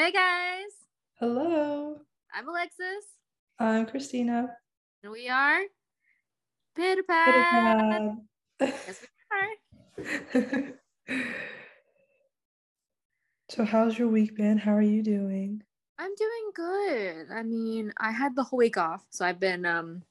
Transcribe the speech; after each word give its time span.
Hey 0.00 0.12
guys, 0.12 0.70
Hello, 1.18 1.98
I'm 2.32 2.48
Alexis, 2.48 3.04
I'm 3.58 3.84
Christina. 3.84 4.48
and 5.02 5.12
we 5.12 5.28
are 5.28 5.60
Pitter 6.74 7.02
Pitter 7.02 7.04
Pat. 7.06 8.02
pat. 8.58 8.74
Yes, 8.86 9.06
we 9.98 10.06
are. 10.32 10.72
so, 13.50 13.62
how's 13.66 13.98
your 13.98 14.08
week 14.08 14.34
been? 14.38 14.56
How 14.56 14.72
are 14.72 14.80
you 14.80 15.02
doing? 15.02 15.62
I'm 15.98 16.14
doing 16.14 16.50
good. 16.54 17.26
I 17.30 17.42
mean, 17.42 17.92
I 17.98 18.10
had 18.10 18.34
the 18.34 18.42
whole 18.42 18.60
week 18.60 18.78
off, 18.78 19.04
so 19.10 19.26
I've 19.26 19.38
been 19.38 19.66
um 19.66 20.02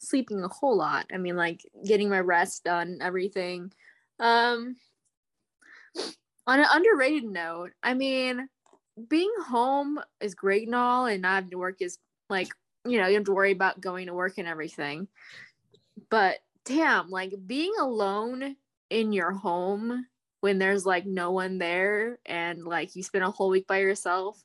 sleeping 0.00 0.42
a 0.42 0.48
whole 0.48 0.76
lot. 0.76 1.06
I 1.14 1.16
mean, 1.16 1.36
like 1.36 1.60
getting 1.86 2.08
my 2.08 2.18
rest 2.18 2.64
done, 2.64 2.98
everything. 3.00 3.70
Um, 4.18 4.74
on 6.48 6.58
an 6.58 6.66
underrated 6.68 7.22
note, 7.22 7.70
I 7.84 7.94
mean, 7.94 8.48
being 9.08 9.32
home 9.46 10.00
is 10.20 10.34
great 10.34 10.66
and 10.66 10.74
all, 10.74 11.06
and 11.06 11.22
not 11.22 11.34
having 11.36 11.50
to 11.50 11.58
work 11.58 11.80
is 11.80 11.98
like 12.28 12.48
you 12.84 12.98
know 12.98 13.06
you 13.06 13.14
don't 13.14 13.20
have 13.20 13.24
to 13.26 13.34
worry 13.34 13.52
about 13.52 13.80
going 13.80 14.06
to 14.06 14.14
work 14.14 14.38
and 14.38 14.48
everything. 14.48 15.08
But 16.10 16.38
damn, 16.64 17.10
like 17.10 17.34
being 17.46 17.74
alone 17.80 18.56
in 18.90 19.12
your 19.12 19.32
home 19.32 20.06
when 20.40 20.58
there's 20.58 20.86
like 20.86 21.06
no 21.06 21.32
one 21.32 21.58
there 21.58 22.18
and 22.26 22.64
like 22.64 22.94
you 22.94 23.02
spend 23.02 23.24
a 23.24 23.30
whole 23.30 23.50
week 23.50 23.66
by 23.66 23.78
yourself 23.78 24.42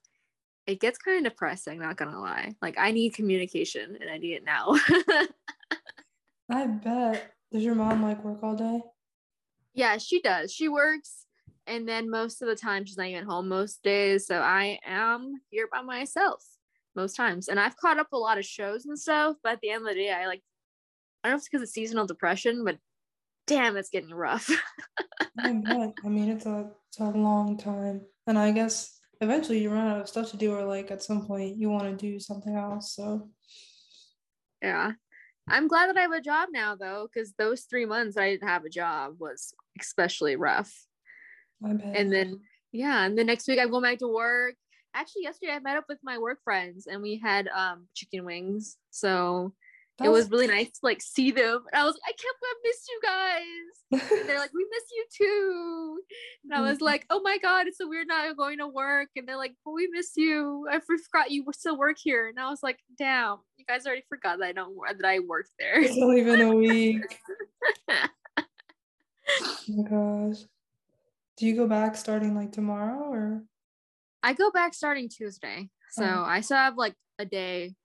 it 0.65 0.79
gets 0.79 0.97
kind 0.97 1.25
of 1.25 1.31
depressing 1.31 1.79
not 1.79 1.97
gonna 1.97 2.19
lie 2.19 2.53
like 2.61 2.75
i 2.77 2.91
need 2.91 3.13
communication 3.13 3.97
and 4.01 4.09
i 4.09 4.17
need 4.17 4.33
it 4.33 4.43
now 4.43 4.75
I 6.49 6.67
bet. 6.67 7.31
Does 7.51 7.63
your 7.63 7.73
mom 7.73 8.03
like 8.03 8.23
work 8.23 8.39
all 8.43 8.55
day? 8.55 8.81
yeah 9.73 9.97
she 9.97 10.21
does 10.21 10.51
she 10.53 10.67
works 10.67 11.22
and 11.67 11.87
then 11.87 12.09
most 12.09 12.41
of 12.41 12.47
the 12.47 12.55
time 12.55 12.85
she's 12.85 12.97
not 12.97 13.07
even 13.07 13.25
home 13.25 13.47
most 13.47 13.81
days 13.83 14.27
so 14.27 14.39
i 14.39 14.79
am 14.85 15.33
here 15.49 15.67
by 15.71 15.81
myself 15.81 16.43
most 16.95 17.15
times 17.15 17.47
and 17.47 17.59
i've 17.59 17.77
caught 17.77 17.99
up 17.99 18.11
a 18.13 18.17
lot 18.17 18.37
of 18.37 18.45
shows 18.45 18.85
and 18.85 18.99
stuff 18.99 19.35
but 19.43 19.53
at 19.53 19.61
the 19.61 19.69
end 19.69 19.81
of 19.81 19.89
the 19.89 19.95
day 19.95 20.11
i 20.11 20.27
like 20.27 20.41
i 21.23 21.29
don't 21.29 21.33
know 21.33 21.35
if 21.35 21.39
it's 21.39 21.49
because 21.49 21.61
of 21.61 21.69
seasonal 21.69 22.05
depression 22.05 22.63
but 22.63 22.77
damn 23.47 23.77
it's 23.77 23.89
getting 23.89 24.13
rough 24.13 24.49
I 25.39 25.53
bet. 25.53 25.93
I 26.05 26.09
mean, 26.09 26.29
it's 26.29 26.45
a 26.45 26.69
it's 26.89 26.99
a 26.99 27.09
long 27.09 27.57
time, 27.57 28.01
and 28.27 28.37
I 28.37 28.51
guess 28.51 28.99
eventually 29.21 29.59
you 29.59 29.69
run 29.69 29.87
out 29.87 30.01
of 30.01 30.07
stuff 30.09 30.31
to 30.31 30.37
do, 30.37 30.53
or 30.53 30.63
like 30.63 30.91
at 30.91 31.03
some 31.03 31.25
point 31.25 31.57
you 31.57 31.69
want 31.69 31.83
to 31.83 31.95
do 31.95 32.19
something 32.19 32.55
else. 32.55 32.95
So, 32.95 33.29
Yeah. 34.61 34.93
I'm 35.49 35.67
glad 35.67 35.87
that 35.89 35.97
I 35.97 36.01
have 36.01 36.13
a 36.13 36.21
job 36.21 36.49
now 36.53 36.75
though, 36.75 37.09
because 37.13 37.33
those 37.37 37.61
three 37.63 37.85
months 37.85 38.15
I 38.15 38.29
didn't 38.29 38.47
have 38.47 38.63
a 38.63 38.69
job 38.69 39.15
was 39.19 39.53
especially 39.79 40.37
rough. 40.37 40.73
And 41.63 42.11
then 42.11 42.39
yeah, 42.71 43.05
and 43.05 43.17
the 43.17 43.23
next 43.23 43.47
week 43.47 43.59
I 43.59 43.67
go 43.67 43.81
back 43.81 43.99
to 43.99 44.07
work. 44.07 44.55
Actually, 44.95 45.23
yesterday 45.23 45.53
I 45.53 45.59
met 45.59 45.77
up 45.77 45.85
with 45.89 45.99
my 46.03 46.17
work 46.17 46.39
friends 46.43 46.87
and 46.87 47.01
we 47.01 47.19
had 47.23 47.47
um 47.55 47.87
chicken 47.93 48.25
wings. 48.25 48.77
So 48.91 49.53
it 50.03 50.09
was 50.09 50.31
really 50.31 50.47
nice 50.47 50.67
to 50.71 50.79
like 50.81 51.01
see 51.01 51.31
them. 51.31 51.63
And 51.71 51.81
I 51.81 51.85
was 51.85 51.93
like, 51.93 52.01
I 52.07 52.13
can't 52.13 52.37
believe 52.39 52.55
I 52.55 52.67
missed 52.67 52.89
you 52.89 52.99
guys. 53.03 54.19
And 54.19 54.29
they're 54.29 54.39
like, 54.39 54.53
we 54.53 54.65
miss 54.69 54.83
you 54.91 55.05
too. 55.17 55.99
And 56.43 56.53
I 56.53 56.61
was 56.61 56.81
like, 56.89 57.05
oh 57.09 57.21
my 57.21 57.37
god, 57.37 57.67
it's 57.67 57.77
so 57.77 57.87
weird 57.87 58.07
not 58.07 58.35
going 58.35 58.57
to 58.57 58.67
work. 58.67 59.09
And 59.15 59.27
they're 59.27 59.37
like, 59.37 59.53
well, 59.63 59.75
we 59.75 59.87
miss 59.91 60.11
you. 60.15 60.67
I 60.69 60.79
forgot 60.79 61.31
you 61.31 61.45
still 61.53 61.77
work 61.77 61.97
here. 62.01 62.27
And 62.27 62.39
I 62.39 62.49
was 62.49 62.63
like, 62.63 62.79
damn, 62.97 63.37
you 63.57 63.65
guys 63.65 63.85
already 63.85 64.03
forgot 64.09 64.39
that 64.39 64.45
I 64.47 64.51
don't 64.51 64.75
work 64.75 64.97
that 64.99 65.07
I 65.07 65.19
worked 65.19 65.51
there. 65.59 65.81
it's 65.81 65.97
only 65.97 66.23
been 66.23 66.41
a 66.41 66.55
week. 66.55 67.19
Oh 69.69 69.73
my 69.77 69.89
gosh. 69.89 70.43
Do 71.43 71.49
you 71.49 71.57
go 71.57 71.67
back 71.67 71.97
starting 71.97 72.35
like 72.35 72.53
tomorrow 72.53 73.11
or? 73.11 73.43
I 74.23 74.31
go 74.31 74.49
back 74.49 74.73
starting 74.73 75.09
Tuesday. 75.09 75.67
So 75.91 76.05
Oh. 76.05 76.23
I 76.23 76.39
still 76.39 76.55
have 76.55 76.77
like 76.77 76.95
a 77.19 77.25
day. 77.25 77.75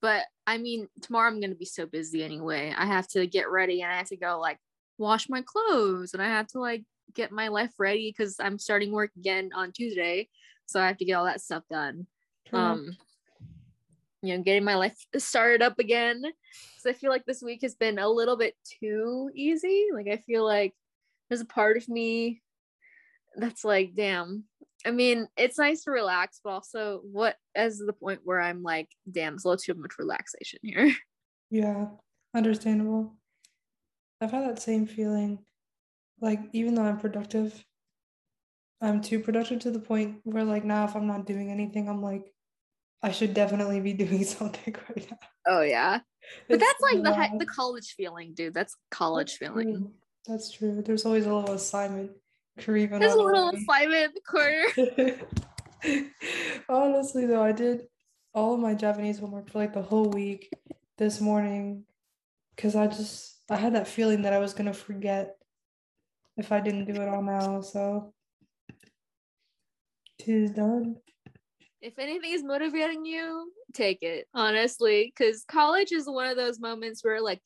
But 0.00 0.26
I 0.46 0.56
mean, 0.56 0.86
tomorrow 1.02 1.26
I'm 1.26 1.40
going 1.40 1.50
to 1.50 1.56
be 1.56 1.64
so 1.64 1.84
busy 1.84 2.22
anyway. 2.22 2.72
I 2.78 2.86
have 2.86 3.08
to 3.08 3.26
get 3.26 3.50
ready 3.50 3.82
and 3.82 3.90
I 3.90 3.96
have 3.96 4.06
to 4.10 4.16
go 4.16 4.38
like 4.38 4.58
wash 4.98 5.28
my 5.28 5.42
clothes 5.44 6.14
and 6.14 6.22
I 6.22 6.26
have 6.26 6.46
to 6.50 6.60
like 6.60 6.84
get 7.12 7.32
my 7.32 7.48
life 7.48 7.72
ready 7.80 8.14
because 8.16 8.36
I'm 8.38 8.56
starting 8.56 8.92
work 8.92 9.10
again 9.16 9.50
on 9.52 9.72
Tuesday. 9.72 10.28
So 10.66 10.80
I 10.80 10.86
have 10.86 10.98
to 10.98 11.04
get 11.04 11.14
all 11.14 11.24
that 11.24 11.40
stuff 11.40 11.64
done. 11.68 12.06
Um, 12.52 12.96
you 14.22 14.36
know, 14.36 14.44
getting 14.44 14.62
my 14.62 14.76
life 14.76 14.96
started 15.16 15.60
up 15.60 15.80
again. 15.80 16.22
So 16.78 16.90
I 16.90 16.92
feel 16.92 17.10
like 17.10 17.24
this 17.24 17.42
week 17.42 17.62
has 17.62 17.74
been 17.74 17.98
a 17.98 18.08
little 18.08 18.36
bit 18.36 18.54
too 18.78 19.28
easy. 19.34 19.86
Like 19.92 20.06
I 20.06 20.18
feel 20.18 20.44
like 20.44 20.72
there's 21.28 21.40
a 21.40 21.46
part 21.46 21.76
of 21.76 21.88
me 21.88 22.42
that's 23.38 23.64
like, 23.64 23.94
damn. 23.94 24.44
I 24.86 24.90
mean, 24.92 25.26
it's 25.36 25.58
nice 25.58 25.84
to 25.84 25.90
relax, 25.90 26.40
but 26.42 26.50
also 26.50 27.00
what 27.02 27.36
is 27.54 27.78
the 27.78 27.92
point 27.92 28.20
where 28.24 28.40
I'm 28.40 28.62
like, 28.62 28.88
damn, 29.10 29.34
it's 29.34 29.44
a 29.44 29.48
little 29.48 29.58
too 29.62 29.80
much 29.80 29.98
relaxation 29.98 30.60
here. 30.62 30.92
Yeah, 31.50 31.86
understandable. 32.34 33.16
I've 34.20 34.32
had 34.32 34.46
that 34.46 34.60
same 34.60 34.84
feeling. 34.86 35.38
Like, 36.20 36.40
even 36.52 36.74
though 36.74 36.82
I'm 36.82 36.98
productive, 36.98 37.64
I'm 38.82 39.00
too 39.00 39.18
productive 39.20 39.60
to 39.60 39.70
the 39.70 39.78
point 39.78 40.20
where, 40.24 40.44
like, 40.44 40.64
now 40.66 40.84
if 40.84 40.94
I'm 40.94 41.06
not 41.06 41.24
doing 41.24 41.50
anything, 41.50 41.88
I'm 41.88 42.02
like, 42.02 42.30
I 43.02 43.12
should 43.12 43.32
definitely 43.32 43.80
be 43.80 43.92
doing 44.04 44.24
something 44.24 44.76
right 44.90 45.10
now. 45.10 45.18
Oh 45.46 45.62
yeah. 45.62 46.00
But 46.48 46.60
It's 46.60 46.64
that's 46.64 46.80
like 46.82 47.02
the 47.02 47.38
the 47.38 47.46
college 47.46 47.94
feeling, 47.96 48.34
dude. 48.34 48.52
That's 48.52 48.76
college 48.90 49.38
That's 49.38 49.38
feeling. 49.38 49.72
true. 49.74 49.92
That's 50.26 50.52
true. 50.52 50.82
There's 50.84 51.06
always 51.06 51.24
a 51.24 51.34
little 51.34 51.54
assignment 51.54 52.10
creeping 52.58 52.98
There's 52.98 53.14
a 53.14 53.18
little 53.18 53.50
assignment 53.50 54.04
in 54.04 54.12
the 54.14 55.20
corner. 55.86 56.10
Honestly, 56.68 57.26
though, 57.26 57.42
I 57.42 57.52
did 57.52 57.86
all 58.34 58.54
of 58.54 58.60
my 58.60 58.74
Japanese 58.74 59.18
homework 59.18 59.50
for 59.50 59.58
like 59.58 59.72
the 59.72 59.82
whole 59.82 60.10
week 60.10 60.50
this 60.96 61.20
morning 61.20 61.84
because 62.54 62.76
I 62.76 62.86
just 62.86 63.40
I 63.50 63.56
had 63.56 63.74
that 63.74 63.88
feeling 63.88 64.22
that 64.22 64.32
I 64.32 64.38
was 64.38 64.52
gonna 64.52 64.74
forget 64.74 65.36
if 66.36 66.52
I 66.52 66.60
didn't 66.60 66.92
do 66.92 67.00
it 67.00 67.08
all 67.08 67.22
now. 67.22 67.60
So 67.60 68.12
tis 70.18 70.50
done. 70.50 70.96
if 71.80 71.98
anything 71.98 72.32
is 72.32 72.42
motivating 72.42 73.04
you, 73.04 73.52
take 73.72 74.02
it, 74.02 74.26
honestly, 74.34 75.12
because 75.16 75.44
college 75.44 75.92
is 75.92 76.06
one 76.06 76.28
of 76.28 76.36
those 76.36 76.58
moments 76.58 77.04
where, 77.04 77.20
like, 77.20 77.40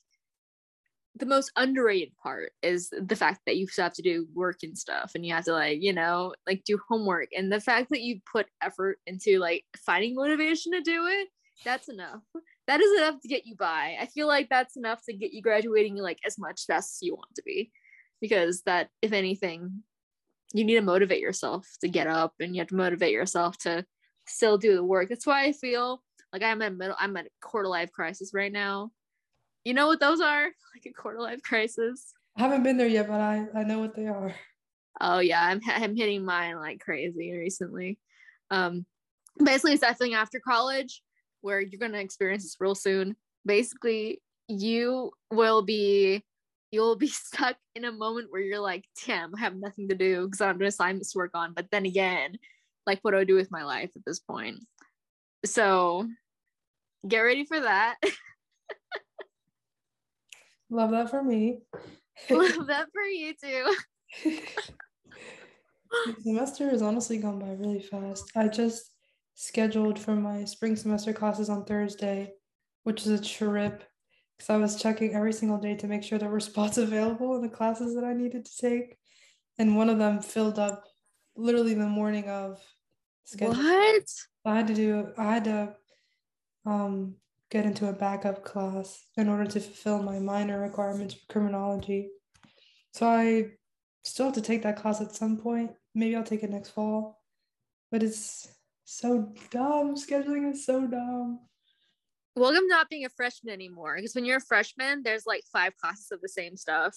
the 1.16 1.26
most 1.26 1.52
underrated 1.56 2.16
part 2.22 2.52
is 2.62 2.90
the 2.90 3.16
fact 3.16 3.40
that 3.46 3.56
you 3.56 3.66
still 3.66 3.84
have 3.84 3.92
to 3.94 4.02
do 4.02 4.26
work 4.34 4.58
and 4.62 4.76
stuff, 4.76 5.12
and 5.14 5.26
you 5.26 5.34
have 5.34 5.44
to, 5.44 5.52
like, 5.52 5.78
you 5.82 5.92
know, 5.92 6.34
like 6.46 6.64
do 6.64 6.78
homework. 6.88 7.28
And 7.36 7.52
the 7.52 7.60
fact 7.60 7.90
that 7.90 8.00
you 8.00 8.20
put 8.30 8.46
effort 8.62 8.98
into, 9.06 9.38
like, 9.38 9.64
finding 9.84 10.14
motivation 10.14 10.72
to 10.72 10.80
do 10.80 11.06
it, 11.06 11.28
that's 11.64 11.88
enough. 11.88 12.22
That 12.66 12.80
is 12.80 12.98
enough 12.98 13.20
to 13.20 13.28
get 13.28 13.46
you 13.46 13.56
by. 13.56 13.96
I 14.00 14.06
feel 14.06 14.26
like 14.26 14.48
that's 14.48 14.76
enough 14.76 15.00
to 15.04 15.12
get 15.12 15.32
you 15.32 15.42
graduating, 15.42 15.96
like, 15.96 16.18
as 16.26 16.38
much 16.38 16.62
as 16.70 16.98
you 17.02 17.14
want 17.14 17.34
to 17.36 17.42
be. 17.44 17.70
Because 18.20 18.62
that, 18.62 18.88
if 19.02 19.12
anything, 19.12 19.82
you 20.54 20.64
need 20.64 20.76
to 20.76 20.80
motivate 20.80 21.20
yourself 21.20 21.66
to 21.80 21.88
get 21.88 22.06
up 22.06 22.34
and 22.38 22.54
you 22.54 22.60
have 22.60 22.68
to 22.68 22.76
motivate 22.76 23.12
yourself 23.12 23.58
to 23.58 23.84
still 24.28 24.58
do 24.58 24.74
the 24.76 24.84
work. 24.84 25.08
That's 25.08 25.26
why 25.26 25.44
I 25.44 25.52
feel 25.52 26.02
like 26.32 26.42
I'm 26.42 26.62
at 26.62 26.76
middle 26.76 26.96
I'm 26.98 27.16
at 27.16 27.26
a 27.26 27.30
quarter 27.40 27.68
life 27.68 27.90
crisis 27.90 28.30
right 28.32 28.52
now. 28.52 28.92
You 29.64 29.74
know 29.74 29.86
what 29.86 30.00
those 30.00 30.20
are? 30.20 30.46
Like 30.74 30.86
a 30.86 30.92
quarter 30.94 31.20
life 31.20 31.42
crisis. 31.42 32.14
I 32.34 32.40
haven't 32.40 32.62
been 32.62 32.78
there 32.78 32.88
yet, 32.88 33.06
but 33.06 33.20
I 33.20 33.46
I 33.54 33.62
know 33.62 33.78
what 33.78 33.94
they 33.94 34.06
are. 34.06 34.34
Oh 35.02 35.18
yeah, 35.18 35.44
I'm 35.44 35.60
I'm 35.66 35.94
hitting 35.94 36.24
mine 36.24 36.56
like 36.56 36.80
crazy 36.80 37.30
recently. 37.32 37.98
Um 38.50 38.86
basically 39.42 39.72
it's 39.72 39.82
that 39.82 39.98
thing 39.98 40.14
after 40.14 40.40
college 40.40 41.02
where 41.42 41.60
you're 41.60 41.78
gonna 41.78 41.98
experience 41.98 42.44
this 42.44 42.56
real 42.58 42.74
soon. 42.74 43.16
Basically, 43.44 44.22
you 44.48 45.12
will 45.30 45.60
be 45.60 46.24
you'll 46.70 46.96
be 46.96 47.08
stuck 47.08 47.56
in 47.74 47.84
a 47.84 47.92
moment 47.92 48.28
where 48.30 48.40
you're 48.40 48.60
like, 48.60 48.86
damn, 49.06 49.34
I 49.34 49.40
have 49.40 49.54
nothing 49.54 49.90
to 49.90 49.94
do 49.94 50.24
because 50.24 50.40
I 50.40 50.46
have 50.46 50.60
assignments 50.60 51.12
to 51.12 51.18
work 51.18 51.32
on. 51.34 51.52
But 51.52 51.66
then 51.70 51.84
again, 51.84 52.38
like 52.86 53.00
what 53.02 53.10
do 53.10 53.18
I 53.18 53.24
do 53.24 53.34
with 53.34 53.50
my 53.50 53.64
life 53.64 53.90
at 53.94 54.04
this 54.06 54.20
point? 54.20 54.64
So 55.44 56.08
get 57.06 57.20
ready 57.20 57.44
for 57.44 57.60
that. 57.60 57.96
Love 60.72 60.90
that 60.92 61.10
for 61.10 61.22
me. 61.22 61.58
Love 62.30 62.66
that 62.66 62.88
for 62.92 63.02
you 63.02 63.34
too. 63.34 63.74
The 66.06 66.22
semester 66.22 66.70
has 66.70 66.80
honestly 66.80 67.18
gone 67.18 67.38
by 67.38 67.50
really 67.52 67.82
fast. 67.82 68.32
I 68.34 68.48
just 68.48 68.90
scheduled 69.34 69.98
for 69.98 70.16
my 70.16 70.46
spring 70.46 70.74
semester 70.74 71.12
classes 71.12 71.50
on 71.50 71.66
Thursday, 71.66 72.32
which 72.84 73.02
is 73.02 73.08
a 73.08 73.22
trip 73.22 73.84
because 74.38 74.48
I 74.48 74.56
was 74.56 74.80
checking 74.80 75.14
every 75.14 75.34
single 75.34 75.58
day 75.58 75.76
to 75.76 75.86
make 75.86 76.02
sure 76.02 76.18
there 76.18 76.30
were 76.30 76.40
spots 76.50 76.78
available 76.78 77.36
in 77.36 77.42
the 77.42 77.50
classes 77.50 77.94
that 77.94 78.04
I 78.04 78.14
needed 78.14 78.46
to 78.46 78.56
take. 78.56 78.96
And 79.58 79.76
one 79.76 79.90
of 79.90 79.98
them 79.98 80.22
filled 80.22 80.58
up 80.58 80.84
literally 81.36 81.74
the 81.74 81.86
morning 81.86 82.30
of 82.30 82.58
schedule. 83.24 83.62
What? 83.62 84.04
I 84.46 84.56
had 84.56 84.68
to 84.68 84.74
do 84.74 85.12
I 85.18 85.34
had 85.34 85.44
to 85.44 85.74
um 86.64 87.16
get 87.52 87.66
into 87.66 87.88
a 87.88 87.92
backup 87.92 88.42
class 88.44 89.04
in 89.18 89.28
order 89.28 89.44
to 89.44 89.60
fulfill 89.60 90.02
my 90.02 90.18
minor 90.18 90.58
requirements 90.62 91.12
for 91.12 91.30
criminology. 91.30 92.08
So 92.94 93.06
I 93.06 93.50
still 94.04 94.26
have 94.26 94.34
to 94.36 94.40
take 94.40 94.62
that 94.62 94.76
class 94.76 95.02
at 95.02 95.14
some 95.14 95.36
point. 95.36 95.72
Maybe 95.94 96.16
I'll 96.16 96.24
take 96.24 96.42
it 96.42 96.50
next 96.50 96.70
fall. 96.70 97.22
But 97.90 98.02
it's 98.02 98.48
So 98.84 99.32
dumb. 99.50 99.96
Scheduling 99.96 100.50
is 100.50 100.64
so 100.64 100.86
dumb. 100.86 101.40
Welcome 102.36 102.62
to 102.62 102.68
not 102.68 102.88
being 102.88 103.04
a 103.04 103.10
freshman 103.10 103.52
anymore. 103.52 103.96
Because 103.96 104.14
when 104.14 104.24
you're 104.24 104.38
a 104.38 104.40
freshman, 104.40 105.02
there's 105.02 105.26
like 105.26 105.44
five 105.52 105.76
classes 105.76 106.08
of 106.10 106.22
the 106.22 106.28
same 106.30 106.56
stuff. 106.56 106.96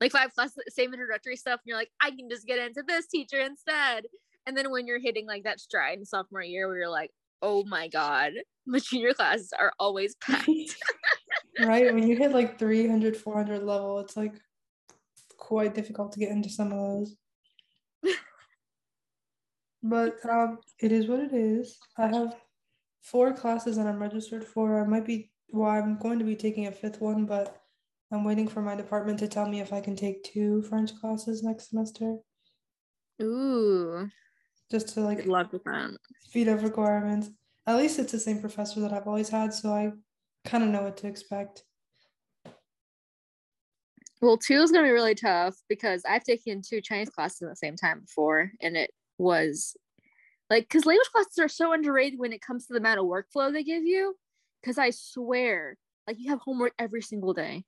Like 0.00 0.12
five 0.12 0.34
classes, 0.34 0.62
same 0.68 0.92
introductory 0.92 1.36
stuff. 1.36 1.60
And 1.64 1.66
you're 1.66 1.78
like, 1.78 1.90
I 2.00 2.10
can 2.10 2.28
just 2.30 2.46
get 2.46 2.58
into 2.58 2.82
this 2.86 3.06
teacher 3.06 3.40
instead. 3.40 4.04
And 4.46 4.54
then 4.54 4.70
when 4.70 4.86
you're 4.86 5.00
hitting 5.00 5.26
like 5.26 5.44
that 5.44 5.60
stride 5.60 5.98
in 5.98 6.04
sophomore 6.04 6.42
year 6.42 6.68
where 6.68 6.76
you're 6.76 6.90
like, 6.90 7.10
oh 7.44 7.62
my 7.64 7.88
God, 7.88 8.32
my 8.66 8.78
junior 8.78 9.12
classes 9.12 9.52
are 9.56 9.72
always 9.78 10.14
packed. 10.20 10.48
right? 11.60 11.94
When 11.94 12.08
you 12.08 12.16
hit 12.18 12.32
like 12.32 12.58
300, 12.58 13.16
400 13.16 13.62
level, 13.62 14.00
it's 14.00 14.16
like 14.16 14.34
quite 15.36 15.74
difficult 15.74 16.12
to 16.12 16.18
get 16.18 16.30
into 16.30 16.48
some 16.48 16.72
of 16.72 16.78
those. 16.78 17.16
but 19.82 20.16
um, 20.28 20.58
it 20.80 20.90
is 20.90 21.06
what 21.06 21.20
it 21.20 21.34
is. 21.34 21.78
I 21.98 22.06
have 22.08 22.34
four 23.02 23.34
classes 23.34 23.76
that 23.76 23.86
I'm 23.86 24.00
registered 24.00 24.44
for. 24.44 24.82
I 24.82 24.86
might 24.86 25.04
be, 25.04 25.30
well, 25.50 25.68
I'm 25.68 25.98
going 25.98 26.18
to 26.18 26.24
be 26.24 26.36
taking 26.36 26.66
a 26.66 26.72
fifth 26.72 27.00
one, 27.00 27.26
but 27.26 27.60
I'm 28.10 28.24
waiting 28.24 28.48
for 28.48 28.62
my 28.62 28.74
department 28.74 29.18
to 29.18 29.28
tell 29.28 29.46
me 29.46 29.60
if 29.60 29.72
I 29.72 29.82
can 29.82 29.96
take 29.96 30.24
two 30.24 30.62
French 30.62 30.98
classes 30.98 31.42
next 31.42 31.68
semester. 31.68 32.16
Ooh. 33.22 34.08
Just 34.74 34.88
to 34.94 35.02
like 35.02 35.24
love 35.26 35.52
that. 35.52 35.98
speed 36.18 36.48
up 36.48 36.60
requirements. 36.60 37.30
At 37.64 37.76
least 37.76 38.00
it's 38.00 38.10
the 38.10 38.18
same 38.18 38.40
professor 38.40 38.80
that 38.80 38.92
I've 38.92 39.06
always 39.06 39.28
had, 39.28 39.54
so 39.54 39.72
I 39.72 39.92
kind 40.44 40.64
of 40.64 40.70
know 40.70 40.82
what 40.82 40.96
to 40.96 41.06
expect. 41.06 41.62
Well, 44.20 44.36
two 44.36 44.60
is 44.60 44.72
gonna 44.72 44.82
be 44.82 44.90
really 44.90 45.14
tough 45.14 45.54
because 45.68 46.02
I've 46.04 46.24
taken 46.24 46.60
two 46.60 46.80
Chinese 46.80 47.08
classes 47.08 47.42
at 47.42 47.50
the 47.50 47.54
same 47.54 47.76
time 47.76 48.00
before, 48.00 48.50
and 48.60 48.76
it 48.76 48.90
was 49.16 49.76
like 50.50 50.64
because 50.64 50.86
language 50.86 51.08
classes 51.12 51.38
are 51.38 51.46
so 51.46 51.72
underrated 51.72 52.18
when 52.18 52.32
it 52.32 52.42
comes 52.42 52.66
to 52.66 52.72
the 52.72 52.80
amount 52.80 52.98
of 52.98 53.06
workflow 53.06 53.52
they 53.52 53.62
give 53.62 53.84
you. 53.84 54.16
Because 54.60 54.76
I 54.76 54.90
swear, 54.90 55.76
like 56.08 56.16
you 56.18 56.30
have 56.30 56.40
homework 56.40 56.72
every 56.80 57.00
single 57.00 57.32
day, 57.32 57.62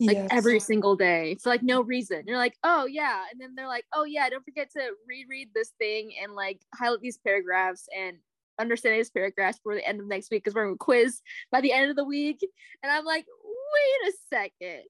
like 0.00 0.16
Yes. 0.16 0.28
every 0.30 0.60
single 0.60 0.94
day 0.96 1.36
for 1.42 1.48
like 1.48 1.62
no 1.62 1.80
reason. 1.82 2.22
You're 2.26 2.36
like, 2.36 2.56
oh 2.62 2.86
yeah, 2.86 3.24
and 3.30 3.40
then 3.40 3.54
they're 3.54 3.68
like, 3.68 3.86
oh 3.94 4.04
yeah, 4.04 4.28
don't 4.28 4.44
forget 4.44 4.70
to 4.72 4.90
reread 5.08 5.48
this 5.54 5.70
thing 5.78 6.12
and 6.22 6.34
like 6.34 6.60
highlight 6.74 7.00
these 7.00 7.18
paragraphs 7.18 7.88
and 7.96 8.18
understand 8.58 8.96
these 8.98 9.10
paragraphs 9.10 9.58
for 9.62 9.74
the 9.74 9.86
end 9.86 10.00
of 10.00 10.06
next 10.06 10.30
week 10.30 10.42
because 10.44 10.54
we're 10.54 10.64
going 10.64 10.74
to 10.74 10.78
quiz 10.78 11.20
by 11.50 11.60
the 11.60 11.72
end 11.72 11.90
of 11.90 11.96
the 11.96 12.04
week. 12.04 12.40
And 12.82 12.90
I'm 12.92 13.04
like, 13.04 13.26
wait 13.44 14.12
a 14.12 14.16
second. 14.34 14.82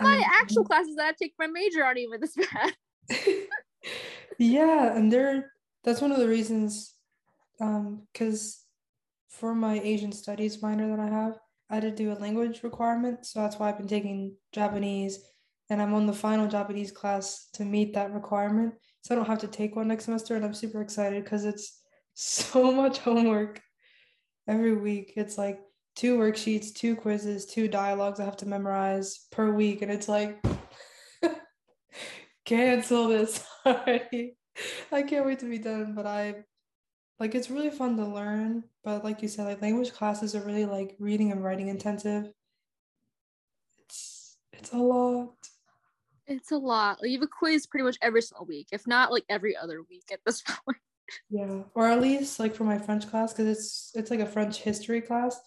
My 0.00 0.16
Um, 0.16 0.24
actual 0.40 0.64
classes 0.64 0.96
that 0.96 1.06
I 1.06 1.12
take 1.12 1.34
for 1.36 1.46
my 1.46 1.52
major 1.52 1.84
aren't 1.84 1.98
even 1.98 2.20
this 2.20 2.36
bad. 2.52 2.74
yeah, 4.38 4.96
and 4.96 5.12
they're 5.12 5.52
that's 5.84 6.00
one 6.00 6.12
of 6.12 6.18
the 6.18 6.28
reasons 6.28 6.94
um 7.60 8.02
because 8.12 8.64
for 9.28 9.54
my 9.54 9.78
Asian 9.80 10.12
studies 10.12 10.62
minor 10.62 10.88
that 10.88 11.00
I 11.00 11.08
have, 11.08 11.38
I 11.70 11.74
had 11.74 11.82
to 11.82 11.90
do 11.90 12.12
a 12.12 12.14
language 12.14 12.62
requirement, 12.62 13.26
so 13.26 13.40
that's 13.40 13.58
why 13.58 13.68
I've 13.68 13.78
been 13.78 13.88
taking 13.88 14.36
Japanese 14.52 15.18
and 15.68 15.82
I'm 15.82 15.94
on 15.94 16.06
the 16.06 16.12
final 16.12 16.46
Japanese 16.46 16.92
class 16.92 17.48
to 17.54 17.64
meet 17.64 17.94
that 17.94 18.12
requirement. 18.12 18.74
So 19.02 19.14
I 19.14 19.16
don't 19.16 19.26
have 19.26 19.40
to 19.40 19.48
take 19.48 19.74
one 19.74 19.88
next 19.88 20.04
semester 20.04 20.36
and 20.36 20.44
I'm 20.44 20.54
super 20.54 20.80
excited 20.80 21.24
because 21.24 21.44
it's 21.44 21.80
so 22.14 22.70
much 22.82 22.98
homework 22.98 23.60
every 24.46 24.76
week. 24.76 25.14
It's 25.16 25.36
like 25.36 25.60
two 25.96 26.16
worksheets, 26.18 26.72
two 26.72 26.94
quizzes, 26.94 27.46
two 27.46 27.68
dialogues 27.68 28.20
I 28.20 28.24
have 28.24 28.36
to 28.38 28.46
memorize 28.46 29.26
per 29.32 29.52
week 29.52 29.82
and 29.82 29.90
it's 29.90 30.08
like 30.08 30.40
cancel 32.44 33.08
this 33.08 33.44
already. 33.64 34.36
I 34.92 35.02
can't 35.02 35.26
wait 35.26 35.40
to 35.40 35.50
be 35.50 35.58
done, 35.58 35.94
but 35.94 36.06
I 36.06 36.44
like 37.18 37.34
it's 37.34 37.50
really 37.50 37.70
fun 37.70 37.96
to 37.96 38.04
learn. 38.06 38.64
But 38.84 39.04
like 39.04 39.22
you 39.22 39.28
said, 39.28 39.44
like 39.44 39.62
language 39.62 39.92
classes 39.92 40.34
are 40.34 40.42
really 40.44 40.66
like 40.66 40.96
reading 40.98 41.32
and 41.32 41.42
writing 41.42 41.68
intensive. 41.68 42.30
It's 43.78 44.36
it's 44.52 44.72
a 44.72 44.78
lot. 44.78 45.34
It's 46.26 46.50
a 46.50 46.56
lot. 46.56 46.98
like 47.00 47.10
You 47.10 47.18
have 47.18 47.24
a 47.28 47.30
quiz 47.38 47.66
pretty 47.66 47.84
much 47.84 47.98
every 48.02 48.22
single 48.22 48.46
week, 48.46 48.68
if 48.72 48.86
not 48.86 49.12
like 49.12 49.24
every 49.28 49.56
other 49.56 49.82
week 49.88 50.04
at 50.12 50.20
this 50.26 50.42
point. 50.46 50.78
Yeah, 51.30 51.62
or 51.74 51.86
at 51.86 52.00
least 52.02 52.40
like 52.40 52.54
for 52.54 52.64
my 52.64 52.78
French 52.78 53.08
class, 53.08 53.32
because 53.32 53.46
it's 53.46 53.92
it's 53.94 54.10
like 54.10 54.20
a 54.20 54.26
French 54.26 54.58
history 54.58 55.00
class. 55.00 55.38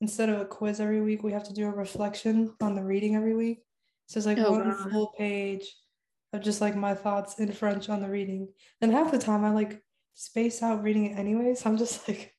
Instead 0.00 0.28
of 0.28 0.40
a 0.40 0.44
quiz 0.44 0.78
every 0.78 1.00
week, 1.00 1.24
we 1.24 1.32
have 1.32 1.42
to 1.42 1.52
do 1.52 1.66
a 1.66 1.70
reflection 1.70 2.54
on 2.60 2.76
the 2.76 2.84
reading 2.84 3.16
every 3.16 3.34
week. 3.34 3.64
So 4.06 4.18
it's 4.18 4.26
like 4.26 4.38
Oh, 4.38 4.52
one 4.52 4.68
wow. 4.68 4.86
full 4.92 5.12
page 5.18 5.74
of 6.32 6.40
just 6.40 6.60
like 6.60 6.76
my 6.76 6.94
thoughts 6.94 7.40
in 7.40 7.50
French 7.50 7.88
on 7.88 8.00
the 8.00 8.08
reading. 8.08 8.48
And 8.80 8.92
half 8.92 9.10
the 9.10 9.18
time 9.18 9.44
I 9.44 9.50
like 9.50 9.82
space 10.18 10.64
out 10.64 10.82
reading 10.82 11.06
it 11.06 11.18
anyway. 11.18 11.54
So 11.54 11.70
I'm 11.70 11.78
just 11.78 12.06
like 12.08 12.34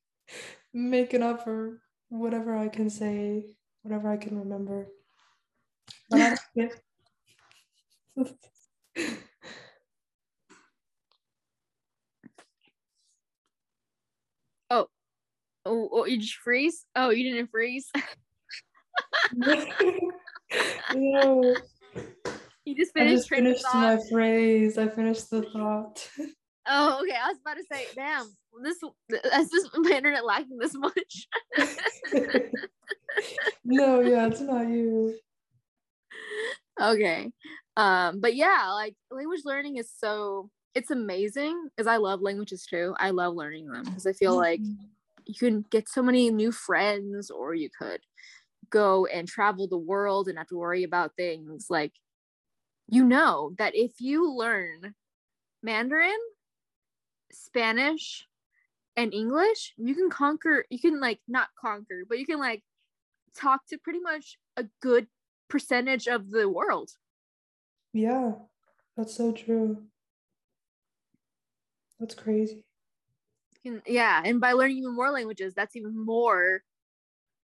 making 0.73 1.23
up 1.23 1.43
for 1.43 1.81
whatever 2.09 2.55
I 2.55 2.67
can 2.67 2.89
say, 2.89 3.45
whatever 3.81 4.11
I 4.11 4.17
can 4.17 4.37
remember. 4.37 4.87
I 6.13 6.35
like. 6.55 6.83
Oh. 14.71 14.85
oh, 15.65 15.89
oh, 15.91 16.05
you 16.05 16.17
just 16.17 16.35
freeze? 16.35 16.85
Oh, 16.95 17.09
you 17.09 17.33
didn't 17.33 17.49
freeze? 17.49 17.91
no. 20.93 21.55
you 22.65 22.75
just 22.75 22.91
I 22.95 22.99
finished 22.99 23.15
just 23.15 23.29
finished 23.29 23.65
my 23.73 23.97
phrase. 24.11 24.77
I 24.77 24.87
finished 24.89 25.31
the 25.31 25.41
thought. 25.43 26.07
Oh, 26.71 27.01
okay. 27.01 27.15
I 27.15 27.29
was 27.29 27.37
about 27.41 27.57
to 27.57 27.63
say, 27.71 27.85
damn, 27.95 28.25
this 28.63 28.77
is 29.33 29.49
this 29.49 29.69
my 29.75 29.91
internet 29.91 30.23
lagging 30.23 30.57
this 30.59 30.75
much? 30.75 31.27
no, 33.65 34.01
yeah, 34.01 34.27
it's 34.27 34.41
not 34.41 34.67
you. 34.67 35.15
okay. 36.79 37.31
Um, 37.75 38.19
but 38.19 38.35
yeah, 38.35 38.71
like 38.73 38.95
language 39.09 39.41
learning 39.45 39.77
is 39.77 39.89
so 39.97 40.49
it's 40.75 40.91
amazing 40.91 41.69
because 41.75 41.87
I 41.87 41.97
love 41.97 42.21
languages 42.21 42.65
too. 42.69 42.93
I 42.99 43.09
love 43.09 43.33
learning 43.33 43.67
them 43.71 43.85
because 43.85 44.05
I 44.05 44.13
feel 44.13 44.35
like 44.35 44.61
you 45.25 45.35
can 45.35 45.65
get 45.71 45.89
so 45.89 46.03
many 46.03 46.29
new 46.29 46.51
friends 46.51 47.31
or 47.31 47.55
you 47.55 47.69
could 47.77 48.01
go 48.69 49.07
and 49.07 49.27
travel 49.27 49.67
the 49.67 49.77
world 49.77 50.27
and 50.27 50.35
not 50.35 50.41
have 50.41 50.47
to 50.49 50.57
worry 50.57 50.83
about 50.83 51.15
things 51.15 51.67
like 51.69 51.93
you 52.87 53.03
know 53.03 53.51
that 53.57 53.75
if 53.75 53.93
you 53.99 54.31
learn 54.31 54.93
Mandarin, 55.63 56.17
Spanish, 57.31 58.27
and 58.97 59.13
English, 59.13 59.73
you 59.77 59.95
can 59.95 60.09
conquer 60.09 60.65
you 60.69 60.79
can 60.79 60.99
like 60.99 61.21
not 61.27 61.49
conquer, 61.59 62.05
but 62.07 62.19
you 62.19 62.25
can 62.25 62.39
like 62.39 62.63
talk 63.35 63.65
to 63.67 63.77
pretty 63.79 63.99
much 63.99 64.39
a 64.57 64.65
good 64.81 65.07
percentage 65.49 66.07
of 66.07 66.31
the 66.31 66.49
world. 66.49 66.91
Yeah, 67.93 68.33
that's 68.95 69.13
so 69.15 69.31
true. 69.31 69.89
That's 71.99 72.15
crazy. 72.15 72.65
Can, 73.63 73.81
yeah, 73.85 74.21
and 74.23 74.39
by 74.39 74.53
learning 74.53 74.77
even 74.77 74.95
more 74.95 75.11
languages, 75.11 75.53
that's 75.53 75.75
even 75.75 75.97
more 75.97 76.63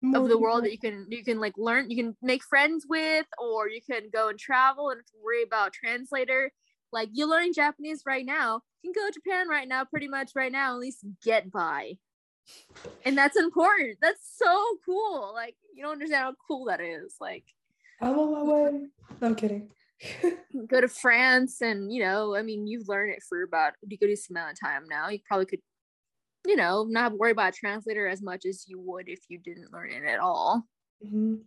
More 0.01 0.23
of 0.23 0.29
the 0.29 0.39
world 0.39 0.65
that 0.65 0.73
you 0.73 0.79
can 0.79 1.07
you 1.11 1.25
can 1.25 1.39
like 1.41 1.55
learn 1.59 1.91
you 1.91 1.97
can 1.97 2.17
make 2.23 2.45
friends 2.45 2.87
with 2.89 3.27
or 3.39 3.69
you 3.69 3.81
can 3.83 4.09
go 4.11 4.29
and 4.29 4.39
travel 4.39 4.91
and 4.91 5.01
worry 5.23 5.43
about 5.43 5.73
translator 5.73 6.53
like 6.97 7.11
you're 7.13 7.29
learning 7.29 7.53
japanese 7.53 8.03
right 8.07 8.25
now 8.25 8.61
you 8.83 8.91
can 8.91 9.03
go 9.03 9.07
to 9.11 9.13
japan 9.13 9.49
right 9.49 9.69
now 9.69 9.85
pretty 9.85 10.09
much 10.09 10.31
right 10.35 10.51
now 10.51 10.73
at 10.73 10.79
least 10.79 11.05
get 11.23 11.53
by 11.53 11.93
and 13.05 13.17
that's 13.19 13.37
important 13.37 13.99
that's 14.01 14.27
so 14.35 14.79
cool 14.85 15.31
like 15.35 15.55
you 15.75 15.83
don't 15.83 15.93
understand 15.93 16.23
how 16.25 16.35
cool 16.49 16.65
that 16.65 16.81
is 16.81 17.17
like 17.21 17.45
I'm 18.01 18.19
on 18.19 18.33
my 18.33 18.43
way. 18.43 18.87
I'm 19.23 19.35
kidding. 19.35 19.71
go 20.67 20.81
to 20.81 20.89
france 20.89 21.61
and 21.61 21.93
you 21.93 22.03
know 22.03 22.35
i 22.35 22.43
mean 22.43 22.67
you've 22.67 22.89
learned 22.89 23.13
it 23.13 23.23
for 23.29 23.43
about 23.43 23.75
a 23.83 23.97
good 23.97 24.17
amount 24.31 24.53
of 24.53 24.61
time 24.61 24.85
now 24.89 25.09
you 25.09 25.19
probably 25.27 25.47
could 25.47 25.61
you 26.47 26.57
know 26.57 26.87
not 26.89 27.13
worry 27.13 27.33
about 27.33 27.55
a 27.55 27.57
translator 27.57 28.07
as 28.07 28.23
much 28.23 28.47
as 28.47 28.65
you 28.67 28.79
would 28.81 29.09
if 29.09 29.21
you 29.29 29.39
didn't 29.39 29.73
learn 29.73 29.91
it 29.91 30.05
at 30.05 30.19
all 30.19 30.65
Mhm. 31.05 31.41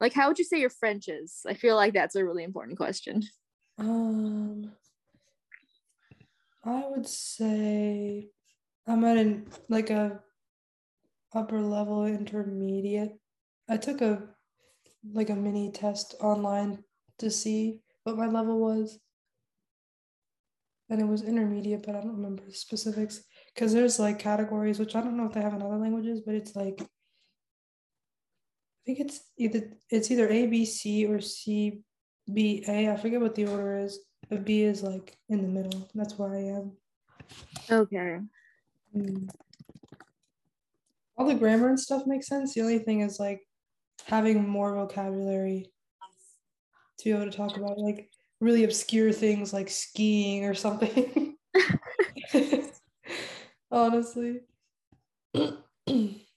Like, 0.00 0.12
how 0.12 0.28
would 0.28 0.38
you 0.38 0.44
say 0.44 0.60
your 0.60 0.70
French 0.70 1.08
is? 1.08 1.40
I 1.46 1.54
feel 1.54 1.76
like 1.76 1.92
that's 1.92 2.14
a 2.14 2.24
really 2.24 2.44
important 2.44 2.76
question. 2.76 3.22
Um, 3.78 4.72
I 6.64 6.84
would 6.88 7.06
say 7.06 8.28
I'm 8.86 9.04
at 9.04 9.16
an 9.16 9.46
like 9.68 9.90
a 9.90 10.20
upper 11.34 11.60
level 11.60 12.06
intermediate. 12.06 13.18
I 13.68 13.76
took 13.76 14.00
a 14.00 14.22
like 15.12 15.30
a 15.30 15.36
mini 15.36 15.70
test 15.70 16.14
online 16.20 16.84
to 17.18 17.30
see 17.30 17.80
what 18.04 18.16
my 18.16 18.26
level 18.26 18.58
was. 18.58 18.98
And 20.90 21.00
it 21.00 21.06
was 21.06 21.22
intermediate, 21.22 21.84
but 21.84 21.94
I 21.94 22.00
don't 22.00 22.16
remember 22.16 22.44
the 22.44 22.54
specifics. 22.54 23.22
Because 23.54 23.72
there's 23.72 23.98
like 23.98 24.18
categories, 24.18 24.78
which 24.78 24.96
I 24.96 25.00
don't 25.00 25.16
know 25.16 25.26
if 25.26 25.32
they 25.32 25.42
have 25.42 25.54
in 25.54 25.62
other 25.62 25.76
languages, 25.76 26.22
but 26.24 26.34
it's 26.34 26.56
like 26.56 26.80
think 28.88 29.00
it's 29.00 29.20
either 29.36 29.70
it's 29.90 30.10
either 30.10 30.28
A, 30.30 30.46
B, 30.46 30.64
C 30.64 31.04
or 31.04 31.20
C, 31.20 31.82
B, 32.32 32.64
A. 32.66 32.88
I 32.88 32.96
forget 32.96 33.20
what 33.20 33.34
the 33.34 33.46
order 33.46 33.76
is. 33.76 34.00
But 34.30 34.46
B 34.46 34.62
is 34.62 34.82
like 34.82 35.14
in 35.28 35.42
the 35.42 35.48
middle. 35.48 35.90
That's 35.94 36.18
where 36.18 36.34
I 36.34 36.40
am. 36.40 36.72
Okay. 37.70 38.20
Mm. 38.96 39.28
All 41.18 41.26
the 41.26 41.34
grammar 41.34 41.68
and 41.68 41.78
stuff 41.78 42.06
makes 42.06 42.28
sense. 42.28 42.54
The 42.54 42.62
only 42.62 42.78
thing 42.78 43.02
is 43.02 43.20
like 43.20 43.42
having 44.06 44.48
more 44.48 44.74
vocabulary 44.74 45.70
to 46.98 47.04
be 47.04 47.10
able 47.10 47.30
to 47.30 47.36
talk 47.36 47.58
about 47.58 47.78
like 47.78 48.08
really 48.40 48.64
obscure 48.64 49.12
things 49.12 49.52
like 49.52 49.68
skiing 49.68 50.46
or 50.46 50.54
something. 50.54 51.36
Honestly. 53.70 54.40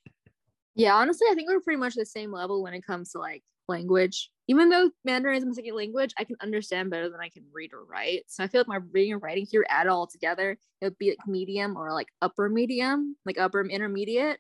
yeah, 0.82 0.96
honestly, 0.96 1.28
I 1.30 1.36
think 1.36 1.48
we're 1.48 1.60
pretty 1.60 1.80
much 1.80 1.94
the 1.94 2.06
same 2.06 2.32
level 2.32 2.64
when 2.64 2.74
it 2.74 2.86
comes 2.86 3.12
to 3.12 3.20
like 3.20 3.44
language. 3.68 4.32
Even 4.48 4.70
though 4.70 4.90
Mandarin 5.06 5.38
is 5.38 5.46
my 5.46 5.52
second 5.52 5.76
language, 5.76 6.12
I 6.18 6.24
can 6.24 6.38
understand 6.42 6.90
better 6.90 7.08
than 7.08 7.20
I 7.22 7.30
can 7.30 7.44
read 7.54 7.72
or 7.72 7.86
write. 7.86 8.24
So 8.28 8.44
I 8.44 8.48
feel 8.48 8.62
like 8.62 8.68
my 8.68 8.80
reading 8.92 9.14
and 9.14 9.22
writing 9.22 9.46
here 9.50 9.64
add 9.70 9.86
all 9.86 10.08
together, 10.08 10.58
it 10.82 10.86
would 10.86 10.98
be 10.98 11.10
like 11.10 11.28
medium 11.28 11.78
or 11.78 11.94
like 11.94 12.08
upper 12.20 12.50
medium, 12.50 13.16
like 13.28 13.38
upper 13.38 13.62
intermediate. 13.64 14.40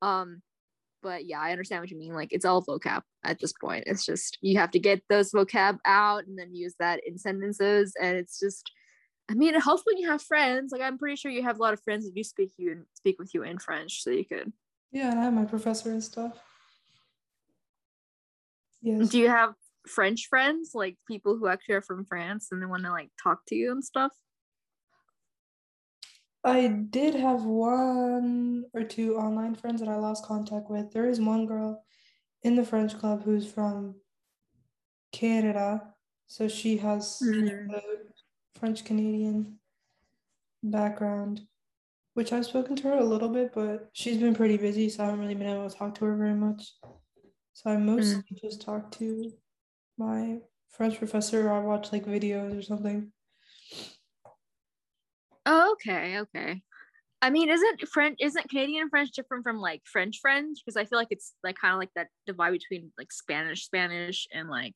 Um, 0.00 0.40
but 1.02 1.26
yeah, 1.26 1.38
I 1.38 1.52
understand 1.52 1.82
what 1.82 1.90
you 1.90 1.98
mean. 1.98 2.14
Like 2.14 2.32
it's 2.32 2.46
all 2.46 2.64
vocab 2.64 3.02
at 3.22 3.38
this 3.38 3.52
point. 3.52 3.84
It's 3.86 4.06
just 4.06 4.38
you 4.40 4.58
have 4.58 4.70
to 4.70 4.78
get 4.78 5.02
those 5.10 5.32
vocab 5.32 5.78
out 5.84 6.26
and 6.26 6.38
then 6.38 6.54
use 6.54 6.74
that 6.78 7.00
in 7.06 7.18
sentences, 7.18 7.94
and 8.00 8.16
it's 8.16 8.40
just. 8.40 8.70
I 9.26 9.32
mean, 9.32 9.54
it 9.54 9.62
helps 9.62 9.84
when 9.86 9.96
you 9.96 10.10
have 10.10 10.20
friends. 10.20 10.70
Like 10.70 10.82
I'm 10.82 10.98
pretty 10.98 11.16
sure 11.16 11.30
you 11.30 11.42
have 11.44 11.58
a 11.58 11.62
lot 11.62 11.72
of 11.72 11.80
friends 11.80 12.04
that 12.04 12.14
do 12.14 12.22
speak 12.22 12.52
you 12.58 12.72
and 12.72 12.84
speak 12.92 13.18
with 13.18 13.32
you 13.32 13.42
in 13.42 13.58
French, 13.58 14.02
so 14.02 14.10
you 14.10 14.26
could. 14.26 14.52
Yeah, 14.94 15.10
and 15.10 15.18
I 15.18 15.24
have 15.24 15.34
my 15.34 15.44
professor 15.44 15.90
and 15.90 16.02
stuff. 16.02 16.38
Yes. 18.80 19.08
Do 19.08 19.18
you 19.18 19.28
have 19.28 19.54
French 19.88 20.28
friends, 20.28 20.70
like 20.72 20.96
people 21.08 21.36
who 21.36 21.48
actually 21.48 21.74
are 21.74 21.82
from 21.82 22.04
France 22.04 22.48
and 22.52 22.62
they 22.62 22.66
want 22.66 22.84
to 22.84 22.90
like 22.90 23.10
talk 23.20 23.40
to 23.48 23.56
you 23.56 23.72
and 23.72 23.84
stuff? 23.84 24.12
I 26.44 26.68
did 26.68 27.16
have 27.16 27.42
one 27.42 28.66
or 28.72 28.84
two 28.84 29.16
online 29.16 29.56
friends 29.56 29.80
that 29.80 29.88
I 29.88 29.96
lost 29.96 30.26
contact 30.26 30.70
with. 30.70 30.92
There 30.92 31.08
is 31.08 31.20
one 31.20 31.46
girl 31.46 31.82
in 32.42 32.54
the 32.54 32.64
French 32.64 32.96
club 32.96 33.24
who's 33.24 33.50
from 33.50 33.96
Canada. 35.10 35.82
So 36.28 36.46
she 36.46 36.76
has 36.76 37.20
mm-hmm. 37.20 37.74
French 38.54 38.84
Canadian 38.84 39.58
background, 40.62 41.40
which 42.14 42.32
I've 42.32 42.46
spoken 42.46 42.76
to 42.76 42.88
her 42.88 42.98
a 42.98 43.04
little 43.04 43.28
bit, 43.28 43.52
but 43.54 43.90
she's 43.92 44.18
been 44.18 44.34
pretty 44.34 44.56
busy, 44.56 44.88
so 44.88 45.02
I 45.02 45.06
haven't 45.06 45.20
really 45.20 45.34
been 45.34 45.48
able 45.48 45.68
to 45.68 45.76
talk 45.76 45.96
to 45.96 46.04
her 46.06 46.16
very 46.16 46.34
much. 46.34 46.72
So 47.52 47.70
I 47.70 47.76
mostly 47.76 48.22
mm. 48.22 48.40
just 48.40 48.62
talk 48.62 48.90
to 48.92 49.32
my 49.98 50.38
French 50.70 50.98
professor 50.98 51.48
or 51.48 51.52
I 51.52 51.60
watch 51.60 51.92
like 51.92 52.04
videos 52.04 52.58
or 52.58 52.62
something. 52.62 53.12
Oh, 55.46 55.72
okay, 55.72 56.18
okay. 56.20 56.62
I 57.20 57.30
mean, 57.30 57.48
isn't 57.48 57.88
French 57.88 58.18
isn't 58.20 58.50
Canadian 58.50 58.90
French 58.90 59.10
different 59.12 59.44
from 59.44 59.58
like 59.58 59.82
French 59.90 60.18
French? 60.20 60.58
Because 60.64 60.76
I 60.76 60.84
feel 60.84 60.98
like 60.98 61.08
it's 61.10 61.32
like 61.42 61.56
kind 61.56 61.72
of 61.74 61.78
like 61.78 61.90
that 61.96 62.08
divide 62.26 62.52
between 62.52 62.92
like 62.98 63.12
Spanish 63.12 63.64
Spanish 63.64 64.26
and 64.32 64.48
like 64.48 64.74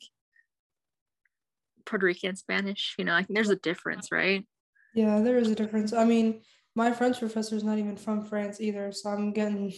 Puerto 1.84 2.06
Rican 2.06 2.36
Spanish. 2.36 2.94
You 2.98 3.04
know, 3.04 3.14
I 3.14 3.22
think 3.22 3.36
there's 3.36 3.50
a 3.50 3.56
difference, 3.56 4.10
right? 4.10 4.46
Yeah, 4.94 5.20
there 5.20 5.36
is 5.36 5.50
a 5.50 5.54
difference. 5.54 5.92
I 5.92 6.04
mean, 6.04 6.40
my 6.78 6.92
French 6.92 7.18
professor 7.18 7.56
is 7.56 7.64
not 7.64 7.76
even 7.78 7.96
from 7.96 8.24
France 8.24 8.60
either, 8.60 8.92
so 8.92 9.10
I'm 9.10 9.32
getting. 9.32 9.74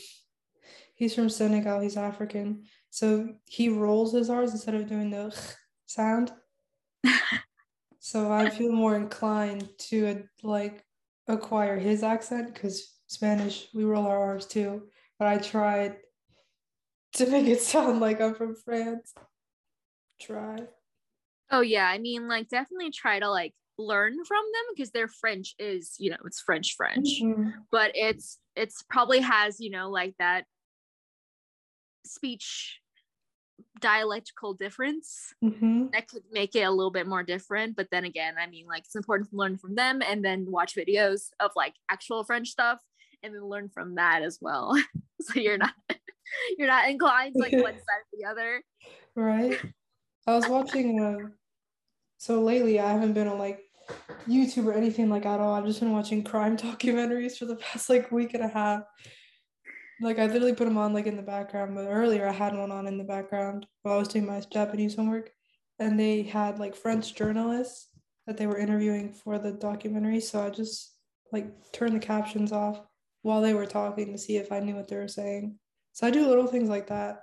He's 0.94 1.14
from 1.14 1.30
Senegal. 1.30 1.80
He's 1.80 1.96
African, 1.96 2.64
so 2.90 3.26
he 3.46 3.70
rolls 3.70 4.12
his 4.12 4.28
R's 4.28 4.52
instead 4.52 4.74
of 4.74 4.86
doing 4.86 5.08
the 5.08 5.34
sound. 5.86 6.30
so 8.00 8.30
I 8.30 8.50
feel 8.50 8.70
more 8.70 8.96
inclined 8.96 9.66
to 9.88 10.24
like 10.42 10.84
acquire 11.26 11.78
his 11.78 12.02
accent 12.02 12.52
because 12.52 12.94
Spanish 13.06 13.68
we 13.72 13.84
roll 13.84 14.06
our 14.06 14.20
R's 14.34 14.44
too. 14.44 14.82
But 15.18 15.28
I 15.28 15.38
tried 15.38 15.96
to 17.14 17.26
make 17.30 17.46
it 17.46 17.62
sound 17.62 18.00
like 18.00 18.20
I'm 18.20 18.34
from 18.34 18.54
France. 18.54 19.14
Try. 20.20 20.58
Oh 21.50 21.62
yeah, 21.62 21.86
I 21.86 21.96
mean 21.96 22.28
like 22.28 22.50
definitely 22.50 22.90
try 22.90 23.20
to 23.20 23.30
like 23.30 23.54
learn 23.80 24.12
from 24.24 24.44
them 24.52 24.62
because 24.74 24.90
their 24.90 25.08
French 25.08 25.54
is, 25.58 25.94
you 25.98 26.10
know, 26.10 26.16
it's 26.24 26.40
French 26.40 26.74
French. 26.76 27.20
Mm-hmm. 27.22 27.50
But 27.70 27.92
it's 27.94 28.38
it's 28.56 28.82
probably 28.88 29.20
has, 29.20 29.60
you 29.60 29.70
know, 29.70 29.90
like 29.90 30.14
that 30.18 30.44
speech 32.04 32.80
dialectical 33.80 34.54
difference 34.54 35.34
mm-hmm. 35.42 35.86
that 35.92 36.08
could 36.08 36.22
make 36.32 36.54
it 36.54 36.62
a 36.62 36.70
little 36.70 36.90
bit 36.90 37.06
more 37.06 37.22
different 37.22 37.76
but 37.76 37.88
then 37.90 38.04
again 38.04 38.34
i 38.38 38.46
mean 38.46 38.66
like 38.66 38.82
it's 38.84 38.96
important 38.96 39.28
to 39.28 39.36
learn 39.36 39.56
from 39.56 39.74
them 39.74 40.02
and 40.06 40.24
then 40.24 40.50
watch 40.50 40.74
videos 40.74 41.28
of 41.40 41.50
like 41.56 41.74
actual 41.90 42.24
french 42.24 42.48
stuff 42.48 42.78
and 43.22 43.34
then 43.34 43.44
learn 43.44 43.68
from 43.68 43.94
that 43.94 44.22
as 44.22 44.38
well 44.40 44.74
so 45.20 45.40
you're 45.40 45.58
not 45.58 45.72
you're 46.58 46.68
not 46.68 46.88
inclined 46.88 47.34
to 47.34 47.40
like 47.40 47.52
one 47.52 47.62
side 47.62 48.02
or 48.02 48.18
the 48.18 48.24
other 48.24 48.62
right 49.14 49.58
i 50.26 50.34
was 50.34 50.48
watching 50.48 51.00
uh 51.00 51.28
so 52.18 52.40
lately 52.42 52.78
i 52.78 52.90
haven't 52.90 53.12
been 53.12 53.28
on 53.28 53.38
like 53.38 53.60
youtube 54.28 54.66
or 54.66 54.72
anything 54.72 55.08
like 55.08 55.26
at 55.26 55.40
all 55.40 55.54
i've 55.54 55.66
just 55.66 55.80
been 55.80 55.92
watching 55.92 56.22
crime 56.22 56.56
documentaries 56.68 57.36
for 57.36 57.46
the 57.46 57.56
past 57.56 57.88
like 57.88 58.10
week 58.10 58.34
and 58.34 58.44
a 58.44 58.48
half 58.48 58.82
like 60.00 60.18
I 60.18 60.26
literally 60.26 60.54
put 60.54 60.64
them 60.64 60.78
on 60.78 60.94
like 60.94 61.06
in 61.06 61.16
the 61.16 61.22
background, 61.22 61.74
but 61.74 61.86
earlier 61.86 62.26
I 62.26 62.32
had 62.32 62.56
one 62.56 62.72
on 62.72 62.86
in 62.86 62.96
the 62.96 63.04
background 63.04 63.66
while 63.82 63.96
I 63.96 63.98
was 63.98 64.08
doing 64.08 64.26
my 64.26 64.40
Japanese 64.50 64.96
homework, 64.96 65.30
and 65.78 66.00
they 66.00 66.22
had 66.22 66.58
like 66.58 66.74
French 66.74 67.14
journalists 67.14 67.88
that 68.26 68.36
they 68.36 68.46
were 68.46 68.58
interviewing 68.58 69.12
for 69.12 69.38
the 69.38 69.52
documentary. 69.52 70.20
So 70.20 70.44
I 70.44 70.50
just 70.50 70.94
like 71.32 71.46
turned 71.72 71.94
the 71.94 72.00
captions 72.00 72.50
off 72.50 72.80
while 73.22 73.42
they 73.42 73.54
were 73.54 73.66
talking 73.66 74.12
to 74.12 74.18
see 74.18 74.38
if 74.38 74.50
I 74.50 74.60
knew 74.60 74.74
what 74.74 74.88
they 74.88 74.96
were 74.96 75.08
saying. 75.08 75.58
So 75.92 76.06
I 76.06 76.10
do 76.10 76.26
little 76.26 76.46
things 76.46 76.68
like 76.68 76.86
that, 76.86 77.22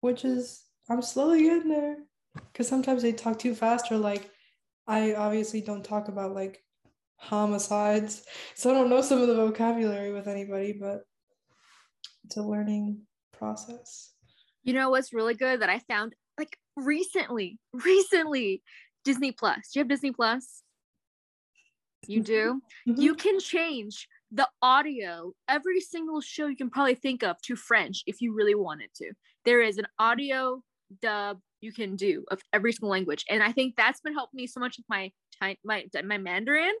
which 0.00 0.24
is 0.24 0.62
I'm 0.88 1.02
slowly 1.02 1.42
getting 1.42 1.68
there. 1.68 1.96
Cause 2.54 2.68
sometimes 2.68 3.02
they 3.02 3.12
talk 3.12 3.38
too 3.38 3.54
fast, 3.54 3.90
or 3.90 3.96
like 3.96 4.30
I 4.86 5.14
obviously 5.14 5.60
don't 5.60 5.84
talk 5.84 6.08
about 6.08 6.34
like 6.34 6.62
homicides, 7.16 8.24
so 8.54 8.70
I 8.70 8.74
don't 8.74 8.90
know 8.90 9.00
some 9.00 9.20
of 9.20 9.28
the 9.28 9.34
vocabulary 9.34 10.12
with 10.12 10.28
anybody, 10.28 10.76
but 10.78 11.02
it's 12.24 12.36
a 12.36 12.42
learning 12.42 13.02
process. 13.32 14.12
You 14.62 14.74
know 14.74 14.90
what's 14.90 15.12
really 15.12 15.34
good 15.34 15.60
that 15.60 15.70
I 15.70 15.80
found 15.80 16.14
like 16.38 16.56
recently, 16.76 17.58
recently, 17.72 18.62
Disney 19.04 19.32
Plus. 19.32 19.70
Do 19.72 19.78
you 19.78 19.80
have 19.82 19.88
Disney 19.88 20.12
Plus? 20.12 20.62
You 22.06 22.22
do? 22.22 22.60
Mm-hmm. 22.88 23.00
You 23.00 23.16
can 23.16 23.40
change 23.40 24.06
the 24.30 24.48
audio, 24.62 25.32
every 25.48 25.80
single 25.80 26.20
show 26.20 26.46
you 26.46 26.56
can 26.56 26.70
probably 26.70 26.94
think 26.94 27.24
of 27.24 27.40
to 27.42 27.56
French 27.56 28.04
if 28.06 28.20
you 28.20 28.32
really 28.32 28.54
wanted 28.54 28.90
to. 28.96 29.12
There 29.44 29.60
is 29.60 29.78
an 29.78 29.86
audio 29.98 30.62
dub 31.02 31.40
you 31.66 31.72
can 31.72 31.96
do 31.96 32.24
of 32.30 32.40
every 32.52 32.72
single 32.72 32.90
language. 32.90 33.24
And 33.28 33.42
I 33.42 33.52
think 33.52 33.74
that's 33.76 34.00
been 34.00 34.14
helping 34.14 34.38
me 34.38 34.46
so 34.46 34.60
much 34.60 34.76
with 34.78 34.86
my 34.88 35.10
my 35.40 35.56
my 36.04 36.18
Mandarin 36.18 36.72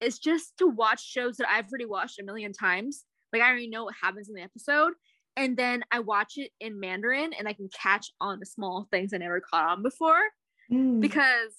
is 0.00 0.18
just 0.18 0.56
to 0.58 0.66
watch 0.66 1.04
shows 1.04 1.36
that 1.36 1.48
I've 1.48 1.66
already 1.70 1.84
watched 1.84 2.18
a 2.18 2.24
million 2.24 2.52
times 2.52 3.04
like 3.32 3.42
I 3.42 3.48
already 3.48 3.68
know 3.68 3.84
what 3.84 3.94
happens 4.00 4.28
in 4.28 4.34
the 4.34 4.42
episode. 4.42 4.92
And 5.36 5.56
then 5.56 5.82
I 5.92 6.00
watch 6.00 6.34
it 6.36 6.50
in 6.60 6.80
Mandarin 6.80 7.32
and 7.38 7.46
I 7.46 7.52
can 7.52 7.68
catch 7.80 8.12
on 8.20 8.40
the 8.40 8.46
small 8.46 8.88
things 8.90 9.12
I 9.14 9.18
never 9.18 9.40
caught 9.40 9.70
on 9.70 9.82
before. 9.82 10.20
Mm. 10.72 11.00
Because 11.00 11.52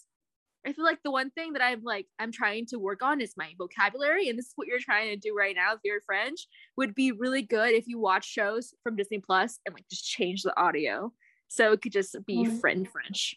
I 0.65 0.73
feel 0.73 0.85
like 0.85 0.99
the 1.03 1.11
one 1.11 1.31
thing 1.31 1.53
that 1.53 1.63
I'm 1.63 1.81
like 1.83 2.05
I'm 2.19 2.31
trying 2.31 2.65
to 2.67 2.77
work 2.77 3.01
on 3.01 3.19
is 3.19 3.33
my 3.35 3.51
vocabulary, 3.57 4.29
and 4.29 4.37
this 4.37 4.47
is 4.47 4.53
what 4.55 4.67
you're 4.67 4.79
trying 4.79 5.09
to 5.09 5.15
do 5.15 5.35
right 5.35 5.55
now 5.55 5.73
with 5.73 5.81
your 5.83 6.01
French. 6.05 6.47
Would 6.77 6.93
be 6.93 7.11
really 7.11 7.41
good 7.41 7.71
if 7.71 7.85
you 7.87 7.99
watch 7.99 8.25
shows 8.25 8.73
from 8.83 8.95
Disney 8.95 9.19
Plus 9.19 9.59
and 9.65 9.73
like 9.73 9.85
just 9.89 10.05
change 10.05 10.43
the 10.43 10.57
audio, 10.59 11.11
so 11.51 11.73
it 11.73 11.81
could 11.81 11.91
just 11.91 12.15
be 12.25 12.45
mm. 12.45 12.61
friend 12.61 12.87
French. 12.87 13.35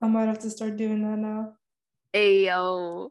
I 0.00 0.08
might 0.08 0.24
have 0.24 0.38
to 0.38 0.50
start 0.50 0.78
doing 0.78 1.02
that 1.02 1.18
now. 1.18 1.52
Ayo. 2.14 3.10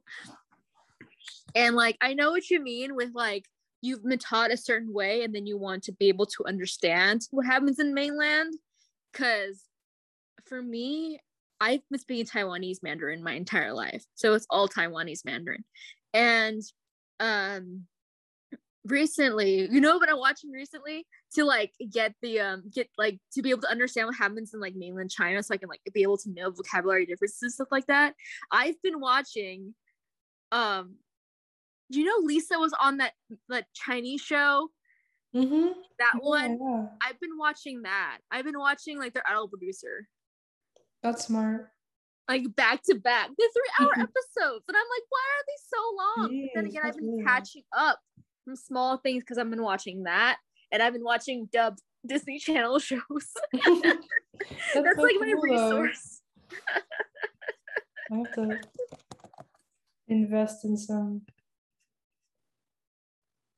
And 1.53 1.75
like, 1.75 1.95
I 2.01 2.15
know 2.15 2.31
what 2.31 2.49
you 2.49 2.59
mean 2.59 2.95
with 2.95 3.11
like, 3.13 3.45
you've 3.81 4.03
been 4.03 4.17
taught 4.17 4.51
a 4.51 4.57
certain 4.57 4.91
way 4.91 5.23
and 5.23 5.33
then 5.33 5.45
you 5.45 5.59
want 5.59 5.83
to 5.83 5.91
be 5.91 6.07
able 6.07 6.25
to 6.25 6.45
understand 6.47 7.27
what 7.29 7.45
happens 7.45 7.77
in 7.77 7.93
mainland. 7.93 8.55
Cause 9.13 9.61
for 10.45 10.59
me, 10.63 11.19
I've 11.61 11.87
been 11.91 11.99
speaking 11.99 12.25
Taiwanese 12.25 12.81
Mandarin 12.81 13.23
my 13.23 13.33
entire 13.33 13.73
life. 13.73 14.03
So 14.15 14.33
it's 14.33 14.47
all 14.49 14.67
Taiwanese 14.67 15.23
Mandarin. 15.23 15.63
And 16.15 16.63
um 17.19 17.83
recently, 18.85 19.67
you 19.71 19.81
know 19.81 19.97
what 19.97 20.09
I'm 20.09 20.17
watching 20.17 20.49
recently? 20.49 21.05
To 21.35 21.45
like 21.45 21.71
get 21.91 22.13
the 22.21 22.39
um 22.39 22.63
get 22.71 22.89
like 22.97 23.19
to 23.33 23.41
be 23.41 23.49
able 23.49 23.61
to 23.61 23.71
understand 23.71 24.07
what 24.07 24.15
happens 24.15 24.53
in 24.53 24.59
like 24.59 24.75
mainland 24.75 25.09
China 25.09 25.41
so 25.41 25.53
I 25.53 25.57
can 25.57 25.69
like 25.69 25.81
be 25.93 26.03
able 26.03 26.17
to 26.17 26.29
know 26.29 26.51
vocabulary 26.51 27.05
differences 27.07 27.55
stuff 27.55 27.69
like 27.71 27.87
that. 27.87 28.13
I've 28.51 28.79
been 28.83 28.99
watching 28.99 29.73
um 30.51 30.95
do 31.91 31.99
you 31.99 32.05
know 32.05 32.25
Lisa 32.25 32.59
was 32.59 32.73
on 32.79 32.97
that 32.97 33.13
that 33.49 33.65
Chinese 33.73 34.21
show? 34.21 34.69
Mm-hmm. 35.35 35.69
That 35.97 36.13
one. 36.19 36.59
Yeah. 36.61 36.85
I've 37.01 37.19
been 37.19 37.37
watching 37.39 37.81
that. 37.83 38.19
I've 38.29 38.45
been 38.45 38.59
watching 38.59 38.99
like 38.99 39.13
their 39.13 39.23
idol 39.27 39.47
producer. 39.47 40.07
That's 41.01 41.25
smart. 41.25 41.69
like 42.29 42.43
back 42.55 42.81
to 42.83 42.95
back. 42.95 43.29
They're 43.37 43.47
three 43.53 43.71
hour 43.85 43.91
episodes. 43.93 44.63
And 44.67 44.77
I'm 44.77 44.89
like, 44.89 45.03
why 45.09 45.25
are 45.33 45.45
they 45.47 45.59
so 45.67 45.81
long? 45.97 46.41
But 46.43 46.49
then 46.55 46.65
again, 46.67 46.81
I've 46.85 46.95
been 46.95 47.23
catching 47.25 47.63
up 47.75 47.99
from 48.45 48.55
small 48.55 48.97
things 48.97 49.23
because 49.23 49.37
I've 49.37 49.49
been 49.49 49.63
watching 49.63 50.03
that. 50.03 50.37
And 50.73 50.81
I've 50.81 50.93
been 50.93 51.03
watching 51.03 51.47
dubbed 51.53 51.81
Disney 52.05 52.39
Channel 52.39 52.79
shows. 52.79 52.99
That's, 53.53 53.67
so 54.73 54.81
like 54.81 55.15
my 55.19 55.33
cool, 55.35 55.57
though. 55.57 55.79
resource. 55.79 56.21
I 58.11 58.15
have 58.17 58.33
to 58.33 58.59
invest 60.07 60.65
in 60.65 60.75
some, 60.75 61.21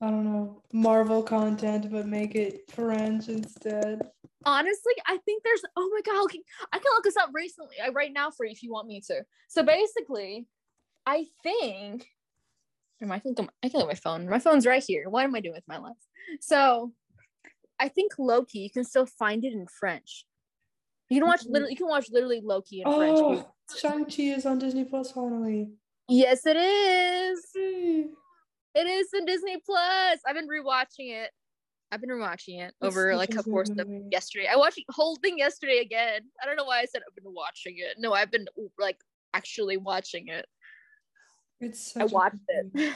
I 0.01 0.11
don't 0.11 0.25
know, 0.25 0.61
Marvel 0.71 1.23
content, 1.23 1.89
but 1.89 2.05
make 2.05 2.35
it 2.35 2.69
French 2.71 3.29
instead. 3.29 4.01
Honestly, 4.45 4.93
I 5.07 5.17
think 5.25 5.43
there's 5.43 5.63
oh 5.75 5.89
my 5.91 6.01
god, 6.01 6.23
okay, 6.25 6.41
I 6.71 6.77
can 6.77 6.91
look 6.93 7.03
this 7.03 7.17
up 7.17 7.31
recently 7.33 7.77
uh, 7.79 7.91
right 7.93 8.13
now 8.13 8.29
for 8.29 8.45
you 8.45 8.51
if 8.51 8.61
you 8.61 8.71
want 8.71 8.87
me 8.87 9.01
to. 9.07 9.23
So 9.47 9.63
basically, 9.63 10.45
I 11.07 11.25
think 11.41 12.05
Am 13.01 13.11
I 13.11 13.19
think 13.19 13.39
I 13.63 13.69
can 13.69 13.79
look 13.79 13.89
at 13.89 13.95
my 13.95 13.95
phone. 13.95 14.29
My 14.29 14.39
phone's 14.39 14.65
right 14.65 14.83
here. 14.85 15.09
What 15.09 15.23
am 15.23 15.35
I 15.35 15.41
doing 15.41 15.55
with 15.55 15.67
my 15.67 15.77
life? 15.77 15.93
So 16.39 16.93
I 17.79 17.87
think 17.89 18.13
Loki, 18.17 18.59
you 18.59 18.69
can 18.69 18.83
still 18.83 19.05
find 19.05 19.43
it 19.43 19.53
in 19.53 19.67
French. 19.67 20.25
You 21.09 21.19
can 21.19 21.27
watch 21.27 21.41
Mhm. 21.43 21.51
literally 21.51 21.71
you 21.73 21.77
can 21.77 21.87
watch 21.87 22.09
literally 22.09 22.41
Loki 22.41 22.81
in 22.81 22.87
French. 22.91 23.17
Oh, 23.19 23.53
to. 23.69 23.77
Shang-Chi 23.77 24.23
is 24.23 24.45
on 24.45 24.59
Disney 24.59 24.85
Plus 24.85 25.11
finally. 25.11 25.71
Yes, 26.07 26.45
it 26.45 26.55
is. 26.57 27.51
It 27.55 28.87
is 28.87 29.13
in 29.13 29.25
Disney 29.25 29.57
Plus. 29.59 30.19
I've 30.25 30.35
been 30.35 30.47
rewatching 30.47 31.11
it. 31.13 31.31
I've 31.91 32.01
been 32.01 32.09
rewatching 32.09 32.61
it 32.61 32.73
over 32.81 33.11
such 33.11 33.17
like 33.17 33.35
a 33.35 33.43
course 33.43 33.69
of 33.69 33.87
yesterday. 34.11 34.47
I 34.47 34.55
watched 34.55 34.81
the 34.87 34.93
whole 34.93 35.15
thing 35.17 35.37
yesterday 35.37 35.79
again. 35.79 36.29
I 36.41 36.45
don't 36.45 36.55
know 36.57 36.65
why 36.65 36.79
I 36.79 36.85
said 36.85 37.03
I've 37.07 37.15
been 37.15 37.31
watching 37.33 37.77
it. 37.77 37.99
No, 37.99 38.13
I've 38.13 38.31
been 38.31 38.47
like 38.79 38.97
actually 39.33 39.77
watching 39.77 40.27
it. 40.29 40.47
It's 41.61 41.95
I 41.95 42.05
watched 42.05 42.41
it. 42.47 42.95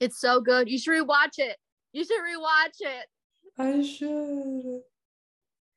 it's 0.00 0.20
so 0.20 0.40
good. 0.40 0.68
You 0.68 0.78
should 0.78 0.92
rewatch 0.92 1.38
it. 1.38 1.56
You 1.92 2.04
should 2.04 2.20
rewatch 2.20 2.80
it. 2.80 3.06
I 3.58 3.82
should. 3.82 4.80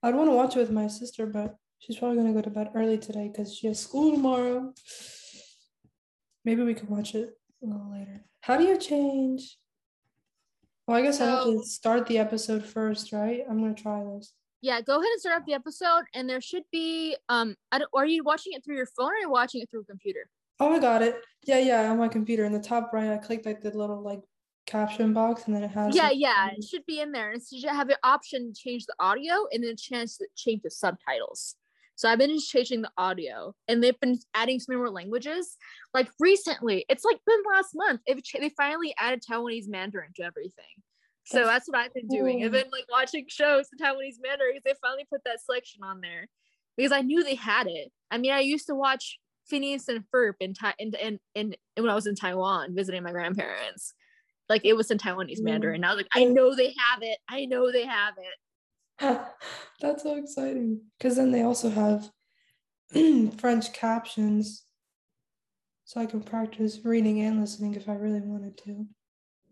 I'd 0.03 0.15
want 0.15 0.29
to 0.29 0.35
watch 0.35 0.55
it 0.55 0.59
with 0.59 0.71
my 0.71 0.87
sister, 0.87 1.25
but 1.25 1.55
she's 1.79 1.97
probably 1.97 2.17
gonna 2.17 2.33
go 2.33 2.41
to 2.41 2.49
bed 2.49 2.71
early 2.75 2.97
today 2.97 3.29
because 3.31 3.55
she 3.55 3.67
has 3.67 3.79
school 3.79 4.11
tomorrow. 4.11 4.73
Maybe 6.45 6.63
we 6.63 6.73
could 6.73 6.89
watch 6.89 7.15
it 7.15 7.37
a 7.61 7.65
little 7.65 7.91
later. 7.91 8.25
How 8.41 8.57
do 8.57 8.63
you 8.63 8.77
change? 8.77 9.57
Well, 10.87 10.97
I 10.97 11.01
guess 11.01 11.21
I 11.21 11.25
have 11.25 11.43
to 11.43 11.63
start 11.63 12.07
the 12.07 12.17
episode 12.17 12.65
first, 12.65 13.11
right? 13.11 13.43
I'm 13.49 13.59
gonna 13.59 13.73
try 13.73 14.03
this. 14.03 14.33
Yeah, 14.61 14.81
go 14.81 14.93
ahead 14.93 15.11
and 15.11 15.21
start 15.21 15.37
up 15.37 15.45
the 15.45 15.53
episode, 15.53 16.03
and 16.13 16.29
there 16.29 16.41
should 16.41 16.63
be 16.71 17.15
um. 17.29 17.55
I 17.71 17.79
don't, 17.79 17.89
are 17.93 18.05
you 18.05 18.23
watching 18.23 18.53
it 18.53 18.63
through 18.65 18.75
your 18.75 18.87
phone 18.97 19.11
or 19.11 19.13
are 19.13 19.19
you 19.19 19.29
watching 19.29 19.61
it 19.61 19.69
through 19.69 19.81
a 19.81 19.85
computer? 19.85 20.27
Oh, 20.59 20.73
I 20.73 20.79
got 20.79 21.01
it. 21.01 21.15
Yeah, 21.45 21.59
yeah, 21.59 21.89
on 21.89 21.97
my 21.97 22.07
computer. 22.07 22.45
In 22.45 22.51
the 22.51 22.59
top 22.59 22.91
right, 22.93 23.11
I 23.11 23.17
clicked 23.17 23.45
like 23.45 23.61
the 23.61 23.71
little 23.71 24.01
like 24.01 24.21
caption 24.65 25.13
box, 25.13 25.45
and 25.45 25.55
then 25.55 25.63
it 25.63 25.71
has. 25.71 25.95
Yeah, 25.95 26.03
like, 26.03 26.17
yeah, 26.17 26.49
it 26.55 26.63
should 26.63 26.85
be 26.85 26.99
in 26.99 27.11
there. 27.11 27.31
And 27.31 27.41
so 27.41 27.55
you 27.55 27.61
should 27.61 27.69
have 27.69 27.87
the 27.87 27.97
option 28.03 28.53
to 28.53 28.59
change 28.59 28.85
the 28.85 28.95
audio 28.99 29.47
and 29.51 29.63
then 29.63 29.71
a 29.71 29.75
chance 29.75 30.17
to 30.17 30.27
change 30.35 30.61
the 30.63 30.71
subtitles. 30.71 31.55
So 31.95 32.07
I've 32.07 32.17
been 32.17 32.29
just 32.29 32.49
changing 32.49 32.81
the 32.81 32.91
audio, 32.97 33.53
and 33.67 33.83
they've 33.83 33.99
been 33.99 34.19
adding 34.33 34.59
some 34.59 34.77
more 34.77 34.89
languages. 34.89 35.57
Like 35.93 36.09
recently, 36.19 36.85
it's 36.89 37.03
like 37.03 37.19
been 37.25 37.43
last 37.53 37.71
month. 37.75 38.01
They 38.07 38.49
finally 38.49 38.93
added 38.97 39.23
Taiwanese 39.29 39.67
Mandarin 39.67 40.11
to 40.15 40.23
everything. 40.23 40.65
So 41.25 41.39
That's 41.39 41.49
that's 41.49 41.69
what 41.69 41.77
I've 41.79 41.93
been 41.93 42.07
doing. 42.07 42.43
I've 42.43 42.51
been 42.51 42.71
like 42.71 42.85
watching 42.89 43.25
shows 43.27 43.67
in 43.71 43.85
Taiwanese 43.85 44.15
Mandarin 44.23 44.53
because 44.53 44.63
they 44.65 44.73
finally 44.81 45.05
put 45.09 45.23
that 45.25 45.41
selection 45.41 45.83
on 45.83 46.01
there 46.01 46.27
because 46.75 46.91
I 46.91 47.01
knew 47.01 47.23
they 47.23 47.35
had 47.35 47.67
it. 47.67 47.91
I 48.09 48.17
mean, 48.17 48.31
I 48.31 48.39
used 48.39 48.67
to 48.67 48.75
watch 48.75 49.19
Phineas 49.49 49.87
and 49.87 50.03
Ferb 50.13 50.33
in, 50.39 50.53
Tai- 50.53 50.75
in, 50.79 50.93
in, 50.95 51.19
in, 51.35 51.55
when 51.75 51.89
I 51.89 51.95
was 51.95 52.07
in 52.07 52.15
Taiwan 52.15 52.75
visiting 52.75 53.03
my 53.03 53.11
grandparents. 53.11 53.93
Like 54.47 54.65
it 54.65 54.73
was 54.73 54.89
in 54.91 54.97
Taiwanese 54.97 55.39
Mm. 55.39 55.43
Mandarin. 55.43 55.83
I 55.83 55.93
was 55.93 55.97
like, 55.97 56.07
I 56.15 56.25
know 56.25 56.55
they 56.55 56.73
have 56.77 57.01
it. 57.01 57.17
I 57.27 57.45
know 57.45 57.71
they 57.71 57.85
have 57.85 58.13
it. 58.17 59.21
That's 59.81 60.03
so 60.03 60.15
exciting. 60.15 60.81
Because 60.97 61.15
then 61.17 61.31
they 61.31 61.41
also 61.41 61.69
have 61.69 62.09
French 63.37 63.73
captions. 63.73 64.63
So 65.85 65.99
I 65.99 66.05
can 66.05 66.21
practice 66.21 66.79
reading 66.83 67.21
and 67.21 67.41
listening 67.41 67.73
if 67.75 67.89
I 67.89 67.93
really 67.95 68.21
wanted 68.21 68.57
to. 68.59 68.85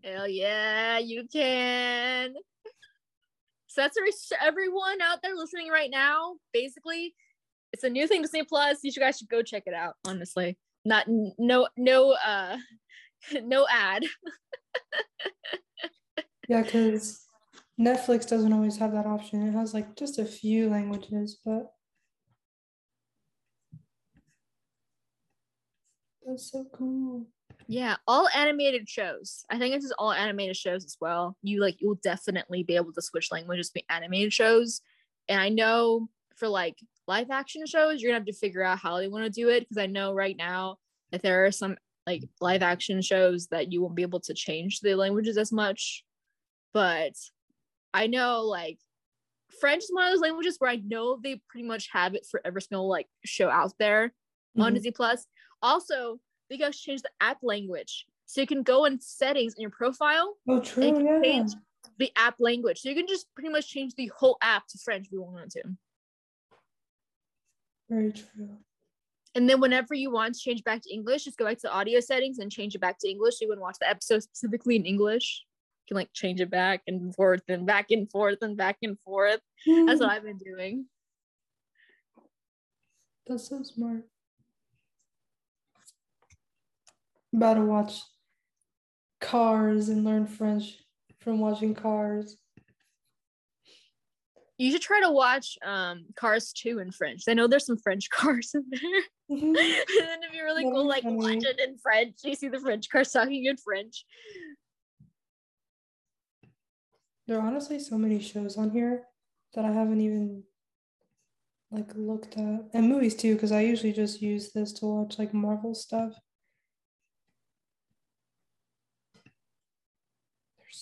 Hell 0.04 0.28
yeah, 0.28 0.98
you 0.98 1.26
can. 1.32 2.34
So 3.66 3.82
that's 3.82 3.96
every- 3.98 4.12
everyone 4.46 5.00
out 5.00 5.20
there 5.22 5.34
listening 5.34 5.68
right 5.68 5.90
now. 5.90 6.36
Basically, 6.52 7.14
it's 7.72 7.84
a 7.84 7.90
new 7.90 8.06
thing 8.06 8.22
Disney 8.22 8.44
Plus. 8.44 8.78
You 8.82 8.92
guys 8.92 9.18
should 9.18 9.28
go 9.28 9.42
check 9.42 9.64
it 9.66 9.74
out. 9.74 9.94
Honestly, 10.06 10.56
not 10.84 11.06
no 11.08 11.68
no 11.76 12.12
uh 12.12 12.56
no 13.42 13.66
ad. 13.70 14.04
Yeah, 16.48 16.62
because 16.62 17.26
Netflix 17.78 18.26
doesn't 18.26 18.54
always 18.54 18.78
have 18.78 18.92
that 18.92 19.04
option. 19.04 19.46
It 19.46 19.52
has 19.52 19.74
like 19.74 19.94
just 19.96 20.18
a 20.18 20.24
few 20.24 20.70
languages, 20.70 21.38
but 21.44 21.72
that's 26.26 26.50
so 26.50 26.64
cool. 26.72 27.26
Yeah, 27.66 27.96
all 28.06 28.28
animated 28.34 28.88
shows. 28.88 29.44
I 29.50 29.58
think 29.58 29.74
this 29.74 29.84
is 29.84 29.92
all 29.98 30.12
animated 30.12 30.56
shows 30.56 30.86
as 30.86 30.96
well. 31.00 31.36
You 31.42 31.60
like 31.60 31.76
you'll 31.80 32.00
definitely 32.02 32.62
be 32.62 32.76
able 32.76 32.94
to 32.94 33.02
switch 33.02 33.30
languages 33.30 33.68
between 33.70 33.84
animated 33.90 34.32
shows. 34.32 34.80
And 35.28 35.38
I 35.38 35.50
know 35.50 36.08
for 36.34 36.48
like 36.48 36.78
live 37.08 37.30
action 37.30 37.66
shows, 37.66 38.00
you're 38.00 38.10
gonna 38.10 38.20
have 38.20 38.26
to 38.26 38.32
figure 38.32 38.62
out 38.62 38.78
how 38.78 38.98
they 38.98 39.08
want 39.08 39.24
to 39.24 39.30
do 39.30 39.48
it 39.48 39.60
because 39.60 39.78
I 39.78 39.86
know 39.86 40.12
right 40.12 40.36
now 40.36 40.76
that 41.10 41.22
there 41.22 41.46
are 41.46 41.50
some 41.50 41.76
like 42.06 42.22
live 42.40 42.62
action 42.62 43.00
shows 43.02 43.48
that 43.48 43.72
you 43.72 43.82
won't 43.82 43.94
be 43.96 44.02
able 44.02 44.20
to 44.20 44.34
change 44.34 44.80
the 44.80 44.94
languages 44.94 45.36
as 45.38 45.50
much. 45.50 46.04
But 46.74 47.14
I 47.94 48.06
know 48.06 48.42
like 48.42 48.78
French 49.60 49.84
is 49.84 49.90
one 49.92 50.06
of 50.06 50.12
those 50.12 50.20
languages 50.20 50.56
where 50.58 50.70
I 50.70 50.76
know 50.76 51.18
they 51.22 51.40
pretty 51.48 51.66
much 51.66 51.88
have 51.92 52.14
it 52.14 52.26
for 52.30 52.40
every 52.44 52.60
single 52.62 52.88
like 52.88 53.06
show 53.24 53.48
out 53.48 53.72
there 53.78 54.12
on 54.58 54.72
Mhm. 54.72 54.74
Disney 54.74 54.90
Plus. 54.90 55.26
Also, 55.62 56.20
they 56.50 56.58
guys 56.58 56.78
change 56.78 57.02
the 57.02 57.10
app 57.20 57.38
language. 57.42 58.06
So 58.26 58.42
you 58.42 58.46
can 58.46 58.62
go 58.62 58.84
in 58.84 59.00
settings 59.00 59.54
in 59.54 59.62
your 59.62 59.70
profile, 59.70 60.36
Oh, 60.46 60.56
and 60.56 60.64
true. 60.64 60.86
you 60.86 60.92
can 60.92 61.06
Yeah. 61.06 61.22
change 61.22 61.52
the 61.96 62.12
app 62.16 62.36
language. 62.38 62.80
So 62.80 62.90
you 62.90 62.94
can 62.94 63.06
just 63.06 63.32
pretty 63.34 63.48
much 63.48 63.68
change 63.68 63.94
the 63.94 64.08
whole 64.08 64.36
app 64.42 64.66
to 64.68 64.78
French 64.78 65.06
if 65.06 65.12
you 65.12 65.22
wanted 65.22 65.50
to. 65.52 65.62
Very 67.88 68.12
true. 68.12 68.58
And 69.34 69.48
then 69.48 69.60
whenever 69.60 69.94
you 69.94 70.10
want 70.10 70.34
to 70.34 70.40
change 70.40 70.64
back 70.64 70.82
to 70.82 70.92
English, 70.92 71.24
just 71.24 71.38
go 71.38 71.44
back 71.44 71.56
to 71.58 71.62
the 71.68 71.72
audio 71.72 72.00
settings 72.00 72.38
and 72.38 72.50
change 72.50 72.74
it 72.74 72.80
back 72.80 72.98
to 73.00 73.08
English. 73.08 73.34
So 73.34 73.44
you 73.44 73.48
want 73.48 73.58
to 73.58 73.62
watch 73.62 73.76
the 73.80 73.88
episode 73.88 74.22
specifically 74.22 74.76
in 74.76 74.84
English. 74.84 75.44
You 75.84 75.94
can 75.94 76.00
like 76.00 76.12
change 76.12 76.40
it 76.40 76.50
back 76.50 76.82
and 76.86 77.14
forth 77.14 77.42
and 77.48 77.66
back 77.66 77.90
and 77.90 78.10
forth 78.10 78.38
and 78.42 78.56
back 78.56 78.78
and 78.82 78.98
forth. 79.00 79.40
That's 79.66 80.00
what 80.00 80.10
I've 80.10 80.24
been 80.24 80.38
doing. 80.38 80.86
That's 83.26 83.48
so 83.48 83.62
smart. 83.62 84.04
About 87.34 87.54
to 87.54 87.60
watch 87.60 88.00
Cars 89.20 89.88
and 89.88 90.04
learn 90.04 90.26
French 90.26 90.78
from 91.20 91.38
watching 91.38 91.74
Cars. 91.74 92.36
You 94.58 94.72
should 94.72 94.82
try 94.82 95.00
to 95.00 95.10
watch 95.12 95.56
um 95.64 96.06
Cars 96.16 96.52
2 96.52 96.80
in 96.80 96.90
French. 96.90 97.22
I 97.28 97.34
know 97.34 97.46
there's 97.46 97.64
some 97.66 97.78
French 97.78 98.10
cars 98.10 98.50
in 98.54 98.64
there. 98.70 99.38
Mhm. 99.38 99.56
and 99.56 100.08
then 100.08 100.22
if 100.24 100.34
you're 100.34 100.44
really 100.46 100.64
That'd 100.64 100.74
cool, 100.74 100.84
be 100.84 100.88
like 100.88 101.02
funny. 101.04 101.16
watch 101.16 101.44
it 101.44 101.60
in 101.60 101.78
French. 101.78 102.16
You 102.24 102.34
see 102.34 102.48
the 102.48 102.58
French 102.60 102.90
cars 102.90 103.12
talking 103.12 103.44
in 103.46 103.56
French. 103.56 104.04
There 107.26 107.38
are 107.38 107.46
honestly 107.46 107.78
so 107.78 107.96
many 107.98 108.20
shows 108.20 108.56
on 108.56 108.70
here 108.70 109.04
that 109.54 109.64
I 109.64 109.70
haven't 109.72 110.00
even 110.00 110.42
like 111.70 111.90
looked 111.94 112.36
at, 112.38 112.64
and 112.72 112.88
movies 112.88 113.14
too, 113.14 113.34
because 113.34 113.52
I 113.52 113.60
usually 113.60 113.92
just 113.92 114.22
use 114.22 114.52
this 114.52 114.72
to 114.74 114.86
watch 114.86 115.18
like 115.18 115.34
Marvel 115.34 115.74
stuff. 115.74 116.14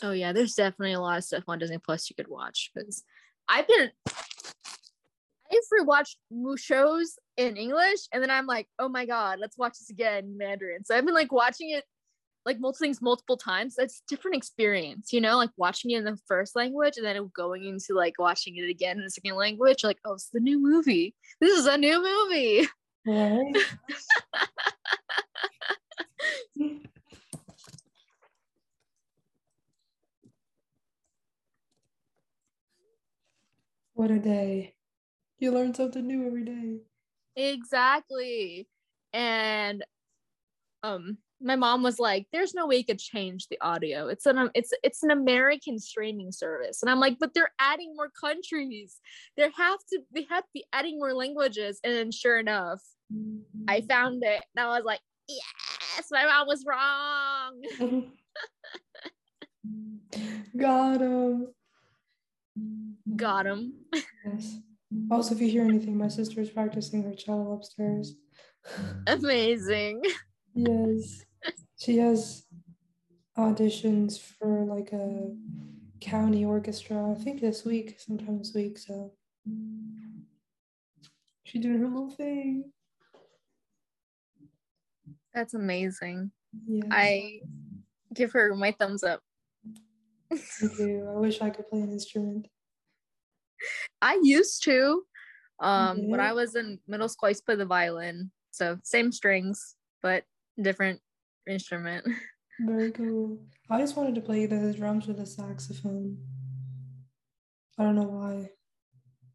Oh 0.03 0.13
yeah, 0.13 0.33
there's 0.33 0.55
definitely 0.55 0.93
a 0.93 1.01
lot 1.01 1.19
of 1.19 1.25
stuff 1.25 1.45
on 1.49 1.59
Disney 1.59 1.79
Plus 1.79 2.09
you 2.11 2.17
could 2.17 2.29
watch 2.29 2.71
because 2.75 3.03
I've 3.49 3.69
been 3.69 3.91
I've 5.51 5.87
rewatched 5.87 6.17
shows 6.59 7.19
in 7.37 7.57
English 7.57 8.01
and 8.13 8.23
then 8.23 8.31
I'm 8.31 8.47
like, 8.47 8.69
oh 8.79 8.89
my 8.89 9.07
god, 9.07 9.39
let's 9.41 9.59
watch 9.59 9.79
this 9.79 9.91
again 9.91 10.25
in 10.25 10.37
Mandarin. 10.37 10.85
So 10.85 10.97
I've 10.97 11.05
been 11.05 11.15
like 11.15 11.33
watching 11.33 11.71
it 11.71 11.85
like 12.45 12.61
multiple 12.61 12.87
things 12.87 13.03
multiple 13.03 13.37
times. 13.37 13.75
It's 13.79 14.01
a 14.01 14.09
different 14.09 14.37
experience, 14.37 15.13
you 15.13 15.21
know, 15.21 15.37
like 15.37 15.51
watching 15.57 15.91
it 15.91 15.99
in 15.99 16.05
the 16.05 16.17
first 16.27 16.55
language 16.57 16.95
and 16.97 17.05
then 17.05 17.31
going 17.35 17.65
into 17.65 17.95
like 17.95 18.15
watching 18.19 18.57
it 18.57 18.71
again 18.71 18.99
in 18.99 19.05
the 19.05 19.11
second 19.11 19.35
language. 19.35 19.83
Like, 19.83 19.99
oh, 20.05 20.15
it's 20.15 20.31
the 20.33 20.41
new 20.41 20.61
movie. 20.61 21.15
This 21.41 21.59
is 21.59 21.67
a 21.67 21.77
new 21.77 22.03
movie. 22.03 22.69
right. 23.07 23.57
what 33.97 34.11
a 34.11 34.19
day. 34.19 34.75
You 35.39 35.53
learn 35.53 35.75
something 35.75 36.07
new 36.07 36.27
every 36.27 36.45
day. 36.45 36.81
Exactly. 37.35 38.69
And 39.13 39.85
um 40.83 41.19
my 41.39 41.57
mom 41.57 41.83
was 41.83 41.99
like, 41.99 42.27
"There's 42.33 42.55
no 42.55 42.67
way 42.67 42.77
you 42.77 42.85
could 42.85 42.99
change 42.99 43.49
the 43.49 43.61
audio. 43.61 44.09
It's 44.09 44.25
an 44.25 44.51
it's 44.55 44.73
it's 44.83 45.03
an 45.03 45.11
American 45.11 45.79
streaming 45.79 46.33
service." 46.33 46.83
And 46.83 46.91
I'm 46.91 47.01
like, 47.01 47.19
"But 47.19 47.35
they're 47.35 47.53
adding 47.59 47.95
more 47.95 48.11
countries. 48.11 49.01
There 49.37 49.51
have 49.55 49.79
to 49.91 50.01
they 50.15 50.27
have 50.31 50.45
to 50.45 50.51
be 50.55 50.65
adding 50.73 50.99
more 50.99 51.13
languages." 51.13 51.79
And 51.85 51.95
then 51.95 52.11
sure 52.11 52.39
enough, 52.39 52.83
I 53.69 53.83
found 53.83 54.23
it, 54.25 54.45
and 54.55 54.67
I 54.67 54.77
was 54.77 54.85
like, 54.85 55.01
"Yes, 55.29 56.07
my 56.11 56.25
mom 56.25 56.47
was 56.47 56.65
wrong." 56.67 57.63
Got 60.57 61.03
him. 61.03 61.49
Got 63.17 63.47
him. 63.47 63.75
Yes. 64.25 64.59
Also, 65.11 65.35
if 65.35 65.41
you 65.41 65.49
hear 65.49 65.65
anything, 65.65 65.97
my 65.97 66.09
sister 66.09 66.41
is 66.41 66.51
practicing 66.51 67.03
her 67.05 67.15
cello 67.15 67.53
upstairs. 67.53 68.15
Amazing. 69.07 70.03
Yes. 70.55 71.25
She 71.79 71.99
has 71.99 72.45
auditions 73.37 74.19
for 74.19 74.65
like 74.65 74.93
a 74.93 75.35
county 76.01 76.45
orchestra, 76.45 77.11
I 77.11 77.15
think 77.15 77.41
this 77.41 77.65
week, 77.65 77.97
sometime 77.99 78.39
this 78.39 78.53
week. 78.55 78.79
So 78.79 79.13
she's 81.45 81.63
doing 81.63 81.79
her 81.79 81.87
little 81.87 82.11
thing. 82.11 82.73
That's 85.35 85.55
amazing. 85.55 86.31
Yeah. 86.67 86.85
I 86.91 87.41
give 88.15 88.33
her 88.33 88.55
my 88.55 88.73
thumbs 88.73 89.05
up. 89.05 89.21
Thank 90.35 90.79
you. 90.79 91.09
I 91.09 91.19
wish 91.19 91.41
I 91.41 91.51
could 91.51 91.69
play 91.69 91.81
an 91.81 91.93
instrument. 91.93 92.47
I 94.03 94.19
used 94.23 94.65
to. 94.65 95.03
Um, 95.59 96.09
when 96.09 96.21
I 96.21 96.33
was 96.33 96.55
in 96.55 96.79
middle 96.87 97.09
school, 97.09 97.29
I 97.29 97.31
used 97.31 97.43
to 97.43 97.47
play 97.47 97.55
the 97.55 97.65
violin. 97.65 98.31
So 98.51 98.79
same 98.83 99.13
strings, 99.13 99.77
but 100.03 100.25
different 100.61 101.01
instrument. 101.49 102.07
Very 102.61 102.91
cool. 102.91 103.39
I 103.71 103.81
just 103.81 103.97
wanted 103.97 104.15
to 104.15 104.21
play 104.21 104.47
the 104.47 104.73
drums 104.73 105.09
or 105.09 105.13
the 105.13 105.27
saxophone. 105.27 106.19
I 107.79 107.83
don't 107.83 107.97
know 107.97 108.03
why. 108.03 108.51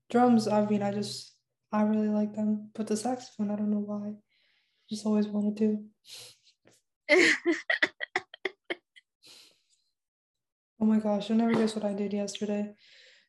Drums, 0.10 0.48
I 0.48 0.66
mean, 0.66 0.82
I 0.82 0.92
just, 0.92 1.36
I 1.72 1.84
really 1.84 2.10
like 2.10 2.34
them. 2.34 2.72
But 2.74 2.88
the 2.88 2.98
saxophone, 2.98 3.52
I 3.52 3.56
don't 3.56 3.72
know 3.72 3.78
why. 3.86 4.16
Just 4.90 5.06
always 5.06 5.28
wanted 5.28 5.58
to. 5.58 5.86
Oh 10.82 10.86
my 10.86 10.98
gosh, 10.98 11.30
you'll 11.30 11.38
never 11.38 11.54
guess 11.54 11.76
what 11.76 11.86
I 11.86 11.94
did 11.94 12.12
yesterday. 12.12 12.74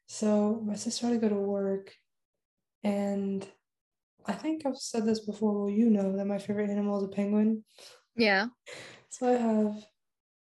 So 0.06 0.62
my 0.64 0.74
sister 0.74 1.06
had 1.06 1.12
to 1.12 1.18
go 1.18 1.28
to 1.28 1.34
work, 1.34 1.94
and 2.82 3.46
I 4.26 4.32
think 4.32 4.64
I've 4.64 4.78
said 4.78 5.04
this 5.04 5.20
before. 5.20 5.60
Well, 5.60 5.70
you 5.70 5.90
know 5.90 6.16
that 6.16 6.24
my 6.24 6.38
favorite 6.38 6.70
animal 6.70 6.96
is 6.98 7.04
a 7.04 7.08
penguin. 7.08 7.64
yeah. 8.16 8.46
So 9.10 9.28
I 9.28 9.32
have 9.32 9.74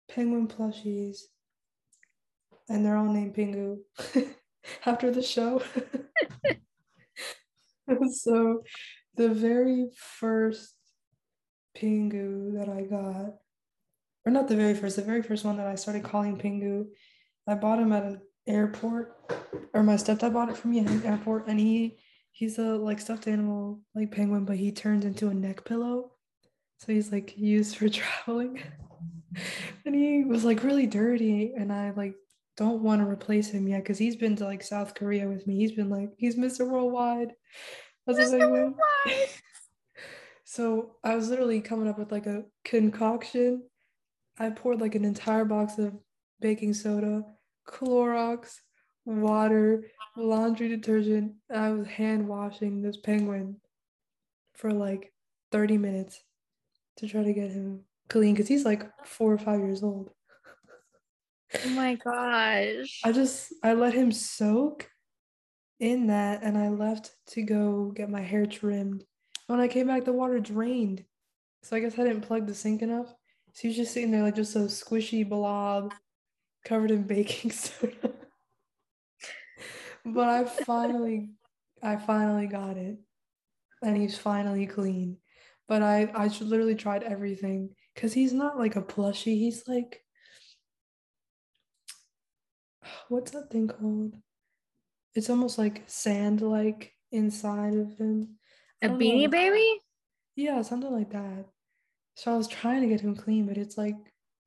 penguin 0.08 0.46
plushies, 0.46 1.18
and 2.68 2.86
they're 2.86 2.96
all 2.96 3.12
named 3.12 3.34
Pingu 3.34 3.78
after 4.86 5.10
the 5.10 5.22
show. 5.22 5.60
so 8.12 8.62
the 9.16 9.28
very 9.28 9.90
first 9.96 10.76
Pingu 11.76 12.56
that 12.58 12.68
I 12.68 12.82
got, 12.82 13.34
or 14.24 14.32
not 14.32 14.48
the 14.48 14.56
very 14.56 14.74
first, 14.74 14.96
the 14.96 15.02
very 15.02 15.22
first 15.22 15.44
one 15.44 15.56
that 15.56 15.66
I 15.66 15.74
started 15.74 16.04
calling 16.04 16.38
Pingu, 16.38 16.86
I 17.46 17.54
bought 17.54 17.80
him 17.80 17.92
at 17.92 18.04
an 18.04 18.20
airport, 18.46 19.16
or 19.74 19.82
my 19.82 19.94
stepdad 19.94 20.32
bought 20.32 20.48
it 20.48 20.56
for 20.56 20.68
me 20.68 20.80
at 20.80 20.90
an 20.90 21.04
airport, 21.04 21.48
and 21.48 21.58
he 21.58 21.98
he's 22.30 22.58
a 22.58 22.76
like 22.76 23.00
stuffed 23.00 23.26
animal 23.26 23.80
like 23.94 24.10
penguin, 24.10 24.44
but 24.44 24.56
he 24.56 24.72
turns 24.72 25.04
into 25.04 25.28
a 25.28 25.34
neck 25.34 25.64
pillow. 25.64 26.12
So 26.78 26.92
he's 26.92 27.12
like 27.12 27.36
used 27.36 27.76
for 27.76 27.88
traveling. 27.88 28.62
and 29.84 29.94
he 29.94 30.24
was 30.24 30.44
like 30.44 30.62
really 30.62 30.86
dirty, 30.86 31.52
and 31.56 31.72
I 31.72 31.90
like 31.90 32.14
don't 32.56 32.82
want 32.82 33.00
to 33.00 33.08
replace 33.08 33.50
him 33.50 33.66
yet 33.66 33.82
because 33.82 33.98
he's 33.98 34.16
been 34.16 34.36
to 34.36 34.44
like 34.44 34.62
South 34.62 34.94
Korea 34.94 35.28
with 35.28 35.46
me. 35.46 35.56
He's 35.56 35.72
been 35.72 35.90
like 35.90 36.10
he's 36.16 36.36
Mr. 36.36 36.68
Worldwide. 36.68 37.32
Mr. 38.08 38.50
Worldwide. 38.50 38.76
So 40.44 40.96
I 41.02 41.14
was 41.16 41.30
literally 41.30 41.62
coming 41.62 41.88
up 41.88 41.98
with 41.98 42.12
like 42.12 42.26
a 42.26 42.44
concoction. 42.62 43.62
I 44.38 44.50
poured 44.50 44.80
like 44.80 44.94
an 44.94 45.04
entire 45.04 45.44
box 45.44 45.78
of 45.78 45.94
baking 46.40 46.74
soda, 46.74 47.22
Clorox, 47.66 48.56
water, 49.04 49.84
laundry 50.16 50.68
detergent. 50.68 51.34
I 51.52 51.70
was 51.70 51.86
hand 51.86 52.28
washing 52.28 52.82
this 52.82 52.96
penguin 52.96 53.56
for 54.54 54.72
like 54.72 55.12
30 55.50 55.78
minutes 55.78 56.22
to 56.96 57.08
try 57.08 57.22
to 57.22 57.32
get 57.32 57.50
him 57.50 57.84
clean 58.08 58.34
because 58.34 58.48
he's 58.48 58.64
like 58.64 58.88
four 59.06 59.32
or 59.32 59.38
five 59.38 59.60
years 59.60 59.82
old. 59.82 60.10
Oh 61.64 61.68
my 61.70 61.94
gosh. 61.96 63.00
I 63.04 63.12
just 63.12 63.52
I 63.62 63.74
let 63.74 63.94
him 63.94 64.12
soak 64.12 64.88
in 65.80 66.06
that 66.06 66.42
and 66.42 66.56
I 66.56 66.68
left 66.68 67.12
to 67.28 67.42
go 67.42 67.92
get 67.94 68.08
my 68.08 68.20
hair 68.20 68.46
trimmed. 68.46 69.04
When 69.46 69.60
I 69.60 69.68
came 69.68 69.88
back, 69.88 70.04
the 70.04 70.12
water 70.12 70.38
drained. 70.38 71.04
So 71.62 71.76
I 71.76 71.80
guess 71.80 71.98
I 71.98 72.04
didn't 72.04 72.22
plug 72.22 72.46
the 72.46 72.54
sink 72.54 72.82
enough. 72.82 73.12
So 73.52 73.62
he 73.62 73.68
was 73.68 73.76
just 73.76 73.92
sitting 73.92 74.10
there 74.10 74.22
like 74.22 74.36
just 74.36 74.56
a 74.56 74.60
squishy 74.60 75.28
blob 75.28 75.92
covered 76.64 76.90
in 76.90 77.02
baking 77.02 77.50
soda. 77.50 78.12
but 80.04 80.28
I 80.28 80.44
finally 80.44 81.30
I 81.82 81.96
finally 81.96 82.46
got 82.46 82.76
it. 82.76 82.98
And 83.82 83.96
he's 83.96 84.16
finally 84.16 84.66
clean. 84.66 85.18
But 85.68 85.82
I 85.82 86.10
I 86.14 86.28
literally 86.40 86.74
tried 86.74 87.02
everything 87.02 87.70
because 87.94 88.12
he's 88.12 88.32
not 88.32 88.58
like 88.58 88.76
a 88.76 88.82
plushie. 88.82 89.38
He's 89.38 89.66
like 89.68 90.02
what's 93.08 93.30
that 93.32 93.50
thing 93.50 93.68
called? 93.68 94.16
It's 95.14 95.30
almost 95.30 95.58
like 95.58 95.82
sand 95.86 96.40
like 96.40 96.92
inside 97.10 97.74
of 97.74 97.96
him. 97.98 98.36
A 98.80 98.88
beanie 98.88 99.24
know. 99.24 99.28
baby? 99.28 99.80
Yeah, 100.34 100.62
something 100.62 100.90
like 100.90 101.10
that. 101.10 101.44
So 102.14 102.32
I 102.32 102.36
was 102.36 102.48
trying 102.48 102.82
to 102.82 102.88
get 102.88 103.00
him 103.00 103.16
clean, 103.16 103.46
but 103.46 103.56
it's 103.56 103.78
like 103.78 103.96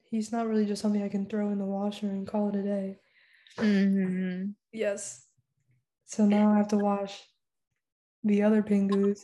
he's 0.09 0.31
not 0.31 0.47
really 0.47 0.65
just 0.65 0.81
something 0.81 1.03
I 1.03 1.09
can 1.09 1.25
throw 1.25 1.49
in 1.49 1.57
the 1.57 1.65
washer 1.65 2.07
and 2.07 2.27
call 2.27 2.49
it 2.49 2.55
a 2.55 2.63
day. 2.63 2.97
Mm-hmm. 3.57 4.51
Yes. 4.71 5.25
So 6.05 6.25
now 6.25 6.51
I 6.51 6.57
have 6.57 6.67
to 6.69 6.77
wash 6.77 7.21
the 8.23 8.43
other 8.43 8.61
pingus 8.61 9.19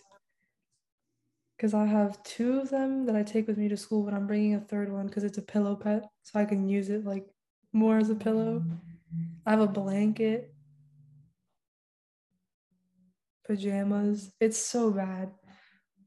because 1.56 1.74
I 1.74 1.86
have 1.86 2.22
two 2.24 2.60
of 2.60 2.70
them 2.72 3.06
that 3.06 3.16
I 3.16 3.22
take 3.22 3.48
with 3.48 3.58
me 3.58 3.70
to 3.70 3.78
school, 3.78 4.04
but 4.04 4.16
I'm 4.16 4.26
bringing 4.26 4.56
a 4.56 4.60
third 4.60 4.92
one 4.92 5.08
because 5.08 5.24
it's 5.24 5.38
a 5.38 5.44
pillow 5.44 5.76
pet, 5.76 6.04
so 6.24 6.40
I 6.40 6.46
can 6.46 6.68
use 6.68 6.90
it 6.90 7.06
like 7.06 7.28
more 7.72 7.98
as 7.98 8.10
a 8.10 8.16
pillow. 8.16 8.64
I 9.46 9.52
have 9.52 9.60
a 9.60 9.68
blanket, 9.68 10.54
pajamas. 13.46 14.32
It's 14.40 14.58
so 14.58 14.90
bad. 14.90 15.32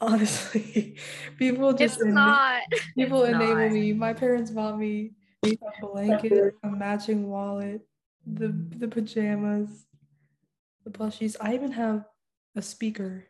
Honestly, 0.01 0.97
people 1.39 1.73
just 1.73 2.01
It's 2.01 2.05
not. 2.05 2.63
people 2.97 3.23
it's 3.25 3.35
enable 3.35 3.55
not. 3.55 3.73
me. 3.73 3.93
My 3.93 4.13
parents 4.13 4.51
bought 4.51 4.79
me 4.79 5.13
a 5.45 5.57
blanket, 5.81 6.55
a 6.63 6.69
matching 6.69 7.29
wallet, 7.29 7.83
the 8.27 8.49
the 8.49 8.89
pajamas, 8.89 9.87
the 10.85 10.91
plushies. 10.91 11.37
I 11.41 11.55
even 11.55 11.73
have 11.73 12.05
a 12.57 12.63
speaker. 12.63 13.27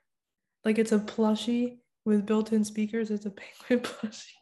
Like 0.65 0.79
it's 0.79 0.93
a 0.93 0.99
plushie 0.99 1.79
with 2.05 2.27
built-in 2.27 2.65
speakers. 2.65 3.11
It's 3.11 3.27
a 3.27 3.31
penguin 3.31 3.85
plushie 3.85 4.33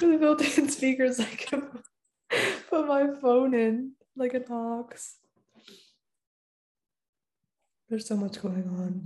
with 0.00 0.20
built-in 0.20 0.68
speakers. 0.68 1.20
I 1.20 1.24
can 1.24 1.68
put 2.70 2.86
my 2.86 3.08
phone 3.20 3.54
in 3.54 3.92
like 4.16 4.34
an 4.34 4.44
aux. 4.50 4.88
There's 7.88 8.06
so 8.06 8.16
much 8.16 8.42
going 8.42 8.68
on. 8.78 9.00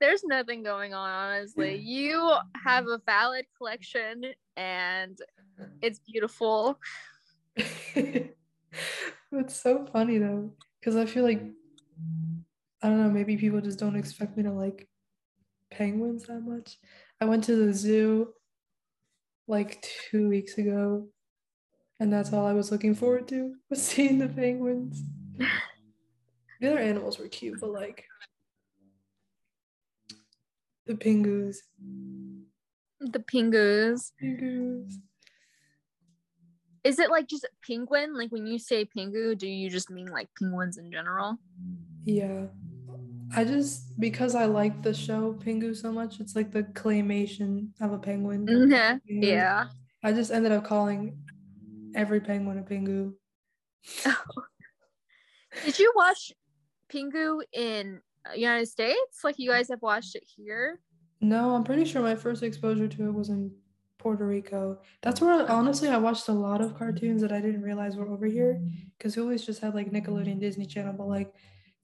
There's 0.00 0.22
nothing 0.22 0.62
going 0.62 0.94
on, 0.94 1.10
honestly. 1.10 1.76
You 1.76 2.34
have 2.62 2.86
a 2.86 3.00
valid 3.06 3.46
collection 3.56 4.24
and 4.56 5.18
it's 5.80 5.98
beautiful. 5.98 6.78
it's 7.56 8.36
so 9.50 9.86
funny 9.92 10.18
though, 10.18 10.52
because 10.78 10.96
I 10.96 11.06
feel 11.06 11.24
like 11.24 11.42
I 12.82 12.88
don't 12.88 13.02
know, 13.02 13.10
maybe 13.10 13.36
people 13.36 13.60
just 13.60 13.78
don't 13.78 13.96
expect 13.96 14.36
me 14.36 14.42
to 14.44 14.52
like 14.52 14.88
penguins 15.70 16.24
that 16.24 16.40
much. 16.40 16.78
I 17.20 17.24
went 17.24 17.44
to 17.44 17.56
the 17.56 17.72
zoo 17.72 18.34
like 19.48 19.84
two 20.10 20.28
weeks 20.28 20.58
ago, 20.58 21.08
and 21.98 22.12
that's 22.12 22.32
all 22.32 22.46
I 22.46 22.52
was 22.52 22.70
looking 22.70 22.94
forward 22.94 23.26
to 23.28 23.54
was 23.70 23.82
seeing 23.82 24.18
the 24.18 24.28
penguins. 24.28 25.02
The 26.60 26.70
other 26.70 26.78
animals 26.80 27.18
were 27.18 27.28
cute, 27.28 27.60
but 27.60 27.70
like 27.70 28.04
the 30.86 30.94
pingus. 30.94 31.58
The 33.00 33.20
pingus. 33.20 34.12
Pingus. 34.22 34.94
Is 36.84 36.98
it 36.98 37.10
like 37.10 37.28
just 37.28 37.46
penguin? 37.66 38.16
Like 38.16 38.30
when 38.30 38.46
you 38.46 38.58
say 38.58 38.84
pingu, 38.84 39.36
do 39.36 39.46
you 39.46 39.68
just 39.70 39.90
mean 39.90 40.06
like 40.06 40.28
penguins 40.38 40.78
in 40.78 40.90
general? 40.90 41.38
Yeah. 42.04 42.46
I 43.36 43.44
just 43.44 44.00
because 44.00 44.34
I 44.34 44.46
like 44.46 44.82
the 44.82 44.94
show 44.94 45.34
Pingu 45.34 45.76
so 45.76 45.92
much, 45.92 46.18
it's 46.18 46.34
like 46.34 46.50
the 46.50 46.62
claymation 46.62 47.68
of 47.80 47.92
a 47.92 47.98
penguin. 47.98 48.46
Mhm. 48.46 49.00
Yeah. 49.04 49.66
I 50.02 50.12
just 50.12 50.30
ended 50.30 50.52
up 50.52 50.64
calling 50.64 51.18
every 51.94 52.20
penguin 52.20 52.58
a 52.58 52.62
Pingu. 52.62 53.12
Did 55.64 55.78
you 55.78 55.92
watch 55.94 56.32
Pingu 56.88 57.42
in 57.52 58.00
uh, 58.28 58.34
United 58.34 58.66
States? 58.66 59.24
Like 59.24 59.38
you 59.38 59.50
guys 59.50 59.68
have 59.68 59.82
watched 59.82 60.14
it 60.14 60.24
here? 60.24 60.80
No, 61.20 61.54
I'm 61.54 61.64
pretty 61.64 61.84
sure 61.84 62.02
my 62.02 62.14
first 62.14 62.42
exposure 62.42 62.88
to 62.88 63.06
it 63.06 63.14
was 63.14 63.28
in 63.28 63.50
Puerto 63.98 64.26
Rico. 64.26 64.78
That's 65.02 65.20
where 65.20 65.50
honestly 65.50 65.88
I 65.88 65.96
watched 65.98 66.28
a 66.28 66.32
lot 66.32 66.60
of 66.60 66.78
cartoons 66.78 67.20
that 67.22 67.32
I 67.32 67.40
didn't 67.40 67.62
realize 67.62 67.96
were 67.96 68.08
over 68.08 68.26
here 68.26 68.60
because 68.96 69.16
we 69.16 69.22
always 69.22 69.44
just 69.44 69.60
had 69.60 69.74
like 69.74 69.90
Nickelodeon, 69.90 70.40
Disney 70.40 70.66
Channel, 70.66 70.94
but 70.94 71.08
like 71.08 71.34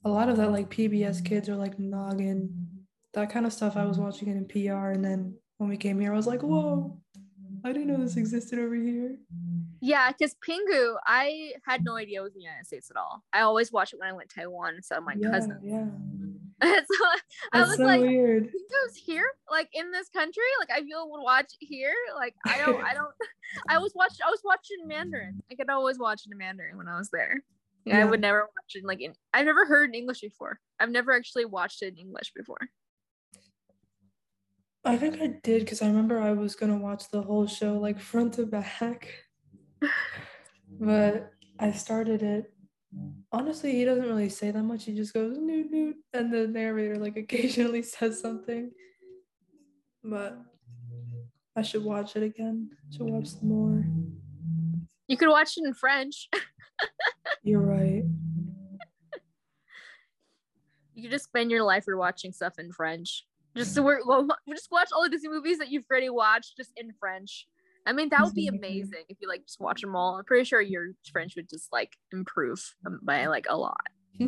a 0.04 0.08
lot 0.08 0.28
of 0.28 0.36
that 0.36 0.52
like 0.52 0.70
PBS 0.70 1.24
Kids 1.24 1.48
or 1.48 1.56
like 1.56 1.78
Noggin, 1.78 2.50
that 3.14 3.30
kind 3.30 3.46
of 3.46 3.52
stuff. 3.52 3.76
I 3.76 3.84
was 3.84 3.98
watching 3.98 4.28
it 4.28 4.36
in 4.36 4.46
PR, 4.46 4.90
and 4.90 5.04
then 5.04 5.34
when 5.58 5.68
we 5.68 5.76
came 5.76 5.98
here, 5.98 6.12
I 6.12 6.16
was 6.16 6.26
like, 6.26 6.42
whoa, 6.42 6.98
I 7.64 7.72
didn't 7.72 7.88
know 7.88 7.96
this 7.96 8.16
existed 8.16 8.58
over 8.58 8.74
here. 8.74 9.16
Yeah, 9.84 10.10
because 10.10 10.34
Pingu, 10.36 10.94
I 11.04 11.52
had 11.66 11.84
no 11.84 11.94
idea 11.96 12.20
it 12.20 12.22
was 12.22 12.32
in 12.32 12.38
the 12.38 12.44
United 12.44 12.66
States 12.66 12.90
at 12.90 12.96
all. 12.96 13.22
I 13.34 13.40
always 13.42 13.70
watched 13.70 13.92
it 13.92 14.00
when 14.00 14.08
I 14.08 14.14
went 14.14 14.30
to 14.30 14.36
Taiwan, 14.36 14.82
so 14.82 14.98
my 15.02 15.12
yeah, 15.14 15.30
cousin. 15.30 15.58
yeah. 15.62 15.84
so 16.62 17.04
I 17.52 17.58
That's 17.58 17.68
was 17.68 17.76
so 17.76 17.84
like, 17.84 18.00
weird. 18.00 18.44
Pingu's 18.44 18.96
here, 18.96 19.26
like 19.50 19.68
in 19.74 19.90
this 19.90 20.08
country. 20.08 20.42
Like 20.58 20.70
I 20.70 20.80
feel 20.80 21.10
would 21.10 21.22
watch 21.22 21.52
it 21.60 21.66
here. 21.66 21.92
Like 22.16 22.34
I 22.46 22.56
don't, 22.64 22.82
I 22.82 22.94
don't. 22.94 23.10
I 23.68 23.76
was 23.76 23.92
watching. 23.94 24.20
I 24.26 24.30
was 24.30 24.40
watching 24.42 24.88
Mandarin. 24.88 25.42
I 25.52 25.54
could 25.54 25.68
always 25.68 25.98
watch 25.98 26.22
it 26.24 26.32
in 26.32 26.38
Mandarin 26.38 26.78
when 26.78 26.88
I 26.88 26.96
was 26.96 27.10
there. 27.10 27.42
Yeah, 27.84 28.00
I 28.00 28.04
would 28.06 28.22
never 28.22 28.40
watch 28.40 28.72
it 28.76 28.86
like 28.86 29.02
in. 29.02 29.12
I've 29.34 29.44
never 29.44 29.66
heard 29.66 29.90
in 29.90 29.96
English 29.96 30.22
before. 30.22 30.60
I've 30.80 30.88
never 30.88 31.12
actually 31.12 31.44
watched 31.44 31.82
it 31.82 31.92
in 31.92 31.98
English 31.98 32.32
before. 32.34 32.70
I 34.82 34.96
think 34.96 35.20
I 35.20 35.38
did 35.42 35.60
because 35.60 35.82
I 35.82 35.88
remember 35.88 36.18
I 36.18 36.32
was 36.32 36.54
gonna 36.54 36.78
watch 36.78 37.10
the 37.10 37.20
whole 37.20 37.46
show 37.46 37.76
like 37.76 38.00
front 38.00 38.34
to 38.34 38.46
back, 38.46 39.23
but 40.80 41.14
mm. 41.14 41.28
I 41.58 41.72
started 41.72 42.22
it. 42.22 42.52
Honestly, 43.32 43.72
he 43.72 43.84
doesn't 43.84 44.06
really 44.06 44.28
say 44.28 44.50
that 44.50 44.62
much. 44.62 44.84
He 44.84 44.94
just 44.94 45.14
goes 45.14 45.37
noot 45.37 45.70
noot, 45.70 45.96
and 46.12 46.32
the 46.32 46.46
narrator 46.46 46.96
like 46.96 47.16
occasionally 47.24 47.82
says 47.82 48.20
something. 48.20 48.70
But 50.02 50.38
I 51.56 51.62
should 51.62 51.84
watch 51.84 52.16
it 52.16 52.22
again. 52.22 52.70
Should 52.90 53.02
watch 53.02 53.28
some 53.28 53.48
more. 53.48 53.84
You 55.08 55.16
could 55.16 55.28
watch 55.28 55.56
it 55.56 55.64
in 55.66 55.74
French. 55.74 56.28
You're 57.42 57.60
right. 57.60 58.04
You 60.94 61.02
could 61.02 61.10
just 61.10 61.24
spend 61.24 61.50
your 61.50 61.62
life 61.62 61.84
watching 61.88 62.32
stuff 62.32 62.58
in 62.58 62.72
French. 62.72 63.26
Just 63.56 63.74
so 63.74 63.82
we're 63.82 64.04
well, 64.04 64.26
just 64.48 64.70
watch 64.70 64.88
all 64.92 65.04
of 65.04 65.10
Disney 65.12 65.28
movies 65.28 65.58
that 65.58 65.68
you've 65.68 65.84
already 65.90 66.10
watched 66.10 66.56
just 66.56 66.72
in 66.76 66.92
French. 66.98 67.46
I 67.86 67.92
mean, 67.92 68.08
that 68.10 68.22
would 68.24 68.34
be 68.34 68.48
Mhm. 68.50 68.56
amazing 68.58 69.04
if 69.08 69.18
you 69.20 69.28
like 69.28 69.44
just 69.46 69.60
watch 69.60 69.80
them 69.80 69.94
all. 69.94 70.16
I'm 70.16 70.24
pretty 70.24 70.44
sure 70.44 70.60
your 70.60 70.92
French 71.12 71.36
would 71.36 71.48
just 71.48 71.70
like 71.72 71.96
improve 72.12 72.74
by 73.02 73.26
like 73.26 73.46
a 73.48 73.56
lot. 73.56 73.76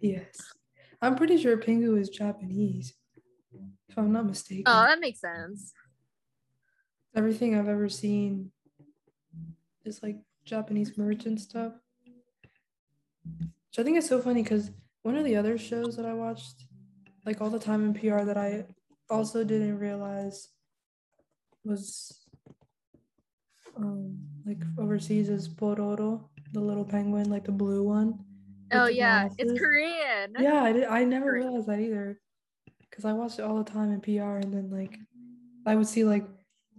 yes, 0.00 0.52
I'm 1.00 1.16
pretty 1.16 1.36
sure 1.36 1.56
Pingu 1.56 1.98
is 2.00 2.08
Japanese, 2.08 2.94
if 3.88 3.98
I'm 3.98 4.12
not 4.12 4.26
mistaken. 4.26 4.64
Oh, 4.66 4.82
that 4.82 5.00
makes 5.00 5.20
sense. 5.20 5.72
everything 7.14 7.54
I've 7.54 7.68
ever 7.68 7.90
seen 7.90 8.50
is 9.84 10.02
like 10.02 10.16
Japanese 10.46 10.96
merch 10.96 11.26
and 11.26 11.38
stuff. 11.38 11.74
Which 13.24 13.78
I 13.78 13.82
think 13.82 13.98
is 13.98 14.08
so 14.08 14.20
funny 14.22 14.42
because 14.42 14.70
one 15.02 15.16
of 15.16 15.24
the 15.24 15.36
other 15.36 15.58
shows 15.58 15.96
that 15.96 16.06
I 16.06 16.14
watched, 16.14 16.64
like 17.26 17.42
all 17.42 17.50
the 17.50 17.58
time 17.58 17.84
in 17.84 17.92
PR, 17.92 18.24
that 18.24 18.38
I 18.38 18.64
also 19.10 19.44
didn't 19.44 19.78
realize 19.78 20.48
was 21.64 22.24
um 23.76 24.18
like 24.46 24.62
overseas 24.78 25.28
is 25.28 25.48
Pororo, 25.48 26.28
the 26.52 26.60
little 26.60 26.84
penguin, 26.84 27.30
like 27.30 27.44
the 27.44 27.52
blue 27.52 27.82
one. 27.82 28.24
Oh 28.72 28.86
yeah, 28.86 29.28
it's. 29.38 29.60
Korean. 29.60 30.34
Yeah, 30.38 30.62
I, 30.62 30.72
did, 30.72 30.84
I 30.84 31.04
never 31.04 31.26
Korean. 31.26 31.46
realized 31.46 31.68
that 31.68 31.80
either. 31.80 32.20
Because 32.90 33.04
I 33.04 33.12
watched 33.12 33.38
it 33.38 33.42
all 33.42 33.62
the 33.62 33.70
time 33.70 33.92
in 33.92 34.00
PR, 34.00 34.36
and 34.36 34.52
then 34.52 34.70
like 34.70 34.98
I 35.66 35.74
would 35.74 35.86
see 35.86 36.04
like 36.04 36.26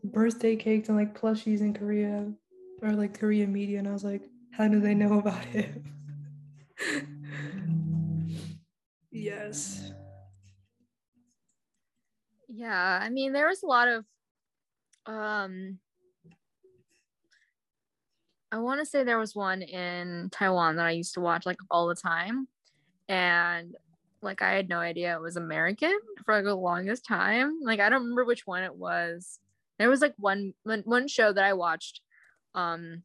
birthday 0.04 0.56
cakes 0.56 0.90
and 0.90 0.98
like 0.98 1.20
plushies 1.20 1.62
in 1.62 1.74
Korea 1.74 2.32
or 2.82 2.92
like 2.92 3.18
Korean 3.18 3.52
media, 3.52 3.80
and 3.80 3.88
I 3.88 3.92
was 3.92 4.04
like, 4.04 4.24
how 4.52 4.68
do 4.68 4.80
they 4.80 4.94
know 4.94 5.20
about 5.20 5.46
it? 5.54 5.82
yes. 9.12 9.92
Yeah, 12.48 13.00
I 13.02 13.10
mean 13.10 13.34
there 13.34 13.48
was 13.48 13.64
a 13.64 13.68
lot 13.68 13.88
of 13.88 14.06
um 15.06 15.80
I 18.52 18.60
want 18.60 18.80
to 18.82 18.86
say 18.86 19.04
there 19.04 19.18
was 19.18 19.36
one 19.36 19.64
in 19.64 20.30
Taiwan 20.32 20.76
that 20.76 20.86
I 20.86 20.92
used 20.92 21.16
to 21.16 21.22
watch 21.22 21.46
like 21.46 21.58
all 21.72 21.88
the 21.88 21.96
time 21.96 22.48
and 23.10 23.76
like 24.22 24.42
I 24.42 24.52
had 24.54 24.70
no 24.70 24.78
idea 24.78 25.16
it 25.16 25.22
was 25.22 25.36
American 25.38 25.98
for 26.24 26.36
like 26.36 26.44
the 26.46 26.56
longest 26.56 27.06
time. 27.06 27.60
Like 27.64 27.80
I 27.80 27.90
don't 27.90 28.04
remember 28.04 28.26
which 28.26 28.46
one 28.46 28.64
it 28.64 28.76
was. 28.76 29.40
There 29.80 29.90
was 29.90 30.02
like 30.02 30.14
one 30.18 30.54
one, 30.64 30.82
one 30.86 31.08
show 31.08 31.34
that 31.34 31.44
I 31.44 31.54
watched 31.54 32.02
um 32.54 33.02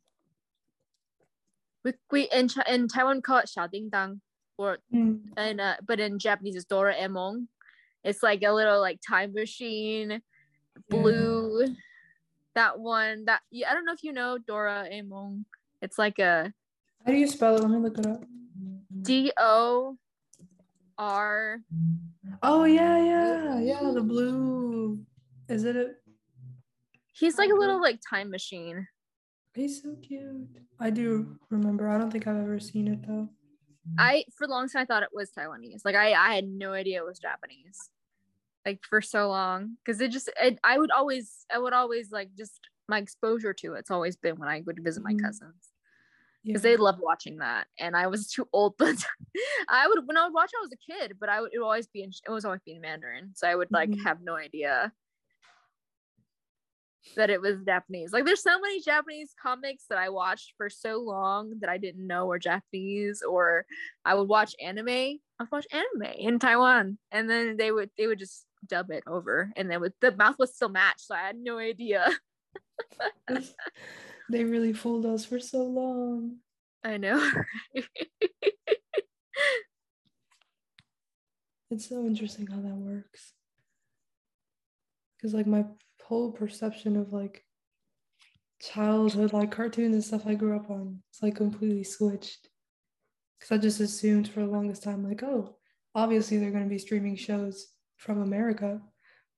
we, 1.85 1.95
we 2.11 2.23
in, 2.31 2.49
in 2.69 2.89
Taiwan 2.89 3.23
call 3.23 3.39
it 3.39 3.47
Xiao 3.47 3.71
Ding 3.71 3.89
Dang 3.89 4.21
or 4.59 4.79
Mm. 4.93 5.21
and 5.37 5.61
uh, 5.61 5.77
but 5.87 5.99
in 6.01 6.19
Japanese 6.19 6.57
it's 6.57 6.67
Doraemon. 6.67 7.47
It's 8.05 8.23
like 8.23 8.43
a 8.43 8.53
little 8.53 8.81
like 8.81 9.01
time 9.07 9.33
machine, 9.33 10.21
blue. 10.91 11.65
That 12.59 12.81
one 12.81 13.25
that 13.27 13.42
yeah, 13.53 13.71
I 13.71 13.75
don't 13.75 13.85
know 13.85 13.92
if 13.92 14.03
you 14.03 14.12
know 14.12 14.37
Dora 14.37 14.88
Doraemon. 14.90 15.44
It's 15.81 15.97
like 15.97 16.18
a 16.18 16.53
How 17.07 17.12
do 17.12 17.16
you 17.16 17.29
spell 17.29 17.55
it? 17.55 17.62
Let 17.62 17.71
me 17.71 17.79
look 17.79 17.97
it 17.99 18.05
up. 18.05 18.25
D 19.03 19.31
O 19.38 19.97
R. 20.99 21.61
Oh 22.42 22.64
yeah, 22.64 22.99
yeah, 23.01 23.61
yeah. 23.61 23.92
The 23.94 24.01
blue. 24.01 24.99
Is 25.49 25.62
it 25.62 25.77
a? 25.77 25.90
He's 27.12 27.38
like 27.38 27.51
a 27.51 27.55
little 27.55 27.81
like 27.81 28.01
time 28.11 28.29
machine. 28.29 28.88
He's 29.55 29.81
so 29.81 29.94
cute. 30.03 30.49
I 30.81 30.90
do 30.90 31.38
remember. 31.51 31.88
I 31.88 31.97
don't 31.97 32.11
think 32.11 32.27
I've 32.27 32.42
ever 32.42 32.59
seen 32.59 32.88
it 32.88 33.07
though. 33.07 33.29
I 33.99 34.25
for 34.37 34.47
a 34.47 34.51
long 34.51 34.68
time 34.68 34.83
I 34.83 34.85
thought 34.85 35.05
it 35.05 35.11
was 35.12 35.31
Taiwanese. 35.31 35.83
Like 35.85 35.94
I 35.94 36.12
I 36.12 36.35
had 36.35 36.49
no 36.49 36.73
idea 36.73 36.99
it 36.99 37.07
was 37.07 37.21
Japanese. 37.21 37.90
Like 38.66 38.81
for 38.88 39.01
so 39.01 39.29
long 39.29 39.77
because 39.85 40.01
it 40.01 40.11
just 40.11 40.29
it, 40.42 40.59
I 40.62 40.79
would 40.79 40.90
always 40.90 41.47
I 41.55 41.59
would 41.59 41.73
always 41.73 42.11
like 42.12 42.31
just 42.37 42.61
my 42.88 42.99
exposure 42.99 43.55
to 43.55 43.75
it's 43.75 43.90
always 43.90 44.16
been 44.16 44.37
when 44.37 44.49
I 44.49 44.62
would 44.66 44.83
visit 44.85 45.03
my 45.03 45.12
Mhm. 45.14 45.23
cousins. 45.23 45.73
Yeah. 46.44 46.53
because 46.53 46.62
they 46.62 46.77
loved 46.77 47.01
watching 47.03 47.38
that 47.38 47.66
and 47.81 47.97
i 47.97 48.07
was 48.07 48.29
too 48.33 48.49
old 48.53 48.75
but 48.79 48.94
i 49.68 49.87
would 49.88 50.07
when 50.07 50.16
i 50.16 50.25
would 50.25 50.33
watch 50.33 50.53
i 50.57 50.62
was 50.62 50.73
a 50.73 50.92
kid 50.92 51.16
but 51.18 51.29
i 51.29 51.40
would 51.40 51.51
it 51.53 51.59
would 51.59 51.64
always 51.64 51.88
be 51.88 52.03
in 52.03 52.11
it 52.27 52.31
was 52.31 52.44
always 52.44 52.61
be 52.64 52.73
in 52.73 52.81
mandarin 52.81 53.33
so 53.35 53.47
i 53.49 53.55
would 53.57 53.71
like 53.73 53.90
Mhm. 53.90 54.05
have 54.05 54.21
no 54.23 54.37
idea 54.37 54.92
that 57.16 57.29
it 57.31 57.40
was 57.40 57.57
japanese 57.66 58.12
like 58.12 58.25
there's 58.25 58.42
so 58.42 58.59
many 58.61 58.81
japanese 58.81 59.35
comics 59.40 59.85
that 59.90 59.99
i 59.99 60.09
watched 60.09 60.55
for 60.57 60.68
so 60.71 60.99
long 61.01 61.55
that 61.61 61.68
i 61.71 61.77
didn't 61.79 62.07
know 62.07 62.27
were 62.27 62.38
japanese 62.38 63.21
or 63.23 63.66
i 64.05 64.14
would 64.14 64.29
watch 64.29 64.55
anime 64.61 64.88
i 64.88 65.18
would 65.40 65.51
watch 65.51 65.66
anime 65.73 66.12
in 66.16 66.38
taiwan 66.38 66.99
and 67.11 67.29
then 67.29 67.57
they 67.57 67.73
would 67.73 67.90
they 67.99 68.07
would 68.07 68.18
just 68.18 68.47
dub 68.66 68.90
it 68.90 69.03
over 69.07 69.53
and 69.57 69.71
then 69.71 69.81
with 69.81 69.92
the 70.01 70.12
mouth 70.12 70.37
was 70.38 70.55
still 70.55 70.68
matched 70.68 71.01
so 71.01 71.14
i 71.14 71.18
had 71.18 71.37
no 71.37 71.59
idea 71.59 72.07
they 74.31 74.44
really 74.44 74.73
fooled 74.73 75.07
us 75.07 75.25
for 75.25 75.38
so 75.38 75.62
long. 75.62 76.37
i 76.85 76.97
know 76.97 77.31
It's 81.71 81.88
so 81.88 82.07
interesting 82.07 82.47
how 82.47 82.61
that 82.61 82.77
works. 82.77 83.33
Because 85.16 85.35
like 85.35 85.47
my 85.47 85.64
whole 86.03 86.33
perception 86.33 86.97
of 86.97 87.12
like 87.12 87.44
childhood, 88.62 89.33
like 89.33 89.51
cartoons 89.51 89.94
and 89.94 90.05
stuff 90.05 90.27
I 90.27 90.35
grew 90.35 90.57
up 90.57 90.71
on, 90.71 91.03
it's 91.11 91.23
like 91.23 91.37
completely 91.37 91.85
switched. 91.85 92.49
Because 93.38 93.53
I 93.53 93.59
just 93.59 93.81
assumed 93.81 94.29
for 94.29 94.40
the 94.40 94.47
longest 94.47 94.83
time, 94.83 95.07
like, 95.07 95.23
oh, 95.23 95.57
obviously 95.94 96.38
they're 96.38 96.51
going 96.51 96.64
to 96.64 96.71
be 96.71 96.79
streaming 96.79 97.16
shows 97.16 97.68
from 97.99 98.23
America. 98.23 98.81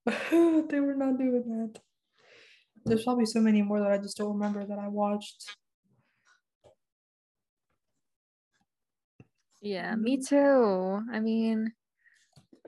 But 0.04 0.16
they 0.30 0.80
were 0.80 0.94
not 0.94 1.18
doing 1.18 1.44
that. 1.46 1.80
There's 2.84 3.04
probably 3.04 3.26
so 3.26 3.40
many 3.40 3.60
more 3.60 3.80
that 3.80 3.90
I 3.90 3.98
just 3.98 4.16
don't 4.16 4.32
remember 4.32 4.64
that 4.64 4.78
I 4.78 4.88
watched. 4.88 5.56
Yeah, 9.60 9.94
me 9.96 10.16
too. 10.16 11.00
I 11.12 11.20
mean, 11.20 11.72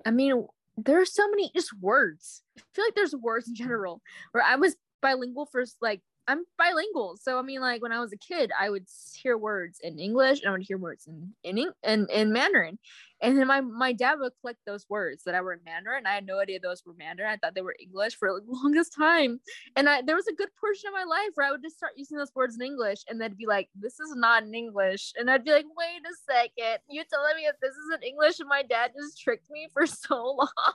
I 0.04 0.10
mean, 0.10 0.46
there 0.76 1.00
are 1.00 1.06
so 1.06 1.28
many 1.30 1.50
just 1.54 1.72
words. 1.80 2.42
I 2.58 2.62
feel 2.74 2.84
like 2.84 2.94
there's 2.94 3.14
words 3.14 3.48
in 3.48 3.54
general. 3.54 4.02
Where 4.32 4.44
I 4.44 4.56
was 4.56 4.76
bilingual 5.00 5.46
for 5.46 5.64
like 5.80 6.02
I'm 6.28 6.44
bilingual. 6.56 7.16
So 7.20 7.38
I 7.38 7.42
mean, 7.42 7.60
like 7.60 7.82
when 7.82 7.92
I 7.92 8.00
was 8.00 8.12
a 8.12 8.16
kid, 8.16 8.52
I 8.58 8.70
would 8.70 8.86
hear 9.20 9.36
words 9.36 9.80
in 9.82 9.98
English 9.98 10.40
and 10.40 10.48
I 10.48 10.52
would 10.52 10.62
hear 10.62 10.78
words 10.78 11.06
in 11.06 11.34
in 11.42 11.58
in, 11.82 12.06
in 12.12 12.32
Mandarin, 12.32 12.78
and 13.20 13.36
then 13.38 13.46
my 13.48 13.60
my 13.60 13.92
dad 13.92 14.18
would 14.20 14.32
collect 14.40 14.60
those 14.64 14.86
words 14.88 15.24
that 15.24 15.34
I 15.34 15.40
were 15.40 15.52
in 15.52 15.64
Mandarin. 15.64 16.06
I 16.06 16.14
had 16.14 16.26
no 16.26 16.38
idea 16.38 16.60
those 16.60 16.82
were 16.86 16.94
Mandarin. 16.94 17.30
I 17.30 17.36
thought 17.36 17.54
they 17.54 17.60
were 17.62 17.76
English 17.80 18.16
for 18.16 18.28
the 18.28 18.44
longest 18.46 18.94
time, 18.96 19.40
and 19.74 19.88
I 19.88 20.02
there 20.02 20.16
was 20.16 20.28
a 20.28 20.34
good 20.34 20.50
portion 20.60 20.88
of 20.88 20.94
my 20.94 21.04
life 21.04 21.30
where 21.34 21.46
I 21.46 21.50
would 21.50 21.62
just 21.62 21.76
start 21.76 21.94
using 21.96 22.18
those 22.18 22.34
words 22.34 22.54
in 22.56 22.62
English, 22.62 23.00
and 23.08 23.20
they'd 23.20 23.36
be 23.36 23.46
like, 23.46 23.68
"This 23.74 23.98
is 23.98 24.14
not 24.14 24.44
in 24.44 24.54
English," 24.54 25.12
and 25.16 25.30
I'd 25.30 25.44
be 25.44 25.52
like, 25.52 25.66
"Wait 25.76 26.02
a 26.04 26.14
second, 26.32 26.78
you're 26.88 27.04
telling 27.04 27.36
me 27.36 27.46
that 27.46 27.56
this 27.60 27.74
isn't 27.74 28.04
English?" 28.04 28.38
And 28.40 28.48
my 28.48 28.62
dad 28.62 28.92
just 28.96 29.20
tricked 29.20 29.50
me 29.50 29.68
for 29.72 29.86
so 29.86 30.36
long. 30.38 30.74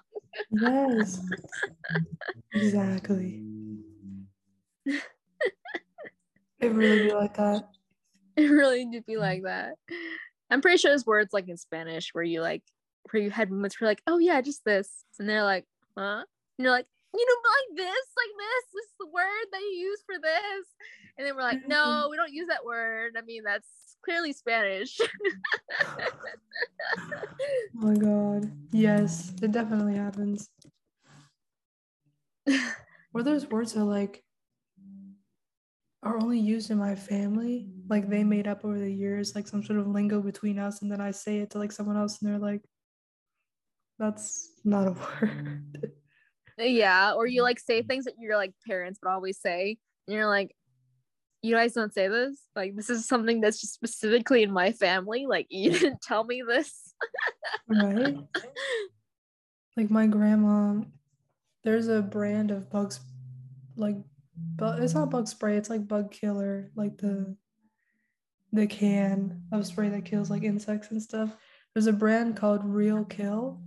yes, 0.52 1.20
exactly. 2.54 3.42
It 6.60 6.72
really 6.74 7.08
be 7.08 7.14
like 7.14 7.36
that. 7.38 7.70
It 8.38 8.52
really 8.52 8.86
did 8.86 9.04
be 9.08 9.18
like 9.18 9.42
that. 9.46 9.78
I'm 10.52 10.62
pretty 10.62 10.78
sure 10.78 10.92
there's 10.92 11.08
words 11.08 11.34
like 11.34 11.50
in 11.50 11.58
Spanish 11.58 12.14
where 12.14 12.24
you 12.24 12.42
like 12.42 12.62
where 13.10 13.24
you 13.24 13.32
had 13.32 13.50
moments 13.50 13.82
where 13.82 13.90
like, 13.90 14.04
oh 14.06 14.20
yeah, 14.20 14.42
just 14.42 14.64
this, 14.64 15.06
and 15.18 15.28
they're 15.28 15.44
like, 15.44 15.66
huh? 15.98 16.24
And 16.58 16.64
you're 16.64 16.72
like, 16.72 16.86
you 17.16 17.26
know, 17.26 17.34
like 17.50 17.78
this, 17.78 18.06
like 18.16 18.34
this, 18.38 18.66
this 18.76 18.86
is 18.86 18.94
the 19.00 19.08
word 19.08 19.46
that 19.52 19.62
you 19.62 19.90
use 19.90 20.00
for 20.06 20.20
this, 20.22 20.66
and 21.18 21.26
then 21.26 21.36
we're 21.36 21.42
like, 21.42 21.68
no, 21.68 22.10
we 22.12 22.18
don't 22.18 22.32
use 22.32 22.48
that 22.50 22.64
word. 22.64 23.16
I 23.18 23.22
mean, 23.22 23.42
that's 23.44 23.68
clearly 24.06 24.34
Spanish. 24.34 25.00
oh 25.82 26.04
my 27.74 27.96
god, 27.96 28.52
yes, 28.72 29.34
it 29.42 29.52
definitely 29.52 29.96
happens. 29.96 30.48
or 33.14 33.24
those 33.24 33.48
words 33.48 33.76
are 33.76 33.84
like 33.84 34.24
are 36.04 36.18
only 36.22 36.40
used 36.40 36.72
in 36.72 36.78
my 36.78 36.96
family. 36.96 37.68
Like 37.90 38.10
they 38.10 38.24
made 38.24 38.48
up 38.48 38.64
over 38.64 38.78
the 38.78 38.92
years 38.92 39.36
like 39.36 39.48
some 39.48 39.64
sort 39.64 39.80
of 39.80 39.88
lingo 39.88 40.22
between 40.22 40.60
us 40.60 40.82
and 40.82 40.92
then 40.92 41.02
i 41.02 41.12
say 41.12 41.40
it 41.40 41.52
to 41.52 41.58
like 41.58 41.72
someone 41.72 41.98
else 41.98 42.22
and 42.22 42.30
they're 42.30 42.40
like 42.40 42.62
that's 44.00 44.52
not 44.64 44.88
a 44.88 44.92
word. 45.22 45.92
Yeah 46.58 47.14
or 47.14 47.28
you 47.28 47.44
like 47.44 47.60
say 47.60 47.80
mm-hmm. 47.80 47.88
things 47.88 48.06
that 48.06 48.14
your 48.20 48.38
like 48.38 48.54
parents 48.66 49.00
would 49.02 49.10
always 49.10 49.40
say 49.40 49.78
and 50.08 50.16
you're 50.16 50.28
like 50.28 50.54
you 51.44 51.56
guys 51.56 51.74
don't 51.74 51.94
say 51.94 52.08
this? 52.08 52.42
Like 52.56 52.76
this 52.76 52.90
is 52.90 53.08
something 53.08 53.42
that's 53.42 53.62
just 53.62 53.74
specifically 53.74 54.42
in 54.44 54.52
my 54.52 54.72
family? 54.72 55.28
Like 55.28 55.48
you 55.50 55.72
didn't 55.80 56.02
tell 56.02 56.24
me 56.24 56.44
this? 56.46 56.94
Right? 57.68 58.18
Like 59.76 59.92
my 59.92 60.08
grandma 60.08 60.82
there's 61.64 61.88
a 61.88 62.02
brand 62.02 62.52
of 62.52 62.70
bugs 62.70 63.00
like 63.76 63.98
but 64.56 64.82
it's 64.82 64.94
not 64.94 65.10
bug 65.10 65.28
spray 65.28 65.58
it's 65.58 65.70
like 65.70 65.88
bug 65.88 66.12
killer 66.12 66.72
like 66.76 66.98
the 66.98 67.36
the 68.54 68.68
can 68.68 69.42
of 69.52 69.66
spray 69.66 69.90
that 69.90 70.06
kills 70.06 70.30
like 70.30 70.44
insects 70.44 70.90
and 70.92 71.02
stuff. 71.02 71.36
There's 71.74 71.88
a 71.88 71.94
brand 71.94 72.38
called 72.38 72.64
real 72.64 73.04
kill 73.04 73.62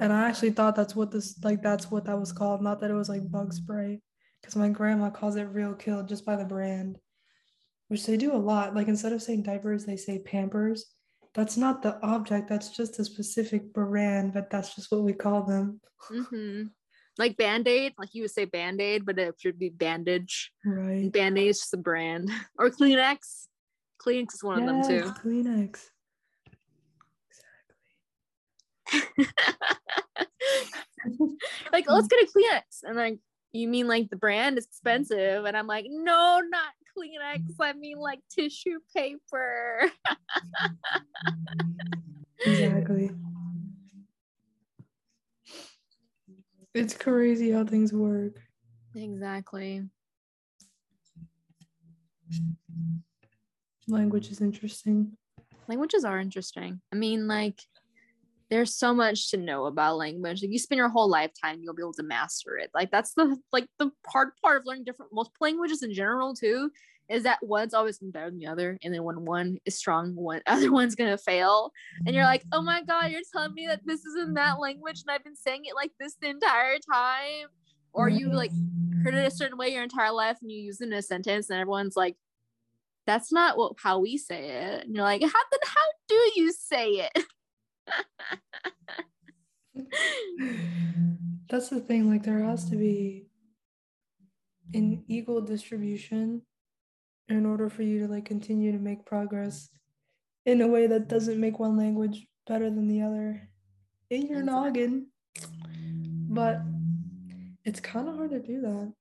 and 0.00 0.12
i 0.12 0.28
actually 0.28 0.50
thought 0.50 0.74
that's 0.74 0.96
what 0.96 1.12
this 1.12 1.38
like 1.44 1.62
that's 1.62 1.90
what 1.90 2.04
that 2.06 2.18
was 2.18 2.32
called 2.32 2.60
not 2.60 2.80
that 2.80 2.90
it 2.90 2.94
was 2.94 3.08
like 3.08 3.30
bug 3.30 3.52
spray 3.52 4.00
because 4.40 4.56
my 4.56 4.68
grandma 4.68 5.10
calls 5.10 5.36
it 5.36 5.44
real 5.44 5.74
kill 5.74 6.02
just 6.02 6.24
by 6.26 6.34
the 6.34 6.44
brand 6.44 6.98
which 7.88 8.06
they 8.06 8.16
do 8.16 8.34
a 8.34 8.36
lot. 8.36 8.74
Like 8.74 8.88
instead 8.88 9.12
of 9.12 9.22
saying 9.22 9.42
diapers 9.42 9.84
they 9.84 9.96
say 9.96 10.18
pampers. 10.18 10.86
That's 11.34 11.56
not 11.56 11.82
the 11.82 12.00
object 12.04 12.48
that's 12.48 12.70
just 12.70 12.98
a 12.98 13.04
specific 13.04 13.72
brand 13.72 14.32
but 14.32 14.50
that's 14.50 14.74
just 14.74 14.90
what 14.90 15.02
we 15.02 15.12
call 15.12 15.42
them. 15.42 15.80
Mm-hmm 16.10 16.64
like 17.18 17.36
band-aid 17.36 17.94
like 17.98 18.10
you 18.12 18.22
would 18.22 18.30
say 18.30 18.44
band-aid 18.44 19.04
but 19.06 19.18
it 19.18 19.34
should 19.38 19.58
be 19.58 19.68
bandage. 19.68 20.52
Right. 20.64 21.10
Band-aid 21.10 21.48
is 21.48 21.60
just 21.60 21.74
a 21.74 21.78
brand. 21.78 22.30
Or 22.58 22.70
kleenex. 22.70 23.46
Kleenex 24.02 24.34
is 24.34 24.42
one 24.42 24.66
yes, 24.66 24.68
of 24.68 24.74
them 24.88 25.02
too. 25.02 25.12
Kleenex. 25.20 25.90
Exactly. 29.16 29.30
Like 31.72 31.84
let's 31.88 32.08
get 32.08 32.22
a 32.22 32.26
kleenex. 32.26 32.82
And 32.82 32.96
like 32.96 33.18
you 33.52 33.68
mean 33.68 33.86
like 33.86 34.08
the 34.08 34.16
brand 34.16 34.56
is 34.56 34.64
expensive? 34.64 35.44
And 35.44 35.56
i'm 35.56 35.66
like 35.66 35.86
no 35.88 36.40
not 36.48 36.72
kleenex. 36.96 37.42
I 37.60 37.72
mean 37.74 37.98
like 37.98 38.20
tissue 38.30 38.78
paper. 38.94 39.90
Exactly 42.46 43.10
It's 46.74 46.94
crazy 46.94 47.52
how 47.52 47.64
things 47.64 47.92
work. 47.92 48.40
Exactly. 48.96 49.82
Language 53.86 54.30
is 54.30 54.40
interesting. 54.40 55.16
Languages 55.68 56.04
are 56.04 56.18
interesting. 56.18 56.80
I 56.92 56.96
mean, 56.96 57.28
like, 57.28 57.60
there's 58.50 58.74
so 58.74 58.92
much 58.92 59.30
to 59.30 59.36
know 59.36 59.66
about 59.66 59.98
language. 59.98 60.42
Like, 60.42 60.50
you 60.50 60.58
spend 60.58 60.78
your 60.78 60.88
whole 60.88 61.08
lifetime, 61.08 61.60
you'll 61.62 61.74
be 61.74 61.82
able 61.82 61.92
to 61.94 62.02
master 62.02 62.56
it. 62.56 62.70
Like, 62.74 62.90
that's 62.90 63.14
the 63.14 63.36
like 63.52 63.68
the 63.78 63.90
hard 64.06 64.30
part 64.42 64.60
of 64.60 64.66
learning 64.66 64.84
different 64.84 65.12
most 65.14 65.30
languages 65.40 65.82
in 65.82 65.94
general 65.94 66.34
too 66.34 66.70
is 67.08 67.24
that 67.24 67.38
one's 67.42 67.74
always 67.74 67.98
better 67.98 68.30
than 68.30 68.38
the 68.38 68.46
other 68.46 68.78
and 68.82 68.94
then 68.94 69.02
when 69.02 69.24
one 69.24 69.58
is 69.64 69.76
strong 69.76 70.14
one 70.14 70.40
other 70.46 70.72
one's 70.72 70.94
gonna 70.94 71.18
fail. 71.18 71.72
And 72.06 72.14
you're 72.14 72.24
like 72.24 72.44
oh 72.52 72.62
my 72.62 72.82
god 72.82 73.10
you're 73.10 73.22
telling 73.32 73.54
me 73.54 73.66
that 73.66 73.80
this 73.84 74.04
is 74.04 74.16
in 74.16 74.34
that 74.34 74.60
language 74.60 75.02
and 75.06 75.14
i've 75.14 75.24
been 75.24 75.36
saying 75.36 75.62
it 75.64 75.74
like 75.74 75.92
this 75.98 76.16
the 76.20 76.28
entire 76.28 76.78
time? 76.92 77.48
Or 77.92 78.08
you 78.08 78.32
like 78.32 78.50
heard 79.04 79.14
it 79.14 79.26
a 79.26 79.30
certain 79.30 79.56
way 79.56 79.68
your 79.68 79.84
entire 79.84 80.10
life 80.10 80.38
and 80.42 80.50
you 80.50 80.58
use 80.58 80.80
it 80.80 80.88
in 80.88 80.92
a 80.92 81.02
sentence 81.02 81.48
and 81.48 81.60
everyone's 81.60 81.96
like 81.96 82.16
that's 83.06 83.32
not 83.32 83.56
what 83.56 83.74
how 83.78 83.98
we 83.98 84.16
say 84.16 84.48
it. 84.48 84.86
And 84.86 84.94
you're 84.94 85.04
like 85.04 85.22
how 85.22 85.28
then 85.28 85.60
how 85.64 85.86
do 86.08 86.32
you 86.36 86.52
say 86.52 87.08
it? 87.12 87.24
That's 91.48 91.68
the 91.68 91.80
thing 91.80 92.08
like 92.08 92.22
there 92.22 92.42
has 92.42 92.68
to 92.70 92.76
be 92.76 93.26
an 94.72 95.04
equal 95.08 95.40
distribution 95.40 96.42
in 97.28 97.46
order 97.46 97.68
for 97.68 97.82
you 97.82 98.00
to 98.00 98.08
like 98.12 98.24
continue 98.24 98.72
to 98.72 98.78
make 98.78 99.06
progress 99.06 99.70
in 100.46 100.60
a 100.60 100.66
way 100.66 100.86
that 100.86 101.08
doesn't 101.08 101.40
make 101.40 101.58
one 101.58 101.76
language 101.76 102.26
better 102.46 102.70
than 102.70 102.88
the 102.88 103.02
other 103.02 103.48
in 104.10 104.26
your 104.26 104.42
noggin. 104.42 105.06
But 106.28 106.60
it's 107.64 107.80
kind 107.80 108.08
of 108.08 108.16
hard 108.16 108.30
to 108.30 108.40
do 108.40 108.60
that. 108.60 108.92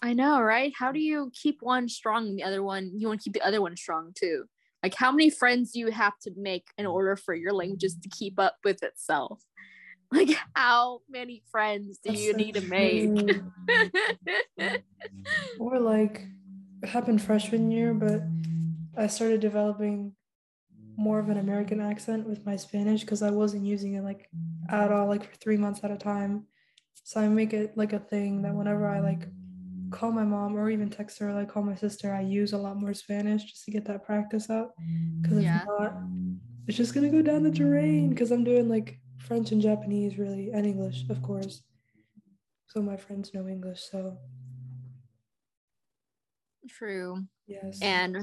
I 0.00 0.12
know, 0.12 0.40
right? 0.40 0.72
How 0.76 0.92
do 0.92 1.00
you 1.00 1.32
keep 1.34 1.58
one 1.60 1.88
strong 1.88 2.28
and 2.28 2.38
the 2.38 2.44
other 2.44 2.62
one 2.62 2.92
you 2.94 3.08
want 3.08 3.20
to 3.20 3.24
keep 3.24 3.32
the 3.32 3.46
other 3.46 3.60
one 3.60 3.76
strong 3.76 4.12
too? 4.14 4.44
Like 4.82 4.94
how 4.94 5.10
many 5.10 5.30
friends 5.30 5.72
do 5.72 5.80
you 5.80 5.90
have 5.90 6.16
to 6.22 6.30
make 6.36 6.68
in 6.76 6.86
order 6.86 7.16
for 7.16 7.34
your 7.34 7.52
languages 7.52 7.96
to 8.00 8.08
keep 8.08 8.38
up 8.38 8.56
with 8.64 8.82
itself? 8.82 9.42
like 10.12 10.36
how 10.54 11.00
many 11.08 11.42
friends 11.50 11.98
do 11.98 12.10
That's 12.10 12.22
you 12.22 12.32
so 12.32 12.36
need 12.38 12.54
to 12.54 12.60
make? 12.62 13.40
Or 15.60 15.78
like 15.78 16.26
it 16.82 16.88
happened 16.88 17.20
freshman 17.20 17.70
year 17.70 17.92
but 17.92 18.22
i 18.96 19.06
started 19.06 19.40
developing 19.40 20.12
more 20.96 21.18
of 21.18 21.28
an 21.28 21.38
american 21.38 21.80
accent 21.80 22.26
with 22.26 22.44
my 22.46 22.56
spanish 22.56 23.00
because 23.00 23.22
i 23.22 23.30
wasn't 23.30 23.64
using 23.64 23.94
it 23.94 24.02
like 24.02 24.28
at 24.68 24.92
all 24.92 25.06
like 25.06 25.28
for 25.28 25.36
three 25.36 25.56
months 25.56 25.80
at 25.82 25.90
a 25.90 25.96
time. 25.96 26.46
So 27.04 27.20
i 27.20 27.28
make 27.28 27.52
it 27.52 27.76
like 27.76 27.92
a 27.92 27.98
thing 27.98 28.42
that 28.42 28.54
whenever 28.54 28.86
i 28.86 29.00
like 29.00 29.26
call 29.90 30.12
my 30.12 30.24
mom 30.24 30.56
or 30.56 30.68
even 30.68 30.90
text 30.90 31.18
her 31.18 31.32
like 31.32 31.48
call 31.48 31.62
my 31.62 31.74
sister 31.74 32.12
i 32.12 32.20
use 32.20 32.52
a 32.52 32.58
lot 32.58 32.76
more 32.76 32.92
spanish 32.92 33.44
just 33.44 33.64
to 33.64 33.70
get 33.70 33.86
that 33.86 34.04
practice 34.04 34.50
out 34.50 34.72
because 35.22 35.42
yeah. 35.42 35.62
if 35.62 35.66
not 35.66 35.94
it's 36.66 36.76
just 36.76 36.92
gonna 36.92 37.08
go 37.08 37.22
down 37.22 37.42
the 37.42 37.50
drain 37.50 38.10
because 38.10 38.30
i'm 38.30 38.44
doing 38.44 38.68
like 38.68 39.00
French 39.28 39.52
and 39.52 39.60
Japanese, 39.60 40.18
really, 40.18 40.50
and 40.50 40.66
English, 40.66 41.04
of 41.10 41.22
course. 41.22 41.62
So 42.66 42.80
my 42.80 42.96
friends 42.96 43.34
know 43.34 43.46
English, 43.46 43.82
so. 43.90 44.16
True. 46.68 47.24
Yes. 47.46 47.78
And 47.82 48.16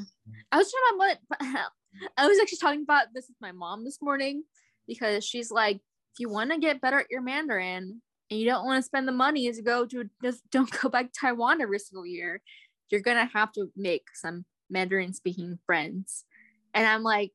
I 0.52 0.58
was 0.58 0.72
talking 0.72 0.96
about 0.96 1.18
what 1.38 1.72
I 2.18 2.28
was 2.28 2.40
actually 2.40 2.58
talking 2.58 2.82
about 2.82 3.08
this 3.14 3.28
with 3.28 3.38
my 3.40 3.52
mom 3.52 3.86
this 3.86 4.02
morning 4.02 4.44
because 4.88 5.24
she's 5.24 5.52
like, 5.52 5.78
if 5.78 6.20
you 6.20 6.30
want 6.30 6.52
to 6.52 6.60
get 6.60 6.82
better 6.82 7.00
at 7.00 7.12
your 7.12 7.22
Mandarin 7.22 8.02
and 8.32 8.40
you 8.40 8.46
don't 8.46 8.66
want 8.66 8.80
to 8.80 8.86
spend 8.86 9.08
the 9.08 9.12
money 9.12 9.52
to 9.52 9.62
go 9.62 9.86
to 9.86 10.10
just 10.24 10.42
don't 10.52 10.72
go 10.82 10.90
back 10.90 11.06
to 11.06 11.20
Taiwan 11.20 11.62
every 11.62 11.80
single 11.80 12.06
year, 12.06 12.42
you're 12.90 13.02
gonna 13.02 13.30
have 13.34 13.52
to 13.54 13.72
make 13.76 14.08
some 14.16 14.46
Mandarin 14.72 15.14
speaking 15.14 15.60
friends. 15.68 16.26
And 16.74 16.88
I'm 16.88 17.04
like, 17.04 17.32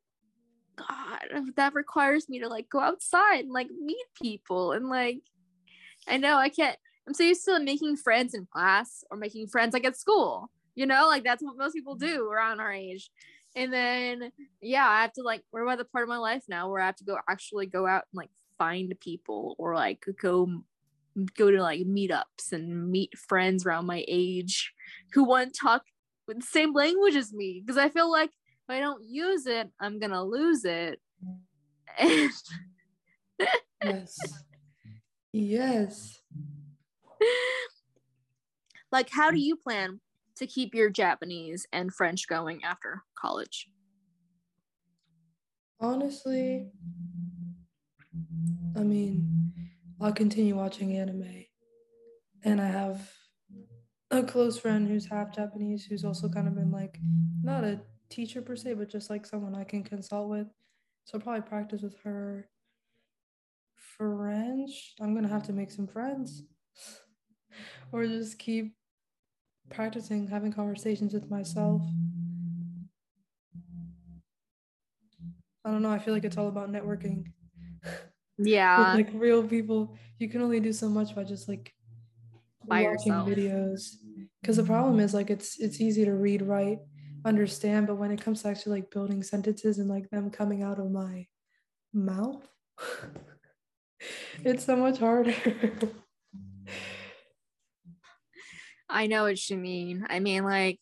God, 0.88 1.54
that 1.56 1.74
requires 1.74 2.28
me 2.28 2.40
to 2.40 2.48
like 2.48 2.68
go 2.68 2.80
outside 2.80 3.40
and 3.40 3.52
like 3.52 3.68
meet 3.70 4.06
people 4.20 4.72
and 4.72 4.88
like 4.88 5.20
I 6.08 6.16
know 6.16 6.36
I 6.36 6.48
can't 6.48 6.76
I'm 7.06 7.14
so 7.14 7.24
used 7.24 7.44
to 7.46 7.58
making 7.60 7.96
friends 7.96 8.34
in 8.34 8.46
class 8.46 9.04
or 9.10 9.16
making 9.16 9.48
friends 9.48 9.74
like 9.74 9.84
at 9.84 9.96
school. 9.96 10.50
You 10.74 10.86
know, 10.86 11.08
like 11.08 11.24
that's 11.24 11.42
what 11.42 11.58
most 11.58 11.72
people 11.72 11.96
do 11.96 12.28
around 12.28 12.60
our 12.60 12.72
age. 12.72 13.10
And 13.56 13.72
then 13.72 14.30
yeah, 14.60 14.88
I 14.88 15.02
have 15.02 15.12
to 15.14 15.22
like 15.22 15.42
we're 15.52 15.62
about 15.62 15.78
the 15.78 15.84
part 15.84 16.04
of 16.04 16.08
my 16.08 16.18
life 16.18 16.44
now 16.48 16.70
where 16.70 16.80
I 16.80 16.86
have 16.86 16.96
to 16.96 17.04
go 17.04 17.18
actually 17.28 17.66
go 17.66 17.86
out 17.86 18.04
and 18.12 18.18
like 18.18 18.30
find 18.58 18.94
people 19.00 19.56
or 19.58 19.74
like 19.74 20.04
go 20.20 20.62
go 21.36 21.50
to 21.50 21.60
like 21.60 21.80
meetups 21.80 22.52
and 22.52 22.90
meet 22.90 23.18
friends 23.18 23.66
around 23.66 23.86
my 23.86 24.04
age 24.06 24.72
who 25.12 25.24
want 25.24 25.52
to 25.52 25.60
talk 25.60 25.82
with 26.28 26.40
the 26.40 26.46
same 26.46 26.72
language 26.72 27.16
as 27.16 27.32
me 27.32 27.60
because 27.64 27.78
I 27.78 27.88
feel 27.88 28.10
like 28.10 28.30
if 28.70 28.76
I 28.76 28.80
don't 28.80 29.04
use 29.04 29.46
it, 29.46 29.68
I'm 29.80 29.98
gonna 29.98 30.22
lose 30.22 30.64
it. 30.64 31.00
Yes. 33.82 34.18
Yes. 35.32 36.18
like, 38.92 39.08
how 39.10 39.30
do 39.30 39.38
you 39.38 39.56
plan 39.56 40.00
to 40.36 40.46
keep 40.46 40.74
your 40.74 40.90
Japanese 40.90 41.66
and 41.72 41.92
French 41.92 42.28
going 42.28 42.62
after 42.62 43.02
college? 43.18 43.68
Honestly, 45.80 46.68
I 48.76 48.80
mean, 48.80 49.52
I'll 50.00 50.12
continue 50.12 50.56
watching 50.56 50.96
anime. 50.96 51.44
And 52.44 52.60
I 52.60 52.66
have 52.66 53.10
a 54.10 54.22
close 54.22 54.58
friend 54.58 54.88
who's 54.88 55.06
half 55.06 55.34
Japanese 55.34 55.84
who's 55.84 56.04
also 56.04 56.28
kind 56.28 56.48
of 56.48 56.54
been 56.54 56.70
like 56.70 56.98
not 57.42 57.64
a 57.64 57.80
teacher 58.10 58.42
per 58.42 58.56
se, 58.56 58.74
but 58.74 58.88
just 58.90 59.08
like 59.08 59.24
someone 59.24 59.54
I 59.54 59.64
can 59.64 59.82
consult 59.82 60.28
with. 60.28 60.46
So 61.04 61.16
I'll 61.16 61.22
probably 61.22 61.42
practice 61.42 61.82
with 61.82 61.96
her. 62.04 62.48
French, 63.96 64.94
I'm 65.00 65.14
gonna 65.14 65.28
have 65.28 65.44
to 65.44 65.52
make 65.52 65.70
some 65.70 65.86
friends. 65.86 66.42
or 67.92 68.06
just 68.06 68.38
keep 68.38 68.74
practicing 69.70 70.26
having 70.26 70.52
conversations 70.52 71.14
with 71.14 71.30
myself. 71.30 71.82
I 75.64 75.70
don't 75.70 75.82
know, 75.82 75.90
I 75.90 75.98
feel 75.98 76.14
like 76.14 76.24
it's 76.24 76.36
all 76.38 76.48
about 76.48 76.70
networking. 76.70 77.26
Yeah. 78.42 78.94
Like 78.94 79.10
real 79.12 79.42
people. 79.46 79.98
You 80.18 80.28
can 80.30 80.40
only 80.40 80.60
do 80.60 80.72
so 80.72 80.88
much 80.88 81.14
by 81.14 81.24
just 81.24 81.46
like 81.46 81.74
By 82.66 82.84
watching 82.84 83.12
yourself. 83.12 83.28
videos. 83.28 83.96
Because 84.40 84.56
the 84.56 84.64
problem 84.64 84.98
is 84.98 85.12
like 85.12 85.28
it's 85.28 85.60
it's 85.60 85.78
easy 85.78 86.06
to 86.06 86.14
read, 86.14 86.40
write, 86.40 86.78
understand, 87.24 87.86
but 87.86 87.96
when 87.96 88.10
it 88.10 88.20
comes 88.20 88.42
to 88.42 88.48
actually 88.48 88.80
like 88.80 88.90
building 88.90 89.22
sentences 89.22 89.78
and 89.78 89.88
like 89.88 90.10
them 90.10 90.30
coming 90.30 90.62
out 90.62 90.78
of 90.78 90.90
my 90.90 91.26
mouth, 91.92 92.46
it's 94.44 94.64
so 94.64 94.76
much 94.76 94.98
harder. 94.98 95.34
I 98.88 99.06
know 99.06 99.22
what 99.22 99.48
you 99.48 99.56
mean. 99.56 100.04
I 100.10 100.18
mean, 100.18 100.44
like, 100.44 100.80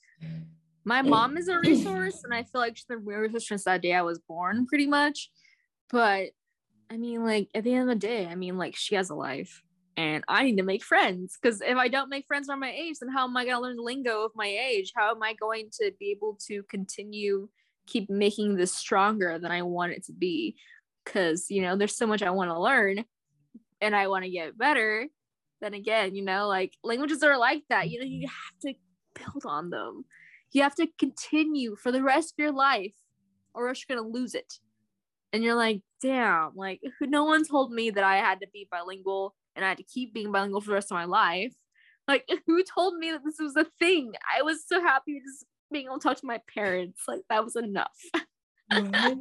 my 0.85 1.03
mom 1.15 1.37
is 1.37 1.49
a 1.49 1.59
resource, 1.59 2.23
and 2.25 2.33
I 2.33 2.43
feel 2.43 2.61
like 2.61 2.77
she's 2.77 2.87
been 2.87 2.99
a 2.99 3.19
resource 3.19 3.49
since 3.49 3.65
that 3.65 3.83
day 3.83 3.93
I 3.93 4.03
was 4.03 4.19
born, 4.19 4.67
pretty 4.67 4.87
much. 4.87 5.31
But 5.91 6.31
I 6.91 6.97
mean, 6.97 7.25
like, 7.25 7.49
at 7.55 7.65
the 7.65 7.75
end 7.75 7.91
of 7.91 8.01
the 8.01 8.07
day, 8.07 8.27
I 8.27 8.35
mean, 8.35 8.57
like, 8.57 8.77
she 8.77 8.95
has 8.95 9.11
a 9.11 9.15
life, 9.15 9.63
and 9.99 10.25
I 10.29 10.45
need 10.45 10.57
to 10.57 10.63
make 10.63 10.85
friends. 10.85 11.37
Because 11.41 11.61
if 11.61 11.77
I 11.77 11.89
don't 11.89 12.09
make 12.09 12.27
friends 12.27 12.49
around 12.49 12.61
my 12.61 12.71
age, 12.71 12.97
then 13.01 13.11
how 13.11 13.25
am 13.25 13.37
I 13.37 13.45
gonna 13.45 13.61
learn 13.61 13.77
the 13.77 13.83
lingo 13.83 14.25
of 14.25 14.33
my 14.35 14.47
age? 14.47 14.93
How 14.97 15.11
am 15.11 15.23
I 15.23 15.35
going 15.35 15.69
to 15.81 15.93
be 15.99 16.11
able 16.11 16.39
to 16.47 16.63
continue 16.71 17.49
keep 17.87 18.09
making 18.09 18.57
this 18.57 18.75
stronger 18.75 19.39
than 19.39 19.51
I 19.51 19.63
want 19.63 19.93
it 19.93 20.05
to 20.05 20.13
be? 20.13 20.57
Because 21.05 21.51
you 21.51 21.63
know, 21.63 21.77
there's 21.77 21.97
so 21.97 22.07
much 22.07 22.23
I 22.23 22.31
want 22.31 22.51
to 22.51 22.61
learn, 22.61 23.05
and 23.81 23.95
I 23.95 24.09
want 24.09 24.25
to 24.25 24.31
get 24.31 24.57
better 24.57 25.09
then 25.61 25.75
again, 25.75 26.15
you 26.15 26.25
know, 26.25 26.47
like 26.47 26.77
languages 26.83 27.23
are 27.23 27.39
like 27.39 27.65
that. 27.69 27.91
You 27.91 28.01
know, 28.01 28.07
you 28.07 28.29
have 28.29 28.59
to 28.63 28.75
build 29.15 29.45
on 29.45 29.71
them. 29.71 30.05
You 30.53 30.63
have 30.63 30.75
to 30.77 30.89
continue 30.99 31.77
for 31.77 31.93
the 31.93 32.03
rest 32.03 32.33
of 32.33 32.43
your 32.43 32.53
life, 32.53 32.95
or 33.55 33.69
else 33.69 33.85
you're 33.89 33.97
gonna 33.97 34.09
lose 34.09 34.35
it. 34.35 34.55
And 35.33 35.43
you're 35.43 35.55
like, 35.55 35.83
damn, 36.01 36.55
like 36.57 36.81
no 37.01 37.25
one 37.25 37.45
told 37.45 37.73
me 37.73 37.91
that 37.91 38.05
I 38.05 38.17
had 38.17 38.41
to 38.41 38.47
be 38.53 38.69
bilingual 38.71 39.35
and 39.59 39.65
I 39.65 39.71
had 39.71 39.79
to 39.79 39.83
keep 39.83 40.15
being 40.15 40.31
bilingual 40.31 40.61
for 40.61 40.69
the 40.69 40.75
rest 40.75 40.93
of 40.93 40.95
my 40.95 41.05
life. 41.05 41.53
Like, 42.07 42.27
who 42.47 42.63
told 42.63 42.95
me 42.97 43.11
that 43.11 43.23
this 43.25 43.41
was 43.41 43.57
a 43.57 43.67
thing? 43.81 44.13
I 44.35 44.43
was 44.43 44.65
so 44.65 44.81
happy 44.81 45.21
just 45.21 45.45
being 45.73 45.87
able 45.87 45.99
to 45.99 46.09
talk 46.09 46.17
to 46.19 46.27
my 46.27 46.41
parents. 46.55 47.03
Like, 47.09 47.23
that 47.29 47.45
was 47.45 47.57
enough. 47.57 47.99
Right? 48.71 49.17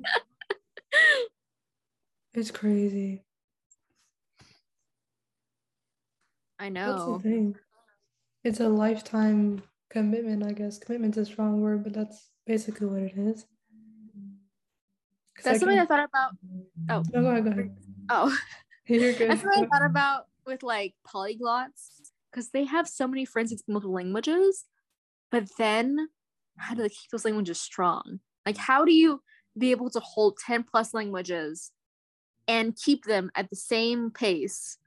It's 2.34 2.52
crazy. 2.52 3.24
I 6.60 6.68
know. 6.68 7.18
thing. 7.24 7.56
It's 8.44 8.60
a 8.60 8.68
lifetime 8.68 9.64
commitment, 9.90 10.46
I 10.46 10.52
guess. 10.52 10.80
Commitment's 10.80 11.18
a 11.18 11.24
strong 11.24 11.62
word, 11.62 11.86
but 11.86 11.94
that's 11.94 12.30
basically 12.46 12.88
what 12.88 13.04
it 13.04 13.18
is. 13.18 13.46
That's 15.46 15.56
I 15.56 15.60
something 15.60 15.80
I 15.80 15.86
thought 15.86 16.10
about. 16.10 16.32
Oh, 16.90 17.04
No, 17.14 17.22
go 17.22 17.30
ahead, 17.30 17.44
go 17.46 17.52
ahead. 17.52 17.78
oh. 18.10 18.38
That's 18.90 19.44
what 19.44 19.58
I 19.58 19.66
thought 19.66 19.86
about 19.86 20.28
with 20.46 20.64
like 20.64 20.94
polyglots 21.06 22.12
because 22.32 22.50
they 22.50 22.66
have 22.66 22.88
so 22.88 23.08
many 23.08 23.26
friends 23.26 23.52
in 23.52 23.58
multiple 23.68 23.94
languages, 23.94 24.66
but 25.32 25.50
then 25.58 26.08
how 26.58 26.74
do 26.74 26.84
they 26.84 26.90
keep 26.90 27.10
those 27.12 27.26
languages 27.26 27.60
strong? 27.60 28.20
Like, 28.46 28.58
how 28.58 28.86
do 28.86 28.94
you 28.94 29.22
be 29.58 29.72
able 29.72 29.90
to 29.90 30.00
hold 30.00 30.38
10 30.46 30.64
plus 30.64 30.94
languages 30.94 31.72
and 32.48 32.78
keep 32.78 33.04
them 33.04 33.30
at 33.36 33.50
the 33.50 33.56
same 33.56 34.12
pace 34.12 34.78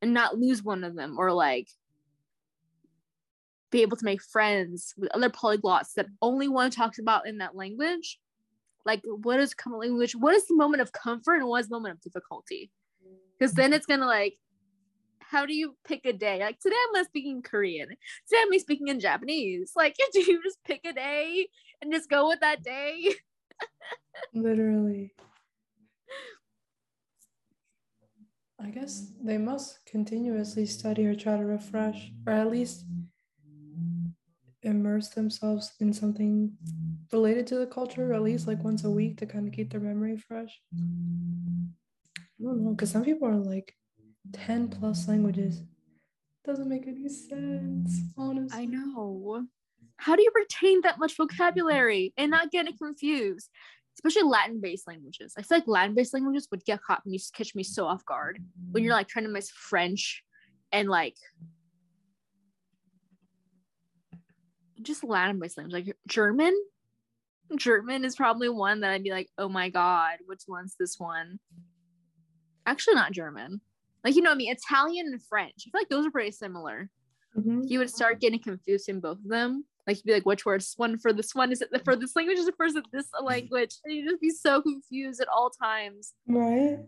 and 0.00 0.12
not 0.12 0.38
lose 0.38 0.64
one 0.64 0.82
of 0.82 0.96
them 0.96 1.16
or 1.18 1.32
like 1.32 1.68
be 3.70 3.82
able 3.82 3.96
to 3.96 4.04
make 4.04 4.22
friends 4.22 4.94
with 4.98 5.10
other 5.14 5.30
polyglots 5.30 5.94
that 5.94 6.06
only 6.20 6.48
one 6.48 6.70
talks 6.70 6.98
about 6.98 7.26
in 7.26 7.38
that 7.38 7.54
language? 7.54 8.18
Like, 8.84 9.02
what 9.04 9.38
is 9.38 9.54
common 9.54 9.78
language? 9.78 10.16
What 10.16 10.34
is 10.34 10.46
the 10.46 10.56
moment 10.56 10.80
of 10.80 10.90
comfort 10.90 11.36
and 11.36 11.46
what 11.46 11.60
is 11.60 11.68
the 11.68 11.76
moment 11.76 11.94
of 11.94 12.00
difficulty? 12.00 12.70
Because 13.42 13.54
then 13.54 13.72
it's 13.72 13.86
gonna 13.86 14.06
like 14.06 14.36
how 15.18 15.44
do 15.44 15.52
you 15.52 15.74
pick 15.84 16.04
a 16.04 16.12
day 16.12 16.38
like 16.40 16.60
today 16.60 16.76
i'm 16.86 16.92
not 16.92 17.06
speaking 17.06 17.42
korean 17.42 17.88
today 17.88 18.42
i'm 18.42 18.58
speaking 18.60 18.86
in 18.86 19.00
japanese 19.00 19.72
like 19.74 19.96
do 20.12 20.20
you 20.20 20.40
just 20.44 20.62
pick 20.64 20.80
a 20.84 20.92
day 20.92 21.48
and 21.80 21.92
just 21.92 22.08
go 22.08 22.28
with 22.28 22.38
that 22.40 22.62
day 22.62 23.12
Literally. 24.34 25.12
I 28.60 28.68
guess 28.70 29.10
they 29.20 29.38
must 29.38 29.84
continuously 29.86 30.66
study 30.66 31.06
or 31.06 31.14
try 31.14 31.36
to 31.36 31.44
refresh, 31.44 32.12
or 32.26 32.32
at 32.32 32.50
least 32.50 32.84
immerse 34.62 35.08
themselves 35.08 35.72
in 35.80 35.92
something 35.92 36.52
related 37.12 37.46
to 37.48 37.56
the 37.56 37.66
culture, 37.66 38.12
at 38.12 38.22
least 38.22 38.46
like 38.46 38.62
once 38.62 38.84
a 38.84 38.90
week 38.90 39.18
to 39.18 39.26
kind 39.26 39.48
of 39.48 39.52
keep 39.52 39.70
their 39.72 39.80
memory 39.80 40.16
fresh. 40.16 40.60
I 42.40 42.44
don't 42.44 42.64
know, 42.64 42.70
because 42.70 42.90
some 42.90 43.04
people 43.04 43.28
are 43.28 43.36
like 43.36 43.74
10 44.32 44.68
plus 44.68 45.08
languages. 45.08 45.62
Doesn't 46.44 46.68
make 46.68 46.88
any 46.88 47.08
sense, 47.08 48.00
honestly. 48.18 48.58
i 48.58 48.64
know 48.64 49.46
how 49.96 50.16
do 50.16 50.22
you 50.22 50.32
retain 50.34 50.80
that 50.80 50.98
much 50.98 51.16
vocabulary 51.16 52.12
and 52.16 52.32
not 52.32 52.50
get 52.50 52.66
it 52.66 52.76
confused 52.78 53.48
especially 53.96 54.28
latin 54.28 54.60
based 54.60 54.88
languages 54.88 55.34
i 55.38 55.42
feel 55.42 55.58
like 55.58 55.68
latin 55.68 55.94
based 55.94 56.12
languages 56.12 56.48
would 56.50 56.64
get 56.64 56.82
caught 56.82 57.06
me 57.06 57.20
catch 57.32 57.54
me 57.54 57.62
so 57.62 57.86
off 57.86 58.04
guard 58.04 58.42
when 58.72 58.82
you're 58.82 58.94
like 58.94 59.06
trying 59.06 59.24
to 59.24 59.30
mix 59.30 59.50
french 59.50 60.24
and 60.72 60.88
like 60.88 61.14
just 64.82 65.04
Latin 65.04 65.38
based 65.38 65.56
languages, 65.56 65.86
like 65.86 65.96
German. 66.06 66.54
German 67.56 68.04
is 68.04 68.16
probably 68.16 68.48
one 68.48 68.80
that 68.80 68.90
I'd 68.90 69.02
be 69.02 69.10
like, 69.10 69.28
oh 69.38 69.48
my 69.48 69.68
god, 69.68 70.18
which 70.26 70.42
one's 70.48 70.74
this 70.78 70.98
one? 70.98 71.38
Actually, 72.66 72.94
not 72.94 73.12
German. 73.12 73.60
Like 74.04 74.16
you 74.16 74.22
know 74.22 74.30
what 74.30 74.34
I 74.34 74.38
mean, 74.38 74.52
Italian 74.52 75.06
and 75.06 75.22
French. 75.22 75.64
I 75.66 75.70
feel 75.70 75.80
like 75.80 75.88
those 75.88 76.06
are 76.06 76.10
pretty 76.10 76.32
similar. 76.32 76.90
Mhm. 77.36 77.62
You 77.68 77.78
would 77.78 77.90
start 77.90 78.20
getting 78.20 78.40
confused 78.42 78.88
in 78.88 79.00
both 79.00 79.18
of 79.18 79.28
them. 79.28 79.64
Like 79.86 79.96
you'd 79.96 80.04
be 80.04 80.12
like, 80.12 80.26
which 80.26 80.44
word's 80.44 80.74
one 80.76 80.98
for 80.98 81.12
this 81.12 81.34
one? 81.34 81.50
Is 81.50 81.60
it 81.62 81.70
the 81.72 81.78
for 81.80 81.96
this 81.96 82.14
language? 82.14 82.38
Is 82.38 82.46
it 82.48 82.56
for 82.56 82.68
this 82.92 83.08
language? 83.22 83.76
And 83.84 83.94
you 83.94 84.08
just 84.08 84.20
be 84.20 84.30
so 84.30 84.60
confused 84.62 85.20
at 85.20 85.28
all 85.28 85.50
times. 85.50 86.14
Right? 86.26 86.78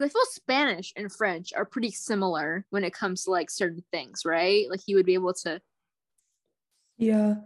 I 0.00 0.08
feel 0.08 0.22
Spanish 0.30 0.92
and 0.96 1.12
French 1.12 1.52
are 1.54 1.64
pretty 1.64 1.92
similar 1.92 2.66
when 2.70 2.82
it 2.82 2.92
comes 2.92 3.24
to 3.24 3.30
like 3.30 3.50
certain 3.50 3.84
things, 3.92 4.24
right? 4.24 4.68
Like 4.68 4.80
you 4.86 4.96
would 4.96 5.06
be 5.06 5.14
able 5.14 5.34
to 5.34 5.60
Yeah. 6.98 7.36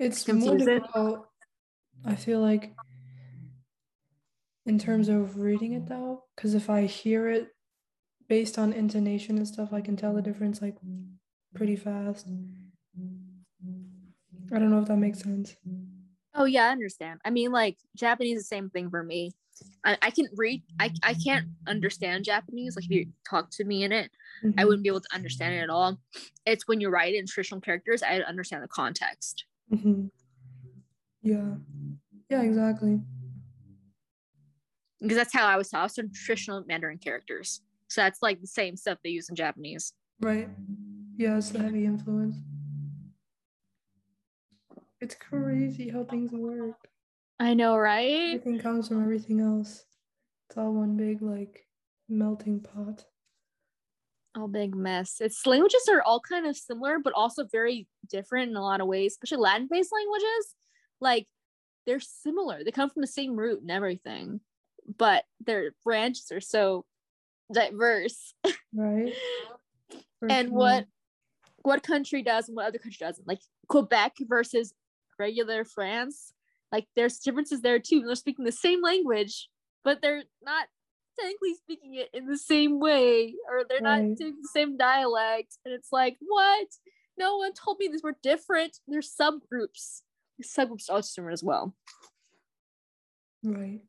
It's 0.00 0.26
more 0.26 0.58
difficult, 0.58 1.28
I 2.04 2.16
feel 2.16 2.40
like, 2.40 2.74
in 4.66 4.78
terms 4.78 5.08
of 5.08 5.38
reading 5.38 5.72
it 5.72 5.86
though, 5.86 6.24
because 6.34 6.54
if 6.54 6.70
I 6.70 6.86
hear 6.86 7.28
it 7.28 7.48
based 8.28 8.58
on 8.58 8.72
intonation 8.72 9.36
and 9.36 9.46
stuff, 9.46 9.72
I 9.72 9.80
can 9.80 9.96
tell 9.96 10.14
the 10.14 10.22
difference 10.22 10.62
like 10.62 10.76
pretty 11.54 11.76
fast. 11.76 12.26
I 14.52 14.58
don't 14.58 14.70
know 14.70 14.80
if 14.80 14.88
that 14.88 14.96
makes 14.96 15.20
sense. 15.20 15.56
Oh 16.34 16.44
yeah, 16.44 16.66
I 16.66 16.70
understand. 16.70 17.20
I 17.24 17.30
mean, 17.30 17.52
like 17.52 17.78
Japanese 17.96 18.38
is 18.38 18.44
the 18.44 18.48
same 18.56 18.70
thing 18.70 18.90
for 18.90 19.02
me. 19.02 19.32
I, 19.84 19.96
I 20.02 20.10
can 20.10 20.26
read. 20.36 20.62
I 20.80 20.92
I 21.02 21.14
can't 21.14 21.44
understand 21.66 22.24
Japanese. 22.24 22.76
Like 22.76 22.86
if 22.86 22.90
you 22.90 23.06
talk 23.28 23.50
to 23.52 23.64
me 23.64 23.84
in 23.84 23.92
it, 23.92 24.10
I 24.42 24.46
Mhm. 24.62 24.66
wouldn't 24.66 24.82
be 24.82 24.88
able 24.88 25.00
to 25.00 25.14
understand 25.14 25.54
it 25.54 25.58
at 25.60 25.70
all. 25.70 25.98
It's 26.46 26.66
when 26.66 26.80
you 26.80 26.88
write 26.88 27.14
in 27.14 27.26
traditional 27.26 27.60
characters, 27.60 28.02
I 28.02 28.20
understand 28.20 28.62
the 28.64 28.68
context. 28.68 29.44
Mhm. 29.72 30.10
Yeah. 31.22 31.56
Yeah, 32.28 32.42
exactly. 32.42 33.00
Because 35.04 35.18
that's 35.18 35.34
how 35.34 35.46
I 35.46 35.56
was 35.56 35.68
taught. 35.68 35.80
I 35.80 35.82
was 35.84 35.94
taught 35.94 36.12
traditional 36.14 36.64
Mandarin 36.66 36.98
characters. 36.98 37.60
So 37.88 38.00
that's 38.00 38.22
like 38.22 38.40
the 38.40 38.46
same 38.46 38.76
stuff 38.76 38.98
they 39.04 39.10
use 39.10 39.28
in 39.28 39.36
Japanese. 39.36 39.92
Right. 40.20 40.48
Yeah, 41.16 41.36
it's 41.36 41.50
the 41.50 41.60
heavy 41.60 41.84
influence. 41.84 42.36
It's 45.00 45.14
crazy 45.14 45.90
how 45.90 46.04
things 46.04 46.32
work. 46.32 46.88
I 47.38 47.52
know, 47.52 47.76
right? 47.76 48.34
Everything 48.34 48.58
comes 48.58 48.88
from 48.88 49.02
everything 49.02 49.40
else. 49.40 49.84
It's 50.48 50.56
all 50.56 50.72
one 50.72 50.96
big 50.96 51.20
like 51.20 51.66
melting 52.08 52.60
pot. 52.60 53.04
All 54.34 54.48
big 54.48 54.74
mess. 54.74 55.20
Its 55.20 55.46
languages 55.46 55.88
are 55.92 56.02
all 56.02 56.20
kind 56.20 56.46
of 56.46 56.56
similar, 56.56 56.98
but 56.98 57.12
also 57.12 57.44
very 57.44 57.86
different 58.08 58.50
in 58.50 58.56
a 58.56 58.62
lot 58.62 58.80
of 58.80 58.86
ways, 58.86 59.12
especially 59.12 59.42
Latin 59.42 59.68
based 59.70 59.92
languages. 59.92 60.54
Like 61.00 61.26
they're 61.86 62.00
similar. 62.00 62.64
They 62.64 62.70
come 62.70 62.88
from 62.88 63.02
the 63.02 63.06
same 63.06 63.36
root 63.36 63.60
and 63.60 63.70
everything, 63.70 64.40
but 64.98 65.24
their 65.44 65.72
branches 65.84 66.30
are 66.32 66.40
so 66.40 66.84
diverse. 67.52 68.34
Right. 68.74 69.14
For 70.20 70.30
and 70.30 70.48
sure. 70.48 70.56
what 70.56 70.86
what 71.62 71.82
country 71.82 72.22
does 72.22 72.48
and 72.48 72.56
what 72.56 72.66
other 72.66 72.78
country 72.78 72.98
doesn't. 73.00 73.26
Like 73.26 73.40
Quebec 73.68 74.16
versus 74.20 74.74
regular 75.18 75.64
France. 75.64 76.32
Like 76.70 76.86
there's 76.96 77.18
differences 77.18 77.60
there 77.62 77.78
too. 77.78 78.02
They're 78.02 78.14
speaking 78.14 78.44
the 78.44 78.52
same 78.52 78.82
language, 78.82 79.48
but 79.84 80.02
they're 80.02 80.24
not 80.44 80.66
technically 81.18 81.54
speaking 81.54 81.94
it 81.94 82.10
in 82.12 82.26
the 82.26 82.36
same 82.36 82.80
way, 82.80 83.34
or 83.48 83.64
they're 83.68 83.78
Right. 83.80 84.08
not 84.08 84.16
doing 84.18 84.34
the 84.42 84.48
same 84.52 84.76
dialect. 84.76 85.56
And 85.64 85.72
it's 85.72 85.90
like, 85.92 86.16
what? 86.20 86.66
No 87.16 87.36
one 87.36 87.52
told 87.52 87.78
me 87.78 87.88
these 87.88 88.02
were 88.02 88.16
different. 88.22 88.76
There's 88.88 89.14
subgroups. 89.14 90.00
These 90.36 90.52
subgroups 90.52 90.90
are 90.90 90.94
also 90.96 91.20
different 91.22 91.34
as 91.34 91.44
well. 91.44 91.74
Right. 93.44 93.80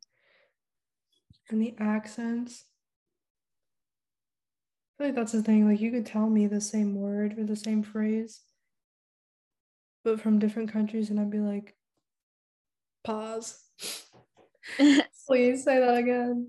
And 1.49 1.61
the 1.61 1.75
accents. 1.79 2.63
I 4.93 4.97
feel 4.97 5.07
like 5.07 5.15
that's 5.15 5.33
the 5.33 5.43
thing. 5.43 5.67
Like 5.67 5.81
you 5.81 5.91
could 5.91 6.05
tell 6.05 6.29
me 6.29 6.47
the 6.47 6.61
same 6.61 6.95
word 6.95 7.37
or 7.37 7.43
the 7.43 7.55
same 7.55 7.83
phrase, 7.83 8.41
but 10.03 10.19
from 10.21 10.39
different 10.39 10.71
countries, 10.71 11.09
and 11.09 11.19
I'd 11.19 11.29
be 11.29 11.39
like, 11.39 11.75
pause. 13.03 13.61
Please 15.27 15.63
say 15.63 15.79
that 15.79 15.97
again. 15.97 16.47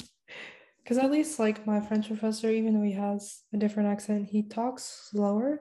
Because 0.82 0.98
at 0.98 1.10
least 1.10 1.38
like 1.38 1.66
my 1.66 1.80
French 1.80 2.06
professor, 2.06 2.48
even 2.48 2.74
though 2.74 2.86
he 2.86 2.92
has 2.92 3.42
a 3.52 3.56
different 3.56 3.88
accent, 3.88 4.28
he 4.28 4.42
talks 4.42 5.08
slower. 5.10 5.60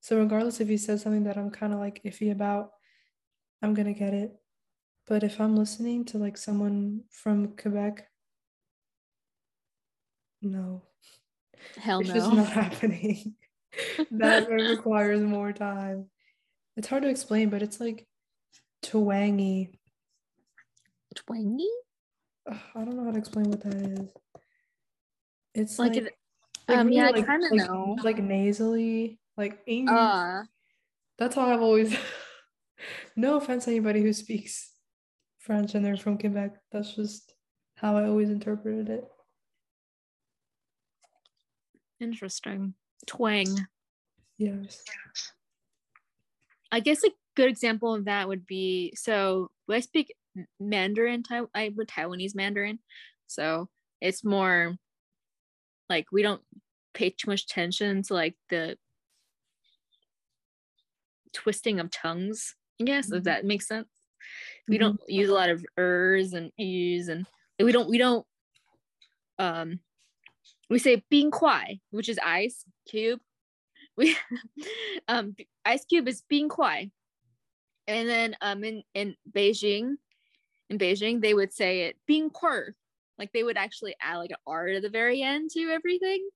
So 0.00 0.18
regardless 0.18 0.60
if 0.60 0.68
he 0.68 0.76
says 0.76 1.02
something 1.02 1.24
that 1.24 1.36
I'm 1.36 1.50
kind 1.50 1.72
of 1.72 1.80
like 1.80 2.00
iffy 2.04 2.30
about, 2.30 2.70
I'm 3.62 3.74
gonna 3.74 3.92
get 3.92 4.14
it. 4.14 4.32
But 5.06 5.24
if 5.24 5.40
I'm 5.40 5.56
listening 5.56 6.04
to 6.06 6.18
like 6.18 6.36
someone 6.36 7.02
from 7.10 7.56
Quebec, 7.56 8.06
no, 10.42 10.82
Hell 11.76 12.00
it's 12.00 12.08
no. 12.08 12.14
just 12.14 12.32
not 12.32 12.46
happening. 12.52 13.34
that 14.12 14.48
requires 14.50 15.20
more 15.22 15.52
time. 15.52 16.06
It's 16.76 16.88
hard 16.88 17.02
to 17.02 17.08
explain, 17.08 17.48
but 17.50 17.62
it's 17.62 17.80
like 17.80 18.06
twangy. 18.82 19.78
Twangy? 21.14 21.68
Ugh, 22.50 22.56
I 22.74 22.84
don't 22.84 22.96
know 22.96 23.04
how 23.04 23.10
to 23.12 23.18
explain 23.18 23.50
what 23.50 23.62
that 23.62 23.74
is. 23.74 24.08
It's 25.54 25.78
Like 25.78 25.90
like, 25.94 26.02
it- 26.02 26.14
like 26.68 26.78
um, 26.78 26.86
really, 26.86 26.96
yeah, 26.98 27.08
I 27.08 27.12
kinda 27.22 27.48
like- 27.50 27.68
know. 27.68 27.96
Like 28.02 28.18
nasally, 28.18 29.18
like 29.36 29.58
"Ing." 29.66 29.88
Uh 29.88 30.44
That's 31.18 31.34
how 31.34 31.52
I've 31.52 31.62
always. 31.62 31.96
no 33.16 33.36
offense 33.36 33.64
to 33.64 33.70
anybody 33.72 34.00
who 34.02 34.12
speaks 34.12 34.72
French 35.38 35.74
and 35.74 35.84
they're 35.84 35.96
from 35.96 36.16
Quebec. 36.16 36.54
That's 36.72 36.94
just 36.94 37.34
how 37.76 37.96
I 37.96 38.04
always 38.06 38.30
interpreted 38.30 38.88
it. 38.88 39.04
Interesting. 42.00 42.74
Twang. 43.06 43.66
Yes. 44.38 44.82
I 46.72 46.80
guess 46.80 47.04
a 47.04 47.10
good 47.34 47.48
example 47.48 47.94
of 47.94 48.04
that 48.06 48.28
would 48.28 48.46
be 48.46 48.92
so 48.96 49.50
I 49.68 49.80
speak 49.80 50.14
Mandarin, 50.58 51.24
I 51.54 51.72
would 51.76 51.88
Taiwanese 51.88 52.34
Mandarin, 52.34 52.78
so 53.26 53.68
it's 54.00 54.24
more 54.24 54.76
like 55.88 56.06
we 56.12 56.22
don't 56.22 56.42
pay 56.94 57.10
too 57.10 57.30
much 57.30 57.42
attention 57.44 58.02
to 58.04 58.14
like 58.14 58.36
the 58.48 58.78
twisting 61.32 61.80
of 61.80 61.90
tongues. 61.90 62.54
I 62.80 62.84
guess 62.84 63.10
if 63.12 63.22
Mhm. 63.22 63.24
that 63.24 63.44
makes 63.44 63.66
sense. 63.66 63.88
We 64.68 64.76
Mhm. 64.76 64.80
don't 64.80 65.00
use 65.08 65.28
a 65.28 65.34
lot 65.34 65.50
of 65.50 65.64
ers 65.76 66.32
and 66.32 66.52
e's, 66.56 67.08
and 67.08 67.26
we 67.58 67.72
don't 67.72 67.88
we 67.88 67.98
don't 67.98 68.26
um 69.38 69.80
we 70.70 70.78
say 70.78 71.02
bing 71.10 71.30
kuai, 71.30 71.80
which 71.90 72.08
is 72.08 72.18
ice 72.24 72.64
cube. 72.88 73.20
We 73.96 74.16
um 75.08 75.34
ice 75.64 75.84
cube 75.84 76.08
is 76.08 76.22
bing 76.28 76.48
kuai. 76.48 76.90
And 77.86 78.08
then 78.08 78.36
um 78.40 78.64
in, 78.64 78.82
in 78.94 79.16
Beijing, 79.30 79.96
in 80.70 80.78
Beijing, 80.78 81.20
they 81.20 81.34
would 81.34 81.52
say 81.52 81.82
it 81.82 81.96
bing 82.06 82.30
kuer. 82.30 82.72
Like 83.18 83.32
they 83.32 83.42
would 83.42 83.58
actually 83.58 83.96
add 84.00 84.16
like 84.18 84.30
an 84.30 84.36
R 84.46 84.68
to 84.68 84.80
the 84.80 84.88
very 84.88 85.22
end 85.22 85.50
to 85.50 85.70
everything. 85.70 86.26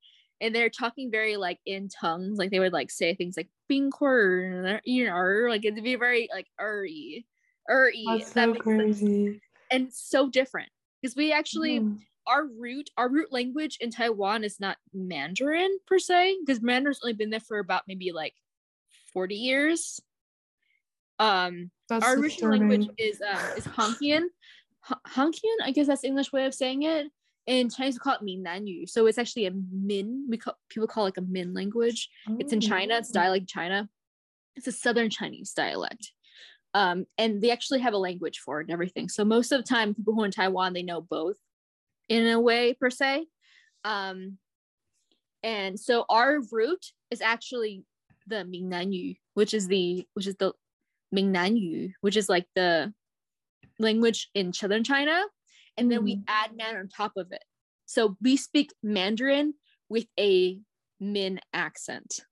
And 0.40 0.54
they're 0.54 0.68
talking 0.68 1.10
very 1.10 1.36
like 1.36 1.60
in 1.64 1.88
tongues. 1.88 2.36
Like 2.36 2.50
they 2.50 2.58
would 2.58 2.72
like 2.72 2.90
say 2.90 3.14
things 3.14 3.36
like 3.36 3.48
bing 3.68 3.90
kuer, 3.90 4.80
you 4.84 5.06
know, 5.06 5.48
like 5.48 5.64
it'd 5.64 5.82
be 5.82 5.94
very 5.94 6.28
like 6.34 6.48
er-y. 6.60 7.24
Er-y. 7.70 8.18
That's 8.18 8.32
so 8.32 8.46
makes 8.48 8.66
sense. 8.66 8.76
crazy. 8.76 9.40
And 9.70 9.92
so 9.92 10.28
different. 10.28 10.68
Because 11.00 11.16
we 11.16 11.32
actually 11.32 11.80
Mm. 11.80 11.98
Our 12.26 12.46
root 12.46 12.90
our 12.96 13.08
root 13.08 13.32
language 13.32 13.78
in 13.80 13.90
Taiwan 13.90 14.44
is 14.44 14.58
not 14.60 14.76
Mandarin 14.92 15.78
per 15.86 15.98
se 15.98 16.36
because 16.44 16.62
Mandarin's 16.62 17.00
only 17.02 17.12
been 17.14 17.30
there 17.30 17.40
for 17.40 17.58
about 17.58 17.82
maybe 17.86 18.12
like 18.12 18.34
40 19.12 19.34
years. 19.34 20.00
Um 21.18 21.70
That's 21.88 22.04
our 22.04 22.16
original 22.18 22.50
language 22.50 22.88
is 22.98 23.20
um 23.22 23.38
is 23.56 23.64
Hokkien. 23.66 24.24
Hokkien, 25.08 25.56
I 25.62 25.70
guess 25.70 25.86
that's 25.86 26.02
the 26.02 26.08
English 26.08 26.32
way 26.32 26.46
of 26.46 26.54
saying 26.54 26.82
it. 26.82 27.06
In 27.46 27.68
Chinese 27.68 27.94
we 27.94 27.98
call 28.00 28.14
it 28.16 28.22
Minanyu. 28.22 28.88
So 28.88 29.06
it's 29.06 29.18
actually 29.18 29.46
a 29.46 29.52
Min, 29.72 30.26
we 30.28 30.38
call 30.38 30.58
people 30.68 30.88
call 30.88 31.04
it 31.04 31.08
like 31.08 31.18
a 31.18 31.22
Min 31.22 31.54
language. 31.54 32.08
It's 32.38 32.52
in 32.52 32.60
China, 32.60 32.96
it's 32.96 33.10
Oh. 33.10 33.14
dialect 33.20 33.46
China. 33.48 33.88
It's 34.56 34.66
a 34.66 34.72
southern 34.72 35.10
Chinese 35.10 35.52
dialect. 35.52 36.12
Um, 36.74 37.06
and 37.18 37.40
they 37.40 37.50
actually 37.52 37.80
have 37.80 37.94
a 37.94 37.98
language 37.98 38.40
for 38.40 38.60
it 38.60 38.64
and 38.64 38.72
everything. 38.72 39.08
So 39.08 39.24
most 39.24 39.52
of 39.52 39.58
the 39.62 39.68
time, 39.68 39.94
people 39.94 40.12
who 40.14 40.22
are 40.22 40.26
in 40.26 40.32
Taiwan, 40.32 40.72
they 40.72 40.82
know 40.82 41.00
both 41.00 41.36
in 42.08 42.26
a 42.26 42.40
way 42.40 42.74
per 42.74 42.90
se. 42.90 43.26
Um, 43.84 44.38
and 45.42 45.78
so 45.78 46.04
our 46.08 46.40
root 46.50 46.86
is 47.10 47.20
actually 47.20 47.84
the 48.26 48.44
Mingnanyu, 48.44 49.18
which 49.34 49.52
is 49.52 49.68
the 49.68 50.06
which 50.14 50.26
is 50.26 50.36
the 50.36 50.52
Mingnanyu, 51.14 51.92
which 52.00 52.16
is 52.16 52.28
like 52.28 52.46
the 52.54 52.92
language 53.78 54.30
in 54.34 54.52
southern 54.52 54.84
China, 54.84 55.24
and 55.76 55.90
then 55.90 56.04
we 56.04 56.16
Mhm. 56.16 56.24
add 56.28 56.56
man 56.56 56.76
on 56.76 56.88
top 56.88 57.12
of 57.16 57.32
it. 57.32 57.44
So 57.86 58.16
we 58.22 58.36
speak 58.36 58.72
Mandarin 58.82 59.54
with 59.88 60.06
a 60.18 60.60
Min 61.00 61.40
accent, 61.52 62.24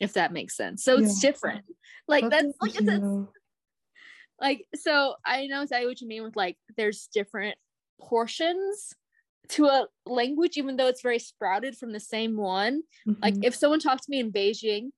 if 0.00 0.14
that 0.14 0.32
makes 0.32 0.56
sense. 0.56 0.82
So 0.82 0.98
it's 0.98 1.20
different. 1.20 1.64
Like 2.08 2.28
that's, 2.28 2.42
like 2.60 2.70
it's, 2.70 2.80
interesting, 2.80 3.28
it's 3.28 3.38
like 4.40 4.66
so 4.74 5.14
I 5.24 5.46
know 5.46 5.62
exactly 5.62 5.86
what 5.86 6.00
you 6.00 6.08
mean 6.08 6.24
with 6.24 6.36
like 6.36 6.58
there's 6.76 7.06
different 7.12 7.56
portions 8.00 8.94
to 9.50 9.66
a 9.66 9.86
language, 10.06 10.56
even 10.56 10.76
though 10.76 10.86
it's 10.86 11.02
very 11.02 11.18
sprouted 11.18 11.76
from 11.76 11.92
the 11.92 12.00
same 12.00 12.36
one. 12.36 12.82
Like 13.22 13.34
Mhm. 13.34 13.44
if 13.44 13.54
someone 13.54 13.80
talked 13.80 14.04
to 14.04 14.10
me 14.10 14.18
in 14.20 14.32
Beijing, 14.32 14.90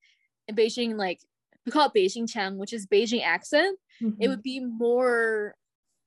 in 0.48 0.54
Beijing, 0.54 0.96
like 0.96 1.20
we 1.64 1.72
call 1.72 1.88
it 1.88 1.94
Beijing 1.94 2.30
Chang, 2.30 2.56
which 2.58 2.72
is 2.72 2.86
Beijing 2.86 3.22
accent, 3.22 3.78
it 4.00 4.04
Mhm. 4.04 4.28
would 4.28 4.42
be 4.42 4.60
more 4.60 5.56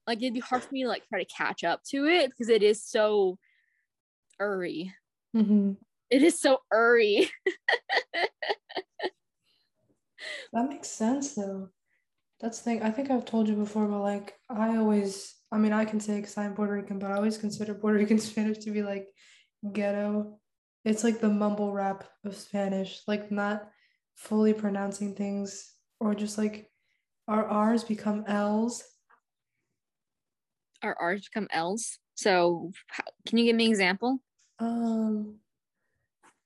like 0.07 0.19
it'd 0.19 0.33
be 0.33 0.39
hard 0.39 0.63
for 0.63 0.73
me 0.73 0.83
to 0.83 0.87
like 0.89 1.07
try 1.09 1.19
to 1.23 1.25
catch 1.33 1.63
up 1.63 1.83
to 1.83 2.05
it 2.07 2.29
because 2.29 2.49
it 2.49 2.63
is 2.63 2.83
so 2.83 3.37
uri. 4.39 4.95
Mhm. 5.35 5.77
It 6.09 6.23
is 6.23 6.39
so 6.39 6.59
uri. 6.71 7.29
That 10.51 10.67
makes 10.69 10.89
sense 10.89 11.35
though. 11.35 11.69
That's 12.39 12.59
the 12.59 12.63
thing. 12.63 12.81
I 12.83 12.91
think 12.91 13.11
I've 13.11 13.25
told 13.25 13.47
you 13.47 13.55
before, 13.55 13.85
but 13.87 13.99
like 14.01 14.39
I 14.49 14.77
always, 14.77 15.35
I 15.51 15.57
mean, 15.57 15.73
I 15.73 15.85
can 15.85 15.99
say 15.99 16.17
because 16.17 16.37
I'm 16.37 16.53
Puerto 16.53 16.73
Rican, 16.73 16.99
but 16.99 17.11
I 17.11 17.15
always 17.15 17.37
consider 17.37 17.73
Puerto 17.73 17.97
Rican 17.97 18.19
Spanish 18.29 18.59
to 18.59 18.71
be 18.71 18.83
like 18.83 19.07
ghetto. 19.73 20.39
It's 20.85 21.03
like 21.03 21.19
the 21.19 21.29
mumble 21.29 21.73
rap 21.73 22.05
of 22.23 22.35
Spanish, 22.35 23.01
like 23.07 23.31
not 23.31 23.69
fully 24.15 24.53
pronouncing 24.53 25.15
things 25.15 25.73
or 25.99 26.13
just 26.13 26.37
like 26.37 26.69
our 27.27 27.45
R's 27.45 27.83
become 27.83 28.23
L's. 28.27 28.83
Our 30.81 30.95
R's 30.95 31.27
become 31.27 31.47
L's. 31.51 31.99
So 32.15 32.71
how, 32.87 33.03
can 33.25 33.37
you 33.37 33.45
give 33.45 33.55
me 33.55 33.65
an 33.65 33.71
example? 33.71 34.19
Um, 34.59 35.35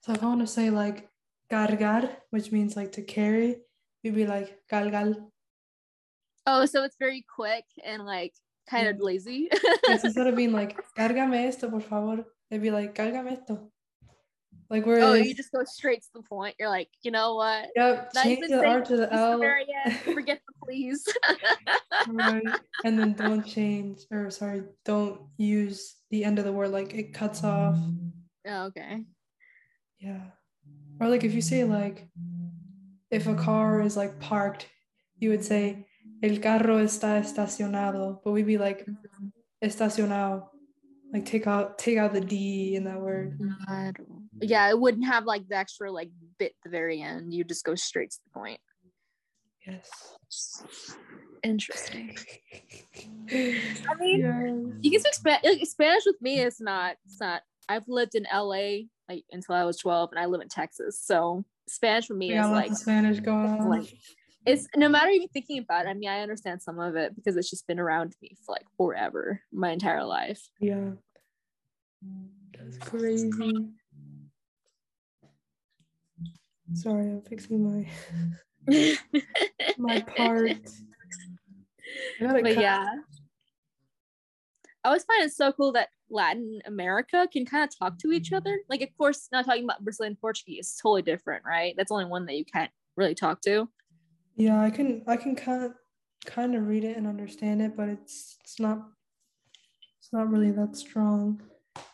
so 0.01 0.14
if 0.14 0.24
I 0.24 0.26
want 0.28 0.41
to 0.41 0.47
say 0.47 0.70
like 0.70 1.10
cargar, 1.49 2.10
which 2.30 2.51
means 2.51 2.76
like 2.76 2.91
to 2.93 3.01
carry, 3.01 3.58
we'd 4.04 4.16
be 4.16 4.28
like 4.28 4.60
cargal. 4.72 5.16
Oh, 6.45 6.66
so 6.66 6.84
it's 6.84 6.97
very 6.99 7.26
quick 7.34 7.64
and 7.84 8.06
like 8.06 8.34
kind 8.70 8.88
of 8.88 8.99
lazy. 8.99 9.49
Instead 9.89 10.28
of 10.28 10.36
being 10.36 10.51
like, 10.51 10.80
cárgame 10.97 11.47
esto, 11.47 11.70
por 11.70 11.82
favor. 11.82 12.26
They'd 12.49 12.61
be 12.61 12.72
like, 12.72 12.95
"Cárgame 12.95 13.32
esto." 13.32 13.72
Like 14.70 14.86
where? 14.86 15.03
Oh, 15.03 15.14
you 15.14 15.36
just 15.36 15.51
go 15.51 15.64
straight 15.66 16.01
to 16.01 16.09
the 16.16 16.22
point. 16.24 16.55
You're 16.59 16.70
like, 16.70 16.89
you 17.03 17.11
know 17.11 17.36
what? 17.36 17.70
Yep. 17.76 18.11
Not 18.16 18.24
Change 18.24 18.47
the 18.47 18.66
R 18.66 18.82
to 18.82 18.97
the 18.97 19.14
L. 19.14 19.39
Forget 20.03 20.41
the 20.47 20.53
please. 20.66 21.07
right. 22.07 22.43
And 22.84 22.97
then 22.97 23.14
don't 23.18 23.45
change, 23.45 23.99
or 24.09 24.30
sorry, 24.32 24.64
don't 24.84 25.22
use 25.38 25.95
the 26.09 26.24
end 26.24 26.39
of 26.39 26.45
the 26.45 26.51
word 26.51 26.70
like 26.70 26.93
it 26.93 27.14
cuts 27.14 27.43
off. 27.43 27.78
Oh, 28.47 28.66
okay. 28.66 29.03
Yeah. 29.99 30.22
Or 30.99 31.07
like 31.07 31.24
if 31.24 31.34
you 31.34 31.41
say 31.41 31.64
like, 31.66 32.07
if 33.11 33.28
a 33.28 33.36
car 33.36 33.82
is 33.82 33.95
like 33.95 34.20
parked, 34.20 34.68
you 35.20 35.30
would 35.30 35.43
say 35.43 35.86
el 36.24 36.39
carro 36.39 36.78
está 36.80 37.19
estacionado, 37.19 38.21
but 38.24 38.32
we'd 38.32 38.47
be 38.47 38.57
like 38.57 38.86
estacionado. 39.61 40.47
Like 41.11 41.26
take 41.26 41.45
out 41.45 41.78
take 41.78 41.97
out 41.99 42.13
the 42.13 42.21
D 42.21 42.76
in 42.76 42.86
that 42.86 42.99
word. 42.99 43.38
Mm. 43.39 43.93
Yeah, 44.41 44.69
it 44.69 44.80
wouldn't 44.80 45.05
have 45.05 45.26
like 45.26 45.47
the 45.47 45.55
extra 45.57 45.91
like 45.91 46.09
bit 46.39 46.53
at 46.53 46.63
the 46.63 46.69
very 46.71 47.01
end. 47.01 47.34
You 47.34 47.43
just 47.43 47.63
go 47.63 47.76
straight 47.76 48.09
to 48.11 48.17
the 48.26 48.39
point. 48.39 48.59
Yes. 49.67 49.89
Interesting. 51.43 52.17
I 53.32 53.95
mean, 53.99 54.19
Yes. 54.19 54.74
you 54.82 54.91
can 54.91 54.99
speak 55.01 55.13
Spanish. 55.13 55.43
Like, 55.43 55.65
Spanish 55.67 56.03
with 56.05 56.21
me 56.21 56.39
is 56.39 56.59
not. 56.59 56.95
It's 57.05 57.19
not. 57.19 57.41
I've 57.69 57.88
lived 57.88 58.15
in 58.15 58.26
LA 58.34 58.88
like 59.09 59.24
until 59.32 59.55
I 59.55 59.65
was 59.65 59.78
twelve, 59.78 60.09
and 60.11 60.19
I 60.19 60.26
live 60.26 60.41
in 60.41 60.47
Texas. 60.49 60.99
So 61.03 61.45
Spanish 61.67 62.07
for 62.07 62.13
me 62.15 62.30
We 62.32 62.39
is 62.39 62.47
like 62.47 62.74
Spanish 62.76 63.19
going 63.19 63.45
on. 63.61 63.69
like- 63.69 63.93
it's 64.46 64.68
no 64.76 64.89
matter 64.89 65.10
even 65.10 65.28
thinking 65.30 65.60
about 65.60 65.86
it. 65.86 65.89
I 65.89 65.94
mean, 65.94 66.10
I 66.10 66.20
understand 66.20 66.62
some 66.62 66.80
of 66.80 66.96
it 66.96 67.16
because 67.16 67.36
it's 67.38 67.50
just 67.50 67.68
been 67.68 67.80
around 67.80 68.16
me 68.22 68.36
for 68.46 68.54
like 68.54 68.66
forever, 68.78 69.41
my 69.52 69.72
entire 69.72 70.04
life. 70.04 70.41
Yeah. 70.60 70.91
That's 72.58 72.78
crazy. 72.78 73.32
Sorry, 76.74 77.06
I'm 77.06 77.22
fixing 77.22 77.88
my 78.68 78.88
my 79.78 80.02
part. 80.18 80.58
But 82.20 82.44
cut- 82.44 82.58
yeah 82.58 82.88
i 84.84 84.88
always 84.88 85.04
find 85.04 85.24
it 85.24 85.34
so 85.34 85.52
cool 85.52 85.72
that 85.72 85.89
latin 86.10 86.62
america 86.66 87.28
can 87.32 87.46
kind 87.46 87.64
of 87.64 87.78
talk 87.78 87.98
to 87.98 88.12
each 88.12 88.32
other 88.34 88.60
like 88.70 88.82
of 88.82 88.89
course 88.98 89.28
not 89.32 89.46
talking 89.46 89.64
about 89.64 89.84
brazilian 89.84 90.16
portuguese 90.20 90.60
it's 90.60 90.82
totally 90.82 91.02
different 91.02 91.44
right 91.46 91.74
that's 91.78 91.91
only 91.91 92.06
one 92.06 92.26
that 92.26 92.36
you 92.36 92.46
can't 92.46 92.72
really 92.96 93.16
talk 93.16 93.41
to 93.41 93.68
Yeah, 94.36 94.61
I 94.61 94.69
can 94.69 95.03
I 95.07 95.17
can 95.17 95.36
kind 95.36 95.63
of 95.63 95.73
kind 96.25 96.55
of 96.55 96.67
read 96.67 96.84
it 96.84 96.97
and 96.97 97.05
understand 97.07 97.61
it, 97.61 97.75
but 97.77 97.89
it's 97.89 98.38
it's 98.41 98.59
not 98.59 98.79
it's 99.99 100.11
not 100.11 100.29
really 100.29 100.51
that 100.51 100.75
strong. 100.75 101.41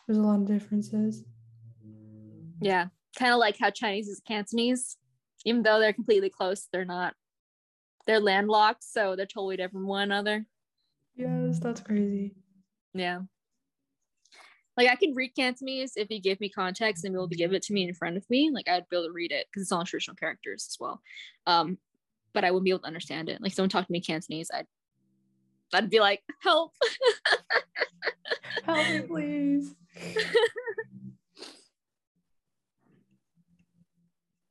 There's 0.06 0.18
a 0.18 0.22
lot 0.22 0.40
of 0.40 0.46
differences. 0.46 1.24
yeah 2.62 2.86
kind 3.18 3.32
of 3.32 3.38
like 3.38 3.56
how 3.58 3.70
chinese 3.70 4.06
is 4.06 4.20
cantonese 4.26 4.98
even 5.46 5.62
though 5.62 5.78
they're 5.80 5.92
completely 5.94 6.28
close 6.30 6.68
they're 6.72 6.84
not 6.84 7.14
they're 8.06 8.20
landlocked 8.20 8.84
so 8.84 9.16
they're 9.16 9.24
totally 9.26 9.56
different 9.56 9.72
from 9.72 9.86
one 9.86 10.02
another 10.02 10.44
Yes, 11.16 11.58
that's 11.58 11.80
crazy. 11.80 12.34
yeah 12.92 13.20
like 14.76 14.88
i 14.88 14.94
could 14.96 15.14
read 15.16 15.32
cantonese 15.34 15.92
if 15.96 16.08
you 16.10 16.20
give 16.20 16.38
me 16.40 16.48
context 16.50 17.04
and 17.04 17.14
be 17.14 17.18
able 17.18 17.28
to 17.28 17.34
give 17.36 17.52
it 17.54 17.62
to 17.62 17.72
me 17.72 17.84
in 17.88 17.94
front 17.94 18.16
of 18.16 18.28
me 18.28 18.50
like 18.52 18.68
i'd 18.68 18.88
be 18.90 18.96
able 18.96 19.06
to 19.06 19.12
read 19.12 19.32
it 19.32 19.46
because 19.48 19.62
it's 19.62 19.72
all 19.72 19.84
traditional 19.84 20.16
characters 20.16 20.66
as 20.70 20.76
well 20.78 21.00
um 21.46 21.78
but 22.34 22.44
i 22.44 22.50
wouldn't 22.50 22.64
be 22.64 22.70
able 22.70 22.80
to 22.80 22.86
understand 22.86 23.28
it 23.28 23.40
like 23.40 23.52
someone 23.52 23.68
talked 23.70 23.86
to 23.88 23.92
me 23.92 24.00
cantonese 24.00 24.50
i'd 24.54 24.66
i'd 25.74 25.90
be 25.90 26.00
like 26.00 26.22
help 26.42 26.72
Help 28.66 28.88
me, 28.90 29.00
please. 29.00 29.74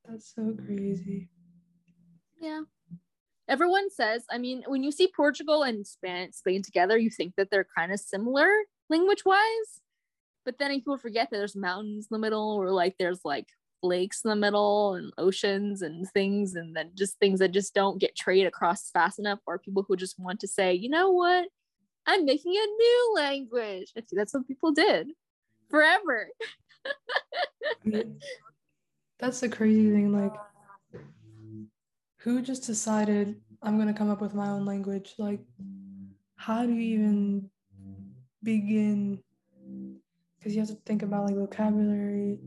That's 0.07 0.33
so 0.33 0.55
crazy. 0.65 1.29
yeah 2.41 2.61
everyone 3.47 3.89
says 3.91 4.23
i 4.31 4.37
mean 4.37 4.63
when 4.67 4.81
you 4.83 4.91
see 4.91 5.07
portugal 5.15 5.63
and 5.63 5.85
spain 5.85 6.31
spain 6.31 6.61
together 6.63 6.97
you 6.97 7.09
think 7.09 7.33
that 7.37 7.49
they're 7.51 7.67
kind 7.77 7.91
of 7.91 7.99
similar 7.99 8.47
language 8.89 9.23
wise 9.25 9.81
but 10.45 10.57
then 10.57 10.71
people 10.71 10.97
forget 10.97 11.29
that 11.29 11.37
there's 11.37 11.55
mountains 11.55 12.07
in 12.09 12.15
the 12.15 12.19
middle 12.19 12.55
or 12.59 12.71
like 12.71 12.95
there's 12.97 13.21
like 13.23 13.47
lakes 13.81 14.23
in 14.23 14.29
the 14.29 14.35
middle 14.35 14.95
and 14.95 15.13
oceans 15.17 15.81
and 15.81 16.09
things 16.11 16.55
and 16.55 16.75
then 16.75 16.91
just 16.95 17.17
things 17.19 17.39
that 17.39 17.51
just 17.51 17.73
don't 17.73 17.99
get 17.99 18.15
traded 18.15 18.47
across 18.47 18.89
fast 18.91 19.19
enough 19.19 19.39
or 19.45 19.57
people 19.57 19.85
who 19.87 19.95
just 19.95 20.19
want 20.19 20.39
to 20.39 20.47
say 20.47 20.73
you 20.73 20.89
know 20.89 21.11
what 21.11 21.47
i'm 22.05 22.25
making 22.25 22.53
a 22.53 22.65
new 22.65 23.13
language 23.15 23.91
I 23.97 24.03
that's 24.11 24.33
what 24.33 24.47
people 24.47 24.71
did 24.71 25.09
forever 25.69 26.29
That's 29.19 29.41
the 29.41 29.49
crazy 29.49 29.91
thing. 29.91 30.13
Like, 30.13 30.33
who 32.19 32.41
just 32.41 32.65
decided 32.65 33.39
I'm 33.61 33.77
gonna 33.77 33.93
come 33.93 34.09
up 34.09 34.21
with 34.21 34.33
my 34.33 34.47
own 34.47 34.65
language? 34.65 35.13
Like, 35.17 35.41
how 36.37 36.65
do 36.65 36.73
you 36.73 36.99
even 36.99 37.49
begin? 38.41 39.19
Because 40.37 40.55
you 40.55 40.61
have 40.61 40.69
to 40.69 40.77
think 40.85 41.03
about 41.03 41.25
like 41.25 41.35
vocabulary, 41.35 42.39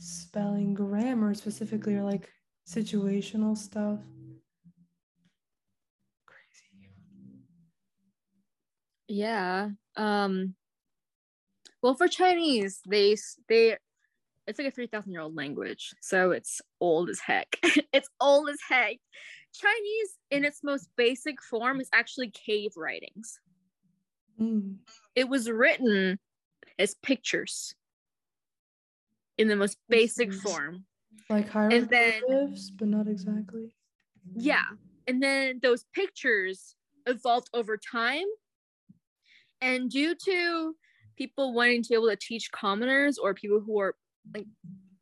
spelling, 0.00 0.74
grammar 0.74 1.34
specifically, 1.34 1.94
or 1.94 2.02
like 2.02 2.28
situational 2.68 3.56
stuff. 3.56 4.00
Crazy. 6.26 6.90
Yeah. 9.08 9.70
Um 9.96 10.54
well 11.82 11.94
for 11.94 12.08
Chinese, 12.08 12.80
they 12.88 13.16
they 13.48 13.76
it's 14.46 14.58
like 14.58 14.68
a 14.68 14.72
3000 14.72 15.12
year 15.12 15.20
old 15.20 15.36
language. 15.36 15.94
So 16.00 16.32
it's 16.32 16.60
old 16.80 17.10
as 17.10 17.20
heck. 17.20 17.56
it's 17.92 18.08
old 18.20 18.48
as 18.48 18.58
heck. 18.68 18.96
Chinese 19.52 20.18
in 20.30 20.44
its 20.44 20.62
most 20.62 20.88
basic 20.96 21.42
form 21.42 21.80
is 21.80 21.88
actually 21.92 22.30
cave 22.30 22.72
writings. 22.76 23.38
Mm. 24.40 24.76
It 25.14 25.28
was 25.28 25.50
written 25.50 26.18
as 26.78 26.94
pictures 27.02 27.74
in 29.40 29.48
the 29.48 29.56
most 29.56 29.78
basic 29.88 30.34
form. 30.34 30.84
Like 31.30 31.48
hieroglyphs, 31.48 32.70
but 32.78 32.88
not 32.88 33.08
exactly. 33.08 33.72
Yeah. 34.34 34.66
And 35.06 35.22
then 35.22 35.60
those 35.62 35.86
pictures 35.94 36.76
evolved 37.06 37.48
over 37.54 37.78
time. 37.78 38.26
And 39.62 39.90
due 39.90 40.14
to 40.26 40.76
people 41.16 41.54
wanting 41.54 41.82
to 41.84 41.88
be 41.88 41.94
able 41.94 42.10
to 42.10 42.16
teach 42.16 42.50
commoners 42.52 43.16
or 43.16 43.32
people 43.32 43.60
who 43.60 43.80
are 43.80 43.94
like 44.34 44.46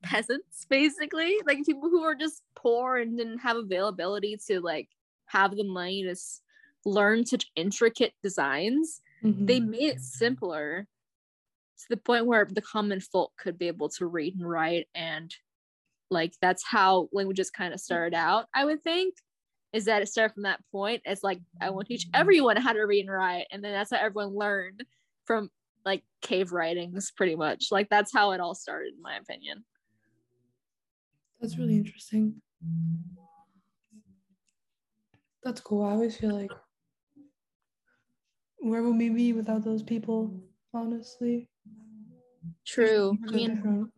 peasants, 0.02 0.66
basically, 0.70 1.36
like 1.44 1.66
people 1.66 1.88
who 1.90 2.02
are 2.02 2.14
just 2.14 2.42
poor 2.54 2.98
and 2.98 3.18
didn't 3.18 3.38
have 3.38 3.56
availability 3.56 4.38
to 4.46 4.60
like 4.60 4.88
have 5.26 5.56
the 5.56 5.64
money 5.64 6.04
to 6.04 6.14
learn 6.84 7.26
such 7.26 7.50
intricate 7.56 8.14
designs, 8.22 9.00
they 9.22 9.60
Mhm. 9.60 9.68
made 9.68 9.90
it 9.94 10.00
simpler 10.00 10.86
to 11.78 11.84
the 11.90 11.96
point 11.96 12.26
where 12.26 12.46
the 12.50 12.62
common 12.62 13.00
folk 13.00 13.32
could 13.38 13.58
be 13.58 13.68
able 13.68 13.88
to 13.88 14.06
read 14.06 14.34
and 14.34 14.48
write 14.48 14.86
and 14.94 15.34
like 16.10 16.34
that's 16.40 16.64
how 16.64 17.08
languages 17.12 17.50
kind 17.50 17.72
of 17.72 17.80
mm. 17.80 17.84
started 17.84 18.14
out 18.14 18.46
i 18.54 18.64
would 18.64 18.82
think 18.82 19.14
is 19.72 19.84
that 19.84 20.02
it 20.02 20.08
started 20.08 20.32
from 20.34 20.44
that 20.44 20.60
point 20.72 21.02
it's 21.04 21.22
like 21.22 21.40
i 21.60 21.70
want 21.70 21.86
to 21.86 21.94
teach 21.94 22.06
mm. 22.06 22.10
everyone 22.14 22.56
how 22.56 22.72
to 22.72 22.82
read 22.82 23.06
and 23.06 23.12
write 23.12 23.46
and 23.52 23.62
then 23.62 23.72
that's 23.72 23.90
how 23.90 23.98
everyone 23.98 24.34
learned 24.34 24.84
from 25.24 25.50
like 25.84 26.02
cave 26.22 26.52
writings 26.52 27.12
pretty 27.16 27.36
much 27.36 27.68
like 27.70 27.88
that's 27.88 28.12
how 28.12 28.32
it 28.32 28.40
all 28.40 28.54
started 28.54 28.94
in 28.94 29.02
my 29.02 29.16
opinion 29.16 29.64
That's 31.40 31.56
really 31.56 31.76
interesting. 31.76 32.42
That's 35.44 35.60
cool. 35.60 35.84
I 35.84 35.92
always 35.92 36.16
feel 36.16 36.34
like 36.34 36.50
where 38.58 38.82
would 38.82 38.96
we 38.96 39.08
be 39.08 39.32
without 39.32 39.64
those 39.64 39.82
people? 39.82 40.34
Honestly, 40.74 41.48
true. 42.68 43.18
I 43.26 43.30
mean 43.32 43.90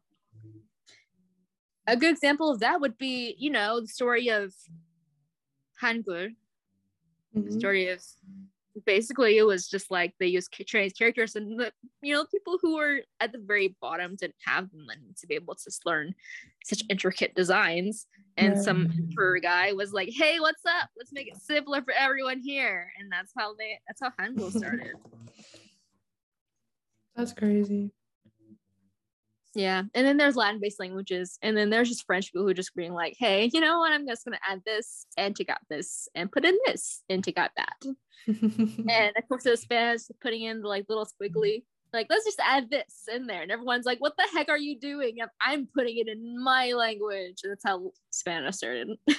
a 1.86 1.96
good 1.96 2.10
example 2.10 2.50
of 2.50 2.60
that 2.60 2.80
would 2.80 2.96
be 2.98 3.34
you 3.38 3.50
know 3.50 3.80
the 3.80 3.88
story 3.88 4.28
of 4.28 4.54
hangul. 5.82 6.34
The 7.34 7.50
Mhm. 7.50 7.58
story 7.58 7.88
of 7.88 8.02
basically 8.86 9.36
it 9.38 9.42
was 9.42 9.68
just 9.68 9.90
like 9.90 10.14
they 10.18 10.26
used 10.28 10.52
Chinese 10.52 10.92
characters 10.92 11.34
and 11.34 11.58
the 11.58 11.72
you 12.02 12.14
know 12.14 12.24
people 12.26 12.58
who 12.62 12.76
were 12.76 13.00
at 13.18 13.32
the 13.32 13.38
very 13.38 13.76
bottom 13.80 14.14
didn't 14.16 14.36
have 14.46 14.70
the 14.70 14.78
money 14.78 15.12
to 15.18 15.26
be 15.26 15.34
able 15.34 15.54
to 15.56 15.70
learn 15.84 16.14
such 16.64 16.84
intricate 16.88 17.34
designs. 17.34 18.06
And 18.36 18.54
Right. 18.54 18.64
some 18.64 18.88
emperor 18.98 19.40
guy 19.40 19.72
was 19.72 19.92
like 19.92 20.10
hey 20.12 20.38
what's 20.38 20.64
up? 20.64 20.90
Let's 20.96 21.12
make 21.12 21.28
it 21.28 21.36
simpler 21.36 21.82
for 21.82 21.92
everyone 21.92 22.40
here. 22.40 22.92
And 22.98 23.10
that's 23.10 23.32
how 23.36 23.54
they 23.54 23.80
that's 23.88 24.00
how 24.00 24.12
hangul 24.20 24.52
started. 24.56 24.96
That's 27.16 27.32
crazy. 27.32 27.90
Yeah 29.54 29.82
and 29.94 30.06
then 30.06 30.16
there's 30.16 30.36
latin 30.36 30.60
based 30.60 30.78
languages 30.78 31.38
and 31.42 31.56
then 31.56 31.70
there's 31.70 31.88
just 31.88 32.06
french 32.06 32.32
people 32.32 32.46
who 32.46 32.54
just 32.54 32.74
being 32.76 32.92
like 32.92 33.16
hey 33.18 33.50
you 33.52 33.60
know 33.60 33.78
what 33.78 33.90
i'm 33.92 34.06
just 34.06 34.24
gonna 34.24 34.38
add 34.48 34.60
this 34.64 35.06
and 35.16 35.34
take 35.34 35.50
out 35.50 35.58
this 35.68 36.08
and 36.14 36.30
put 36.30 36.44
in 36.44 36.56
this 36.66 37.02
and 37.08 37.24
take 37.24 37.38
out 37.38 37.50
that 37.56 37.74
and 38.28 39.12
of 39.16 39.28
course 39.28 39.42
there's 39.42 39.62
spanish 39.62 40.02
putting 40.22 40.42
in 40.42 40.62
the 40.62 40.68
like 40.68 40.84
little 40.88 41.06
squiggly 41.06 41.64
Like, 41.92 42.06
let's 42.08 42.24
just 42.24 42.38
add 42.38 42.70
this 42.70 43.08
in 43.12 43.26
there. 43.26 43.42
And 43.42 43.50
everyone's 43.50 43.84
like, 43.84 44.00
what 44.00 44.12
the 44.16 44.22
heck 44.32 44.48
are 44.48 44.56
you 44.56 44.78
doing? 44.78 45.20
And 45.20 45.28
I'm 45.42 45.66
putting 45.74 45.98
it 45.98 46.06
in 46.06 46.40
my 46.40 46.70
language. 46.72 47.40
And 47.42 47.50
that's 47.50 47.64
how 47.64 47.90
Spanish 48.10 48.58
started. 48.58 48.90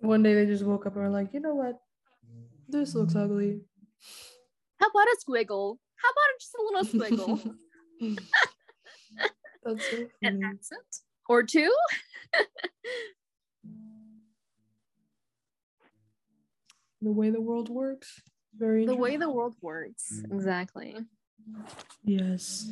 One 0.00 0.22
day 0.22 0.34
they 0.34 0.44
just 0.44 0.62
woke 0.64 0.84
up 0.84 0.94
and 0.94 1.04
were 1.04 1.08
like, 1.08 1.32
you 1.32 1.40
know 1.40 1.54
what? 1.54 1.80
This 2.68 2.94
looks 2.94 3.16
ugly. 3.16 3.62
How 4.78 4.88
about 4.88 5.06
a 5.08 5.16
squiggle? 5.24 5.78
How 6.06 6.12
about 6.12 6.38
just 6.40 6.54
a 6.54 6.62
little 6.62 6.84
squiggle? 6.84 7.56
That's 9.64 9.90
so 9.90 9.96
An 10.22 10.44
accent 10.44 11.00
or 11.28 11.42
two? 11.42 11.74
The 17.02 17.12
way 17.12 17.28
the 17.30 17.42
world 17.42 17.68
works. 17.68 18.22
Very 18.56 18.86
the 18.86 18.96
way 18.96 19.16
the 19.18 19.30
world 19.30 19.54
works. 19.60 20.22
Mm. 20.26 20.34
Exactly. 20.34 20.96
Yes. 22.04 22.68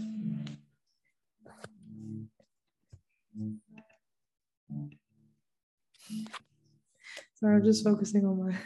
Sorry, 7.35 7.57
I'm 7.57 7.65
just 7.65 7.85
focusing 7.85 8.25
on 8.25 8.45
my 8.45 8.57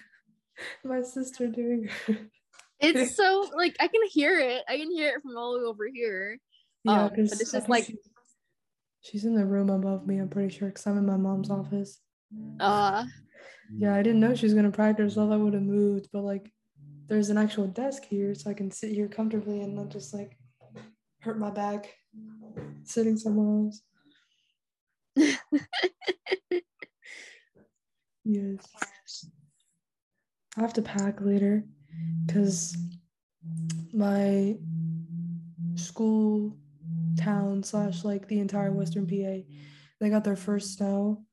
my 0.85 1.03
sister 1.03 1.49
doing 1.49 1.89
her. 2.07 2.17
It's 2.81 3.17
so 3.17 3.51
like 3.57 3.77
I 3.81 3.89
can 3.89 4.01
hear 4.11 4.39
it. 4.39 4.63
I 4.69 4.77
can 4.79 4.91
hear 4.91 5.17
it 5.17 5.23
from 5.23 5.37
all 5.37 5.53
the 5.55 5.59
way 5.61 5.65
over 5.65 5.87
here. 5.93 6.39
Yeah, 6.85 7.05
Um, 7.05 7.09
but 7.11 7.19
it's 7.19 7.53
just 7.53 7.69
like- 7.69 7.93
she's 9.01 9.25
in 9.25 9.35
the 9.35 9.45
room 9.47 9.71
above 9.71 10.07
me. 10.07 10.19
I'm 10.19 10.29
pretty 10.29 10.55
sure 10.57 10.69
because 10.69 10.87
I'm 10.87 10.99
in 10.99 11.07
my 11.07 11.17
mom's 11.17 11.51
office. 11.51 12.01
Uh 12.61 13.05
Yeah, 13.77 13.95
I 13.95 14.03
didn't 14.03 14.21
know 14.21 14.35
she 14.35 14.47
was 14.47 14.55
gonna 14.55 14.71
practice. 14.71 15.17
Well, 15.17 15.33
I 15.33 15.37
would 15.37 15.55
have 15.55 15.63
moved, 15.63 16.09
but 16.13 16.23
like, 16.23 16.53
there's 17.09 17.31
an 17.31 17.39
actual 17.39 17.67
desk 17.67 18.05
here, 18.05 18.35
so 18.35 18.51
I 18.51 18.55
can 18.55 18.71
sit 18.71 18.93
here 18.93 19.09
comfortably 19.09 19.61
and 19.63 19.75
not 19.75 19.89
just 19.89 20.13
like 20.15 20.39
hurt 21.21 21.39
my 21.39 21.51
back 21.51 21.95
sitting 22.85 23.17
somewhere 23.17 23.67
else. 23.67 23.83
Yes. 28.31 28.61
I 30.57 30.61
have 30.61 30.75
to 30.75 30.83
pack 30.83 31.21
later 31.23 31.65
because 32.27 32.77
my 33.93 34.57
school 35.75 36.57
town 37.19 37.63
slash 37.63 38.05
like 38.05 38.29
the 38.29 38.39
entire 38.41 38.73
western 38.73 39.07
PA, 39.07 39.43
they 40.01 40.11
got 40.11 40.25
their 40.25 40.37
first 40.37 40.77
snow 40.77 41.25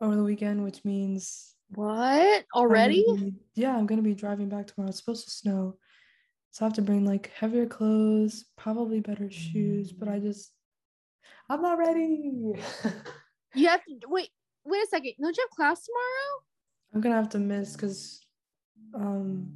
over 0.00 0.16
the 0.16 0.24
weekend, 0.24 0.62
which 0.64 0.84
means 0.84 1.54
what? 1.74 1.96
I'm 1.96 2.44
Already? 2.54 3.04
be- 3.18 3.34
yeah, 3.54 3.76
I'm 3.76 3.86
gonna 3.86 4.02
be 4.02 4.14
driving 4.14 4.48
back 4.48 4.66
tomorrow. 4.66 4.90
It's 4.90 4.98
supposed 4.98 5.24
to 5.24 5.30
snow. 5.30 5.76
So 6.50 6.64
I 6.64 6.66
have 6.66 6.74
to 6.74 6.82
bring 6.82 7.06
like 7.06 7.30
heavier 7.34 7.66
clothes, 7.66 8.44
probably 8.58 9.00
better 9.00 9.30
shoes, 9.30 9.92
but 9.92 10.08
I 10.08 10.18
just 10.18 10.52
I'm 11.48 11.62
not 11.62 11.78
ready. 11.78 12.52
You 13.54 13.68
have 13.68 13.84
to 13.84 13.94
wait. 14.08 14.30
Wait 14.64 14.82
a 14.82 14.86
second. 14.86 15.12
Don't 15.20 15.36
you 15.36 15.42
have 15.42 15.50
class 15.50 15.84
tomorrow? 15.84 16.42
I'm 16.94 17.00
gonna 17.02 17.16
have 17.16 17.28
to 17.30 17.38
miss 17.38 17.74
because 17.74 18.20
um 18.94 19.52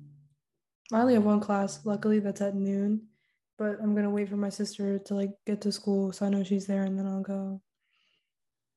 I 0.92 1.00
only 1.00 1.14
have 1.14 1.24
one 1.24 1.40
class, 1.40 1.84
luckily 1.84 2.20
that's 2.20 2.40
at 2.40 2.54
noon. 2.54 3.08
But 3.58 3.78
I'm 3.82 3.94
gonna 3.94 4.10
wait 4.10 4.28
for 4.28 4.36
my 4.36 4.50
sister 4.50 4.98
to 4.98 5.14
like 5.14 5.30
get 5.46 5.62
to 5.62 5.72
school 5.72 6.12
so 6.12 6.26
I 6.26 6.28
know 6.28 6.44
she's 6.44 6.66
there 6.66 6.82
and 6.82 6.98
then 6.98 7.06
I'll 7.06 7.22
go. 7.22 7.62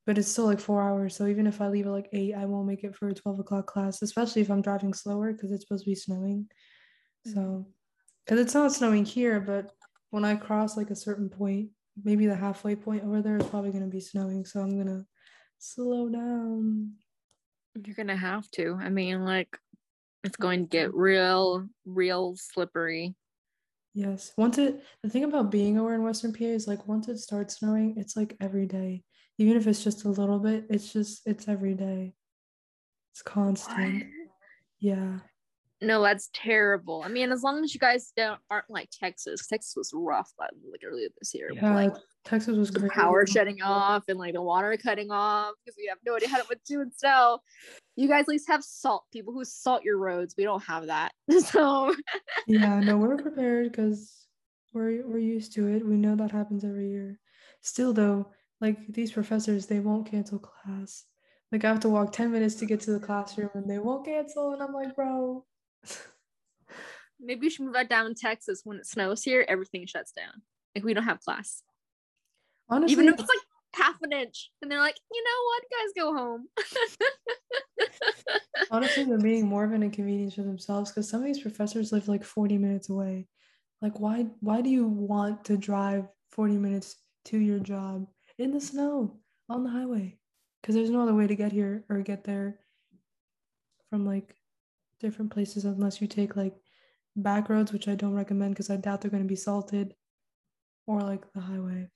But 0.05 0.17
it's 0.17 0.29
still 0.29 0.45
like 0.45 0.59
four 0.59 0.81
hours, 0.81 1.15
so 1.15 1.27
even 1.27 1.45
if 1.45 1.61
I 1.61 1.67
leave 1.67 1.85
at 1.85 1.91
like 1.91 2.09
eight, 2.13 2.33
I 2.33 2.45
won't 2.45 2.67
make 2.67 2.83
it 2.83 2.95
for 2.95 3.09
a 3.09 3.13
twelve 3.13 3.39
o'clock 3.39 3.67
class, 3.67 4.01
especially 4.01 4.41
if 4.41 4.49
I'm 4.49 4.61
driving 4.61 4.93
slower 4.93 5.33
because 5.33 5.51
it's 5.51 5.63
supposed 5.63 5.83
to 5.83 5.91
be 5.91 5.95
snowing. 5.95 6.47
So 7.25 7.39
mm-hmm. 7.39 7.61
because 8.25 8.39
it's 8.39 8.53
not 8.53 8.71
snowing 8.71 9.05
here, 9.05 9.39
but 9.41 9.71
when 10.09 10.25
I 10.25 10.35
cross 10.35 10.77
like 10.77 10.89
a 10.89 10.95
certain 10.95 11.29
point, 11.29 11.69
maybe 12.03 12.25
the 12.25 12.35
halfway 12.35 12.75
point 12.75 13.03
over 13.03 13.21
there 13.21 13.37
is 13.37 13.45
probably 13.47 13.71
gonna 13.71 13.87
be 13.87 13.99
snowing. 13.99 14.45
So 14.45 14.61
I'm 14.61 14.77
gonna 14.77 15.05
slow 15.59 16.09
down. 16.09 16.93
You're 17.83 17.95
gonna 17.95 18.15
have 18.15 18.49
to. 18.51 18.77
I 18.79 18.89
mean, 18.89 19.23
like, 19.25 19.57
it's 20.23 20.37
going 20.37 20.61
to 20.61 20.69
get 20.69 20.93
real, 20.93 21.67
real 21.85 22.35
slippery. 22.37 23.15
Yes. 23.93 24.31
Once 24.37 24.57
it, 24.57 24.83
the 25.03 25.09
thing 25.09 25.23
about 25.23 25.51
being 25.51 25.79
over 25.79 25.93
in 25.93 26.03
Western 26.03 26.33
PA 26.33 26.45
is 26.45 26.67
like 26.67 26.87
once 26.87 27.07
it 27.07 27.17
starts 27.17 27.57
snowing, 27.57 27.95
it's 27.97 28.15
like 28.15 28.35
every 28.39 28.65
day. 28.65 29.03
Even 29.37 29.55
if 29.57 29.67
it's 29.67 29.83
just 29.83 30.05
a 30.05 30.09
little 30.09 30.39
bit, 30.39 30.65
it's 30.69 30.91
just, 30.91 31.21
it's 31.25 31.47
every 31.47 31.73
day. 31.73 32.13
It's 33.13 33.21
constant. 33.21 34.05
Yeah. 34.79 35.19
No, 35.81 36.01
that's 36.01 36.29
terrible. 36.33 37.03
I 37.05 37.07
mean, 37.07 37.31
as 37.31 37.41
long 37.41 37.63
as 37.63 37.73
you 37.73 37.79
guys 37.79 38.11
don't 38.15 38.39
aren't 38.49 38.69
like 38.69 38.89
Texas. 38.91 39.47
Texas 39.47 39.75
was 39.77 39.91
rough 39.93 40.31
like, 40.37 40.49
like 40.69 40.81
earlier 40.85 41.07
this 41.19 41.33
year. 41.33 41.51
Yeah. 41.53 41.73
like 41.73 41.93
Texas 42.25 42.57
was 42.57 42.69
the 42.71 42.79
crazy. 42.79 42.93
power 42.93 43.25
shutting 43.25 43.61
off 43.61 44.03
and 44.09 44.19
like 44.19 44.33
the 44.33 44.41
water 44.41 44.75
cutting 44.77 45.09
off 45.09 45.53
because 45.63 45.77
we 45.77 45.87
have 45.87 45.97
no 46.05 46.15
idea 46.15 46.27
how 46.27 46.41
to 46.41 46.57
do 46.67 46.81
in 46.81 46.91
snow. 46.91 47.39
You 47.95 48.09
guys 48.09 48.23
at 48.23 48.27
least 48.27 48.47
have 48.49 48.63
salt. 48.63 49.05
People 49.13 49.33
who 49.33 49.45
salt 49.45 49.83
your 49.83 49.97
roads. 49.97 50.35
We 50.37 50.43
don't 50.43 50.63
have 50.63 50.87
that. 50.87 51.11
So 51.39 51.95
Yeah. 52.45 52.79
No, 52.81 52.97
we're 52.97 53.17
prepared 53.17 53.71
because 53.71 54.27
we're, 54.73 55.07
we're 55.07 55.17
used 55.17 55.53
to 55.53 55.67
it. 55.67 55.85
We 55.85 55.95
know 55.95 56.15
that 56.17 56.31
happens 56.31 56.65
every 56.65 56.89
year. 56.89 57.19
Still, 57.61 57.93
though, 57.93 58.31
like 58.59 58.77
these 58.89 59.13
professors, 59.13 59.65
they 59.65 59.79
won't 59.79 60.11
cancel 60.11 60.39
class. 60.39 61.05
Like 61.51 61.63
I 61.63 61.69
have 61.69 61.79
to 61.81 61.89
walk 61.89 62.11
10 62.11 62.31
minutes 62.31 62.55
to 62.55 62.65
get 62.65 62.81
to 62.81 62.91
the 62.91 62.99
classroom 62.99 63.49
and 63.53 63.69
they 63.69 63.79
won't 63.79 64.05
cancel. 64.05 64.53
And 64.53 64.61
I'm 64.61 64.73
like, 64.73 64.95
bro. 64.95 65.45
maybe 67.19 67.41
we 67.41 67.49
should 67.49 67.65
move 67.65 67.73
that 67.73 67.89
down 67.89 68.07
in 68.07 68.15
Texas 68.15 68.61
when 68.63 68.77
it 68.77 68.85
snows 68.85 69.23
here. 69.23 69.45
Everything 69.47 69.85
shuts 69.85 70.11
down. 70.11 70.41
Like 70.75 70.83
we 70.83 70.93
don't 70.93 71.03
have 71.03 71.21
class. 71.21 71.63
Honestly, 72.69 72.93
Even 72.93 73.07
if 73.07 73.19
it's 73.19 73.29
like 73.29 73.39
half 73.73 73.95
an 74.01 74.11
inch. 74.11 74.51
And 74.61 74.71
they're 74.71 74.79
like, 74.79 74.99
you 75.11 75.23
know 75.23 75.43
what, 75.45 75.63
guys, 75.71 75.93
go 75.95 76.13
home. 76.15 76.47
Honestly, 78.71 79.03
they're 79.03 79.17
being 79.17 79.47
more 79.47 79.63
of 79.63 79.71
an 79.71 79.83
inconvenience 79.83 80.35
for 80.35 80.43
themselves 80.43 80.91
because 80.91 81.09
some 81.09 81.21
of 81.21 81.25
these 81.25 81.41
professors 81.41 81.91
live 81.91 82.07
like 82.07 82.23
40 82.23 82.57
minutes 82.57 82.89
away. 82.89 83.27
Like, 83.81 83.99
why 83.99 84.27
why 84.41 84.61
do 84.61 84.69
you 84.69 84.87
want 84.87 85.45
to 85.45 85.57
drive 85.57 86.07
40 86.31 86.57
minutes 86.57 86.97
to 87.25 87.37
your 87.37 87.59
job 87.59 88.07
in 88.37 88.51
the 88.51 88.61
snow 88.61 89.19
on 89.49 89.63
the 89.63 89.69
highway? 89.69 90.19
Because 90.61 90.75
there's 90.75 90.89
no 90.89 91.01
other 91.01 91.15
way 91.15 91.27
to 91.27 91.35
get 91.35 91.51
here 91.51 91.85
or 91.89 92.01
get 92.01 92.25
there 92.25 92.59
from 93.89 94.05
like 94.05 94.35
different 94.99 95.31
places 95.31 95.65
unless 95.65 96.01
you 96.01 96.07
take 96.07 96.35
like 96.35 96.55
back 97.15 97.49
roads, 97.49 97.71
which 97.71 97.87
I 97.87 97.95
don't 97.95 98.13
recommend 98.13 98.53
because 98.53 98.69
I 98.69 98.77
doubt 98.77 99.01
they're 99.01 99.11
going 99.11 99.23
to 99.23 99.29
be 99.29 99.35
salted, 99.35 99.93
or 100.87 101.01
like 101.01 101.31
the 101.33 101.41
highway. 101.41 101.89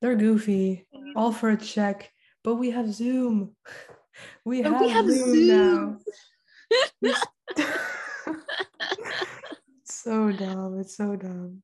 They're 0.00 0.16
goofy, 0.16 0.86
all 1.14 1.32
for 1.32 1.50
a 1.50 1.56
check, 1.56 2.10
but 2.44 2.56
we 2.56 2.70
have 2.70 2.92
Zoom. 2.92 3.54
We 4.46 4.62
have, 4.62 4.80
we 4.80 4.88
have 4.88 5.10
Zoom, 5.10 5.48
now. 5.48 5.98
It's 7.02 7.22
so 9.84 10.32
dumb. 10.32 10.80
It's 10.80 10.96
so 10.96 11.16
dumb. 11.16 11.62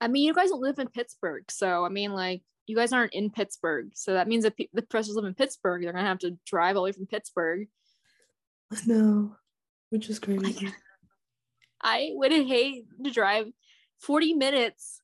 I 0.00 0.08
mean, 0.08 0.24
you 0.24 0.34
guys 0.34 0.50
live 0.50 0.80
in 0.80 0.88
Pittsburgh, 0.88 1.44
so 1.48 1.84
I 1.84 1.88
mean, 1.88 2.12
like, 2.12 2.42
you 2.66 2.76
guys 2.76 2.92
aren't 2.92 3.14
in 3.14 3.30
Pittsburgh, 3.30 3.90
so 3.94 4.12
that 4.14 4.28
means 4.28 4.48
pe- 4.50 4.68
the 4.72 4.82
professors 4.82 5.14
live 5.16 5.24
in 5.24 5.34
Pittsburgh, 5.34 5.82
they're 5.82 5.92
gonna 5.92 6.04
have 6.04 6.18
to 6.20 6.36
drive 6.46 6.76
all 6.76 6.82
the 6.82 6.86
way 6.86 6.92
from 6.92 7.06
Pittsburgh. 7.06 7.68
No, 8.86 9.36
which 9.90 10.08
is 10.10 10.18
crazy. 10.18 10.68
I 11.80 12.10
would 12.14 12.32
hate 12.32 12.86
to 13.04 13.10
drive 13.10 13.46
40 14.00 14.34
minutes 14.34 15.00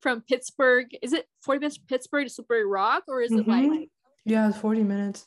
from 0.00 0.22
Pittsburgh. 0.22 0.86
Is 1.02 1.12
it 1.12 1.26
40 1.42 1.60
minutes 1.60 1.76
from 1.76 1.86
Pittsburgh 1.86 2.26
to 2.26 2.32
Slippery 2.32 2.64
Rock, 2.66 3.04
or 3.08 3.22
is 3.22 3.32
it 3.32 3.46
Mhm. 3.46 3.70
like 3.80 3.90
Yeah, 4.24 4.48
it's 4.48 4.58
40 4.58 4.82
minutes. 4.82 5.26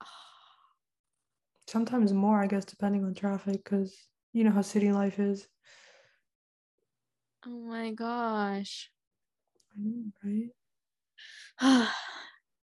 Sometimes 1.66 2.12
more, 2.12 2.40
I 2.42 2.46
guess, 2.46 2.64
depending 2.64 3.04
on 3.04 3.14
traffic, 3.14 3.62
because 3.64 3.96
you 4.32 4.44
know 4.44 4.50
how 4.50 4.62
city 4.62 4.92
life 4.92 5.18
is. 5.18 5.48
oh 7.46 7.50
my 7.50 7.90
gosh? 7.92 8.90
I 9.72 9.80
know, 9.80 10.12
right? 10.22 10.50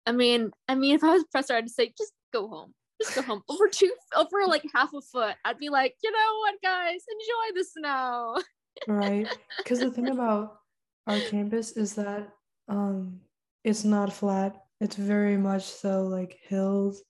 I 0.07 0.13
mean, 0.13 0.51
I 0.69 0.75
mean, 0.75 0.95
if 0.95 1.05
I 1.05 1.13
was 1.13 1.23
a 1.23 1.27
professor, 1.27 1.55
I'd 1.55 1.69
say, 1.71 1.93
just 1.97 2.13
go 2.33 2.49
home. 2.49 2.75
Just 3.01 3.15
go 3.15 3.23
home. 3.23 3.43
Over 3.49 3.69
two, 3.69 3.93
over 4.17 4.47
like 4.47 4.65
half 4.75 4.93
a 4.95 5.01
foot. 5.01 5.35
I'd 5.45 5.59
be 5.59 5.69
like, 5.69 5.95
you 6.03 6.11
know 6.11 6.39
what, 6.41 6.55
guys, 6.63 7.01
enjoy 7.11 7.59
the 7.59 7.65
snow. 7.65 8.43
Right. 8.87 9.29
Because 9.59 9.81
the 9.81 9.91
thing 9.91 10.09
about 10.09 10.59
our 11.07 11.19
campus 11.21 11.73
is 11.73 11.95
that 11.95 12.29
um 12.69 13.21
it's 13.65 13.85
not 13.85 14.13
flat. 14.13 14.57
It's 14.81 14.97
very 14.97 15.37
much 15.37 15.65
so 15.65 16.03
like 16.05 16.39
hills. 16.49 17.03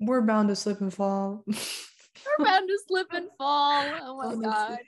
We're 0.00 0.22
bound 0.22 0.48
to 0.48 0.56
slip 0.56 0.80
and 0.80 0.92
fall. 0.92 1.44
We're 1.46 2.44
bound 2.44 2.68
to 2.68 2.78
slip 2.88 3.08
and 3.12 3.28
fall. 3.38 3.84
Oh 4.02 4.16
my 4.16 4.24
Honestly. 4.26 4.44
god. 4.44 4.78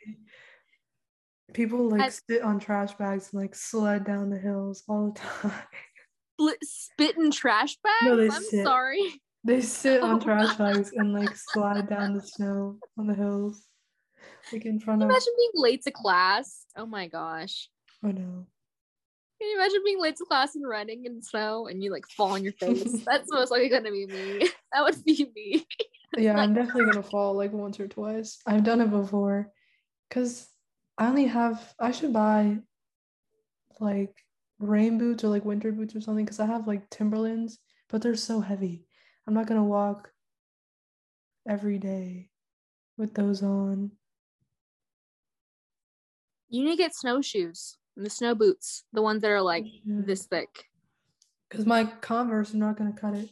People 1.54 1.88
like 1.90 2.00
I- 2.02 2.08
sit 2.08 2.42
on 2.42 2.58
trash 2.58 2.94
bags 2.94 3.30
and 3.32 3.40
like 3.42 3.54
sled 3.54 4.04
down 4.04 4.30
the 4.30 4.38
hills 4.38 4.82
all 4.88 5.12
the 5.12 5.20
time. 5.48 5.52
Split, 6.38 6.58
spit 6.62 7.16
in 7.16 7.30
trash 7.30 7.76
bags. 7.82 8.04
No, 8.04 8.16
they 8.16 8.28
I'm 8.28 8.42
sit. 8.42 8.64
sorry. 8.64 9.22
They 9.42 9.62
sit 9.62 10.02
on 10.02 10.16
oh 10.16 10.20
trash 10.20 10.54
bags 10.56 10.92
and 10.94 11.14
like 11.14 11.34
slide 11.34 11.88
down 11.88 12.14
the 12.14 12.20
snow 12.20 12.76
on 12.98 13.06
the 13.06 13.14
hills. 13.14 13.62
Like 14.52 14.66
in 14.66 14.78
front 14.78 15.02
of 15.02 15.08
Imagine 15.08 15.32
being 15.38 15.50
late 15.54 15.82
to 15.84 15.90
class. 15.90 16.66
Oh 16.76 16.84
my 16.84 17.08
gosh. 17.08 17.70
Oh 18.04 18.08
no. 18.08 18.46
Can 19.40 19.48
you 19.50 19.56
imagine 19.56 19.82
being 19.84 20.00
late 20.00 20.16
to 20.16 20.24
class 20.24 20.54
and 20.56 20.68
running 20.68 21.04
in 21.06 21.22
snow 21.22 21.68
and 21.68 21.82
you 21.82 21.90
like 21.90 22.06
fall 22.08 22.32
on 22.32 22.44
your 22.44 22.52
face? 22.52 23.02
That's 23.06 23.30
most 23.30 23.50
likely 23.50 23.68
gonna 23.68 23.90
be 23.90 24.06
me. 24.06 24.48
That 24.72 24.84
would 24.84 25.04
be 25.04 25.26
me. 25.34 25.66
Yeah, 26.18 26.38
I'm 26.38 26.52
definitely 26.52 26.84
gonna 26.84 27.02
fall 27.02 27.34
like 27.34 27.52
once 27.52 27.80
or 27.80 27.88
twice. 27.88 28.42
I've 28.46 28.64
done 28.64 28.82
it 28.82 28.90
before. 28.90 29.52
Cause 30.10 30.48
I 30.98 31.06
only 31.06 31.26
have 31.26 31.74
I 31.78 31.92
should 31.92 32.12
buy 32.12 32.58
like 33.80 34.14
rain 34.58 34.98
boots 34.98 35.24
or 35.24 35.28
like 35.28 35.44
winter 35.44 35.72
boots 35.72 35.94
or 35.94 36.00
something 36.00 36.24
because 36.24 36.40
I 36.40 36.46
have 36.46 36.66
like 36.66 36.88
Timberlands, 36.90 37.58
but 37.88 38.02
they're 38.02 38.16
so 38.16 38.40
heavy. 38.40 38.86
I'm 39.26 39.34
not 39.34 39.46
gonna 39.46 39.64
walk 39.64 40.10
every 41.48 41.78
day 41.78 42.30
with 42.96 43.14
those 43.14 43.42
on. 43.42 43.92
You 46.48 46.64
need 46.64 46.72
to 46.72 46.76
get 46.76 46.94
snowshoes 46.94 47.76
and 47.96 48.06
the 48.06 48.10
snow 48.10 48.34
boots, 48.34 48.84
the 48.92 49.02
ones 49.02 49.22
that 49.22 49.30
are 49.30 49.42
like 49.42 49.64
oh, 49.66 50.02
this 50.06 50.26
thick. 50.26 50.64
Because 51.48 51.66
my 51.66 51.84
Converse 51.84 52.54
are 52.54 52.58
not 52.58 52.76
gonna 52.76 52.92
cut 52.92 53.14
it. 53.14 53.30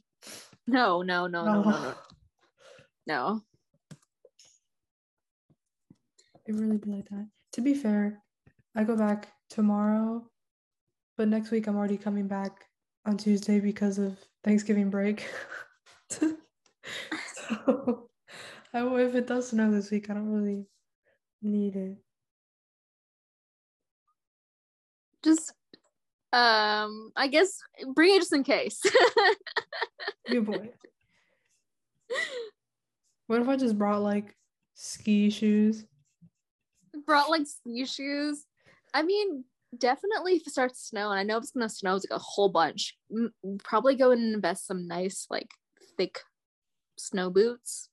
No, 0.67 1.03
no, 1.03 1.27
no, 1.27 1.45
no, 1.45 1.63
no, 1.63 1.71
no, 1.71 1.95
no. 3.07 3.41
It 6.47 6.55
really 6.55 6.79
be 6.79 6.91
like 6.91 7.09
that. 7.09 7.29
To 7.53 7.61
be 7.61 7.75
fair, 7.75 8.23
I 8.75 8.85
go 8.85 8.97
back 8.97 9.29
tomorrow, 9.49 10.29
but 11.17 11.29
next 11.29 11.51
week 11.51 11.67
I'm 11.67 11.77
already 11.77 11.97
coming 11.97 12.27
back 12.27 12.67
on 13.07 13.17
Tuesday 13.17 13.61
because 13.61 13.99
of 13.99 14.19
Thanksgiving 14.43 14.91
break. 14.91 15.29
so 16.11 18.09
I, 18.73 18.87
if 19.01 19.15
it 19.15 19.27
does 19.27 19.49
snow 19.49 19.71
this 19.71 19.91
week, 19.91 20.11
I 20.11 20.15
don't 20.15 20.33
really 20.33 20.67
need 21.43 21.77
it. 21.77 21.97
Just 25.23 25.53
um 26.33 27.13
I 27.17 27.29
guess 27.29 27.59
bring 27.95 28.15
it 28.15 28.19
just 28.19 28.33
in 28.33 28.43
case. 28.43 28.83
Good 30.29 30.47
boy. 30.47 30.71
What 33.27 33.41
if 33.41 33.49
I 33.49 33.57
just 33.57 33.79
brought 33.79 34.03
like 34.03 34.37
ski 34.75 35.31
shoes? 35.31 35.85
Brought 37.07 37.31
like 37.31 37.47
ski 37.47 37.87
shoes. 37.87 38.45
I 38.93 39.03
mean, 39.03 39.45
definitely 39.79 40.35
if 40.35 40.47
it 40.47 40.51
starts 40.51 40.81
to 40.81 40.87
snow, 40.89 41.11
and 41.11 41.19
I 41.19 41.23
know 41.23 41.39
it's 41.39 41.51
gonna 41.53 41.69
snow 41.69 41.97
it's 41.97 42.07
like 42.09 42.17
a 42.19 42.23
whole 42.23 42.49
bunch, 42.49 42.97
m- 43.11 43.33
probably 43.63 43.95
go 43.97 44.11
and 44.11 44.35
invest 44.35 44.67
some 44.67 44.87
nice 44.87 45.27
like 45.31 45.51
thick 45.97 46.21
snow 46.97 47.31
boots. 47.31 47.89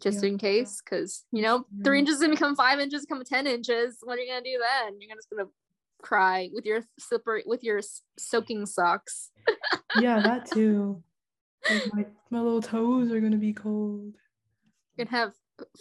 Just 0.00 0.22
Yeah. 0.22 0.28
in 0.30 0.38
case, 0.38 0.82
because 0.84 1.24
you 1.32 1.42
know, 1.42 1.66
three 1.84 1.98
inches 2.00 2.16
is 2.16 2.20
gonna 2.20 2.34
become 2.34 2.54
five 2.56 2.78
inches, 2.80 3.06
become 3.06 3.24
ten 3.24 3.46
inches. 3.46 3.98
What 4.02 4.18
are 4.18 4.22
you 4.22 4.28
gonna 4.30 4.42
do 4.44 4.58
then? 4.58 5.00
You're 5.00 5.16
just 5.16 5.30
gonna 5.30 5.48
cry 6.02 6.50
with 6.52 6.66
your 6.66 6.82
slippery 6.98 7.42
with 7.46 7.64
your 7.64 7.80
soaking 8.18 8.66
socks. 8.66 9.30
Yeah, 10.02 10.20
that 10.20 10.44
too. 10.44 11.02
Like 11.70 11.82
my, 11.94 12.06
my 12.30 12.40
little 12.40 12.60
toes 12.60 13.10
are 13.10 13.20
gonna 13.20 13.38
be 13.38 13.54
cold. 13.54 14.14
You're 14.96 15.06
gonna 15.06 15.16
have 15.16 15.32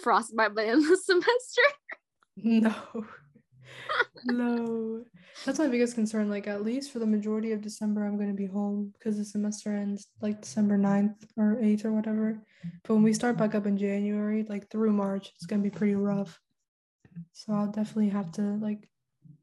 frostbite 0.01 0.55
by 0.55 0.63
the 0.63 0.69
end 0.69 0.83
of 0.83 0.89
the 0.89 0.97
semester. 1.03 1.61
No. 2.37 2.73
No. 4.25 5.03
That's 5.45 5.59
my 5.59 5.67
biggest 5.67 5.95
concern. 5.95 6.29
Like, 6.29 6.47
at 6.47 6.63
least 6.63 6.91
for 6.91 6.99
the 6.99 7.05
majority 7.05 7.51
of 7.51 7.61
December, 7.61 8.05
I'm 8.05 8.15
going 8.17 8.29
to 8.29 8.35
be 8.35 8.45
home 8.47 8.93
because 8.93 9.17
the 9.17 9.25
semester 9.25 9.75
ends 9.75 10.07
like 10.21 10.41
December 10.41 10.77
9th 10.77 11.15
or 11.37 11.57
8th 11.61 11.85
or 11.85 11.91
whatever. 11.91 12.41
But 12.83 12.93
when 12.95 13.03
we 13.03 13.13
start 13.13 13.37
back 13.37 13.53
up 13.53 13.65
in 13.65 13.77
January, 13.77 14.45
like 14.47 14.69
through 14.69 14.93
March, 14.93 15.31
it's 15.35 15.45
going 15.45 15.61
to 15.61 15.69
be 15.69 15.75
pretty 15.75 15.95
rough. 15.95 16.39
So 17.33 17.53
I'll 17.53 17.67
definitely 17.67 18.09
have 18.09 18.31
to, 18.33 18.41
like, 18.41 18.89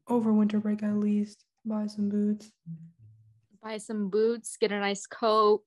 over 0.07 0.33
winter 0.33 0.59
break 0.59 0.83
at 0.83 0.95
least, 0.97 1.45
buy 1.65 1.87
some 1.87 2.09
boots. 2.09 2.51
Buy 3.61 3.77
some 3.77 4.09
boots, 4.09 4.57
get 4.57 4.71
a 4.71 4.79
nice 4.79 5.05
coat. 5.05 5.63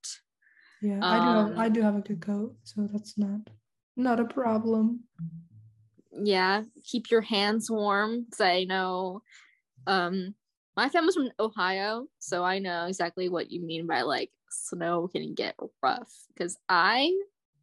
Yeah, 0.83 1.01
I 1.03 1.19
do 1.19 1.25
have 1.25 1.47
Um, 1.53 1.59
I 1.59 1.69
do 1.69 1.83
have 1.83 1.97
a 1.97 2.01
good 2.01 2.21
coat, 2.21 2.55
so 2.64 2.89
that's 2.93 3.17
not 3.17 3.41
not 3.97 4.21
a 4.21 4.27
problem. 4.27 5.01
Yeah 6.13 6.63
keep 6.85 7.11
your 7.11 7.21
hands 7.21 7.71
warm 7.71 8.25
because 8.25 8.41
i 8.41 8.65
know 8.65 9.23
um 9.87 10.35
my 10.77 10.89
family's 10.89 11.15
from 11.15 11.31
ohio 11.39 12.07
so 12.19 12.45
i 12.45 12.59
know 12.59 12.87
exactly 12.87 13.29
what 13.29 13.51
you 13.51 13.61
mean 13.61 13.87
by 13.87 14.03
like 14.03 14.31
snow 14.51 15.09
can 15.09 15.35
get 15.35 15.55
rough 15.83 16.13
because 16.29 16.57
i 16.69 17.13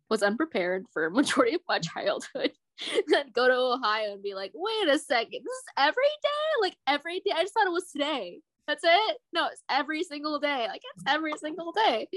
was 0.10 0.24
unprepared 0.24 0.86
for 0.92 1.10
majority 1.10 1.56
of 1.56 1.62
my 1.68 1.80
childhood 1.80 2.52
then 3.08 3.26
go 3.34 3.48
to 3.48 3.54
ohio 3.54 4.14
and 4.14 4.24
be 4.24 4.34
like 4.34 4.52
wait 4.54 4.90
a 4.90 4.98
second 4.98 5.42
this 5.44 5.54
is 5.54 5.66
every 5.78 6.04
day? 6.22 6.30
Like 6.62 6.76
every 6.88 7.20
day 7.20 7.32
i 7.36 7.42
just 7.42 7.54
thought 7.54 7.68
it 7.68 7.72
was 7.72 7.92
today. 7.92 8.40
That's 8.68 8.84
it? 8.84 9.18
No 9.34 9.48
it's 9.52 9.62
every 9.70 10.04
single 10.04 10.40
day. 10.40 10.68
Like 10.70 10.82
it's 10.96 11.04
every 11.08 11.34
single 11.38 11.74
day. 11.74 12.08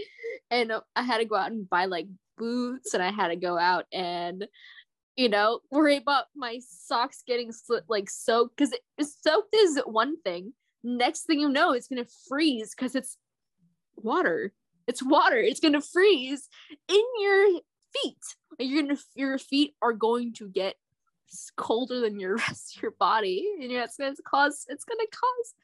And 0.50 0.72
i 0.94 1.02
had 1.02 1.18
to 1.18 1.24
go 1.24 1.36
out 1.36 1.50
and 1.50 1.68
buy 1.68 1.86
like 1.86 2.06
boots 2.38 2.94
and 2.94 3.02
i 3.02 3.10
had 3.10 3.28
to 3.28 3.36
go 3.36 3.58
out 3.58 3.86
and 3.92 4.46
you 5.16 5.30
know, 5.30 5.60
worry 5.70 5.96
about 5.96 6.26
my 6.34 6.60
socks 6.68 7.22
getting 7.26 7.50
sli- 7.50 7.80
like 7.88 8.10
soaked 8.10 8.56
because 8.56 8.74
soaked 9.00 9.54
is 9.54 9.80
one 9.86 10.20
thing. 10.20 10.52
Next 10.84 11.22
thing 11.22 11.40
you 11.40 11.48
know, 11.48 11.72
it's 11.72 11.88
gonna 11.88 12.06
freeze 12.28 12.74
because 12.76 12.94
it's 12.94 13.16
water. 13.96 14.52
It's 14.86 15.02
water. 15.02 15.38
It's 15.38 15.60
gonna 15.60 15.80
freeze 15.80 16.48
in 16.88 17.02
your 17.18 17.60
feet. 17.94 18.18
You're 18.58 18.82
gonna 18.82 18.98
your 19.14 19.38
feet 19.38 19.74
are 19.80 19.94
going 19.94 20.34
to 20.34 20.48
get 20.48 20.76
colder 21.56 22.00
than 22.00 22.20
your 22.20 22.36
rest 22.48 22.76
of 22.76 22.82
your 22.82 22.92
body, 22.92 23.48
and 23.60 23.72
it's 23.72 23.96
gonna 23.96 24.14
cause 24.24 24.66
it's 24.68 24.84
gonna 24.84 25.08
cause 25.10 25.54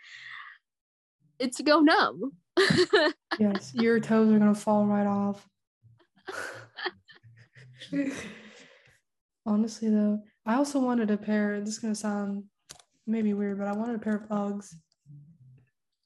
it 1.38 1.56
to 1.56 1.62
go 1.62 1.80
numb. 1.80 2.32
Yes, 3.38 3.72
your 3.74 4.00
toes 4.00 4.32
are 4.32 4.38
gonna 4.38 4.54
fall 4.54 4.86
right 4.86 5.06
off. 5.06 5.46
Honestly, 9.44 9.88
though, 9.88 10.22
I 10.46 10.54
also 10.54 10.78
wanted 10.78 11.10
a 11.10 11.16
pair. 11.16 11.60
This 11.60 11.74
is 11.74 11.78
gonna 11.78 11.94
sound 11.94 12.44
maybe 13.06 13.34
weird, 13.34 13.58
but 13.58 13.66
I 13.66 13.72
wanted 13.72 13.96
a 13.96 13.98
pair 13.98 14.16
of 14.16 14.28
Uggs. 14.28 14.74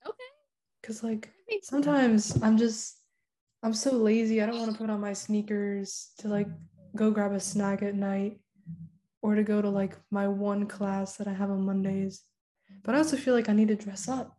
Okay. 0.07 0.17
Cause 0.83 1.03
like 1.03 1.31
sometimes 1.63 2.41
I'm 2.43 2.57
just 2.57 2.99
I'm 3.63 3.75
so 3.75 3.93
lazy. 3.93 4.43
I 4.43 4.47
don't 4.47 4.59
want 4.59 4.73
to 4.73 4.79
put 4.79 4.91
on 4.91 5.01
my 5.01 5.13
sneakers 5.13 6.11
to 6.19 6.29
like 6.29 6.49
go 6.95 7.11
grab 7.11 7.33
a 7.33 7.41
snack 7.41 7.83
at 7.83 7.95
night 7.95 8.39
or 9.23 9.35
to 9.35 9.43
go 9.43 9.61
to 9.61 9.69
like 9.69 9.97
my 10.11 10.29
one 10.29 10.67
class 10.67 11.17
that 11.17 11.27
I 11.27 11.33
have 11.33 11.51
on 11.51 11.65
Mondays. 11.65 12.23
But 12.85 12.95
I 12.95 12.99
also 12.99 13.17
feel 13.17 13.35
like 13.35 13.49
I 13.49 13.53
need 13.53 13.69
to 13.69 13.75
dress 13.75 14.09
up. 14.09 14.37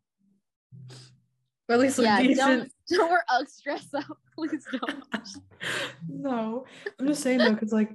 Or 1.67 1.75
at 1.75 1.79
least 1.79 1.97
look 1.97 2.05
yeah, 2.05 2.21
decent. 2.21 2.37
don't 2.37 2.71
don't 2.89 3.09
wear 3.09 3.23
Uggs 3.29 3.61
dress 3.61 3.93
up, 3.93 4.17
please 4.33 4.65
don't. 4.71 5.03
no, 6.09 6.65
I'm 6.97 7.07
just 7.07 7.21
saying 7.21 7.39
though, 7.39 7.53
because 7.53 7.73
like 7.73 7.91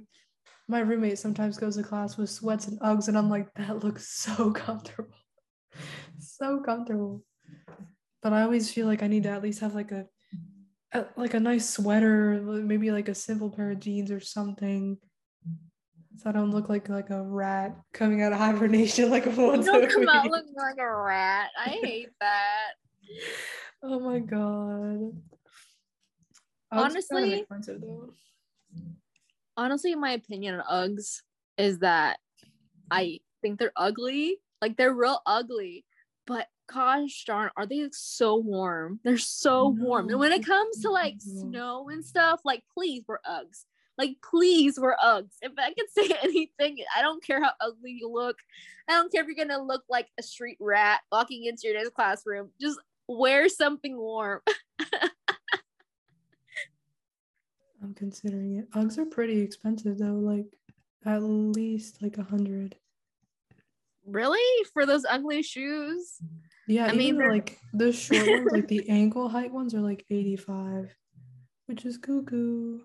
my 0.67 0.79
roommate 0.79 1.19
sometimes 1.19 1.57
goes 1.57 1.75
to 1.75 1.83
class 1.83 2.17
with 2.17 2.29
sweats 2.29 2.67
and 2.67 2.79
Uggs, 2.79 3.07
and 3.07 3.17
I'm 3.17 3.29
like, 3.29 3.53
that 3.55 3.83
looks 3.83 4.07
so 4.07 4.51
comfortable, 4.53 5.13
so 6.19 6.61
comfortable. 6.61 7.23
But 8.21 8.33
I 8.33 8.43
always 8.43 8.71
feel 8.71 8.87
like 8.87 9.03
I 9.03 9.07
need 9.07 9.23
to 9.23 9.29
at 9.29 9.43
least 9.43 9.59
have 9.59 9.75
like 9.75 9.91
a, 9.91 10.05
a 10.93 11.05
like 11.17 11.33
a 11.33 11.39
nice 11.39 11.69
sweater, 11.69 12.41
maybe 12.41 12.91
like 12.91 13.09
a 13.09 13.15
simple 13.15 13.49
pair 13.49 13.71
of 13.71 13.79
jeans 13.79 14.11
or 14.11 14.21
something, 14.21 14.97
so 16.17 16.29
I 16.29 16.33
don't 16.33 16.51
look 16.51 16.69
like 16.69 16.89
like 16.89 17.09
a 17.09 17.21
rat 17.21 17.75
coming 17.91 18.21
out 18.21 18.31
of 18.31 18.37
hibernation 18.45 19.09
like 19.09 19.25
a 19.25 19.31
You 19.31 19.63
don't 19.63 19.89
come 19.91 20.09
out 20.09 20.29
looking 20.29 20.53
like 20.55 20.77
a 20.77 20.95
rat. 20.95 21.49
I 21.57 21.69
hate 21.83 22.09
that. 22.21 22.73
Oh 23.81 23.99
my 23.99 24.19
god. 24.19 25.11
Uggs 26.71 26.95
are 26.95 27.01
kind 27.11 27.33
of 27.33 27.43
Honestly-. 27.45 27.45
Honestly 29.57 29.95
my 29.95 30.11
opinion 30.11 30.59
on 30.59 30.89
Uggs 30.89 31.21
is 31.57 31.79
that 31.79 32.19
I 32.91 33.19
think 33.41 33.59
they're 33.59 33.73
ugly. 33.75 34.37
Like 34.61 34.77
they're 34.77 34.93
real 34.93 35.19
ugly. 35.25 35.85
But 36.25 36.47
gosh 36.71 37.25
darn, 37.25 37.49
are 37.57 37.65
they 37.65 37.87
so 37.91 38.37
warm? 38.37 38.99
They're 39.03 39.17
so 39.17 39.67
warm. 39.69 40.09
And 40.09 40.19
when 40.19 40.31
it 40.31 40.45
comes 40.45 40.79
to 40.81 40.89
like 40.89 41.15
No. 41.25 41.41
snow 41.41 41.89
and 41.89 42.03
stuff, 42.05 42.39
like 42.45 42.63
please 42.73 43.03
wear 43.07 43.19
Uggs. 43.29 43.65
Like 43.97 44.15
please 44.23 44.79
wear 44.79 44.95
Uggs. 45.03 45.35
If 45.41 45.51
I 45.57 45.73
could 45.73 45.89
say 46.09 46.15
anything, 46.23 46.77
I 46.95 47.01
don't 47.01 47.23
care 47.23 47.41
how 47.43 47.51
ugly 47.59 47.91
you 47.91 48.09
look. 48.09 48.37
I 48.87 48.93
don't 48.93 49.11
care 49.11 49.21
if 49.21 49.27
you're 49.27 49.45
gonna 49.45 49.61
look 49.63 49.83
like 49.89 50.07
a 50.19 50.23
street 50.23 50.57
rat 50.59 51.01
walking 51.11 51.45
into 51.45 51.67
your 51.67 51.75
next 51.77 51.93
classroom. 51.93 52.51
Just 52.59 52.79
wear 53.07 53.49
something 53.49 53.97
warm. 53.97 54.41
I'm 57.83 57.93
considering 57.93 58.57
it. 58.57 58.71
Uggs 58.71 58.97
are 58.97 59.05
pretty 59.05 59.41
expensive 59.41 59.97
though, 59.97 60.15
like 60.15 60.45
at 61.05 61.21
least 61.21 62.01
like 62.01 62.17
a 62.17 62.23
hundred. 62.23 62.75
really? 64.05 64.65
For 64.73 64.85
those 64.85 65.05
ugly 65.05 65.43
shoes? 65.43 66.17
Yeah, 66.67 66.85
I 66.85 66.93
even 66.93 67.17
mean, 67.17 67.29
like 67.29 67.59
the 67.73 67.91
short 67.91 68.25
ones, 68.25 68.51
like 68.51 68.67
the 68.69 68.89
ankle 68.89 69.27
height 69.27 69.51
ones, 69.51 69.75
are 69.75 69.81
like 69.81 70.05
eighty 70.09 70.37
five. 70.37 70.95
which 71.65 71.85
is 71.85 71.97
cuckoo. 71.97 72.79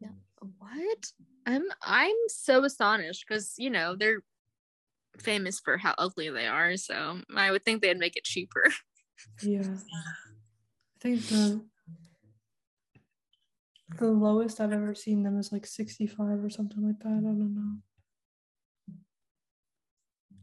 Yeah, 0.00 0.08
what? 0.58 1.12
I'm 1.44 1.64
I'm 1.82 2.16
so 2.28 2.64
astonished 2.64 3.26
because 3.28 3.54
you 3.58 3.68
know 3.68 3.96
they're 3.96 4.22
famous 5.18 5.60
for 5.60 5.76
how 5.76 5.94
ugly 5.98 6.30
they 6.30 6.46
are, 6.46 6.78
so 6.78 7.20
I 7.36 7.50
would 7.50 7.64
think 7.64 7.82
they'd 7.82 7.98
make 7.98 8.16
it 8.16 8.24
cheaper. 8.24 8.64
Yeah. 9.42 9.60
I 9.62 11.00
think 11.00 11.26
the 11.26 11.64
the 13.98 14.08
lowest 14.08 14.60
I've 14.60 14.72
ever 14.72 14.94
seen 14.94 15.22
them 15.22 15.38
is 15.38 15.52
like 15.52 15.66
65 15.66 16.44
or 16.44 16.50
something 16.50 16.86
like 16.86 16.98
that. 17.00 17.08
I 17.08 17.20
don't 17.20 17.54
know. 17.54 17.76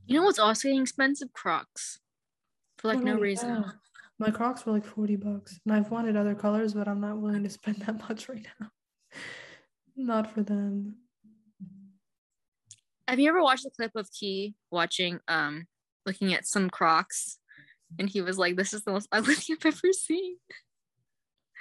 You 0.06 0.20
know 0.20 0.24
what's 0.26 0.40
also 0.40 0.68
getting 0.68 0.82
expensive? 0.82 1.32
Crocs. 1.34 2.00
For 2.78 2.88
like 2.88 3.00
Oh, 3.00 3.02
no 3.02 3.16
yeah. 3.16 3.22
reason. 3.22 3.66
My 4.18 4.32
Crocs 4.32 4.66
were 4.66 4.74
like 4.74 4.86
40 4.86 5.16
bucks. 5.18 5.60
And 5.66 5.74
I've 5.76 5.92
wanted 5.92 6.16
other 6.18 6.36
colors, 6.36 6.74
but 6.74 6.88
I'm 6.88 7.00
not 7.00 7.18
willing 7.20 7.44
to 7.44 7.50
spend 7.50 7.78
that 7.86 8.00
much 8.10 8.28
right 8.28 8.46
now. 8.60 8.70
not 9.96 10.34
for 10.34 10.44
them. 10.44 10.96
Have 13.08 13.20
you 13.20 13.30
ever 13.30 13.42
watched 13.42 13.64
the 13.64 13.72
clip 13.72 13.92
of 13.96 14.12
Key 14.12 14.56
watching 14.72 15.20
um 15.28 15.66
looking 16.06 16.34
at 16.34 16.46
some 16.48 16.70
Crocs? 16.70 17.38
And 17.98 18.08
he 18.10 18.22
was 18.22 18.38
like, 18.38 18.56
This 18.56 18.74
is 18.74 18.84
the 18.84 18.92
most 18.92 19.08
ugly 19.12 19.36
thing 19.36 19.58
I've 19.60 19.66
ever 19.76 19.94
seen. 19.94 20.38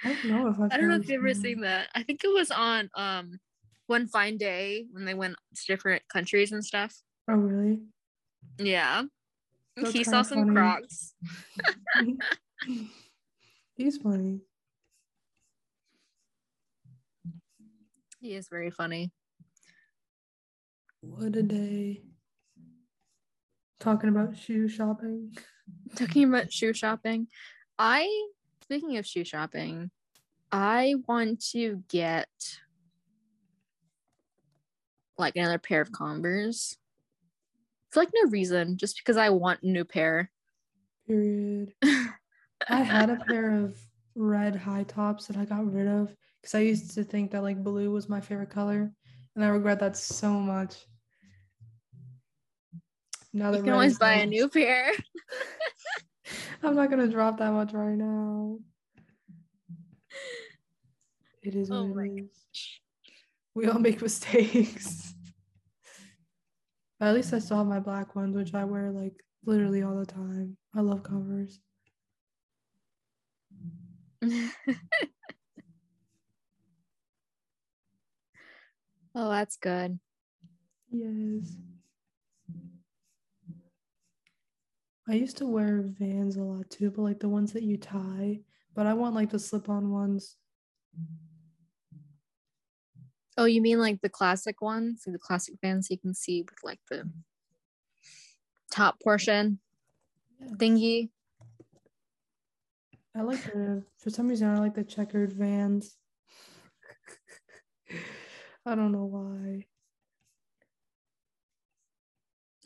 I 0.04 0.08
don't 0.08 0.24
know 0.24 0.46
if 0.48 0.60
I've 0.60 0.72
I 0.72 0.76
don't 0.76 0.88
know 0.88 0.96
if 0.96 1.08
you've 1.08 1.20
ever 1.20 1.34
seen 1.34 1.42
seen 1.42 1.60
that. 1.62 1.88
I 1.94 2.02
think 2.02 2.22
it 2.24 2.32
was 2.32 2.50
on 2.50 2.88
um 2.94 3.38
one 3.86 4.06
fine 4.06 4.36
day 4.36 4.86
when 4.92 5.04
they 5.04 5.14
went 5.14 5.36
to 5.54 5.62
different 5.66 6.02
countries 6.08 6.52
and 6.52 6.64
stuff. 6.64 6.94
Oh, 7.28 7.34
really? 7.34 7.80
Yeah. 8.58 9.04
That's 9.76 9.92
he 9.92 10.04
saw 10.04 10.22
some 10.22 10.40
funny. 10.40 10.54
Crocs. 10.54 11.14
He's 13.76 13.96
funny. 13.98 14.40
He 18.20 18.34
is 18.34 18.48
very 18.48 18.70
funny. 18.70 19.12
What 21.00 21.36
a 21.36 21.42
day. 21.42 22.02
Talking 23.78 24.08
about 24.08 24.36
shoe 24.36 24.68
shopping. 24.68 25.36
Talking 25.94 26.24
about 26.24 26.52
shoe 26.52 26.72
shopping, 26.72 27.28
I 27.78 28.08
speaking 28.68 28.98
of 28.98 29.06
shoe 29.06 29.24
shopping, 29.24 29.90
I 30.52 30.96
want 31.06 31.40
to 31.52 31.82
get 31.88 32.28
like 35.16 35.36
another 35.36 35.58
pair 35.58 35.80
of 35.80 35.90
Converse 35.90 36.76
for 37.88 38.00
like 38.00 38.10
no 38.14 38.28
reason, 38.30 38.76
just 38.76 38.98
because 38.98 39.16
I 39.16 39.30
want 39.30 39.62
a 39.62 39.68
new 39.68 39.86
pair. 39.86 40.30
Period. 41.06 41.72
I 42.68 42.82
had 42.82 43.08
a 43.08 43.16
pair 43.16 43.64
of 43.64 43.78
red 44.14 44.54
high 44.54 44.82
tops 44.82 45.28
that 45.28 45.38
I 45.38 45.46
got 45.46 45.72
rid 45.72 45.88
of 45.88 46.14
because 46.42 46.54
I 46.54 46.58
used 46.58 46.90
to 46.96 47.04
think 47.04 47.30
that 47.30 47.42
like 47.42 47.64
blue 47.64 47.90
was 47.90 48.10
my 48.10 48.20
favorite 48.20 48.50
color, 48.50 48.92
and 49.34 49.42
I 49.42 49.48
regret 49.48 49.80
that 49.80 49.96
so 49.96 50.30
much. 50.30 50.76
Now 53.32 53.50
that 53.50 53.58
you 53.58 53.64
can 53.64 53.72
always 53.72 53.98
buy 53.98 54.16
a 54.16 54.26
new 54.26 54.46
pair. 54.50 54.92
I'm 56.62 56.74
not 56.74 56.90
gonna 56.90 57.08
drop 57.08 57.38
that 57.38 57.52
much 57.52 57.72
right 57.72 57.96
now. 57.96 58.58
It 61.42 61.54
is 61.54 61.70
Oh 61.70 61.84
what 61.86 62.04
it 62.06 62.24
is. 62.24 62.44
We 63.54 63.66
all 63.66 63.78
make 63.78 64.02
mistakes. 64.08 65.14
But 66.98 67.08
at 67.08 67.14
least 67.14 67.32
I 67.32 67.38
still 67.38 67.58
have 67.58 67.66
my 67.66 67.80
black 67.80 68.16
ones, 68.16 68.36
which 68.36 68.54
I 68.54 68.64
wear 68.64 68.90
like 68.90 69.14
literally 69.46 69.82
all 69.82 69.96
the 69.96 70.06
time. 70.06 70.56
I 70.74 70.80
love 70.80 71.02
Converse. 71.02 71.60
oh, 79.14 79.28
that's 79.30 79.56
good. 79.56 79.98
Yes. 80.90 81.56
I 85.08 85.14
used 85.14 85.38
to 85.38 85.46
wear 85.46 85.82
Vans 85.82 86.36
a 86.36 86.42
lot 86.42 86.68
too, 86.70 86.90
but 86.90 87.02
like 87.02 87.18
the 87.20 87.28
ones 87.28 87.52
that 87.54 87.62
you 87.62 87.78
tie. 87.78 88.40
But 88.74 88.86
I 88.86 88.92
want 88.94 89.14
like 89.14 89.30
the 89.30 89.38
slip-on 89.38 89.90
ones. 89.90 90.36
Oh, 93.38 93.46
you 93.46 93.62
mean 93.62 93.78
like 93.78 94.00
the 94.02 94.08
classic 94.08 94.60
ones, 94.60 95.04
like 95.06 95.14
the 95.14 95.18
classic 95.18 95.54
Vans 95.62 95.90
you 95.90 95.98
can 95.98 96.12
see 96.14 96.42
with 96.42 96.58
like 96.62 96.80
the 96.90 97.08
top 98.70 99.00
portion 99.02 99.60
Yeah. 100.40 100.48
thingy. 100.56 101.10
I 103.16 103.22
like 103.22 103.42
the 103.42 103.84
for 103.98 104.10
some 104.10 104.28
reason 104.28 104.48
I 104.48 104.58
like 104.58 104.74
the 104.74 104.84
checkered 104.84 105.32
Vans. 105.32 105.96
I 108.66 108.74
don't 108.74 108.92
know 108.92 109.06
why. 109.06 109.64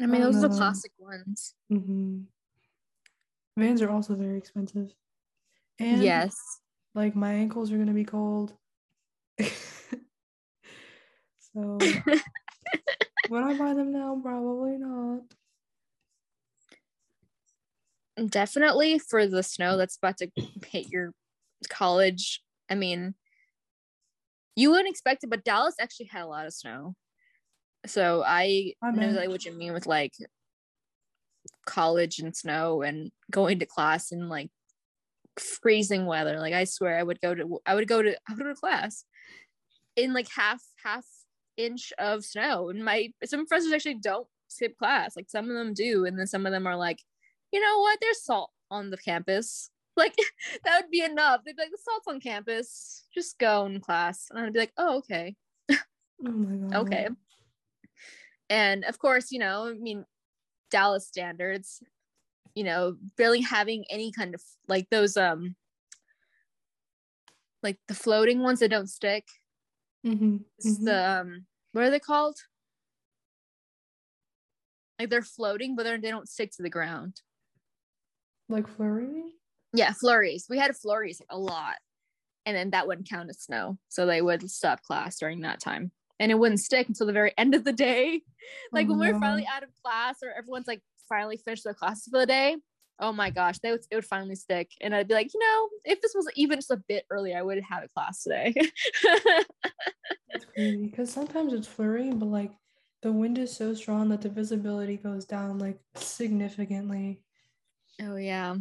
I 0.01 0.07
mean, 0.07 0.23
Oh, 0.23 0.33
those 0.33 0.43
are 0.43 0.49
the 0.49 0.55
classic 0.57 0.93
ones. 0.99 1.55
hmm 1.69 2.23
Vans 3.57 3.83
are 3.83 3.91
also 3.91 4.15
very 4.15 4.39
expensive. 4.39 4.95
And 5.79 6.03
yes. 6.03 6.35
like 6.95 7.15
my 7.15 7.33
ankles 7.33 7.71
are 7.73 7.79
gonna 7.79 7.93
be 7.93 8.05
cold. 8.05 8.55
so 9.41 9.49
would 13.31 13.43
I 13.43 13.55
buy 13.59 13.75
them 13.75 13.93
now? 13.93 14.19
Probably 14.23 14.79
not. 14.79 15.23
Definitely 18.29 18.99
for 18.99 19.27
the 19.27 19.43
snow 19.43 19.77
that's 19.77 19.97
about 19.97 20.19
to 20.19 20.31
hit 20.67 20.89
your 20.91 21.13
college. 21.69 22.43
I 22.71 22.75
mean, 22.75 23.15
you 24.55 24.71
wouldn't 24.71 24.91
expect 24.91 25.25
it, 25.25 25.31
but 25.31 25.45
Dallas 25.45 25.77
actually 25.81 26.07
had 26.07 26.23
a 26.23 26.27
lot 26.27 26.47
of 26.47 26.53
snow. 26.53 26.95
So 27.87 28.23
I 28.25 28.75
I 28.83 28.91
know 28.93 29.07
exactly 29.07 29.29
what 29.29 29.45
you 29.45 29.53
mean 29.53 29.73
with 29.73 29.87
like 29.87 30.13
college 31.67 32.19
and 32.19 32.37
snow 32.37 32.83
and 32.83 33.11
going 33.31 33.59
to 33.61 33.67
class 33.67 34.13
in 34.13 34.29
like 34.29 34.51
freezing 35.39 36.07
weather. 36.07 36.39
Like 36.39 36.55
I 36.55 36.65
swear 36.65 36.99
I 36.99 37.03
would 37.03 37.21
go 37.21 37.35
to 37.35 37.59
I 37.67 37.75
would 37.75 37.89
go 37.89 38.03
to 38.03 38.17
I 38.29 38.35
would 38.35 38.43
go 38.43 38.49
to 38.49 38.55
class 38.55 39.05
in 39.97 40.13
like 40.13 40.29
half 40.29 40.63
half 40.83 41.05
inch 41.57 41.93
of 41.99 42.25
snow. 42.25 42.69
And 42.69 42.85
my 42.85 43.13
some 43.25 43.47
professors 43.47 43.73
actually 43.73 43.99
don't 44.01 44.27
skip 44.49 44.77
class. 44.79 45.17
Like 45.17 45.29
some 45.29 45.49
of 45.49 45.57
them 45.57 45.75
do, 45.75 46.05
and 46.05 46.19
then 46.19 46.27
some 46.27 46.47
of 46.47 46.53
them 46.53 46.67
are 46.67 46.77
like, 46.77 47.01
you 47.53 47.61
know 47.61 47.81
what? 47.81 47.99
There's 48.01 48.25
salt 48.25 48.51
on 48.71 48.91
the 48.91 48.99
campus. 48.99 49.69
Like 49.95 50.15
that 50.65 50.81
would 50.81 50.91
be 50.91 51.03
enough. 51.03 51.43
They'd 51.45 51.55
be 51.55 51.65
like, 51.65 51.71
the 51.71 51.77
salt's 51.77 52.09
on 52.09 52.19
campus. 52.19 53.05
Just 53.15 53.39
go 53.39 53.67
in 53.67 53.79
class. 53.79 54.29
And 54.31 54.41
I'd 54.41 54.55
be 54.55 54.59
like, 54.59 54.73
oh, 54.79 54.97
okay. 55.01 55.37
Oh 56.27 56.31
my 56.31 56.71
god. 56.71 56.87
Okay. 56.87 57.09
And 58.49 58.85
of 58.87 58.99
course, 58.99 59.31
you 59.31 59.39
know, 59.39 59.67
I 59.67 59.75
mean, 59.75 60.07
Dallas 60.73 61.07
standards, 61.07 61.83
you 62.57 62.65
know, 62.65 62.97
barely 63.17 63.43
having 63.43 63.85
any 63.89 64.11
kind 64.11 64.35
of 64.35 64.43
like 64.67 64.89
those 64.91 65.17
um 65.17 65.55
like 67.63 67.79
the 67.87 67.95
floating 67.95 68.43
ones 68.43 68.59
that 68.59 68.71
don't 68.71 68.89
stick. 68.89 69.29
Mm-hmm. 70.05 70.39
The 70.85 71.21
um 71.21 71.47
what 71.73 71.85
are 71.85 71.91
they 71.91 72.01
called? 72.01 72.37
Like 74.99 75.11
they're 75.11 75.23
floating, 75.23 75.77
but 75.77 75.85
they're, 75.85 76.01
they 76.01 76.11
don't 76.11 76.29
stick 76.29 76.53
to 76.57 76.63
the 76.63 76.71
ground. 76.71 77.21
Like 78.49 78.69
flurry? 78.69 79.23
Yeah, 79.73 79.93
flurries. 79.93 80.47
We 80.49 80.59
had 80.59 80.77
flurries 80.77 81.23
a 81.31 81.39
lot. 81.39 81.77
And 82.45 82.57
then 82.57 82.71
that 82.71 82.87
wouldn't 82.87 83.09
count 83.09 83.31
as 83.31 83.41
snow. 83.41 83.79
So 83.89 84.05
they 84.05 84.21
would 84.21 84.51
stop 84.51 84.83
class 84.83 85.19
during 85.19 85.41
that 85.43 85.61
time. 85.61 85.93
And 86.23 86.31
it 86.31 86.39
wouldn't 86.39 86.61
stick 86.61 86.87
until 86.87 87.09
the 87.09 87.13
very 87.13 87.35
end 87.39 87.55
of 87.55 87.65
the 87.65 87.73
day. 87.73 88.23
Like 88.71 88.87
Oh, 88.87 88.91
when 88.91 89.01
we're 89.01 89.21
finally 89.21 89.43
mm-hmm. 89.43 89.57
out 89.57 89.65
of 89.65 89.71
class 89.85 90.19
or 90.23 90.31
everyone's 90.31 90.69
like 90.69 90.81
finally 91.09 91.37
finished 91.37 91.65
their 91.65 91.75
classes 91.75 92.09
for 92.11 92.21
the 92.21 92.27
day. 92.27 92.57
Oh 93.01 93.13
my 93.13 93.31
gosh, 93.31 93.59
they 93.59 93.73
would, 93.73 93.81
it 93.91 93.97
would 93.97 94.05
finally 94.05 94.37
stick. 94.37 94.71
And 94.81 94.95
I'd 94.95 95.09
be 95.09 95.15
like, 95.15 95.35
you 95.35 95.41
know, 95.41 95.69
if 95.85 96.01
this 96.01 96.13
was 96.15 96.29
even 96.37 96.59
just 96.59 96.71
a 96.71 96.77
bit 96.89 97.05
earlier, 97.11 97.37
I 97.37 97.43
would 97.43 97.59
have 97.59 97.69
had 97.69 97.83
a 97.83 97.89
class 97.89 98.23
today. 98.23 98.55
That's 100.31 100.45
crazy. 100.55 100.87
Because 100.87 101.11
sometimes 101.11 101.53
it's 101.53 101.67
flurrying, 101.67 102.19
but 102.19 102.27
like 102.27 102.53
the 103.03 103.11
wind 103.11 103.39
is 103.39 103.55
so 103.55 103.75
strong 103.75 104.09
that 104.11 104.21
the 104.23 104.29
visibility 104.29 104.97
goes 104.97 105.25
down 105.25 105.59
like 105.59 105.81
significantly. 105.97 107.23
oh 108.01 108.17
yeah. 108.17 108.55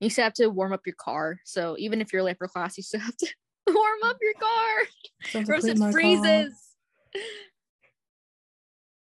You 0.00 0.08
still 0.10 0.24
have 0.24 0.34
to 0.34 0.48
warm 0.48 0.72
up 0.72 0.86
your 0.86 0.96
car. 0.96 1.38
So 1.44 1.76
even 1.78 2.00
if 2.00 2.12
you're 2.12 2.22
late 2.22 2.38
for 2.38 2.48
class, 2.48 2.76
you 2.76 2.82
still 2.82 3.00
have 3.00 3.16
to 3.18 3.28
warm 3.68 4.02
up 4.04 4.16
your 4.20 4.34
car. 4.34 4.86
So 5.30 5.38
I 5.38 5.42
have 5.42 5.46
to 5.46 5.52
or 5.52 5.54
else 5.56 5.64
it 5.64 5.92
freezes. 5.92 6.52
car. 6.52 6.69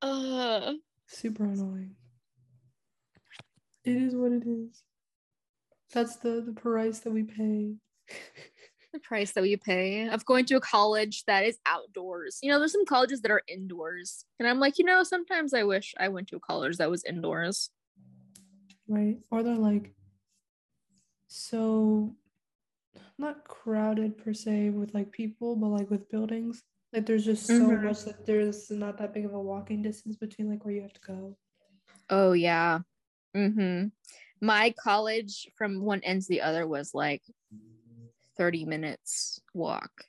Uh, 0.03 0.73
Super 1.09 1.45
annoying. 1.45 1.95
It 3.85 3.97
is 3.97 4.15
what 4.15 4.33
it 4.33 4.45
is. 4.47 4.83
That's 5.93 6.17
the 6.17 6.41
the 6.41 6.53
price 6.53 7.01
that 7.01 7.11
we 7.13 7.25
pay. 7.25 7.75
the 8.93 9.01
price 9.01 9.33
that 9.33 9.43
we 9.43 9.57
pay 9.57 10.09
of 10.09 10.25
going 10.25 10.45
to 10.47 10.57
a 10.57 10.61
college 10.61 11.25
that 11.27 11.45
is 11.45 11.59
outdoors. 11.67 12.39
You 12.43 12.51
know, 12.51 12.59
there's 12.59 12.73
some 12.73 12.87
colleges 12.87 13.21
that 13.23 13.31
are 13.31 13.43
indoors. 13.49 14.25
And 14.39 14.49
I'm 14.49 14.59
like, 14.59 14.79
you 14.79 14.85
know, 14.85 15.03
sometimes 15.03 15.55
I 15.55 15.65
wish 15.65 15.95
I 15.99 16.09
went 16.09 16.29
to 16.29 16.37
a 16.37 16.41
college 16.41 16.79
that 16.79 16.91
was 16.91 17.05
indoors. 17.05 17.71
right? 18.89 19.19
Or 19.31 19.43
they're 19.43 19.55
like 19.57 19.93
so 21.29 22.15
not 23.19 23.45
crowded 23.45 24.19
per 24.19 24.33
se 24.33 24.71
with 24.71 24.95
like 24.95 25.13
people, 25.13 25.57
but 25.57 25.69
like 25.69 25.91
with 25.91 26.09
buildings. 26.11 26.63
Like 26.93 27.07
there's 27.07 27.25
just 27.25 27.47
so 27.47 27.55
Mhm. 27.55 27.83
much 27.85 28.05
that 28.05 28.27
there's 28.27 28.71
not 28.71 28.99
that 28.99 29.15
big 29.15 29.25
of 29.25 29.33
a 29.35 29.41
walking 29.41 29.81
distance 29.83 30.17
between 30.17 30.49
like 30.49 30.65
where 30.65 30.75
you 30.75 30.83
have 30.83 30.93
to 30.93 31.01
go. 31.01 31.37
Oh 32.09 32.33
yeah. 32.33 32.81
Mm-hmm. 33.37 33.89
My 34.41 34.75
college 34.79 35.49
from 35.57 35.83
one 35.83 36.01
end 36.03 36.23
to 36.23 36.29
the 36.29 36.41
other 36.41 36.67
was 36.67 36.93
like 36.95 37.23
30 38.37 38.65
minutes 38.65 39.41
walk. 39.55 40.05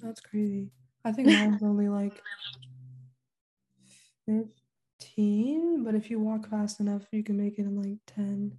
That's 0.00 0.20
crazy. 0.20 0.70
I 1.04 1.10
think 1.12 1.28
mine's 1.28 1.62
only 1.62 1.88
like 1.88 2.22
15, 4.26 5.84
but 5.84 5.94
if 5.94 6.10
you 6.10 6.20
walk 6.20 6.48
fast 6.48 6.80
enough, 6.80 7.06
you 7.12 7.24
can 7.24 7.36
make 7.36 7.58
it 7.58 7.62
in 7.62 7.80
like 7.80 7.98
10. 8.06 8.56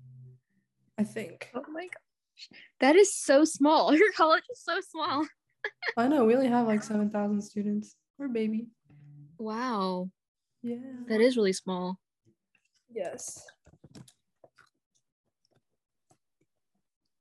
I 0.98 1.04
think. 1.04 1.50
Oh 1.54 1.64
my 1.72 1.84
gosh. 1.84 2.50
That 2.80 2.96
is 2.96 3.14
so 3.14 3.46
small. 3.46 3.94
Your 3.98 4.12
college 4.14 4.44
is 4.52 4.62
so 4.62 4.80
small. 4.82 5.26
I 5.98 6.08
know 6.08 6.26
we 6.26 6.36
only 6.36 6.48
have 6.48 6.68
like 6.68 6.84
7,000 6.84 7.42
students. 7.42 7.96
We're 8.18 8.28
baby. 8.28 8.68
Wow. 9.38 10.10
Yeah. 10.64 10.78
That 11.08 11.22
is 11.22 11.38
really 11.38 11.54
small. 11.54 12.00
Yes. 12.90 13.44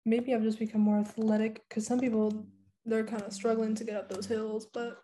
Maybe 0.05 0.34
I've 0.34 0.42
just 0.42 0.59
become 0.59 0.80
more 0.82 0.99
athletic 0.99 1.62
because 1.68 1.86
some 1.86 1.99
people 2.01 2.47
they're 2.84 3.05
kind 3.05 3.22
of 3.22 3.32
struggling 3.32 3.74
to 3.74 3.84
get 3.84 3.97
up 3.97 4.09
those 4.09 4.26
hills, 4.26 4.66
but 4.72 4.99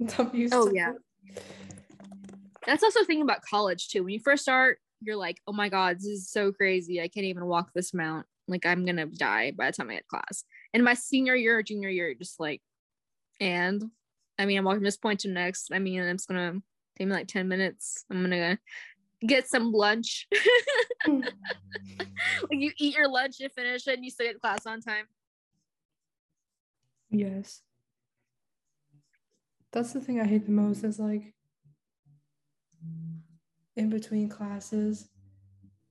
I'm 0.18 0.34
used 0.34 0.52
Oh, 0.54 0.70
yeah. 0.74 0.92
it. 1.26 1.42
That's 2.66 2.82
also 2.82 3.04
thinking 3.04 3.22
about 3.22 3.42
college 3.42 3.88
too. 3.88 4.02
When 4.02 4.12
you 4.12 4.20
first 4.20 4.42
start, 4.42 4.78
you're 5.00 5.16
like, 5.16 5.38
oh 5.46 5.52
my 5.52 5.68
God, 5.68 5.96
this 5.96 6.06
is 6.06 6.30
so 6.30 6.52
crazy. 6.52 7.00
I 7.00 7.08
can't 7.08 7.26
even 7.26 7.46
walk 7.46 7.70
this 7.74 7.94
mount. 7.94 8.26
Like 8.48 8.66
I'm 8.66 8.84
gonna 8.84 9.06
die 9.06 9.52
by 9.52 9.66
the 9.66 9.72
time 9.72 9.90
I 9.90 9.94
get 9.94 10.08
class. 10.08 10.44
And 10.74 10.84
my 10.84 10.94
senior 10.94 11.34
year 11.34 11.58
or 11.58 11.62
junior 11.62 11.88
year, 11.88 12.12
just 12.14 12.40
like, 12.40 12.60
and 13.40 13.82
I 14.38 14.46
mean, 14.46 14.58
I'm 14.58 14.64
walking 14.64 14.82
this 14.82 14.96
point 14.96 15.20
to 15.20 15.28
next. 15.28 15.72
I 15.72 15.78
mean, 15.78 16.00
it's 16.00 16.26
gonna 16.26 16.60
take 16.96 17.08
me 17.08 17.14
like 17.14 17.28
10 17.28 17.48
minutes. 17.48 18.04
I'm 18.10 18.22
gonna 18.22 18.58
get 19.26 19.48
some 19.48 19.72
lunch. 19.72 20.28
Like 22.42 22.60
you 22.60 22.72
eat 22.78 22.96
your 22.96 23.08
lunch, 23.08 23.40
you 23.40 23.48
finish 23.48 23.86
it, 23.86 23.94
and 23.94 24.04
you 24.04 24.10
still 24.10 24.26
get 24.26 24.40
class 24.40 24.66
on 24.66 24.80
time. 24.80 25.06
Yes. 27.10 27.62
That's 29.72 29.92
the 29.92 30.00
thing 30.00 30.20
I 30.20 30.26
hate 30.26 30.44
the 30.44 30.52
most 30.52 30.84
is 30.84 30.98
like 30.98 31.34
in 33.76 33.90
between 33.90 34.28
classes, 34.28 35.08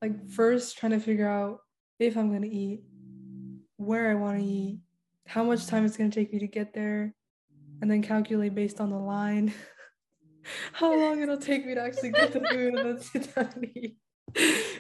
like 0.02 0.30
first 0.30 0.78
trying 0.78 0.92
to 0.92 1.00
figure 1.00 1.28
out 1.28 1.60
if 2.00 2.16
I'm 2.16 2.30
going 2.30 2.44
to 2.44 2.50
eat, 2.50 2.84
where 3.78 4.12
I 4.12 4.16
want 4.16 4.40
to 4.40 4.46
eat, 4.46 4.80
how 5.28 5.44
much 5.44 5.68
time 5.68 5.86
it's 5.86 5.98
going 5.98 6.10
to 6.10 6.20
take 6.20 6.32
me 6.34 6.40
to 6.40 6.48
get 6.48 6.74
there, 6.74 7.14
and 7.82 7.90
then 7.90 8.02
calculate 8.02 8.56
based 8.56 8.80
on 8.80 8.90
the 8.90 8.98
line 8.98 9.54
how 10.74 10.96
long 10.98 11.22
it'll 11.22 11.38
take 11.38 11.66
me 11.66 11.76
to 11.76 11.82
actually 11.82 12.12
get 12.12 12.32
the 12.32 12.40
food 12.40 12.76
and 12.76 12.78
then 12.78 13.00
sit 13.02 13.36
down 13.36 13.50
and 13.56 13.78
eat. 13.78 13.98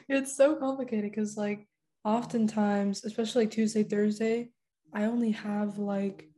It's 0.07 0.35
so 0.35 0.55
complicated 0.55 1.11
because, 1.11 1.37
like, 1.37 1.67
oftentimes, 2.03 3.03
especially 3.05 3.45
like 3.45 3.51
Tuesday, 3.51 3.83
Thursday, 3.83 4.51
I 4.93 5.05
only 5.05 5.31
have 5.31 5.77
like 5.77 6.29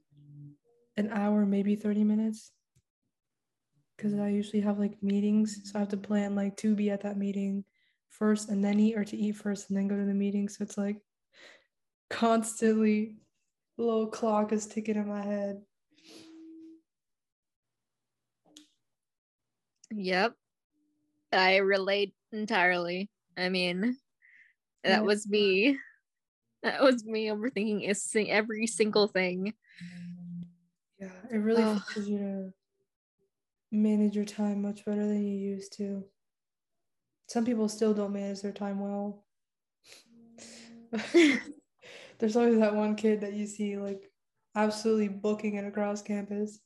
an 0.97 1.09
hour, 1.11 1.45
maybe 1.45 1.76
30 1.76 2.03
minutes. 2.03 2.51
Because 3.95 4.20
I 4.20 4.30
usually 4.30 4.61
have 4.61 4.80
like 4.80 5.01
meetings. 5.01 5.59
So 5.64 5.74
I 5.76 5.80
have 5.80 5.89
to 5.89 5.97
plan 5.97 6.36
like 6.36 6.57
to 6.57 6.76
be 6.76 6.89
at 6.89 7.01
that 7.01 7.18
meeting 7.18 7.64
first 8.09 8.49
and 8.49 8.64
then 8.64 8.80
eat, 8.80 8.97
or 8.97 9.05
to 9.05 9.18
eat 9.18 9.36
first 9.36 9.70
and 9.70 9.78
then 9.78 9.88
go 9.88 9.95
to 9.95 10.05
the 10.05 10.14
meeting. 10.14 10.49
So 10.49 10.64
it's 10.64 10.78
like 10.78 10.97
constantly 12.09 13.18
little 13.78 14.07
clock 14.07 14.51
is 14.51 14.66
ticking 14.66 14.95
in 14.95 15.07
my 15.07 15.22
head. 15.22 15.61
Yep. 19.95 20.33
I 21.31 21.57
relate 21.57 22.13
entirely. 22.31 23.09
I 23.37 23.49
mean, 23.49 23.97
that 24.83 25.03
was 25.03 25.27
me. 25.27 25.77
That 26.61 26.81
was 26.81 27.03
me 27.03 27.27
overthinking 27.27 28.29
every 28.29 28.67
single 28.67 29.07
thing. 29.07 29.53
Yeah, 30.99 31.11
it 31.31 31.37
really 31.37 31.63
Ugh. 31.63 31.81
forces 31.81 32.07
you 32.07 32.17
to 32.19 32.53
manage 33.71 34.15
your 34.15 34.25
time 34.25 34.61
much 34.61 34.85
better 34.85 35.05
than 35.05 35.25
you 35.25 35.37
used 35.37 35.75
to. 35.77 36.05
Some 37.27 37.43
people 37.45 37.67
still 37.67 37.93
don't 37.93 38.13
manage 38.13 38.41
their 38.41 38.51
time 38.51 38.79
well. 38.79 39.25
There's 42.19 42.35
always 42.35 42.59
that 42.59 42.75
one 42.75 42.95
kid 42.95 43.21
that 43.21 43.33
you 43.33 43.47
see 43.47 43.77
like 43.77 44.09
absolutely 44.55 45.07
booking 45.09 45.55
it 45.55 45.65
across 45.65 46.01
campus. 46.01 46.59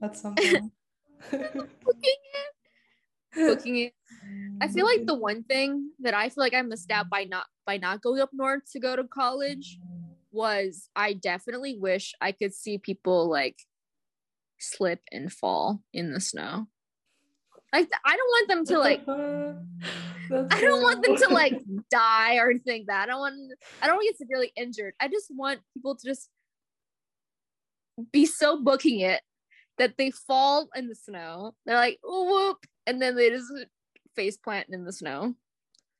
That's 0.00 0.20
something. 0.20 0.70
Booking 1.30 1.60
it. 2.04 2.51
Booking 3.34 3.76
it. 3.76 3.92
I 4.60 4.68
feel 4.68 4.86
like 4.86 5.06
the 5.06 5.14
one 5.14 5.42
thing 5.44 5.90
that 6.00 6.14
I 6.14 6.28
feel 6.28 6.44
like 6.44 6.54
I 6.54 6.62
missed 6.62 6.90
out 6.90 7.08
by 7.10 7.24
not 7.24 7.46
by 7.66 7.76
not 7.78 8.02
going 8.02 8.20
up 8.20 8.30
north 8.32 8.70
to 8.72 8.80
go 8.80 8.94
to 8.94 9.04
college 9.04 9.78
was 10.30 10.88
I 10.94 11.14
definitely 11.14 11.76
wish 11.78 12.14
I 12.20 12.32
could 12.32 12.54
see 12.54 12.78
people 12.78 13.28
like 13.30 13.56
slip 14.58 15.00
and 15.10 15.32
fall 15.32 15.82
in 15.92 16.12
the 16.12 16.20
snow. 16.20 16.68
Like 17.72 17.90
I 18.04 18.16
don't 18.16 18.28
want 18.28 18.48
them 18.48 18.64
to 18.66 18.78
like 18.78 19.00
I 20.50 20.60
don't 20.60 20.82
want 20.82 21.04
them 21.04 21.16
to 21.16 21.28
like 21.28 21.60
die 21.90 22.36
or 22.36 22.50
anything 22.50 22.84
that. 22.88 23.04
I 23.04 23.06
don't 23.06 23.20
want 23.20 23.52
I 23.80 23.86
don't 23.86 23.96
want 23.96 24.06
to 24.06 24.12
get 24.12 24.18
severely 24.18 24.52
injured. 24.56 24.94
I 25.00 25.08
just 25.08 25.26
want 25.30 25.60
people 25.74 25.96
to 25.96 26.06
just 26.06 26.28
be 28.12 28.26
so 28.26 28.62
booking 28.62 29.00
it 29.00 29.22
that 29.78 29.94
they 29.98 30.10
fall 30.10 30.68
in 30.74 30.88
the 30.88 30.94
snow. 30.94 31.54
They're 31.66 31.76
like, 31.76 31.98
whoop, 32.04 32.58
and 32.86 33.00
then 33.00 33.16
they 33.16 33.30
just 33.30 33.52
face 34.14 34.36
plant 34.36 34.68
in 34.70 34.84
the 34.84 34.92
snow. 34.92 35.34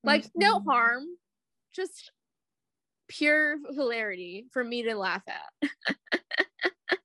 Like 0.04 0.26
no 0.34 0.60
Mhm. 0.60 0.64
harm, 0.66 1.04
just 1.72 2.10
pure 3.08 3.58
hilarity 3.74 4.46
for 4.52 4.64
me 4.64 4.82
to 4.84 4.94
laugh 4.94 5.22
at. 5.28 5.70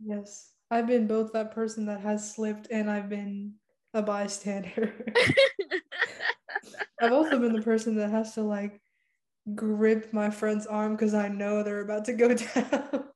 Yes. 0.00 0.52
I've 0.70 0.86
been 0.86 1.06
both 1.06 1.32
that 1.32 1.52
person 1.52 1.86
that 1.86 2.00
has 2.00 2.34
slipped 2.34 2.68
and 2.70 2.90
I've 2.90 3.08
been 3.08 3.54
a 3.94 4.02
bystander. 4.02 4.92
I've 7.00 7.12
also 7.12 7.38
been 7.38 7.52
the 7.52 7.62
person 7.62 7.96
that 7.96 8.10
has 8.10 8.34
to 8.34 8.42
like 8.42 8.80
grip 9.54 10.12
my 10.12 10.30
friend's 10.30 10.66
arm 10.66 10.92
because 10.92 11.14
I 11.14 11.28
know 11.28 11.62
they're 11.62 11.80
about 11.82 12.04
to 12.06 12.12
go 12.12 12.28
down. 12.34 13.08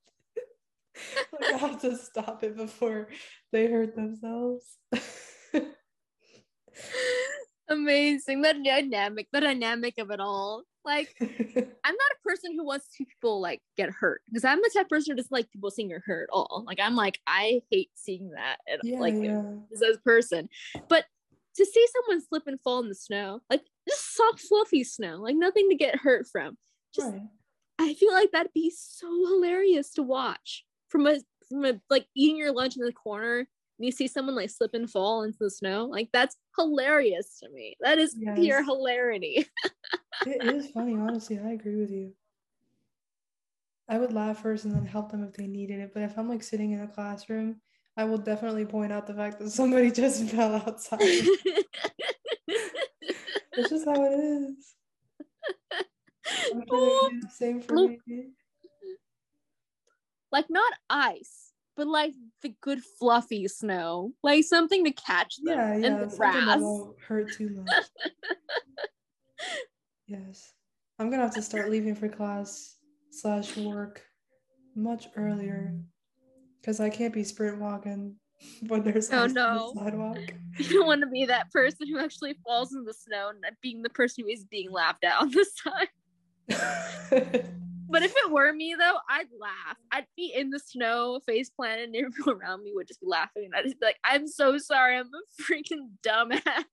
like 1.33 1.53
I 1.53 1.57
have 1.57 1.81
to 1.81 1.97
stop 1.97 2.43
it 2.43 2.55
before 2.55 3.09
they 3.51 3.67
hurt 3.71 3.95
themselves. 3.95 4.77
Amazing. 7.69 8.41
The 8.41 8.53
dynamic, 8.53 9.27
the 9.31 9.41
dynamic 9.41 9.97
of 9.97 10.11
it 10.11 10.19
all. 10.19 10.63
Like 10.83 11.15
I'm 11.21 11.25
not 11.25 12.11
a 12.11 12.27
person 12.27 12.53
who 12.55 12.65
wants 12.65 12.87
to 12.87 12.91
see 12.91 13.05
people 13.05 13.39
like 13.39 13.61
get 13.77 13.91
hurt 13.91 14.21
because 14.27 14.43
I'm 14.43 14.57
the 14.57 14.71
type 14.73 14.85
of 14.85 14.89
person 14.89 15.11
who 15.11 15.17
doesn't 15.17 15.31
like 15.31 15.51
people 15.51 15.69
seeing 15.69 15.91
her 15.91 16.03
hurt 16.05 16.23
at 16.23 16.33
all. 16.33 16.63
Like 16.65 16.79
I'm 16.81 16.95
like 16.95 17.19
I 17.27 17.61
hate 17.69 17.91
seeing 17.93 18.31
that 18.31 18.57
and 18.67 18.81
yeah, 18.83 18.99
like 18.99 19.13
yeah. 19.13 19.43
as 19.73 19.81
a 19.81 19.99
person. 19.99 20.49
But 20.89 21.05
to 21.55 21.65
see 21.65 21.87
someone 21.87 22.25
slip 22.25 22.47
and 22.47 22.59
fall 22.61 22.79
in 22.79 22.89
the 22.89 22.95
snow, 22.95 23.41
like 23.49 23.61
just 23.87 24.15
soft, 24.15 24.39
fluffy 24.39 24.83
snow, 24.83 25.17
like 25.17 25.35
nothing 25.35 25.69
to 25.69 25.75
get 25.75 25.97
hurt 25.97 26.27
from. 26.27 26.57
Just 26.95 27.11
Right. 27.11 27.21
I 27.79 27.93
feel 27.95 28.13
like 28.13 28.31
that'd 28.31 28.53
be 28.53 28.71
so 28.75 29.07
hilarious 29.07 29.91
to 29.93 30.03
watch 30.03 30.65
from 30.89 31.07
a 31.07 31.17
from 31.49 31.65
a 31.65 31.81
like 31.89 32.05
eating 32.15 32.37
your 32.37 32.51
lunch 32.51 32.77
in 32.77 32.85
the 32.85 32.93
corner 32.93 33.47
and 33.81 33.85
you 33.87 33.91
see 33.91 34.07
someone 34.07 34.35
like 34.35 34.51
slip 34.51 34.75
and 34.75 34.87
fall 34.87 35.23
into 35.23 35.39
the 35.39 35.49
snow. 35.49 35.85
Like 35.85 36.09
that's 36.13 36.35
hilarious 36.55 37.39
to 37.39 37.49
me. 37.49 37.75
That 37.81 37.97
is 37.97 38.15
pure 38.35 38.63
hilarity. 38.63 39.47
It 40.23 40.45
is 40.45 40.69
funny, 40.69 40.93
honestly. 40.93 41.39
I 41.39 41.53
agree 41.53 41.77
with 41.77 41.89
you. 41.89 42.13
I 43.89 43.97
would 43.97 44.13
laugh 44.13 44.43
first 44.43 44.65
and 44.65 44.75
then 44.75 44.85
help 44.85 45.09
them 45.09 45.23
if 45.23 45.33
they 45.33 45.47
needed 45.47 45.79
it. 45.79 45.95
But 45.95 46.03
if 46.03 46.15
I'm 46.15 46.29
like 46.29 46.43
sitting 46.43 46.73
in 46.73 46.81
a 46.81 46.87
classroom, 46.87 47.59
I 47.97 48.03
will 48.03 48.19
definitely 48.19 48.65
point 48.65 48.91
out 48.91 49.07
the 49.07 49.15
fact 49.15 49.39
that 49.39 49.49
somebody 49.49 49.89
just 50.03 50.25
fell 50.25 50.57
outside. 50.57 50.99
it's 51.01 51.31
just 53.71 53.85
how 53.85 54.03
it 54.03 54.13
is. 54.13 54.75
Sure 56.51 56.63
the 56.69 57.29
same 57.33 57.61
for 57.61 57.73
me. 57.73 57.97
like 60.31 60.51
not 60.51 60.71
ice, 60.87 61.50
but 61.81 61.87
like 61.87 62.13
the 62.43 62.53
good 62.61 62.79
fluffy 62.99 63.47
snow, 63.47 64.11
like 64.21 64.43
something 64.43 64.83
to 64.85 64.91
catch 64.91 65.37
them 65.43 65.57
Yeah, 65.57 65.73
in 65.73 65.81
yeah. 65.81 65.89
the 66.05 66.09
Something 66.11 66.19
that 66.19 66.43
grass. 66.45 66.61
won't 66.61 66.99
hurt 67.01 67.31
too 67.33 67.49
much. 67.49 67.85
yes. 70.07 70.53
I'm 70.99 71.09
gonna 71.09 71.23
have 71.23 71.33
to 71.33 71.41
start 71.41 71.71
leaving 71.71 71.95
for 71.95 72.07
class 72.07 72.75
slash 73.09 73.57
work 73.57 74.03
much 74.75 75.07
earlier. 75.15 75.73
Because 76.61 76.79
I 76.79 76.91
can't 76.91 77.15
be 77.15 77.23
sprint 77.23 77.59
walking 77.59 78.17
when 78.67 78.83
there's 78.83 79.11
Oh, 79.11 79.25
no. 79.25 79.71
the 79.73 79.81
sidewalk. 79.81 80.19
You 80.59 80.77
don't 80.77 80.85
want 80.85 81.01
to 81.01 81.07
be 81.07 81.25
that 81.25 81.49
person 81.51 81.87
who 81.87 81.97
actually 81.97 82.35
falls 82.45 82.73
in 82.75 82.83
the 82.83 82.93
snow 82.93 83.29
and 83.29 83.43
being 83.63 83.81
the 83.81 83.89
person 83.89 84.23
who 84.25 84.29
is 84.29 84.45
being 84.45 84.69
laughed 84.69 85.03
at 85.03 85.19
on 85.19 85.31
the 85.31 85.45
side. 85.55 85.89
But 87.91 88.03
if 88.03 88.13
it 88.15 88.31
were 88.31 88.53
me 88.53 88.75
though, 88.77 88.97
I'd 89.09 89.27
laugh. 89.39 89.77
I'd 89.91 90.07
be 90.15 90.33
in 90.35 90.49
the 90.49 90.59
snow, 90.59 91.19
face 91.25 91.49
planted, 91.49 91.89
and 91.89 91.95
everyone 91.95 92.41
around 92.41 92.63
me 92.63 92.71
would 92.73 92.87
just 92.87 93.01
be 93.01 93.07
laughing. 93.07 93.45
And 93.45 93.55
I'd 93.55 93.65
just 93.65 93.79
be 93.79 93.85
like, 93.85 93.99
I'm 94.03 94.27
so 94.27 94.57
sorry, 94.57 94.97
I'm 94.97 95.07
a 95.07 95.43
freaking 95.43 95.89
dumbass. 96.05 96.63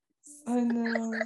I 0.47 0.61
know. 0.61 1.21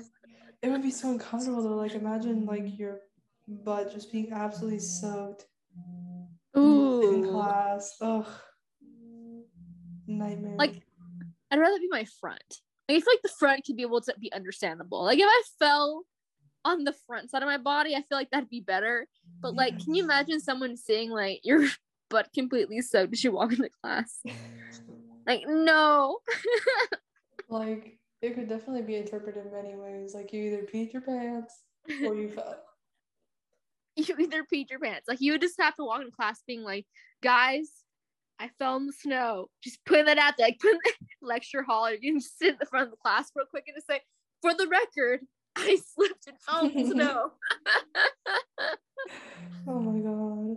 It 0.62 0.70
would 0.70 0.82
be 0.82 0.90
so 0.90 1.10
uncomfortable 1.10 1.62
though. 1.62 1.76
Like 1.76 1.94
imagine 1.94 2.46
like 2.46 2.78
your 2.78 3.00
butt 3.48 3.92
just 3.92 4.12
being 4.12 4.32
absolutely 4.32 4.78
soaked 4.78 5.46
in 6.54 6.60
Ooh. 6.60 7.30
class. 7.32 7.96
Ugh. 8.00 8.26
Nightmare. 10.06 10.56
Like, 10.58 10.82
I'd 11.50 11.58
rather 11.58 11.78
be 11.78 11.88
my 11.90 12.04
front. 12.20 12.42
Like, 12.88 12.98
I 12.98 13.00
feel 13.00 13.12
like 13.12 13.22
the 13.22 13.28
front 13.38 13.64
could 13.64 13.76
be 13.76 13.82
able 13.82 14.00
to 14.00 14.14
be 14.20 14.32
understandable. 14.32 15.04
Like, 15.04 15.18
if 15.18 15.26
I 15.26 15.42
fell 15.58 16.04
on 16.64 16.84
the 16.84 16.94
front 17.06 17.30
side 17.30 17.42
of 17.42 17.46
my 17.46 17.58
body, 17.58 17.94
I 17.94 18.02
feel 18.02 18.18
like 18.18 18.30
that'd 18.30 18.48
be 18.48 18.60
better. 18.60 19.06
But 19.40 19.54
like, 19.54 19.82
can 19.82 19.94
you 19.94 20.04
imagine 20.04 20.40
someone 20.40 20.76
seeing 20.76 21.10
like 21.10 21.40
your 21.44 21.66
butt 22.10 22.28
completely 22.34 22.80
soaked 22.80 23.12
as 23.12 23.24
you 23.24 23.32
walk 23.32 23.52
into 23.52 23.70
class? 23.82 24.22
Like, 25.24 25.44
no. 25.46 26.18
like 27.48 27.96
it 28.22 28.34
could 28.34 28.48
definitely 28.48 28.82
be 28.82 28.96
interpreted 28.96 29.46
in 29.46 29.52
many 29.52 29.76
ways. 29.76 30.16
Like 30.16 30.32
you 30.32 30.42
either 30.42 30.62
peed 30.62 30.92
your 30.92 31.02
pants 31.02 31.62
or 32.04 32.16
you 32.16 32.28
fell. 32.28 32.56
you 33.96 34.14
either 34.18 34.44
peed 34.52 34.70
your 34.70 34.78
pants. 34.78 35.08
Like, 35.08 35.20
you 35.20 35.32
would 35.32 35.40
just 35.40 35.60
have 35.60 35.74
to 35.76 35.84
walk 35.84 36.02
in 36.02 36.10
class 36.10 36.42
being 36.46 36.62
like, 36.62 36.86
guys, 37.22 37.68
I 38.38 38.50
fell 38.58 38.76
in 38.76 38.86
the 38.86 38.92
snow. 38.92 39.48
Just 39.62 39.84
put 39.84 40.06
that 40.06 40.18
out 40.18 40.34
there. 40.36 40.46
Like, 40.46 40.60
put 40.60 40.72
in 40.72 40.78
the 40.84 41.26
lecture 41.26 41.62
hall. 41.62 41.90
You 41.90 41.98
can 41.98 42.20
just 42.20 42.38
sit 42.38 42.50
in 42.50 42.56
the 42.58 42.66
front 42.66 42.86
of 42.86 42.90
the 42.90 42.96
class 42.96 43.30
real 43.34 43.46
quick 43.46 43.64
and 43.66 43.76
just 43.76 43.86
say, 43.86 44.00
for 44.40 44.54
the 44.54 44.66
record, 44.66 45.20
I 45.56 45.76
slipped 45.94 46.26
and 46.28 46.38
fell 46.40 46.66
in 46.66 46.74
the 46.88 46.94
snow. 46.94 47.32
Oh 49.66 49.78
my 49.78 50.00
god. 50.00 50.56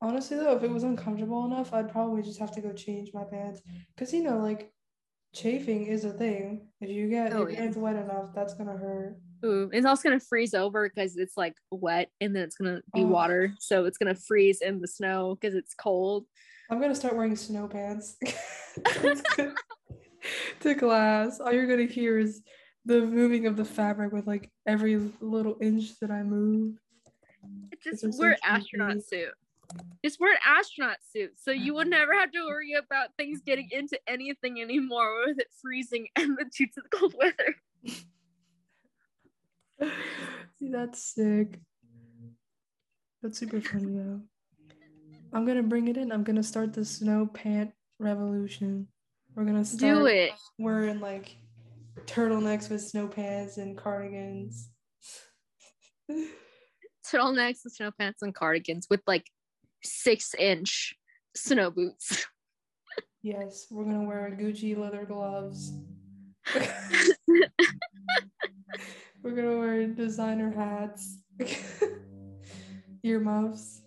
Honestly 0.00 0.36
though, 0.38 0.56
if 0.56 0.62
it 0.62 0.70
was 0.70 0.82
uncomfortable 0.82 1.44
enough, 1.44 1.74
I'd 1.74 1.90
probably 1.90 2.22
just 2.22 2.38
have 2.38 2.52
to 2.52 2.60
go 2.62 2.72
change 2.72 3.10
my 3.12 3.24
pants. 3.24 3.60
Cause 3.98 4.12
you 4.14 4.22
know, 4.22 4.38
like 4.38 4.72
chafing 5.34 5.86
is 5.86 6.04
a 6.04 6.10
thing. 6.10 6.68
If 6.80 6.88
you 6.88 7.08
get 7.10 7.32
Oh, 7.34 7.40
your 7.40 7.50
yeah. 7.50 7.56
pants 7.60 7.76
wet 7.76 7.96
enough, 7.96 8.30
that's 8.34 8.54
gonna 8.54 8.76
hurt. 8.78 9.18
Ooh, 9.44 9.68
it's 9.72 9.84
also 9.86 10.04
gonna 10.08 10.20
freeze 10.20 10.54
over 10.54 10.88
because 10.88 11.16
it's 11.18 11.36
like 11.36 11.54
wet 11.70 12.08
and 12.22 12.34
then 12.34 12.44
it's 12.44 12.56
gonna 12.56 12.80
be 12.94 13.02
Oh. 13.02 13.08
water. 13.08 13.52
So 13.58 13.84
it's 13.84 13.98
gonna 13.98 14.14
freeze 14.14 14.62
in 14.62 14.80
the 14.80 14.88
snow 14.88 15.36
because 15.38 15.54
it's 15.54 15.74
cold. 15.74 16.24
I'm 16.70 16.80
gonna 16.80 16.94
start 16.94 17.14
wearing 17.16 17.36
snow 17.36 17.68
pants 17.68 18.16
to 20.60 20.74
class. 20.74 21.40
All 21.40 21.52
you're 21.52 21.66
gonna 21.66 21.84
hear 21.84 22.18
is 22.18 22.42
the 22.86 23.02
moving 23.02 23.46
of 23.46 23.56
the 23.56 23.64
fabric 23.64 24.12
with 24.12 24.26
like 24.26 24.50
every 24.64 24.96
little 25.20 25.56
inch 25.60 25.98
that 26.00 26.10
I 26.10 26.22
move. 26.22 26.78
Just 27.82 28.04
are 28.04 28.12
so 28.12 28.18
wear 28.18 28.38
astronaut 28.44 29.02
suit. 29.02 29.32
Just 30.04 30.20
wear 30.20 30.32
an 30.32 30.38
astronaut 30.46 30.98
suit 31.12 31.32
so 31.36 31.50
you 31.50 31.74
would 31.74 31.88
never 31.88 32.14
have 32.14 32.30
to 32.30 32.46
worry 32.46 32.74
about 32.74 33.08
things 33.16 33.40
getting 33.44 33.68
into 33.72 33.98
anything 34.06 34.60
anymore 34.60 35.24
with 35.26 35.40
it 35.40 35.48
freezing 35.60 36.06
and 36.16 36.38
the 36.38 36.44
due 36.44 36.66
to 36.68 36.80
the 36.80 36.88
cold 36.96 37.14
weather. 37.18 37.56
See, 40.58 40.70
that's 40.70 41.02
sick. 41.02 41.58
That's 43.20 43.38
super 43.38 43.60
funny 43.60 43.96
though. 43.96 44.20
I'm 45.32 45.44
gonna 45.44 45.64
bring 45.64 45.88
it 45.88 45.96
in. 45.96 46.12
I'm 46.12 46.22
gonna 46.22 46.44
start 46.44 46.72
the 46.72 46.84
snow 46.84 47.26
pant 47.26 47.72
revolution. 47.98 48.86
We're 49.34 49.44
gonna 49.44 49.64
start 49.64 49.96
Do 49.96 50.06
it. 50.06 50.30
wearing 50.58 51.00
like 51.00 51.36
turtlenecks 52.04 52.68
with 52.70 52.82
snow 52.82 53.08
pants 53.08 53.56
and 53.56 53.76
cardigans. 53.76 54.70
Turtlenecks 56.10 57.60
and 57.64 57.72
snow 57.72 57.90
pants 57.98 58.22
and 58.22 58.34
cardigans 58.34 58.86
with 58.90 59.00
like 59.06 59.26
six 59.82 60.34
inch 60.34 60.94
snow 61.34 61.70
boots. 61.70 62.26
yes, 63.22 63.66
we're 63.70 63.84
gonna 63.84 64.04
wear 64.04 64.36
Gucci 64.38 64.76
leather 64.76 65.04
gloves. 65.04 65.72
we're 69.22 69.34
gonna 69.34 69.58
wear 69.58 69.86
designer 69.88 70.52
hats, 70.52 71.22
earmuffs. 73.02 73.82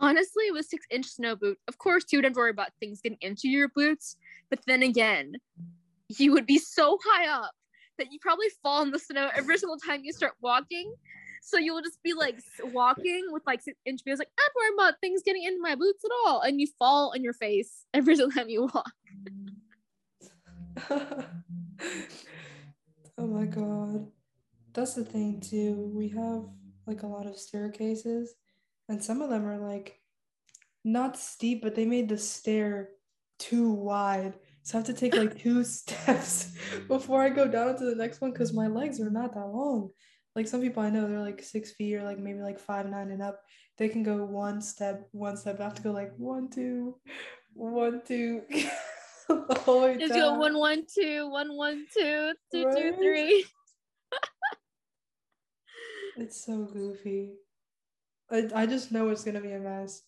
Honestly, 0.00 0.52
with 0.52 0.66
six 0.66 0.86
inch 0.90 1.06
snow 1.06 1.34
boot, 1.34 1.58
of 1.66 1.78
course 1.78 2.04
you 2.10 2.18
wouldn't 2.18 2.36
worry 2.36 2.50
about 2.50 2.70
things 2.78 3.00
getting 3.00 3.18
into 3.20 3.48
your 3.48 3.68
boots. 3.68 4.16
But 4.48 4.60
then 4.66 4.82
again, 4.84 5.34
you 6.08 6.32
would 6.32 6.46
be 6.46 6.58
so 6.58 6.98
high 7.04 7.28
up 7.28 7.52
that 7.98 8.12
you 8.12 8.18
probably 8.20 8.46
fall 8.62 8.82
in 8.82 8.90
the 8.90 8.98
snow 8.98 9.30
every 9.34 9.58
single 9.58 9.78
time 9.78 10.02
you 10.04 10.12
start 10.12 10.32
walking. 10.40 10.92
So 11.42 11.58
you'll 11.58 11.82
just 11.82 12.02
be 12.02 12.14
like 12.14 12.38
walking 12.72 13.26
with 13.30 13.42
like 13.46 13.60
inch 13.86 14.00
heels, 14.04 14.18
like 14.18 14.28
ah, 14.38 14.42
I'm 14.44 14.52
worried 14.56 14.74
about 14.74 15.00
things 15.00 15.22
getting 15.24 15.44
into 15.44 15.60
my 15.60 15.74
boots 15.74 16.04
at 16.04 16.10
all, 16.26 16.40
and 16.42 16.60
you 16.60 16.66
fall 16.78 17.12
on 17.14 17.22
your 17.22 17.32
face 17.32 17.84
every 17.94 18.16
single 18.16 18.32
time 18.32 18.48
you 18.48 18.68
walk. 18.74 18.92
oh 23.18 23.26
my 23.26 23.46
god. 23.46 24.06
That's 24.74 24.94
the 24.94 25.04
thing 25.04 25.40
too. 25.40 25.90
We 25.94 26.08
have 26.10 26.44
like 26.86 27.02
a 27.02 27.06
lot 27.06 27.26
of 27.26 27.36
staircases 27.36 28.34
and 28.88 29.02
some 29.02 29.20
of 29.20 29.30
them 29.30 29.46
are 29.46 29.58
like 29.58 30.00
not 30.84 31.18
steep, 31.18 31.62
but 31.62 31.74
they 31.74 31.84
made 31.84 32.08
the 32.08 32.18
stair 32.18 32.90
too 33.38 33.70
wide. 33.70 34.34
So 34.68 34.76
I 34.76 34.80
have 34.80 34.86
to 34.88 34.92
take 34.92 35.14
like 35.14 35.40
two 35.40 35.64
steps 35.64 36.52
before 36.88 37.22
I 37.22 37.30
go 37.30 37.48
down 37.48 37.78
to 37.78 37.86
the 37.86 37.94
next 37.94 38.20
one 38.20 38.32
because 38.32 38.52
my 38.52 38.66
legs 38.66 39.00
are 39.00 39.08
not 39.08 39.32
that 39.32 39.46
long. 39.46 39.88
Like 40.36 40.46
some 40.46 40.60
people 40.60 40.82
I 40.82 40.90
know, 40.90 41.08
they're 41.08 41.20
like 41.20 41.42
six 41.42 41.72
feet 41.72 41.94
or 41.94 42.02
like 42.02 42.18
maybe 42.18 42.40
like 42.40 42.58
five 42.58 42.84
nine 42.84 43.10
and 43.10 43.22
up. 43.22 43.40
They 43.78 43.88
can 43.88 44.02
go 44.02 44.22
one 44.26 44.60
step, 44.60 45.08
one 45.12 45.38
step. 45.38 45.58
I 45.58 45.64
have 45.64 45.74
to 45.76 45.82
go 45.82 45.92
like 45.92 46.12
one, 46.18 46.50
two, 46.50 46.96
one, 47.54 48.02
two, 48.06 48.42
the 49.28 49.62
whole 49.64 49.80
way 49.80 49.96
Just 49.96 50.12
go 50.12 50.20
down. 50.20 50.38
one 50.38 50.58
one 50.58 50.84
two, 50.94 51.30
one 51.30 51.56
one 51.56 51.86
two, 51.96 52.34
two 52.52 52.64
two 52.64 52.66
Right? 52.66 52.94
three. 52.98 53.46
It's 56.18 56.44
so 56.44 56.64
goofy. 56.64 57.36
I, 58.30 58.50
I 58.54 58.66
just 58.66 58.92
know 58.92 59.08
it's 59.08 59.24
gonna 59.24 59.40
be 59.40 59.52
a 59.52 59.60
mess. 59.60 60.02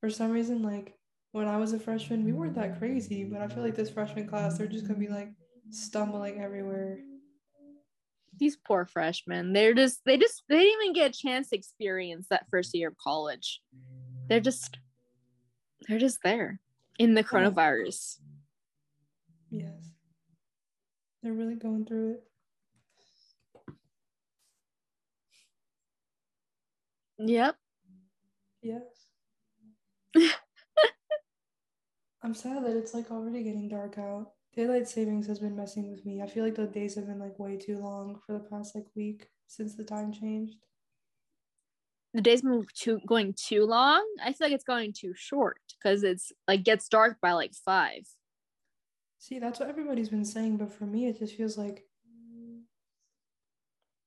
For 0.00 0.08
some 0.08 0.30
reason, 0.30 0.62
like 0.62 0.96
when 1.36 1.48
I 1.48 1.58
was 1.58 1.74
a 1.74 1.78
freshman, 1.78 2.24
we 2.24 2.32
weren't 2.32 2.54
that 2.54 2.78
crazy, 2.78 3.22
but 3.22 3.42
I 3.42 3.48
feel 3.48 3.62
like 3.62 3.74
this 3.74 3.90
freshman 3.90 4.26
class, 4.26 4.56
they're 4.56 4.66
just 4.66 4.86
gonna 4.86 4.98
be 4.98 5.08
like 5.08 5.28
stumbling 5.68 6.40
everywhere. 6.40 6.98
These 8.38 8.56
poor 8.56 8.86
freshmen. 8.86 9.52
They're 9.52 9.74
just 9.74 10.00
they 10.06 10.16
just 10.16 10.44
they 10.48 10.58
didn't 10.58 10.82
even 10.82 10.94
get 10.94 11.10
a 11.10 11.18
chance 11.18 11.50
to 11.50 11.56
experience 11.56 12.28
that 12.30 12.46
first 12.50 12.74
year 12.74 12.88
of 12.88 12.96
college. 12.96 13.60
They're 14.30 14.40
just 14.40 14.78
they're 15.86 15.98
just 15.98 16.20
there 16.24 16.58
in 16.98 17.12
the 17.12 17.22
coronavirus. 17.22 18.16
Yes. 19.50 19.90
They're 21.22 21.34
really 21.34 21.56
going 21.56 21.84
through 21.84 22.12
it. 22.12 22.24
Yep. 27.18 27.56
Yes. 28.62 28.82
I'm 32.26 32.34
sad 32.34 32.64
that 32.64 32.76
it's 32.76 32.92
like 32.92 33.12
already 33.12 33.44
getting 33.44 33.68
dark 33.68 33.98
out. 33.98 34.32
Daylight 34.52 34.88
savings 34.88 35.28
has 35.28 35.38
been 35.38 35.54
messing 35.54 35.88
with 35.88 36.04
me. 36.04 36.20
I 36.20 36.26
feel 36.26 36.42
like 36.42 36.56
the 36.56 36.66
days 36.66 36.96
have 36.96 37.06
been 37.06 37.20
like 37.20 37.38
way 37.38 37.56
too 37.56 37.78
long 37.78 38.18
for 38.26 38.32
the 38.32 38.40
past 38.40 38.74
like 38.74 38.86
week 38.96 39.28
since 39.46 39.76
the 39.76 39.84
time 39.84 40.12
changed. 40.12 40.56
The 42.14 42.20
day's 42.20 42.42
been 42.42 42.66
too 42.74 42.98
going 43.06 43.32
too 43.34 43.64
long. 43.64 44.04
I 44.20 44.32
feel 44.32 44.48
like 44.48 44.54
it's 44.54 44.64
going 44.64 44.92
too 44.92 45.12
short 45.14 45.60
because 45.78 46.02
it's 46.02 46.32
like 46.48 46.64
gets 46.64 46.88
dark 46.88 47.18
by 47.22 47.30
like 47.30 47.54
five. 47.54 48.08
See, 49.20 49.38
that's 49.38 49.60
what 49.60 49.68
everybody's 49.68 50.08
been 50.08 50.24
saying, 50.24 50.56
but 50.56 50.72
for 50.72 50.84
me, 50.84 51.06
it 51.06 51.20
just 51.20 51.36
feels 51.36 51.56
like, 51.56 51.84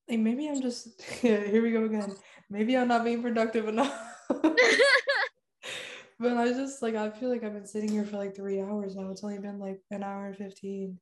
like 0.09 0.19
maybe 0.19 0.49
I'm 0.49 0.61
just 0.61 1.01
yeah. 1.23 1.39
Here 1.45 1.63
we 1.63 1.71
go 1.71 1.85
again. 1.85 2.13
Maybe 2.49 2.75
I'm 2.75 2.89
not 2.89 3.05
being 3.05 3.21
productive 3.21 3.69
enough. 3.69 3.97
but 6.19 6.37
I 6.37 6.49
just 6.49 6.81
like 6.81 6.95
I 6.95 7.09
feel 7.09 7.29
like 7.29 7.43
I've 7.43 7.53
been 7.53 7.65
sitting 7.65 7.89
here 7.89 8.05
for 8.05 8.17
like 8.17 8.35
three 8.35 8.59
hours 8.61 8.95
now. 8.95 9.09
It's 9.09 9.23
only 9.23 9.39
been 9.39 9.59
like 9.59 9.81
an 9.91 10.03
hour 10.03 10.27
and 10.27 10.35
fifteen. 10.35 10.99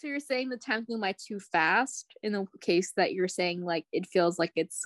so 0.00 0.06
you're 0.06 0.18
saying 0.18 0.48
the 0.48 0.56
time 0.56 0.86
flew 0.86 0.98
by 0.98 1.12
too 1.12 1.38
fast 1.38 2.06
in 2.22 2.32
the 2.32 2.46
case 2.62 2.92
that 2.96 3.12
you're 3.12 3.28
saying 3.28 3.62
like 3.62 3.84
it 3.92 4.06
feels 4.06 4.38
like 4.38 4.52
it's 4.56 4.82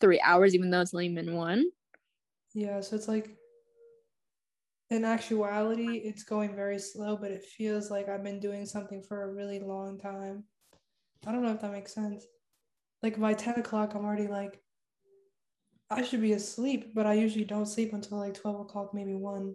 three 0.00 0.20
hours 0.20 0.56
even 0.56 0.70
though 0.70 0.80
it's 0.80 0.92
only 0.92 1.08
been 1.08 1.34
one. 1.34 1.66
Yeah, 2.52 2.80
so 2.80 2.96
it's 2.96 3.06
like 3.06 3.36
in 4.90 5.04
actuality, 5.04 5.98
it's 5.98 6.24
going 6.24 6.54
very 6.54 6.78
slow, 6.78 7.16
but 7.16 7.30
it 7.30 7.44
feels 7.44 7.90
like 7.90 8.08
I've 8.08 8.24
been 8.24 8.40
doing 8.40 8.66
something 8.66 9.02
for 9.02 9.22
a 9.22 9.32
really 9.32 9.60
long 9.60 9.98
time. 9.98 10.44
I 11.26 11.32
don't 11.32 11.42
know 11.42 11.52
if 11.52 11.60
that 11.60 11.72
makes 11.72 11.94
sense. 11.94 12.26
Like 13.02 13.18
by 13.18 13.34
10 13.34 13.54
o'clock, 13.60 13.94
I'm 13.94 14.04
already 14.04 14.26
like, 14.26 14.60
I 15.92 16.02
should 16.02 16.20
be 16.20 16.32
asleep, 16.32 16.92
but 16.94 17.06
I 17.06 17.14
usually 17.14 17.44
don't 17.44 17.66
sleep 17.66 17.92
until 17.92 18.18
like 18.18 18.34
12 18.34 18.60
o'clock, 18.60 18.94
maybe 18.94 19.14
1. 19.14 19.54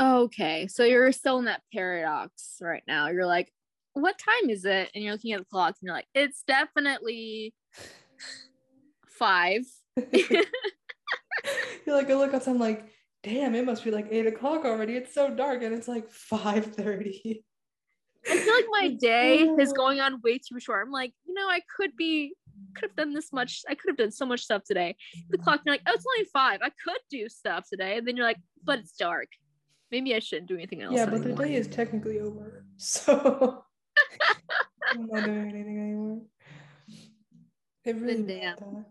Okay, 0.00 0.66
so 0.66 0.84
you're 0.84 1.12
still 1.12 1.38
in 1.38 1.44
that 1.44 1.62
paradox 1.72 2.56
right 2.60 2.82
now. 2.86 3.08
You're 3.08 3.26
like, 3.26 3.52
what 3.92 4.18
time 4.18 4.50
is 4.50 4.64
it? 4.64 4.90
And 4.94 5.04
you're 5.04 5.12
looking 5.12 5.32
at 5.32 5.38
the 5.38 5.44
clock 5.44 5.76
and 5.80 5.86
you're 5.86 5.94
like, 5.94 6.08
it's 6.14 6.42
definitely 6.42 7.54
five. 9.08 9.62
you're 10.12 10.42
like, 11.86 12.10
I 12.10 12.14
look 12.14 12.34
outside, 12.34 12.52
I'm 12.52 12.58
like, 12.58 12.88
damn, 13.24 13.54
it 13.54 13.64
must 13.64 13.82
be 13.82 13.90
like 13.90 14.08
eight 14.10 14.26
o'clock 14.26 14.64
already. 14.64 14.94
It's 14.94 15.14
so 15.14 15.30
dark, 15.30 15.62
and 15.62 15.74
it's 15.74 15.88
like 15.88 16.10
five 16.10 16.66
thirty. 16.66 17.44
I 18.28 18.38
feel 18.38 18.54
like 18.54 18.66
my 18.70 18.88
day 19.00 19.38
is 19.58 19.72
going 19.72 20.00
on 20.00 20.20
way 20.22 20.38
too 20.38 20.60
short. 20.60 20.86
I'm 20.86 20.92
like, 20.92 21.12
you 21.26 21.34
know, 21.34 21.48
I 21.48 21.60
could 21.76 21.96
be 21.96 22.34
could 22.74 22.90
have 22.90 22.96
done 22.96 23.14
this 23.14 23.32
much. 23.32 23.62
I 23.68 23.74
could 23.74 23.88
have 23.88 23.96
done 23.96 24.10
so 24.10 24.26
much 24.26 24.42
stuff 24.42 24.62
today. 24.64 24.96
The 25.30 25.36
mm-hmm. 25.36 25.44
clock, 25.44 25.60
you're 25.64 25.74
like, 25.74 25.82
oh, 25.86 25.92
it's 25.94 26.04
only 26.16 26.28
five. 26.32 26.60
I 26.62 26.70
could 26.70 27.00
do 27.10 27.28
stuff 27.28 27.66
today. 27.70 27.98
And 27.98 28.06
then 28.06 28.16
you're 28.16 28.26
like, 28.26 28.40
but 28.64 28.80
it's 28.80 28.96
dark. 28.96 29.28
Maybe 29.90 30.14
I 30.14 30.18
shouldn't 30.18 30.48
do 30.48 30.56
anything 30.56 30.82
else. 30.82 30.94
Yeah, 30.94 31.06
but 31.06 31.16
anymore. 31.16 31.36
the 31.36 31.44
day 31.44 31.54
is 31.54 31.68
technically 31.68 32.20
over. 32.20 32.64
So 32.76 33.64
I'm 34.90 35.06
not 35.06 35.24
doing 35.24 35.48
anything 35.48 35.78
anymore. 35.78 36.22
It 37.84 37.96
really 37.96 38.22
damn. 38.22 38.84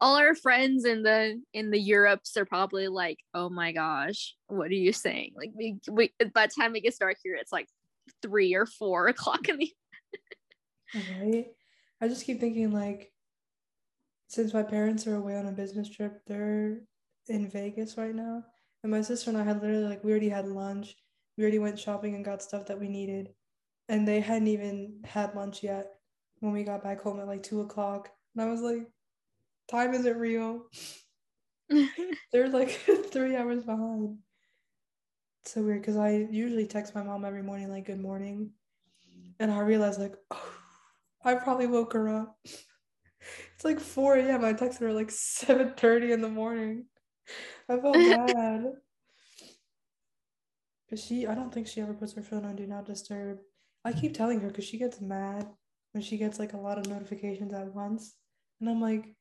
All 0.00 0.16
our 0.16 0.34
friends 0.34 0.84
in 0.84 1.02
the 1.02 1.42
in 1.52 1.70
the 1.70 1.80
Europes 1.80 2.36
are 2.36 2.44
probably 2.44 2.86
like, 2.86 3.18
oh 3.34 3.48
my 3.48 3.72
gosh, 3.72 4.36
what 4.46 4.68
are 4.68 4.74
you 4.74 4.92
saying? 4.92 5.32
Like 5.36 5.50
we, 5.56 5.78
we 5.90 6.12
by 6.32 6.46
the 6.46 6.52
time 6.56 6.76
it 6.76 6.82
gets 6.82 6.98
dark 6.98 7.16
here, 7.24 7.34
it's 7.34 7.52
like 7.52 7.66
three 8.22 8.54
or 8.54 8.66
four 8.66 9.08
o'clock 9.08 9.48
in 9.48 9.58
the 9.58 9.72
right. 10.94 11.46
I 12.00 12.08
just 12.08 12.24
keep 12.24 12.40
thinking 12.40 12.72
like 12.72 13.12
since 14.28 14.54
my 14.54 14.62
parents 14.62 15.06
are 15.06 15.16
away 15.16 15.36
on 15.36 15.46
a 15.46 15.52
business 15.52 15.88
trip, 15.88 16.22
they're 16.26 16.80
in 17.28 17.48
Vegas 17.48 17.98
right 17.98 18.14
now. 18.14 18.44
And 18.82 18.92
my 18.92 19.02
sister 19.02 19.30
and 19.30 19.38
I 19.38 19.42
had 19.42 19.60
literally 19.60 19.84
like 19.84 20.04
we 20.04 20.10
already 20.10 20.28
had 20.28 20.46
lunch. 20.46 20.96
We 21.36 21.44
already 21.44 21.58
went 21.58 21.78
shopping 21.78 22.14
and 22.14 22.24
got 22.24 22.42
stuff 22.42 22.66
that 22.66 22.78
we 22.78 22.88
needed. 22.88 23.34
And 23.88 24.06
they 24.06 24.20
hadn't 24.20 24.48
even 24.48 25.00
had 25.04 25.34
lunch 25.34 25.62
yet 25.62 25.90
when 26.38 26.52
we 26.52 26.62
got 26.62 26.82
back 26.82 27.00
home 27.00 27.20
at 27.20 27.26
like 27.26 27.42
two 27.42 27.60
o'clock. 27.60 28.10
And 28.34 28.42
I 28.42 28.50
was 28.50 28.60
like, 28.60 28.86
time 29.70 29.94
isn't 29.94 30.18
real. 30.18 30.66
They're 32.32 32.48
like 32.48 32.70
three 33.10 33.36
hours 33.36 33.64
behind. 33.64 34.18
It's 35.42 35.54
so 35.54 35.62
weird 35.62 35.80
because 35.80 35.96
I 35.96 36.28
usually 36.30 36.66
text 36.66 36.94
my 36.94 37.02
mom 37.02 37.24
every 37.24 37.42
morning, 37.42 37.70
like, 37.70 37.86
good 37.86 38.00
morning. 38.00 38.50
And 39.38 39.50
I 39.50 39.60
realized, 39.60 39.98
like, 39.98 40.14
oh, 40.30 40.59
I 41.24 41.34
probably 41.34 41.66
woke 41.66 41.92
her 41.92 42.08
up. 42.08 42.38
it's 42.44 43.64
like 43.64 43.80
4 43.80 44.16
a.m. 44.16 44.44
I 44.44 44.52
texted 44.52 44.80
her 44.80 44.92
like 44.92 45.08
7:30 45.10 46.12
in 46.12 46.20
the 46.20 46.28
morning. 46.28 46.86
I 47.68 47.78
felt 47.78 47.94
bad. 48.16 48.64
Cause 50.88 51.04
she, 51.04 51.26
I 51.26 51.36
don't 51.36 51.54
think 51.54 51.68
she 51.68 51.80
ever 51.80 51.94
puts 51.94 52.14
her 52.14 52.22
phone 52.22 52.44
on 52.44 52.56
do 52.56 52.66
not 52.66 52.84
disturb. 52.84 53.38
I 53.84 53.92
keep 53.92 54.12
telling 54.12 54.40
her 54.40 54.48
because 54.48 54.64
she 54.64 54.76
gets 54.76 55.00
mad 55.00 55.46
when 55.92 56.02
she 56.02 56.16
gets 56.16 56.38
like 56.38 56.52
a 56.52 56.58
lot 56.58 56.78
of 56.78 56.88
notifications 56.88 57.52
at 57.52 57.72
once, 57.72 58.14
and 58.60 58.68
I'm 58.68 58.80
like, 58.80 59.14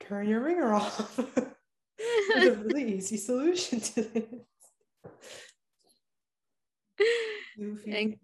turn 0.00 0.28
your 0.28 0.40
ringer 0.40 0.74
off. 0.74 1.16
There's 2.34 2.46
a 2.46 2.52
really 2.62 2.94
easy 2.96 3.16
solution 3.16 3.80
to 3.80 4.02
this. 4.02 4.24
Goofy. 7.56 8.18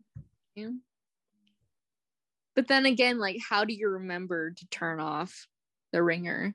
But 2.57 2.69
then 2.69 2.87
again, 2.87 3.19
like, 3.19 3.39
how 3.49 3.65
do 3.65 3.75
you 3.75 3.89
remember 3.89 4.51
to 4.51 4.69
turn 4.69 5.01
off 5.01 5.47
the 5.93 6.03
ringer 6.03 6.55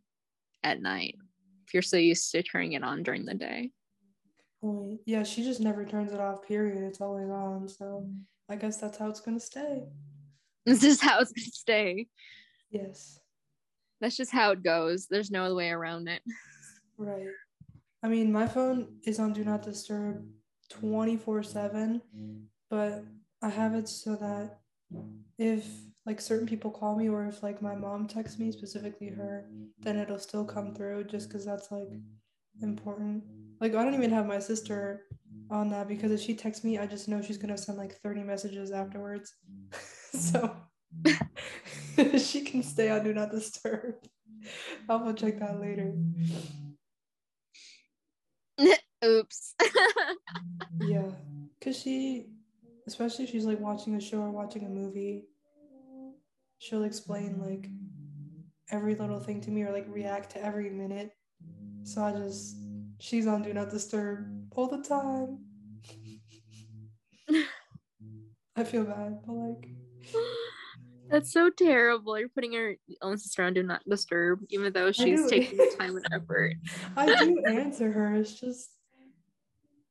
at 0.64 0.82
night 0.82 1.16
if 1.66 1.74
you're 1.74 1.84
so 1.84 1.98
used 1.98 2.32
to 2.32 2.44
turning 2.44 2.74
it 2.74 2.84
on 2.84 3.04
during 3.04 3.26
the 3.26 3.34
day? 3.34 3.72
Point. 4.62 5.00
Yeah, 5.06 5.24
she 5.24 5.44
just 5.44 5.62
never 5.62 5.86
turns 5.86 6.12
it 6.12 6.20
off, 6.20 6.46
period. 6.48 6.84
It's 6.84 7.02
always 7.02 7.30
on. 7.30 7.70
So 7.70 8.10
I 8.50 8.56
guess 8.56 8.78
that's 8.78 8.98
how 8.98 9.10
it's 9.10 9.22
going 9.22 9.40
to 9.40 9.46
stay. 9.46 9.84
This 10.68 10.84
is 10.84 11.00
how 11.00 11.20
it's 11.20 11.32
going 11.32 11.46
to 11.46 11.52
stay. 11.52 12.08
Yes. 12.72 13.20
That's 14.02 14.18
just 14.18 14.32
how 14.32 14.50
it 14.50 14.64
goes. 14.64 15.06
There's 15.06 15.30
no 15.30 15.44
other 15.44 15.54
way 15.54 15.70
around 15.70 16.08
it. 16.08 16.24
Right. 16.98 17.28
I 18.02 18.08
mean, 18.08 18.32
my 18.32 18.48
phone 18.48 18.98
is 19.04 19.20
on 19.20 19.34
Do 19.34 19.44
Not 19.44 19.62
Disturb 19.62 20.26
24 20.70 21.44
7, 21.44 22.02
but 22.70 23.04
I 23.44 23.50
have 23.50 23.76
it 23.76 23.88
so 23.88 24.16
that 24.16 24.60
if 25.38 25.66
like 26.06 26.22
certain 26.22 26.48
people 26.48 26.72
call 26.72 26.96
me 26.96 27.10
or 27.10 27.26
if 27.26 27.44
like 27.44 27.62
my 27.62 27.76
mom 27.76 28.08
texts 28.08 28.40
me 28.40 28.52
specifically 28.52 29.10
her 29.10 29.46
then 29.80 29.98
it'll 29.98 30.20
still 30.20 30.46
come 30.46 30.74
through 30.74 31.04
just 31.04 31.28
because 31.28 31.46
that's 31.46 31.72
like 31.72 31.90
important. 32.62 33.24
Like 33.60 33.76
i 33.76 33.84
don't 33.84 33.94
even 33.94 34.12
have 34.12 34.26
my 34.26 34.40
sister 34.40 35.04
on 35.52 35.70
that 35.70 35.88
because 35.88 36.12
if 36.12 36.20
she 36.20 36.34
texts 36.34 36.64
me 36.64 36.80
i 36.80 36.86
just 36.88 37.08
know 37.08 37.22
she's 37.22 37.38
gonna 37.38 37.58
send 37.58 37.78
like 37.78 37.96
30 38.02 38.24
messages 38.24 38.72
afterwards. 38.72 39.34
So 40.16 40.56
she 42.18 42.40
can 42.42 42.64
stay 42.64 42.90
on 42.90 43.04
do 43.04 43.14
not 43.14 43.30
disturb. 43.30 43.96
I'll 44.88 45.00
go 45.00 45.12
check 45.12 45.40
that 45.40 45.60
later. 45.60 45.94
Oops. 49.04 49.56
Yeah 50.80 51.12
because 51.66 51.82
she 51.82 52.28
especially 52.88 53.26
if 53.26 53.32
she's 53.32 53.46
like 53.46 53.60
watching 53.60 53.96
a 53.96 54.02
show 54.02 54.20
or 54.20 54.32
watching 54.32 54.66
a 54.66 54.70
movie 54.70 55.26
she'll 56.60 56.84
explain 56.84 57.40
like 57.40 57.70
every 58.72 58.96
little 58.96 59.20
thing 59.20 59.42
to 59.42 59.52
me 59.52 59.64
or 59.64 59.72
like 59.72 59.86
react 59.88 60.32
to 60.32 60.44
every 60.44 60.70
minute. 60.70 61.12
So 61.84 62.04
I 62.04 62.12
just 62.12 62.58
she's 63.00 63.28
on 63.28 63.44
do 63.44 63.54
not 63.54 63.70
disturb 63.70 64.26
all 64.52 64.68
the 64.68 64.82
time. 64.82 65.40
I 68.56 68.64
feel 68.64 68.86
bad, 68.86 69.20
but 69.26 69.34
like 69.34 69.70
that's 71.10 71.32
so 71.32 71.52
terrible. 71.52 72.18
You're 72.18 72.30
putting 72.30 72.54
your 72.54 72.76
own 73.02 73.18
sister 73.18 73.44
on 73.44 73.54
do 73.54 73.62
not 73.62 73.84
disturb, 73.88 74.40
even 74.50 74.74
though 74.74 74.92
she's 74.92 75.30
taking 75.30 75.58
the 75.58 75.76
time 75.80 75.96
and 75.98 76.06
effort. 76.12 76.56
I 76.98 77.06
do 77.16 77.44
answer 77.48 77.92
her. 77.92 78.16
It's 78.16 78.40
just 78.40 78.72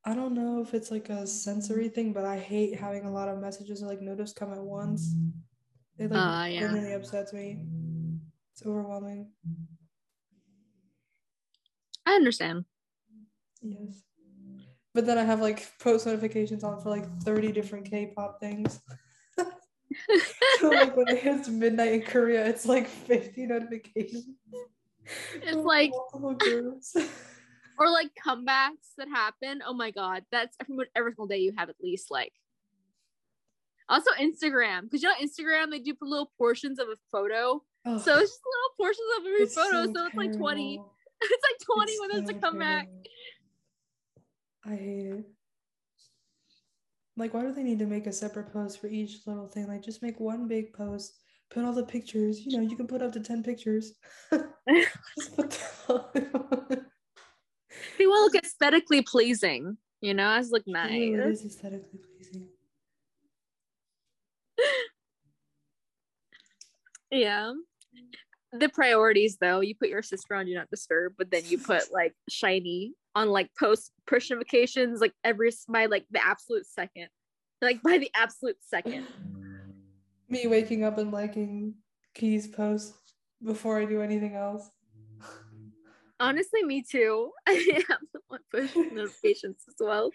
I 0.07 0.15
don't 0.15 0.35
know 0.35 0.61
if 0.61 0.75
it's 0.75 0.91
like 0.91 1.09
a 1.09 1.27
sensory 1.27 1.89
thing, 1.89 2.13
but 2.13 2.25
I 2.25 2.39
hate 2.39 2.79
having 2.79 3.05
a 3.05 3.11
lot 3.11 3.29
of 3.29 3.41
messages 3.41 3.83
or 3.83 3.87
like 3.87 4.03
notice 4.03 4.33
come 4.33 4.53
at 4.53 4.61
once. 4.61 5.15
It 5.99 6.11
like 6.11 6.21
uh, 6.21 6.47
yeah. 6.47 6.73
really 6.73 6.93
upsets 6.93 7.33
me. 7.33 7.65
It's 8.53 8.67
overwhelming. 8.67 9.31
I 12.05 12.13
understand. 12.15 12.67
Yes. 13.63 14.03
But 14.93 15.07
then 15.07 15.17
I 15.17 15.25
have 15.25 15.41
like 15.41 15.67
post 15.79 16.07
notifications 16.07 16.65
on 16.65 16.81
for 16.81 16.91
like 16.91 17.07
30 17.23 17.53
different 17.53 17.91
K-pop 17.91 18.41
things. 18.41 18.81
so 20.61 20.69
like 20.69 20.95
when 20.97 21.09
it 21.09 21.19
hits 21.19 21.49
midnight 21.49 21.93
in 21.93 22.03
Korea, 22.03 22.47
it's 22.47 22.67
like 22.67 22.87
50 22.87 23.47
notifications. 23.47 24.27
It's 25.35 25.57
like 25.57 25.93
or 27.79 27.91
like 27.91 28.11
comebacks 28.27 28.95
that 28.99 29.09
happen. 29.09 29.63
Oh 29.67 29.75
my 29.75 29.91
god, 29.91 30.25
that's 30.31 30.57
every 30.61 30.87
every 30.95 31.13
single 31.13 31.27
day 31.27 31.39
you 31.39 31.53
have 31.57 31.69
at 31.69 31.77
least 31.83 32.11
like 32.11 32.33
also 33.89 34.11
Instagram, 34.21 34.83
because 34.83 35.03
you 35.03 35.09
know 35.09 35.15
Instagram 35.21 35.71
they 35.71 35.81
do 35.81 35.95
put 35.95 36.09
little 36.09 36.31
portions 36.39 36.79
of 36.79 36.89
a 36.89 36.97
photo. 37.11 37.63
Oh, 37.87 37.99
so 37.99 38.19
it's 38.19 38.31
just 38.31 38.41
little 38.45 38.75
portions 38.79 39.07
of 39.19 39.27
every 39.27 39.47
photo. 39.47 39.87
So, 39.87 39.93
so 39.93 40.07
it's 40.07 40.17
like 40.17 40.37
20. 40.37 40.81
It's 41.27 41.43
like 41.43 41.59
20 41.77 41.93
it's 41.93 42.01
when 42.01 42.11
there's 42.11 42.29
so 42.29 42.37
a 42.37 42.41
comeback. 42.41 42.89
I 44.67 44.71
hate 44.71 45.07
it. 45.07 45.25
Like, 47.17 47.33
why 47.33 47.43
do 47.43 47.53
they 47.53 47.63
need 47.63 47.79
to 47.79 47.87
make 47.87 48.07
a 48.07 48.13
separate 48.13 48.53
post 48.53 48.79
for 48.81 48.89
each 48.89 49.27
little 49.27 49.47
thing? 49.47 49.69
Like, 49.69 49.83
just 49.83 50.03
make 50.03 50.21
one 50.21 50.49
big 50.49 50.75
post, 50.75 51.15
put 51.51 51.65
all 51.65 51.73
the 51.73 51.85
pictures. 51.85 52.45
You 52.45 52.59
know, 52.59 52.63
you 52.63 52.77
can 52.77 52.87
put 52.87 53.01
up 53.01 53.13
to 53.13 53.21
10 53.21 53.43
pictures. 53.43 53.95
just 57.75 57.75
put 57.75 57.75
them 57.75 57.95
They 57.99 58.07
will 58.07 58.25
look 58.25 58.35
aesthetically 58.35 59.03
pleasing, 59.03 59.77
you 60.01 60.15
know, 60.15 60.31
as 60.31 60.51
look 60.51 60.65
nice. 60.67 60.93
It 60.93 61.21
is 61.21 61.45
aesthetically 61.45 61.99
pleasing. 61.99 62.49
yeah. 67.11 67.53
The 68.53 68.69
priorities 68.69 69.37
though, 69.41 69.61
you 69.61 69.75
put 69.75 69.89
your 69.89 70.03
sister 70.03 70.35
on 70.35 70.47
do 70.47 70.55
not 70.55 70.71
disturb, 70.71 71.15
but 71.19 71.31
then 71.31 71.43
you 71.47 71.59
put 71.59 71.85
like 71.93 72.15
SHINee 72.31 72.91
on 73.15 73.29
like 73.29 73.51
post 73.59 73.93
push 74.07 74.31
notifications 74.31 75.01
like 75.01 75.13
every 75.23 75.51
by 75.69 75.87
like 75.87 76.07
the 76.11 76.25
absolute 76.25 76.67
second. 76.67 77.09
Like 77.61 77.83
by 77.83 77.99
the 77.99 78.11
absolute 78.15 78.57
second. 78.61 79.07
Me 80.29 80.47
waking 80.47 80.85
up 80.85 80.99
and 80.99 81.13
liking 81.13 81.75
Key's 82.15 82.47
post 82.47 82.95
before 83.43 83.79
I 83.79 83.85
do 83.85 84.03
anything 84.03 84.35
else. 84.35 84.71
Honestly, 86.25 86.63
me 86.63 86.83
too. 86.83 87.31
I 87.47 87.85
have 87.89 87.99
one 88.29 88.41
push 88.51 88.75
notifications 88.93 89.63
as 89.69 89.75
well. 89.79 90.11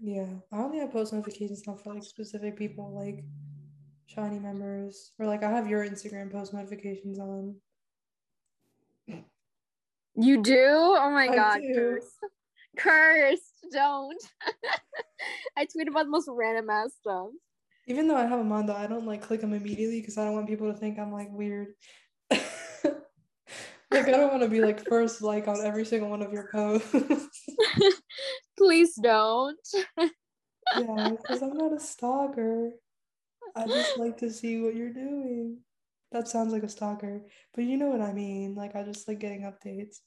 Yeah, 0.00 0.28
I 0.50 0.58
only 0.58 0.78
have 0.78 0.92
post 0.92 1.12
notifications 1.12 1.66
not 1.66 1.82
for 1.82 1.92
like 1.92 2.02
specific 2.02 2.56
people, 2.56 2.90
like 2.94 3.22
SHINee 4.08 4.42
members, 4.42 5.12
or 5.18 5.26
like 5.26 5.42
I 5.42 5.50
have 5.50 5.68
your 5.68 5.86
Instagram 5.86 6.32
post 6.32 6.54
notifications 6.54 7.18
on. 7.18 7.56
You 10.14 10.42
do? 10.42 10.64
Oh 10.66 11.10
my 11.10 11.28
I 11.28 11.34
god, 11.34 11.60
cursed. 11.74 12.16
cursed. 12.78 13.54
don't. 13.70 14.22
I 15.56 15.66
tweet 15.66 15.88
about 15.88 16.04
the 16.04 16.10
most 16.10 16.28
random 16.32 16.70
ass 16.70 16.92
stuff. 16.98 17.28
Even 17.86 18.08
though 18.08 18.16
I 18.16 18.24
have 18.24 18.38
them 18.38 18.52
on, 18.52 18.66
though, 18.66 18.74
I 18.74 18.86
don't 18.86 19.06
like 19.06 19.22
click 19.22 19.42
them 19.42 19.52
immediately 19.52 20.00
because 20.00 20.16
I 20.16 20.24
don't 20.24 20.32
want 20.32 20.48
people 20.48 20.72
to 20.72 20.78
think 20.78 20.98
I'm 20.98 21.12
like 21.12 21.28
weird. 21.30 21.68
Like 23.90 24.08
I 24.08 24.12
don't 24.12 24.30
want 24.30 24.42
to 24.42 24.48
be 24.48 24.60
like 24.60 24.86
first 24.86 25.22
like 25.22 25.46
on 25.48 25.64
every 25.64 25.84
single 25.84 26.10
one 26.10 26.22
of 26.22 26.32
your 26.32 26.48
posts. 26.52 26.92
Please 28.58 28.94
don't. 29.00 29.58
yeah, 29.98 31.10
because 31.10 31.42
I'm 31.42 31.56
not 31.56 31.72
a 31.72 31.80
stalker. 31.80 32.70
I 33.54 33.66
just 33.66 33.96
like 33.98 34.18
to 34.18 34.30
see 34.30 34.60
what 34.60 34.74
you're 34.74 34.92
doing. 34.92 35.58
That 36.12 36.28
sounds 36.28 36.52
like 36.52 36.62
a 36.62 36.68
stalker, 36.68 37.22
but 37.54 37.64
you 37.64 37.76
know 37.76 37.88
what 37.88 38.00
I 38.00 38.12
mean. 38.12 38.54
Like 38.54 38.74
I 38.74 38.82
just 38.82 39.06
like 39.06 39.20
getting 39.20 39.42
updates 39.42 39.98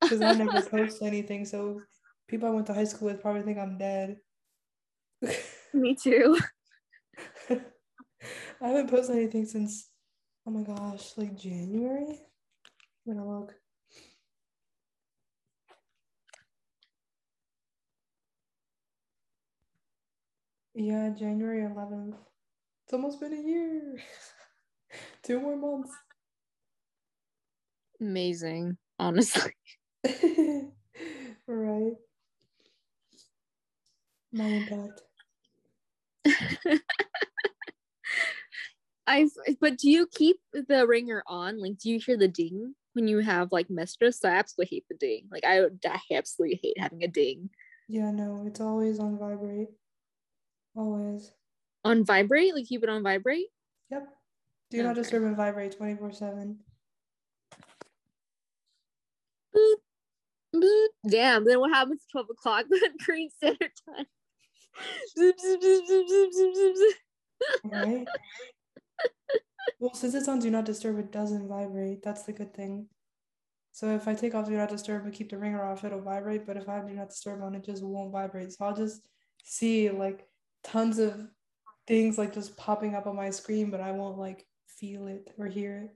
because 0.00 0.20
I 0.20 0.32
never 0.32 0.62
post 0.70 1.02
anything, 1.02 1.44
so 1.44 1.80
people 2.28 2.48
I 2.48 2.52
went 2.52 2.66
to 2.66 2.74
high 2.74 2.84
school 2.84 3.08
with 3.08 3.22
probably 3.22 3.42
think 3.42 3.58
I'm 3.58 3.78
dead. 3.78 4.16
Me 5.72 5.94
too. 5.94 6.38
I 7.50 8.68
haven't 8.68 8.90
posted 8.90 9.16
anything 9.16 9.46
since 9.46 9.88
oh 10.46 10.50
my 10.50 10.62
gosh, 10.62 11.12
like 11.16 11.36
January. 11.36 12.20
I'm 13.08 13.16
gonna 13.16 13.40
look. 13.40 13.54
Yeah, 20.74 21.10
January 21.18 21.62
11th. 21.62 22.14
It's 22.84 22.92
almost 22.92 23.20
been 23.20 23.32
a 23.32 23.36
year. 23.36 23.96
Two 25.22 25.40
more 25.40 25.56
months. 25.56 25.90
Amazing, 28.00 28.76
honestly. 28.98 29.52
right. 31.46 31.92
My 34.32 34.60
God. 34.68 34.90
I've 39.06 39.30
but 39.60 39.78
do 39.78 39.90
you 39.90 40.06
keep 40.06 40.36
the 40.52 40.86
ringer 40.86 41.22
on? 41.26 41.60
Like, 41.60 41.78
do 41.78 41.90
you 41.90 41.98
hear 41.98 42.18
the 42.18 42.28
ding 42.28 42.74
when 42.98 43.06
you 43.06 43.20
have 43.20 43.52
like 43.52 43.70
mistress? 43.70 44.24
I 44.24 44.30
absolutely 44.30 44.76
hate 44.76 44.86
the 44.88 44.96
ding. 44.96 45.28
Like, 45.30 45.44
I, 45.46 45.66
I 45.88 46.00
absolutely 46.12 46.58
hate 46.60 46.80
having 46.80 47.04
a 47.04 47.08
ding. 47.08 47.50
Yeah, 47.88 48.10
no, 48.10 48.42
it's 48.44 48.60
always 48.60 48.98
on 48.98 49.16
vibrate. 49.18 49.68
Always. 50.74 51.30
On 51.84 52.04
vibrate? 52.04 52.54
Like, 52.54 52.66
keep 52.66 52.82
it 52.82 52.88
on 52.88 53.04
vibrate? 53.04 53.46
Yep. 53.90 54.08
Do 54.70 54.82
not 54.82 54.96
disturb 54.96 55.22
and 55.22 55.36
vibrate 55.36 55.76
24 55.76 56.12
7. 56.12 56.58
Boop, 59.54 59.74
boop. 60.54 60.86
Damn, 61.08 61.44
then 61.44 61.60
what 61.60 61.70
happens 61.70 62.02
at 62.04 62.12
12 62.12 62.26
o'clock 62.32 62.66
on 62.70 62.98
Korean 63.04 63.30
Standard 63.30 63.70
Time? 63.86 64.06
right? 67.64 68.08
well, 69.78 69.94
since 69.94 70.14
it's 70.14 70.28
on 70.28 70.40
Do 70.40 70.50
Not 70.50 70.64
Disturb, 70.64 70.98
it 70.98 71.12
doesn't 71.12 71.48
vibrate. 71.48 72.02
That's 72.02 72.22
the 72.22 72.32
good 72.32 72.54
thing. 72.54 72.88
So 73.72 73.94
if 73.94 74.08
I 74.08 74.14
take 74.14 74.34
off 74.34 74.46
Do 74.46 74.56
Not 74.56 74.70
Disturb 74.70 75.04
and 75.04 75.12
keep 75.14 75.30
the 75.30 75.38
ringer 75.38 75.64
off, 75.64 75.84
it'll 75.84 76.00
vibrate. 76.00 76.46
But 76.46 76.56
if 76.56 76.68
I 76.68 76.76
have 76.76 76.88
Do 76.88 76.94
Not 76.94 77.10
Disturb 77.10 77.42
on, 77.42 77.54
it 77.54 77.64
just 77.64 77.82
won't 77.82 78.12
vibrate. 78.12 78.52
So 78.52 78.64
I'll 78.64 78.76
just 78.76 79.02
see 79.44 79.90
like 79.90 80.26
tons 80.64 80.98
of 80.98 81.28
things 81.86 82.18
like 82.18 82.34
just 82.34 82.56
popping 82.56 82.94
up 82.94 83.06
on 83.06 83.16
my 83.16 83.30
screen, 83.30 83.70
but 83.70 83.80
I 83.80 83.92
won't 83.92 84.18
like 84.18 84.46
feel 84.66 85.06
it 85.06 85.30
or 85.38 85.46
hear 85.46 85.76
it. 85.84 85.90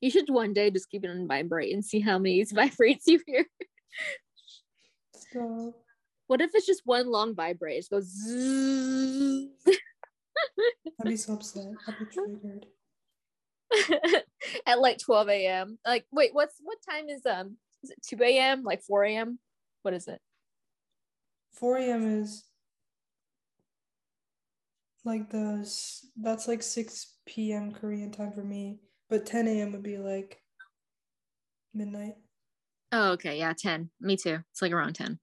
You 0.00 0.10
should 0.10 0.28
one 0.28 0.52
day 0.52 0.70
just 0.70 0.90
keep 0.90 1.04
it 1.04 1.10
on 1.10 1.26
vibrate 1.26 1.74
and 1.74 1.84
see 1.84 2.00
how 2.00 2.18
many 2.18 2.44
vibrates 2.52 3.06
you 3.06 3.20
hear. 3.26 3.46
Stop. 5.14 5.74
What 6.26 6.40
if 6.40 6.50
it's 6.54 6.66
just 6.66 6.82
one 6.84 7.10
long 7.10 7.34
vibrate? 7.34 7.84
It 7.84 7.90
goes. 7.90 8.12
I'd 11.00 11.08
be 11.08 11.16
so 11.16 11.34
upset. 11.34 11.66
I'd 11.86 11.98
be 11.98 12.06
triggered. 12.06 12.66
At 14.66 14.80
like 14.80 14.98
12 14.98 15.28
a.m. 15.28 15.78
Like, 15.86 16.06
wait, 16.10 16.34
what's 16.34 16.56
what 16.62 16.78
time 16.88 17.08
is 17.08 17.24
um 17.26 17.56
is 17.82 17.90
it 17.90 17.98
2 18.06 18.22
a.m. 18.22 18.62
like 18.64 18.82
4 18.82 19.04
a.m. 19.04 19.38
What 19.82 19.94
is 19.94 20.08
it? 20.08 20.20
4 21.52 21.78
a.m. 21.78 22.20
is 22.20 22.44
like 25.04 25.30
the 25.30 25.68
that's 26.16 26.48
like 26.48 26.62
6 26.62 27.14
p.m. 27.26 27.72
Korean 27.72 28.10
time 28.10 28.32
for 28.32 28.44
me, 28.44 28.80
but 29.08 29.26
10 29.26 29.48
a.m. 29.48 29.72
would 29.72 29.82
be 29.82 29.98
like 29.98 30.40
midnight. 31.74 32.14
Oh, 32.90 33.12
okay, 33.12 33.38
yeah, 33.38 33.52
10. 33.56 33.90
Me 34.00 34.16
too. 34.16 34.38
It's 34.50 34.62
like 34.62 34.72
around 34.72 34.94
10. 34.94 35.18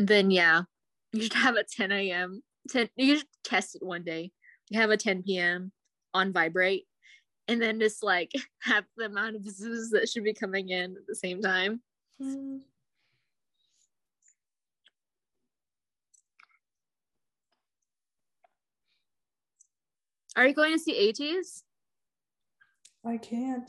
Then 0.00 0.30
yeah, 0.30 0.62
you 1.12 1.22
should 1.22 1.34
have 1.34 1.56
a 1.56 1.64
10 1.64 1.92
a.m. 1.92 2.42
10 2.70 2.88
you 2.96 3.18
should 3.18 3.26
test 3.44 3.76
it 3.76 3.82
one 3.84 4.02
day. 4.02 4.32
You 4.70 4.80
have 4.80 4.90
a 4.90 4.96
10 4.96 5.22
p.m. 5.24 5.72
on 6.14 6.32
vibrate 6.32 6.86
and 7.48 7.60
then 7.60 7.78
just 7.78 8.02
like 8.02 8.32
have 8.62 8.84
the 8.96 9.04
amount 9.04 9.36
of 9.36 9.44
zoos 9.44 9.90
that 9.90 10.08
should 10.08 10.24
be 10.24 10.32
coming 10.32 10.70
in 10.70 10.96
at 10.96 11.06
the 11.06 11.14
same 11.14 11.42
time. 11.42 11.82
Mm. 12.20 12.60
Are 20.34 20.46
you 20.46 20.54
going 20.54 20.72
to 20.72 20.78
see 20.78 21.10
ATEEZ? 21.10 21.62
I 23.04 23.18
can't. 23.18 23.68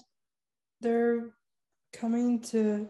They're 0.79 1.31
coming 1.91 2.39
to 2.41 2.87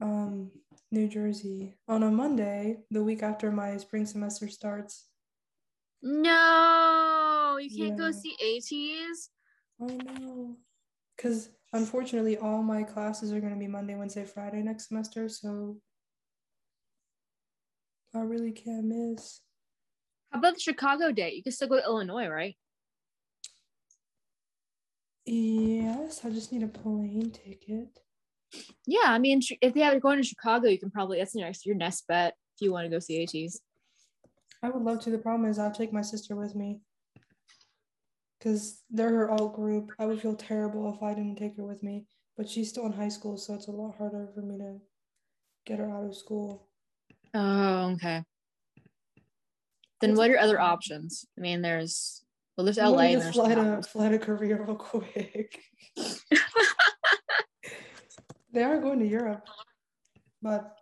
um, 0.00 0.50
New 0.92 1.08
Jersey 1.08 1.74
on 1.88 2.02
a 2.02 2.10
Monday, 2.10 2.76
the 2.90 3.02
week 3.02 3.22
after 3.22 3.50
my 3.50 3.78
spring 3.78 4.04
semester 4.04 4.46
starts. 4.46 5.06
No, 6.02 7.58
you 7.60 7.70
can't 7.70 7.98
Yeah. 7.98 8.04
go 8.06 8.10
see 8.10 8.36
ATEEZ. 8.42 9.30
I 9.80 9.96
know. 9.96 10.58
Because 11.16 11.48
unfortunately, 11.72 12.36
all 12.36 12.62
my 12.62 12.82
classes 12.82 13.32
are 13.32 13.40
going 13.40 13.54
to 13.54 13.58
be 13.58 13.66
Monday, 13.68 13.94
Wednesday, 13.94 14.26
Friday 14.26 14.62
next 14.62 14.88
semester. 14.88 15.30
So 15.30 15.80
I 18.14 18.20
really 18.20 18.52
can't 18.52 18.84
miss. 18.84 19.40
How 20.30 20.40
about 20.40 20.54
the 20.54 20.60
Chicago 20.60 21.10
date? 21.10 21.34
You 21.34 21.42
can 21.42 21.52
still 21.52 21.68
go 21.68 21.76
to 21.78 21.84
Illinois, 21.84 22.28
right? 22.28 22.56
Yes, 25.24 26.22
I 26.24 26.30
just 26.30 26.52
need 26.52 26.62
a 26.64 26.68
plane 26.68 27.30
ticket. 27.30 27.98
Yeah, 28.86 29.06
I 29.06 29.18
mean, 29.18 29.40
if 29.60 29.74
they 29.74 29.80
have 29.80 30.00
going 30.00 30.20
to 30.20 30.26
Chicago, 30.26 30.68
you 30.68 30.78
can 30.78 30.90
probably 30.90 31.18
that's 31.18 31.34
your 31.34 31.46
next 31.46 31.66
your 31.66 31.76
nest 31.76 32.04
bet 32.08 32.34
if 32.56 32.62
you 32.62 32.72
want 32.72 32.84
to 32.84 32.90
go 32.90 32.98
see 32.98 33.24
ATEEZ. 33.24 33.60
I 34.62 34.70
would 34.70 34.82
love 34.82 35.00
to. 35.00 35.10
The 35.10 35.18
problem 35.18 35.50
is, 35.50 35.58
I'll 35.58 35.72
take 35.72 35.92
my 35.92 36.02
sister 36.02 36.36
with 36.36 36.54
me 36.54 36.80
because 38.38 38.82
they're 38.90 39.10
her 39.10 39.30
alt 39.30 39.54
group. 39.54 39.90
I 39.98 40.06
would 40.06 40.20
feel 40.20 40.34
terrible 40.34 40.92
if 40.92 41.02
I 41.02 41.14
didn't 41.14 41.36
take 41.36 41.56
her 41.56 41.64
with 41.64 41.82
me, 41.82 42.06
but 42.36 42.48
she's 42.48 42.68
still 42.68 42.86
in 42.86 42.92
high 42.92 43.08
school, 43.08 43.36
so 43.36 43.54
it's 43.54 43.68
a 43.68 43.72
lot 43.72 43.96
harder 43.96 44.28
for 44.34 44.42
me 44.42 44.58
to 44.58 44.78
get 45.64 45.78
her 45.78 45.90
out 45.90 46.04
of 46.04 46.16
school. 46.16 46.68
Oh, 47.34 47.92
okay. 47.92 48.22
Then 50.00 50.10
It's 50.10 50.18
what 50.18 50.30
are 50.30 50.38
other 50.38 50.60
options? 50.60 51.24
I 51.38 51.40
mean, 51.40 51.62
there's 51.62 52.24
well, 52.56 52.64
there's 52.64 52.78
LA. 52.78 53.12
gonna 53.12 53.18
just 53.18 53.34
fly 53.34 53.54
to 53.54 53.82
fly 53.82 54.08
to 54.10 54.18
Korea 54.18 54.60
real 54.60 54.74
quick. 54.76 55.60
they 58.52 58.62
are 58.62 58.78
going 58.78 58.98
to 59.00 59.06
Europe, 59.06 59.46
but 60.40 60.76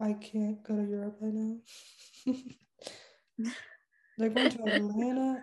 I 0.00 0.14
can't 0.14 0.62
go 0.62 0.76
to 0.76 0.82
Europe 0.84 1.18
right 1.20 1.34
now. 1.34 1.56
They're 4.18 4.30
going 4.30 4.50
to 4.50 4.62
Atlanta. 4.64 5.42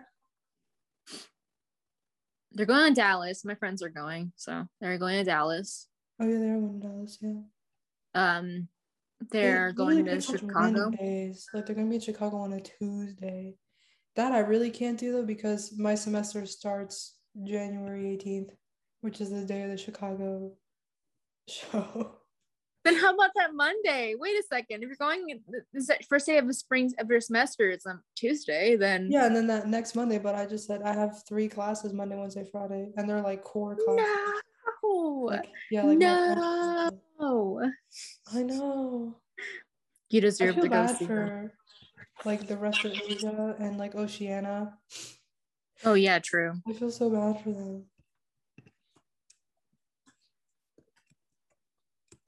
They're 2.52 2.66
going 2.66 2.94
to 2.94 3.00
Dallas. 3.00 3.44
My 3.44 3.54
friends 3.54 3.82
are 3.82 3.88
going, 3.88 4.32
so 4.36 4.66
they're 4.80 4.98
going 4.98 5.18
to 5.18 5.24
Dallas. 5.24 5.88
Oh 6.20 6.26
yeah, 6.26 6.38
they 6.38 6.50
are 6.50 6.60
going 6.60 6.80
to 6.80 6.86
Dallas. 6.86 7.18
Yeah. 7.20 7.40
Um, 8.14 8.68
They 9.30 9.42
they're 9.42 9.72
going 9.72 10.04
to 10.04 10.20
Chicago. 10.20 10.90
Days. 10.90 11.46
Like 11.52 11.66
they're 11.66 11.76
gonna 11.76 11.88
be 11.88 11.96
in 11.96 12.00
Chicago 12.00 12.38
on 12.38 12.52
a 12.52 12.60
Tuesday. 12.60 13.54
That 14.16 14.32
I 14.32 14.40
really 14.40 14.70
can't 14.70 14.98
do 14.98 15.12
though 15.12 15.24
because 15.24 15.76
my 15.78 15.94
semester 15.94 16.44
starts 16.46 17.16
January 17.44 18.16
18th, 18.16 18.50
which 19.02 19.20
is 19.20 19.30
the 19.30 19.44
day 19.44 19.62
of 19.62 19.70
the 19.70 19.76
Chicago 19.76 20.52
show. 21.50 22.12
Then 22.84 22.94
how 22.94 23.12
about 23.12 23.32
that 23.36 23.52
Monday? 23.54 24.14
Wait 24.16 24.38
a 24.38 24.42
second. 24.48 24.82
If 24.82 24.88
you're 24.88 24.96
going, 24.96 25.40
is 25.74 25.88
that 25.88 26.06
first 26.06 26.26
day 26.26 26.38
of 26.38 26.46
the 26.46 26.54
spring 26.54 26.90
of 26.98 27.10
your 27.10 27.20
semester? 27.20 27.68
It's 27.68 27.84
on 27.84 28.00
Tuesday. 28.14 28.76
Then 28.76 29.08
Yeah, 29.10 29.26
and 29.26 29.34
then 29.36 29.46
that 29.48 29.66
next 29.66 29.94
Monday, 29.96 30.18
but 30.18 30.34
I 30.36 30.46
just 30.46 30.66
said 30.66 30.82
I 30.82 30.94
have 30.94 31.22
three 31.28 31.48
classes 31.48 31.92
Monday, 31.92 32.16
Wednesday, 32.16 32.46
Friday, 32.50 32.90
and 32.96 33.10
they're 33.10 33.20
like 33.20 33.42
core 33.42 33.76
classes. 33.76 34.06
no, 34.82 35.26
Like, 35.28 35.48
yeah, 35.70 35.82
like 35.82 35.98
no. 35.98 37.70
I 38.32 38.42
know. 38.42 39.16
You 40.08 40.20
deserve 40.20 40.54
to 40.54 40.68
go 40.68 40.86
see 40.86 41.04
for 41.06 41.52
like 42.24 42.46
the 42.46 42.56
rest 42.56 42.84
of 42.84 42.92
Asia 42.92 43.56
and 43.58 43.76
like 43.76 43.96
Oceania. 43.96 44.72
Oh 45.84 45.94
yeah, 45.94 46.20
true. 46.20 46.54
I 46.66 46.72
feel 46.72 46.90
so 46.90 47.10
bad 47.10 47.42
for 47.42 47.50
them. 47.50 47.84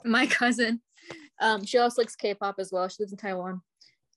My 0.05 0.27
cousin, 0.41 0.81
um, 1.41 1.65
she 1.65 1.79
also 1.79 2.03
likes 2.03 2.17
K-pop 2.17 2.57
as 2.59 2.71
well. 2.73 2.89
She 2.89 3.03
lives 3.03 3.13
in 3.13 3.19
Taiwan. 3.19 3.63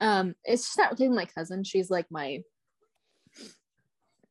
Um, 0.01 0.35
it's 0.43 0.63
just 0.63 0.77
not 0.77 0.99
really 0.99 1.15
my 1.15 1.25
cousin. 1.25 1.63
She's 1.63 1.89
like 1.89 2.07
my 2.09 2.41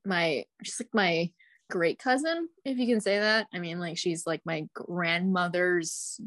my 0.04 0.44
she's 0.62 0.80
like 0.80 0.90
my 0.92 1.30
great 1.70 1.98
cousin, 1.98 2.48
if 2.64 2.76
you 2.78 2.86
can 2.86 3.00
say 3.00 3.18
that. 3.18 3.46
I 3.54 3.58
mean, 3.58 3.80
like 3.80 3.96
she's 3.96 4.26
like 4.26 4.42
my 4.44 4.66
grandmother's 4.74 6.20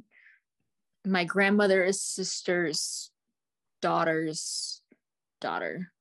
my 1.06 1.24
grandmother's 1.24 2.02
sister's 2.02 3.12
daughter's 3.82 4.82
daughter. 5.40 5.92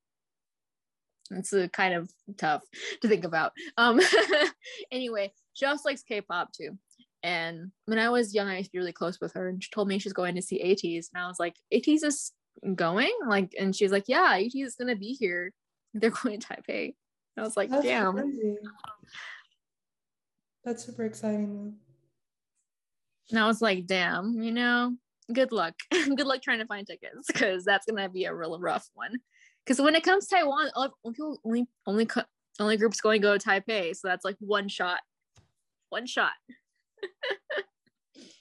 It's 1.31 1.53
a 1.53 1.69
kind 1.69 1.93
of 1.93 2.09
tough 2.37 2.63
to 3.01 3.07
think 3.07 3.23
about. 3.23 3.51
Um 3.77 4.01
anyway, 4.91 5.31
she 5.53 5.65
also 5.65 5.89
likes 5.89 6.03
K-pop 6.03 6.51
too. 6.51 6.77
And 7.25 7.71
when 7.85 7.97
I 7.97 8.09
was 8.09 8.35
young, 8.35 8.47
I 8.47 8.57
used 8.57 8.69
to 8.69 8.73
be 8.73 8.77
really 8.77 8.93
close 8.93 9.19
with 9.19 9.33
her, 9.33 9.49
and 9.49 9.61
she 9.61 9.71
told 9.71 9.87
me 9.87 9.97
she's 9.97 10.13
going 10.13 10.35
to 10.35 10.43
see 10.43 10.63
ATEEZ, 10.63 11.09
and 11.11 11.23
I 11.23 11.27
was 11.27 11.39
like, 11.39 11.55
ATEEZ 11.73 12.03
is 12.03 12.31
going? 12.75 13.11
Like, 13.27 13.51
and 13.59 13.75
she's 13.75 13.91
like, 13.91 14.03
yeah, 14.07 14.37
ATEEZ 14.37 14.63
is 14.63 14.75
gonna 14.75 14.95
be 14.95 15.13
here. 15.13 15.51
They're 15.95 16.11
going 16.11 16.39
to 16.39 16.47
Taipei. 16.47 16.93
And 17.35 17.39
I 17.39 17.41
was 17.41 17.57
like, 17.57 17.71
That's 17.71 17.83
damn. 17.83 18.13
crazy. 18.13 18.57
That's 20.63 20.85
super 20.85 21.05
exciting. 21.05 21.73
And 23.31 23.39
I 23.39 23.47
was 23.47 23.59
like, 23.59 23.87
damn, 23.87 24.43
you 24.43 24.51
know, 24.51 24.95
good 25.33 25.51
luck. 25.51 25.73
good 25.91 26.27
luck 26.27 26.43
trying 26.43 26.59
to 26.59 26.67
find 26.67 26.85
tickets 26.85 27.25
because 27.25 27.65
that's 27.65 27.87
gonna 27.87 28.07
be 28.07 28.25
a 28.25 28.35
real 28.35 28.59
rough 28.59 28.87
one. 28.93 29.17
Because 29.65 29.81
when 29.81 29.95
it 29.95 30.03
comes 30.03 30.27
to 30.27 30.35
Taiwan, 30.35 30.69
people 31.07 31.39
only 31.43 31.65
only 31.87 32.07
only 32.59 32.77
groups 32.77 33.01
going 33.01 33.19
to 33.19 33.27
go 33.27 33.35
to 33.35 33.43
Taipei, 33.43 33.95
so 33.95 34.07
that's 34.07 34.23
like 34.23 34.37
one 34.39 34.67
shot, 34.67 34.99
one 35.89 36.05
shot. 36.05 36.33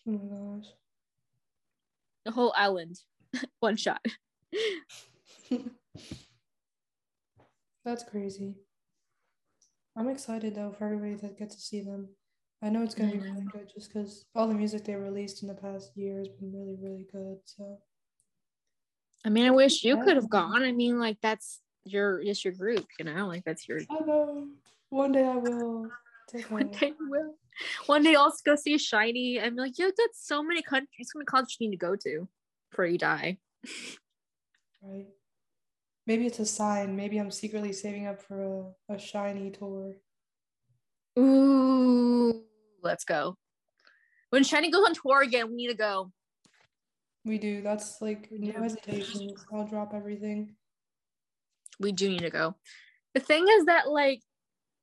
Oh 0.06 0.12
my 0.12 0.58
gosh. 0.58 0.66
The 2.24 2.30
whole 2.30 2.52
island, 2.56 3.00
one 3.60 3.76
shot. 3.76 4.04
That's 7.84 8.04
crazy. 8.04 8.54
I'm 9.96 10.08
excited 10.08 10.54
though 10.54 10.72
for 10.72 10.86
everybody 10.86 11.14
that 11.14 11.38
gets 11.38 11.54
to 11.54 11.60
see 11.60 11.80
them. 11.80 12.08
I 12.62 12.70
know 12.70 12.82
it's 12.82 12.94
gonna 12.94 13.12
be 13.12 13.18
really 13.18 13.46
good 13.52 13.70
just 13.72 13.92
because 13.92 14.24
all 14.34 14.48
the 14.48 14.54
music 14.54 14.84
they 14.84 14.94
released 14.94 15.42
in 15.42 15.48
the 15.48 15.54
past 15.54 15.96
year 15.96 16.18
has 16.18 16.28
been 16.28 16.52
really, 16.52 16.76
really 16.80 17.06
good. 17.12 17.38
So 17.44 17.78
I 19.24 19.28
mean, 19.30 19.46
I 19.46 19.50
wish 19.50 19.84
you 19.84 19.96
could 19.98 20.16
have 20.16 20.28
gone. 20.28 20.62
I 20.62 20.72
mean, 20.72 20.98
like 20.98 21.18
that's 21.22 21.60
your 21.84 22.22
just 22.24 22.44
your 22.44 22.54
group, 22.54 22.86
you 22.98 23.04
know, 23.04 23.26
like 23.26 23.44
that's 23.44 23.68
your 23.68 23.80
I 23.90 24.00
know 24.04 24.48
one 24.90 25.12
day 25.12 25.24
I 25.24 25.36
will. 25.36 25.90
One 26.48 26.68
day 26.68 26.92
you 26.98 27.10
will. 27.10 27.34
One 27.86 28.02
day 28.02 28.14
I'll 28.14 28.32
go 28.44 28.56
see 28.56 28.74
SHINee 28.74 29.40
and 29.40 29.56
be 29.56 29.62
like, 29.62 29.78
yo, 29.78 29.86
that's 29.86 30.26
so 30.26 30.42
many 30.42 30.62
countries, 30.62 31.10
so 31.12 31.18
many 31.18 31.26
countries 31.26 31.56
you 31.60 31.68
need 31.68 31.76
to 31.76 31.86
go 31.86 31.94
to 31.96 32.28
before 32.70 32.86
you 32.86 32.98
die. 32.98 33.38
Right. 34.82 35.06
Maybe 36.06 36.26
it's 36.26 36.40
a 36.40 36.46
sign. 36.46 36.96
Maybe 36.96 37.18
I'm 37.18 37.30
secretly 37.30 37.72
saving 37.72 38.06
up 38.06 38.20
for 38.20 38.74
a, 38.88 38.94
a 38.94 38.96
SHINee 38.96 39.56
tour. 39.58 39.94
Ooh, 41.18 42.42
let's 42.82 43.04
go. 43.04 43.36
When 44.30 44.42
SHINee 44.42 44.72
goes 44.72 44.84
on 44.84 44.94
tour 44.94 45.22
again, 45.22 45.48
we 45.48 45.54
need 45.54 45.68
to 45.68 45.74
go. 45.74 46.10
We 47.24 47.38
do. 47.38 47.62
That's 47.62 48.02
like 48.02 48.28
no 48.30 48.52
hesitation. 48.60 49.30
I'll 49.52 49.66
drop 49.66 49.94
everything. 49.94 50.56
We 51.80 51.92
do 51.92 52.08
need 52.08 52.20
to 52.20 52.30
go. 52.30 52.56
The 53.14 53.20
thing 53.20 53.46
is 53.48 53.66
that, 53.66 53.88
like, 53.88 54.20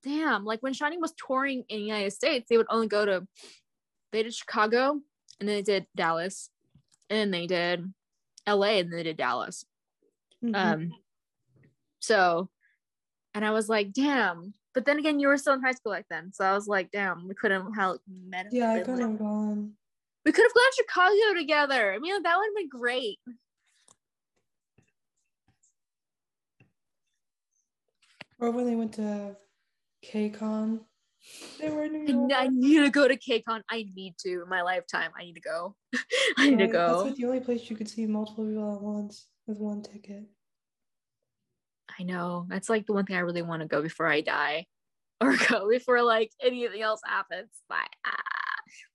damn, 0.04 0.46
like 0.46 0.62
when 0.62 0.74
SHINee 0.74 1.00
was 1.00 1.14
touring 1.14 1.64
in 1.70 1.80
the 1.80 1.86
United 1.86 2.12
States, 2.12 2.48
they 2.50 2.58
would 2.58 2.68
only 2.70 2.88
go 2.88 3.06
to, 3.06 3.28
they 4.12 4.24
did 4.24 4.34
Chicago 4.34 5.00
and 5.40 5.48
then 5.50 5.56
they 5.58 5.62
did 5.62 5.88
Dallas 5.96 6.50
and 7.10 7.20
then 7.20 7.32
they 7.32 7.48
did 7.48 7.92
LA 8.48 8.80
and 8.80 8.92
then 8.92 8.98
they 8.98 9.04
did 9.04 9.18
Dallas. 9.18 9.66
Mhm. 10.44 10.56
Um, 10.56 10.94
so, 12.00 12.50
and 13.34 13.46
I 13.46 13.52
was 13.52 13.70
like, 13.70 13.94
damn. 13.94 14.54
But 14.74 14.86
then 14.86 14.98
again, 15.00 15.20
you 15.20 15.28
were 15.28 15.38
still 15.38 15.54
in 15.54 15.62
high 15.62 15.74
school 15.74 15.92
back 15.94 16.06
then, 16.10 16.32
so 16.34 16.46
I 16.46 16.54
was 16.54 16.68
like, 16.68 16.92
damn, 16.92 17.28
we 17.28 17.36
couldn't 17.36 17.74
have 17.74 17.98
met. 18.10 18.48
yeah, 18.52 18.72
I 18.72 18.80
could 18.82 19.00
have 19.00 19.20
gone. 19.20 19.74
we 20.26 20.32
could 20.32 20.44
have 20.44 20.54
gone 20.54 20.72
to 20.72 20.76
Chicago 20.78 21.40
together. 21.40 21.94
I 21.94 22.00
mean, 22.00 22.24
that 22.24 22.38
would 22.38 22.46
have 22.46 22.56
been 22.56 22.70
great. 22.70 23.20
Or 28.40 28.50
when 28.52 28.66
they 28.66 28.76
went 28.76 28.94
to 28.94 29.36
KCON. 30.04 30.82
They 31.60 31.70
were 31.70 31.84
in 31.84 31.96
I, 31.96 32.00
New 32.00 32.20
York. 32.20 32.32
I 32.36 32.48
need 32.48 32.80
to 32.80 32.90
go 32.90 33.08
to 33.08 33.18
KCON. 33.18 33.62
I 33.70 33.86
need 33.96 34.16
to 34.20 34.42
in 34.44 34.50
my 34.50 34.62
lifetime. 34.62 35.12
I 35.18 35.24
need 35.24 35.36
to 35.36 35.42
go. 35.42 35.76
I 36.38 36.50
need 36.50 36.60
to 36.60 36.68
That's 36.68 36.74
go. 36.74 37.04
like 37.04 37.16
the 37.16 37.26
only 37.26 37.40
place 37.40 37.70
you 37.70 37.76
could 37.76 37.88
see 37.88 38.06
multiple 38.08 38.46
people 38.46 38.76
at 38.76 38.82
once 38.82 39.28
with 39.46 39.60
one 39.60 39.82
ticket. 39.82 40.24
I 42.00 42.04
know. 42.04 42.48
That's 42.50 42.70
like 42.70 42.88
the 42.88 42.94
one 42.94 43.06
thing 43.06 43.16
I 43.16 43.20
really 43.20 43.42
want 43.42 43.62
to 43.62 43.68
go 43.68 43.82
before 43.82 44.08
I 44.08 44.22
die, 44.22 44.66
or 45.22 45.36
go 45.50 45.70
before 45.70 46.02
like 46.02 46.32
anything 46.42 46.82
else 46.82 47.02
happens. 47.06 47.52
But 47.70 47.88
ah, 48.06 48.16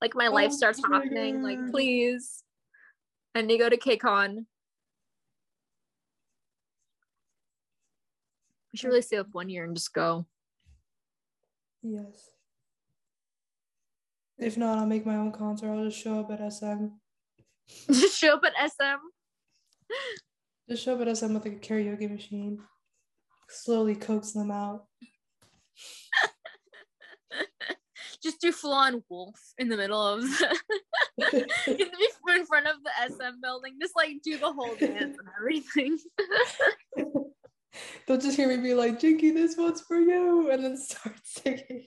like 0.00 0.14
my 0.14 0.28
life 0.28 0.50
Oh 0.52 0.56
starts 0.56 0.80
my 0.82 0.96
happening. 0.96 1.42
Like 1.42 1.70
please, 1.70 2.42
I 3.34 3.42
need 3.42 3.58
to 3.58 3.64
go 3.64 3.68
to 3.68 3.76
KCON. 3.76 4.46
We 8.72 8.78
should 8.78 8.88
really 8.88 9.02
save 9.02 9.20
up 9.20 9.28
one 9.32 9.48
year 9.48 9.64
and 9.64 9.76
just 9.76 9.94
go. 9.94 10.26
Yes. 11.88 12.30
If 14.38 14.56
not, 14.56 14.78
I'll 14.78 14.86
make 14.86 15.06
my 15.06 15.16
own 15.16 15.30
concert. 15.30 15.70
I'll 15.70 15.84
just 15.84 16.02
show 16.02 16.18
up 16.20 16.32
at 16.32 16.52
SM. 16.52 16.86
just 17.92 18.18
show 18.18 18.34
up 18.34 18.42
at 18.44 18.70
SM. 18.70 18.98
Just 20.68 20.84
show 20.84 20.94
up 20.94 21.06
at 21.06 21.16
SM 21.16 21.32
with 21.32 21.44
like 21.44 21.54
a 21.54 21.58
karaoke 21.58 22.10
machine. 22.10 22.58
Slowly 23.48 23.94
coax 23.94 24.32
them 24.32 24.50
out. 24.50 24.86
just 28.22 28.40
do 28.40 28.50
full 28.50 28.72
on 28.72 29.04
wolf 29.08 29.38
in 29.56 29.68
the 29.68 29.76
middle 29.76 30.04
of 30.04 30.22
the, 30.22 30.58
in 32.28 32.46
front 32.46 32.66
of 32.66 32.76
the 32.82 33.14
SM 33.14 33.40
building. 33.40 33.76
Just 33.80 33.94
like 33.94 34.16
do 34.24 34.36
the 34.38 34.52
whole 34.52 34.74
dance 34.74 35.16
and 35.18 35.28
everything. 35.38 35.98
They'll 38.06 38.18
just 38.18 38.36
hear 38.36 38.48
me 38.48 38.56
be 38.56 38.74
like, 38.74 39.00
Jinki, 39.00 39.32
this 39.34 39.56
one's 39.56 39.80
for 39.80 39.98
you, 39.98 40.50
and 40.50 40.64
then 40.64 40.76
start 40.76 41.16
singing. 41.24 41.86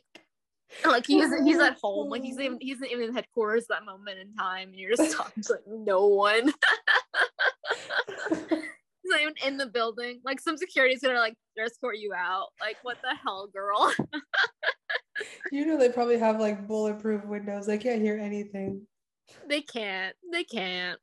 like 0.85 1.05
he's 1.07 1.31
he's 1.43 1.59
at 1.59 1.77
home, 1.81 2.09
like 2.09 2.21
he's 2.23 2.39
even 2.39 2.57
he's 2.61 2.77
even 2.83 3.09
in 3.09 3.13
headquarters 3.13 3.63
at 3.63 3.79
that 3.79 3.85
moment 3.85 4.19
in 4.19 4.33
time, 4.35 4.69
and 4.69 4.77
you're 4.79 4.95
just 4.95 5.15
talking 5.15 5.43
to 5.43 5.53
like 5.53 5.63
no 5.67 6.07
one. 6.07 6.45
he's 8.29 8.33
not 9.05 9.21
even 9.21 9.33
in 9.45 9.57
the 9.57 9.65
building. 9.67 10.21
Like 10.23 10.39
some 10.39 10.57
security's 10.57 11.01
gonna 11.01 11.19
like 11.19 11.35
escort 11.57 11.97
you 11.97 12.13
out. 12.15 12.47
Like 12.61 12.77
what 12.83 12.97
the 13.01 13.15
hell, 13.23 13.47
girl? 13.47 13.93
You 15.51 15.65
know 15.65 15.77
they 15.77 15.89
probably 15.89 16.17
have 16.17 16.39
like 16.39 16.65
bulletproof 16.65 17.25
windows. 17.25 17.65
They 17.65 17.77
can't 17.77 18.01
hear 18.01 18.17
anything. 18.17 18.87
they 19.47 19.61
can't. 19.61 20.15
They 20.31 20.45
can't. 20.45 20.97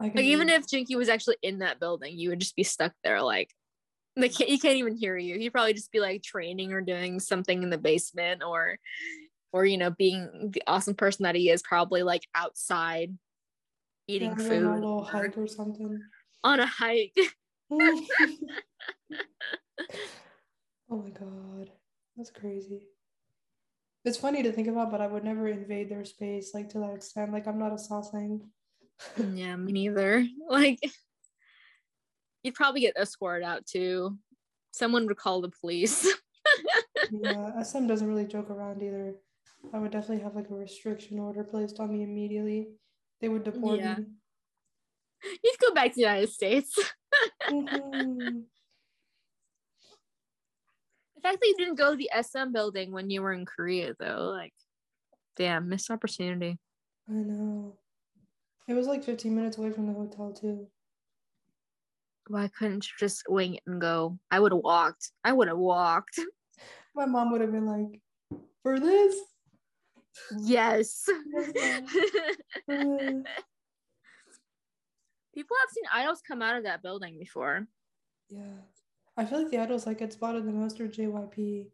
Can 0.00 0.12
Like 0.16 0.24
even 0.24 0.48
if 0.48 0.66
Jinki 0.66 0.96
was 0.96 1.08
actually 1.08 1.36
in 1.42 1.58
that 1.58 1.78
building, 1.78 2.16
you 2.16 2.30
would 2.30 2.40
just 2.40 2.56
be 2.56 2.62
stuck 2.64 2.92
there. 3.04 3.22
Like 3.22 3.50
can't. 4.16 4.50
He 4.50 4.58
can't 4.58 4.76
even 4.76 4.96
hear 4.96 5.16
you. 5.16 5.38
He'd 5.38 5.50
probably 5.50 5.74
just 5.74 5.92
be 5.92 6.00
like 6.00 6.22
training 6.22 6.72
or 6.72 6.80
doing 6.80 7.20
something 7.20 7.62
in 7.62 7.70
the 7.70 7.78
basement, 7.78 8.42
or 8.42 8.78
or 9.52 9.64
you 9.64 9.78
know 9.78 9.90
being 9.90 10.50
the 10.52 10.62
awesome 10.66 10.94
person 10.94 11.24
that 11.24 11.34
he 11.34 11.50
is, 11.50 11.62
probably 11.62 12.02
like 12.02 12.26
outside 12.34 13.16
eating 14.08 14.30
Yeah, 14.30 14.48
food 14.48 14.64
on 14.64 14.72
a 14.72 14.74
little 14.74 14.98
or 15.00 15.04
hike 15.04 15.36
or 15.38 15.46
something. 15.46 16.00
on 16.44 16.60
a 16.60 16.66
hike. 16.66 17.16
oh 17.70 18.06
my 20.90 21.10
god, 21.10 21.70
that's 22.16 22.30
crazy. 22.30 22.88
It's 24.04 24.16
funny 24.16 24.42
to 24.42 24.52
think 24.52 24.66
about, 24.66 24.90
but 24.90 25.02
I 25.02 25.06
would 25.06 25.24
never 25.24 25.46
invade 25.46 25.90
their 25.90 26.04
space 26.04 26.54
like 26.54 26.70
to 26.70 26.78
that 26.78 26.94
extent. 26.94 27.32
Like 27.32 27.46
I'm 27.46 27.58
not 27.58 27.72
a 27.72 27.76
sasaeng. 27.76 28.40
Yeah, 29.34 29.56
me 29.56 29.72
neither. 29.72 30.26
Like 30.48 30.80
you'd 32.42 32.54
probably 32.54 32.80
get 32.80 32.96
escorted 32.96 33.46
out 33.46 33.66
too. 33.66 34.18
Someone 34.72 35.06
would 35.06 35.16
call 35.16 35.40
the 35.40 35.50
police. 35.60 36.06
yeah, 37.10 37.62
SM 37.62 37.86
doesn't 37.86 38.06
really 38.08 38.26
joke 38.26 38.50
around 38.50 38.82
either. 38.82 39.14
I 39.72 39.78
would 39.78 39.90
definitely 39.92 40.22
have 40.24 40.34
like 40.34 40.50
a 40.50 40.54
restriction 40.54 41.18
order 41.18 41.44
placed 41.44 41.78
on 41.80 41.92
me 41.92 42.02
immediately. 42.02 42.68
They 43.20 43.28
would 43.28 43.44
deport 43.44 43.78
Yeah. 43.78 43.96
me. 43.96 44.06
You'd 45.44 45.58
go 45.60 45.74
back 45.74 45.90
to 45.90 45.94
the 45.96 46.00
United 46.00 46.30
States. 46.30 46.78
Mhm. 47.50 48.44
The 51.16 51.20
fact 51.20 51.40
that 51.40 51.46
you 51.46 51.56
didn't 51.58 51.74
go 51.74 51.90
to 51.90 51.96
the 51.96 52.10
SM 52.14 52.52
building 52.52 52.92
when 52.92 53.10
you 53.10 53.20
were 53.20 53.32
in 53.34 53.44
Korea, 53.44 53.94
though, 53.98 54.30
like, 54.34 54.54
damn, 55.36 55.68
missed 55.68 55.90
opportunity. 55.90 56.58
I 57.08 57.12
know. 57.12 57.76
It 58.68 58.74
was 58.74 58.86
like 58.86 59.02
15 59.04 59.34
minutes 59.34 59.58
away 59.58 59.70
from 59.70 59.86
the 59.86 59.92
hotel 59.92 60.32
too. 60.32 60.68
Why 62.28 62.48
couldn't 62.48 62.86
you 62.86 62.92
just 62.98 63.24
wing 63.28 63.54
it 63.54 63.62
and 63.66 63.80
go? 63.80 64.18
I 64.30 64.38
would 64.38 64.52
have 64.52 64.60
walked. 64.62 65.10
I 65.24 65.32
would 65.32 65.48
have 65.48 65.58
walked. 65.58 66.20
My 66.94 67.06
mom 67.06 67.32
would 67.32 67.40
have 67.40 67.52
been 67.52 67.66
like, 67.66 68.00
"For 68.62 68.78
this, 68.78 69.16
Yes. 70.42 71.04
People 75.34 75.56
have 75.60 75.70
seen 75.70 75.84
idols 75.92 76.22
come 76.26 76.42
out 76.42 76.56
of 76.56 76.64
that 76.64 76.82
building 76.82 77.16
before. 77.18 77.66
yeah. 78.28 78.58
I 79.16 79.24
feel 79.24 79.42
like 79.42 79.50
the 79.50 79.58
idols 79.58 79.86
like 79.86 79.98
get 79.98 80.12
spotted 80.12 80.46
the 80.46 80.52
most 80.52 80.80
are 80.80 80.88
JYP. 80.88 81.66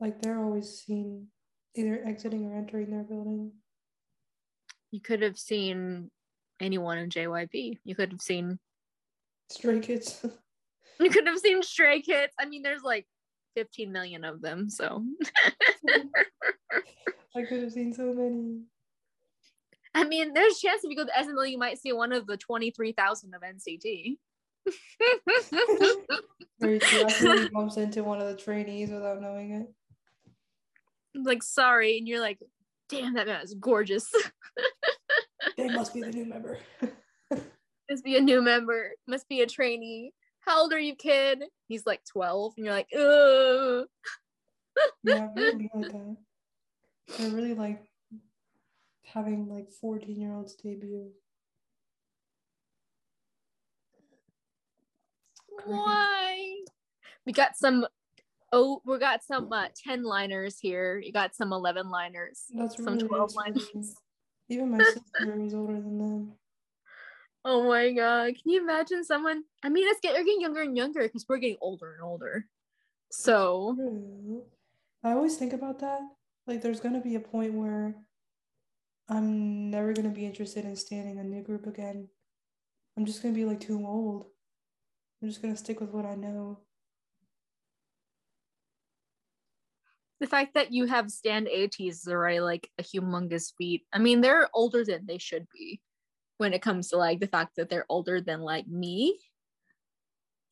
Like 0.00 0.20
they're 0.20 0.38
always 0.38 0.78
seen 0.80 1.28
either 1.74 2.02
exiting 2.04 2.44
or 2.46 2.54
entering 2.56 2.90
their 2.90 3.04
building. 3.04 3.52
You 4.94 5.00
could 5.00 5.22
have 5.22 5.36
seen 5.36 6.08
anyone 6.60 6.98
in 6.98 7.10
JYP. 7.10 7.80
You 7.84 7.96
could 7.96 8.12
have 8.12 8.20
seen 8.20 8.60
Stray 9.50 9.80
Kids. 9.80 10.24
you 11.00 11.10
could 11.10 11.26
have 11.26 11.40
seen 11.40 11.64
Stray 11.64 12.00
Kids. 12.00 12.32
I 12.38 12.46
mean, 12.46 12.62
there's 12.62 12.84
like 12.84 13.04
15 13.56 13.90
million 13.90 14.24
of 14.24 14.40
them, 14.40 14.70
so 14.70 15.04
I 17.36 17.42
could 17.42 17.64
have 17.64 17.72
seen 17.72 17.92
so 17.92 18.12
many. 18.12 18.60
I 19.96 20.04
mean, 20.04 20.32
there's 20.32 20.58
a 20.58 20.60
chance 20.64 20.84
if 20.84 20.90
you 20.90 20.96
go 20.96 21.06
to 21.06 21.10
SML, 21.10 21.50
you 21.50 21.58
might 21.58 21.80
see 21.80 21.92
one 21.92 22.12
of 22.12 22.28
the 22.28 22.36
23,000 22.36 23.34
of 23.34 23.42
NCT. 23.42 24.16
Very 26.60 26.78
true. 26.78 27.04
I 27.04 27.38
he 27.42 27.48
bumps 27.52 27.78
into 27.78 28.04
one 28.04 28.20
of 28.20 28.28
the 28.28 28.36
trainees 28.36 28.90
without 28.90 29.20
knowing 29.20 29.50
it. 29.54 29.66
like, 31.16 31.42
sorry, 31.42 31.98
and 31.98 32.06
you're 32.06 32.20
like, 32.20 32.38
damn, 32.88 33.14
that 33.14 33.26
man 33.26 33.42
is 33.42 33.54
gorgeous. 33.54 34.10
They 35.56 35.68
must 35.68 35.94
be 35.94 36.00
the 36.00 36.10
new 36.10 36.24
member. 36.24 36.58
Must 37.90 38.02
be 38.02 38.16
a 38.16 38.20
new 38.20 38.40
member. 38.42 38.92
Must 39.06 39.28
be 39.28 39.42
a 39.42 39.46
trainee. 39.46 40.12
How 40.40 40.62
old 40.62 40.72
are 40.72 40.80
you, 40.80 40.96
kid? 40.96 41.44
He's 41.68 41.86
like 41.86 42.02
12, 42.10 42.54
and 42.56 42.66
you're 42.66 42.74
like, 42.74 42.88
ugh. 42.94 43.86
yeah, 45.02 45.28
I 45.28 45.32
really 45.40 45.70
like 45.74 45.92
that. 45.92 46.16
I 47.18 47.26
really 47.28 47.54
like 47.54 47.84
having 49.04 49.48
like 49.48 49.70
14 49.70 50.18
year 50.18 50.32
olds 50.32 50.54
debut. 50.54 51.10
Why? 55.66 56.56
We 57.26 57.32
got 57.32 57.56
some. 57.56 57.86
Oh, 58.56 58.80
we 58.84 59.00
got 59.00 59.24
some 59.24 59.52
uh, 59.52 59.66
10 59.84 60.04
liners 60.04 60.60
here. 60.60 61.00
You 61.00 61.12
got 61.12 61.34
some 61.34 61.52
11 61.52 61.90
liners. 61.90 62.44
That's 62.56 62.76
Some 62.76 62.94
really 62.94 63.08
12 63.08 63.34
liners. 63.34 63.96
Even 64.48 64.70
my 64.70 64.78
sister 64.78 65.42
is 65.42 65.54
older 65.54 65.74
than 65.74 65.98
them. 65.98 66.32
Oh 67.46 67.68
my 67.68 67.92
god. 67.92 68.28
Can 68.28 68.52
you 68.52 68.62
imagine 68.62 69.04
someone? 69.04 69.42
I 69.62 69.68
mean, 69.68 69.86
it's 69.86 70.00
get, 70.00 70.16
getting 70.16 70.40
younger 70.40 70.62
and 70.62 70.74
younger 70.74 71.02
because 71.02 71.26
we're 71.28 71.36
getting 71.36 71.58
older 71.60 71.92
and 71.92 72.02
older. 72.02 72.46
So, 73.10 73.76
I 75.04 75.10
always 75.10 75.36
think 75.36 75.52
about 75.52 75.80
that. 75.80 76.00
Like, 76.46 76.62
there's 76.62 76.80
going 76.80 76.94
to 76.94 77.06
be 77.06 77.16
a 77.16 77.20
point 77.20 77.52
where 77.52 77.96
I'm 79.10 79.70
never 79.70 79.92
going 79.92 80.08
to 80.08 80.14
be 80.14 80.24
interested 80.24 80.64
in 80.64 80.74
standing 80.74 81.18
a 81.18 81.22
new 81.22 81.42
group 81.42 81.66
again. 81.66 82.08
I'm 82.96 83.04
just 83.04 83.22
going 83.22 83.34
to 83.34 83.38
be 83.38 83.44
like 83.44 83.60
too 83.60 83.86
old. 83.86 84.24
I'm 85.20 85.28
just 85.28 85.42
going 85.42 85.52
to 85.52 85.60
stick 85.60 85.82
with 85.82 85.90
what 85.90 86.06
I 86.06 86.14
know. 86.14 86.60
The 90.20 90.26
fact 90.26 90.54
that 90.54 90.72
you 90.72 90.86
have 90.86 91.10
stand 91.10 91.48
ATEEZ 91.48 91.88
is 91.88 92.08
already 92.08 92.40
like 92.40 92.70
a 92.78 92.82
humongous 92.82 93.52
feat. 93.58 93.82
I 93.92 93.98
mean, 93.98 94.20
they're 94.20 94.48
older 94.54 94.84
than 94.84 95.06
they 95.06 95.18
should 95.18 95.46
be 95.52 95.80
when 96.38 96.52
it 96.52 96.62
comes 96.62 96.88
to 96.88 96.96
like 96.96 97.20
the 97.20 97.26
fact 97.26 97.56
that 97.56 97.68
they're 97.68 97.86
older 97.88 98.20
than 98.20 98.40
like 98.40 98.66
me. 98.66 99.18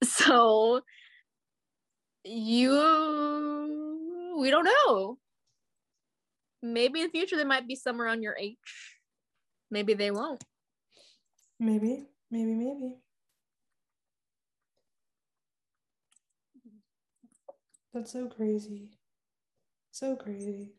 So 0.04 0.80
you 2.24 2.72
we 4.36 4.50
don't 4.50 4.64
know. 4.64 5.18
Maybe 6.60 7.00
in 7.00 7.06
the 7.06 7.10
future 7.12 7.36
they 7.36 7.44
might 7.44 7.68
be 7.68 7.76
somewhere 7.76 8.08
on 8.08 8.22
your 8.22 8.36
age. 8.36 8.56
Maybe 9.70 9.94
they 9.94 10.10
won't. 10.10 10.42
Maybe, 11.60 12.06
maybe, 12.30 12.54
maybe. 12.54 12.96
That's 17.94 18.12
so 18.12 18.26
crazy. 18.26 18.90
So 19.92 20.16
crazy. 20.16 20.72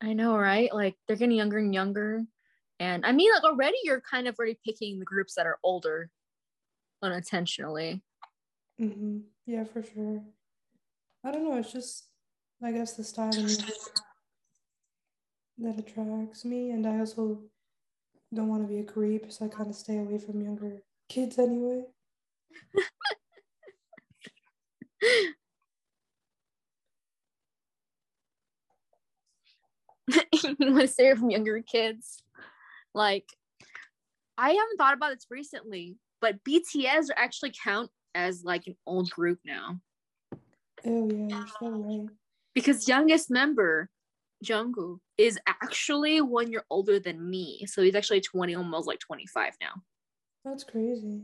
I 0.00 0.12
know, 0.12 0.36
right? 0.36 0.72
Like 0.72 0.96
they're 1.06 1.16
getting 1.16 1.36
younger 1.36 1.58
and 1.58 1.74
younger. 1.74 2.24
And 2.78 3.04
I 3.04 3.12
mean, 3.12 3.32
like 3.32 3.44
already 3.44 3.76
you're 3.82 4.00
kind 4.00 4.28
of 4.28 4.36
already 4.38 4.58
picking 4.64 4.98
the 4.98 5.04
groups 5.04 5.34
that 5.34 5.46
are 5.46 5.58
older 5.62 6.10
unintentionally. 7.02 8.02
hmm 8.78 9.20
Yeah, 9.46 9.64
for 9.64 9.82
sure. 9.82 10.22
I 11.24 11.30
don't 11.32 11.44
know. 11.44 11.56
It's 11.56 11.72
just, 11.72 12.06
I 12.62 12.72
guess, 12.72 12.94
the 12.94 13.04
style 13.04 13.32
that 15.58 15.78
attracts 15.78 16.44
me, 16.44 16.70
and 16.70 16.86
I 16.86 16.98
also 16.98 17.42
don't 18.34 18.48
want 18.48 18.62
to 18.62 18.68
be 18.68 18.80
a 18.80 18.84
creep, 18.84 19.30
so 19.32 19.46
I 19.46 19.48
kind 19.48 19.70
of 19.70 19.76
stay 19.76 19.98
away 19.98 20.18
from 20.18 20.42
younger 20.42 20.82
kids 21.08 21.38
anyway. 21.38 21.84
you 30.32 30.56
want 30.60 30.90
to 30.90 31.14
from 31.16 31.30
younger 31.30 31.62
kids. 31.62 32.22
Like, 32.94 33.26
I 34.38 34.50
haven't 34.50 34.76
thought 34.78 34.94
about 34.94 35.14
this 35.14 35.26
recently, 35.30 35.96
but 36.20 36.42
BTS 36.44 37.08
actually 37.16 37.52
count 37.62 37.90
as 38.14 38.42
like 38.44 38.66
an 38.66 38.76
old 38.86 39.10
group 39.10 39.38
now 39.44 39.80
Oh 40.86 41.10
yeah, 41.10 41.44
so 41.58 41.70
right. 41.70 42.08
because 42.54 42.88
youngest 42.88 43.30
member 43.30 43.90
Jungkook 44.44 44.98
is 45.18 45.38
actually 45.46 46.20
one 46.20 46.50
year 46.50 46.64
older 46.70 46.98
than 46.98 47.28
me, 47.28 47.66
so 47.66 47.82
he's 47.82 47.94
actually 47.94 48.22
twenty, 48.22 48.54
almost 48.54 48.86
like 48.86 48.98
twenty 48.98 49.26
five 49.26 49.52
now. 49.60 49.72
That's 50.44 50.64
crazy. 50.64 51.22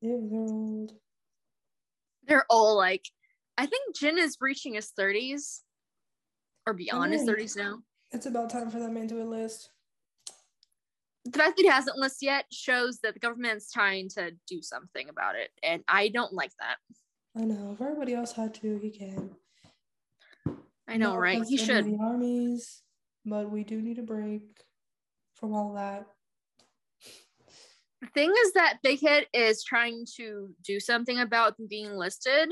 Ew, 0.00 0.28
they're 0.30 0.40
old. 0.40 0.92
They're 2.26 2.46
all 2.48 2.76
like, 2.76 3.04
I 3.58 3.66
think 3.66 3.96
Jin 3.96 4.18
is 4.18 4.36
reaching 4.40 4.74
his 4.74 4.90
thirties 4.90 5.62
or 6.64 6.72
beyond 6.74 7.12
his 7.12 7.22
Mm. 7.22 7.26
thirties 7.26 7.56
now. 7.56 7.82
It's 8.12 8.24
about 8.26 8.50
time 8.50 8.70
for 8.70 8.78
them 8.78 8.96
into 8.96 9.20
a 9.20 9.24
list. 9.24 9.70
the 11.24 11.38
fact 11.38 11.56
that 11.58 11.62
he 11.62 11.68
hasn't 11.68 11.98
listed 11.98 12.26
yet 12.26 12.46
shows 12.50 13.00
that 13.00 13.12
the 13.12 13.20
government's 13.20 13.70
trying 13.70 14.08
to 14.08 14.30
do 14.46 14.62
something 14.62 15.10
about 15.10 15.34
it, 15.34 15.50
and 15.62 15.84
I 15.86 16.08
don't 16.08 16.32
like 16.32 16.52
that. 16.58 16.78
I 17.36 17.44
know. 17.44 17.72
If 17.72 17.82
everybody 17.82 18.14
else 18.14 18.32
had 18.32 18.54
to, 18.54 18.78
he 18.78 18.90
can. 18.90 19.36
I 20.86 20.96
know, 20.96 21.12
No 21.12 21.16
right? 21.18 21.44
He 21.44 21.58
to 21.58 21.64
should. 21.66 21.84
The 21.84 21.98
armies, 22.00 22.82
but 23.26 23.50
we 23.50 23.62
do 23.62 23.82
need 23.82 23.98
a 23.98 24.02
break 24.02 24.64
from 25.34 25.52
all 25.52 25.74
that. 25.74 26.06
The 28.00 28.06
thing 28.14 28.32
is 28.46 28.52
that 28.54 28.78
Big 28.82 29.00
Hit 29.00 29.28
is 29.34 29.62
trying 29.62 30.06
to 30.16 30.54
do 30.62 30.80
something 30.80 31.18
about 31.18 31.58
them 31.58 31.66
being 31.68 31.92
listed, 31.94 32.48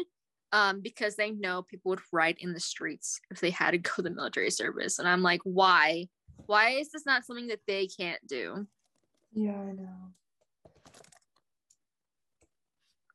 um, 0.52 0.81
because 0.81 1.16
they 1.16 1.31
know 1.31 1.62
people 1.62 1.90
would 1.90 2.01
riot 2.12 2.36
in 2.40 2.52
the 2.52 2.60
streets 2.60 3.20
if 3.31 3.40
they 3.40 3.51
had 3.51 3.73
to 3.73 3.78
go 3.78 3.90
to 3.97 4.02
the 4.02 4.10
military 4.10 4.51
service, 4.51 4.98
and 4.98 5.09
I'm 5.09 5.23
like, 5.23 5.40
why? 5.44 6.09
Why 6.47 6.70
is 6.70 6.90
this 6.90 7.06
not 7.06 7.24
something 7.24 7.48
that 7.48 7.60
they 7.66 7.86
can't 7.86 8.24
do? 8.27 8.66
Yeah, 9.32 9.52
I 9.52 9.73
know. 9.73 10.12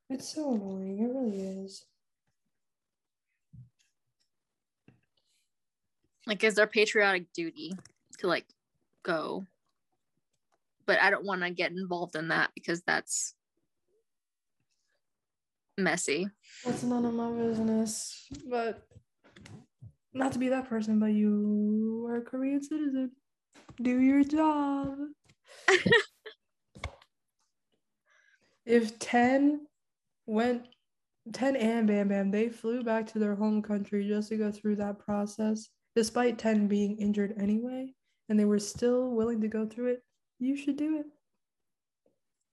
It's 0.09 0.35
so 0.35 0.53
annoying. 0.53 0.99
It 0.99 1.05
really 1.05 1.63
is. 1.63 1.85
Like, 6.27 6.43
is 6.43 6.55
their 6.55 6.67
patriotic 6.67 7.31
duty 7.33 7.73
to 8.19 8.27
like 8.27 8.45
go? 9.03 9.45
But 10.85 10.99
I 10.99 11.09
don't 11.09 11.25
want 11.25 11.43
to 11.43 11.51
get 11.51 11.71
involved 11.71 12.15
in 12.15 12.27
that 12.27 12.51
because 12.53 12.81
that's 12.81 13.35
messy. 15.83 16.27
That's 16.65 16.83
none 16.83 17.05
of 17.05 17.13
my 17.13 17.31
business. 17.31 18.27
But 18.49 18.83
not 20.13 20.31
to 20.33 20.39
be 20.39 20.49
that 20.49 20.69
person, 20.69 20.99
but 20.99 21.13
you 21.13 22.05
are 22.09 22.17
a 22.17 22.21
Korean 22.21 22.61
citizen. 22.61 23.11
Do 23.81 23.99
your 23.99 24.23
job. 24.23 24.95
if 28.65 28.99
Ten 28.99 29.65
went 30.25 30.65
Ten 31.33 31.55
and 31.55 31.87
Bam 31.87 32.07
Bam, 32.07 32.31
they 32.31 32.49
flew 32.49 32.83
back 32.83 33.05
to 33.07 33.19
their 33.19 33.35
home 33.35 33.61
country 33.61 34.07
just 34.07 34.29
to 34.29 34.37
go 34.37 34.51
through 34.51 34.77
that 34.77 34.99
process, 34.99 35.69
despite 35.95 36.37
Ten 36.37 36.67
being 36.67 36.97
injured 36.97 37.35
anyway, 37.39 37.93
and 38.27 38.39
they 38.39 38.45
were 38.45 38.59
still 38.59 39.11
willing 39.11 39.39
to 39.41 39.47
go 39.47 39.65
through 39.65 39.93
it, 39.93 40.03
you 40.39 40.57
should 40.57 40.77
do 40.77 40.99
it. 40.99 41.05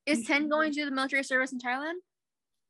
Is 0.06 0.26
Ten 0.26 0.48
going 0.48 0.72
to 0.72 0.84
the 0.84 0.90
military 0.90 1.24
service 1.24 1.52
in 1.52 1.58
Thailand? 1.58 1.94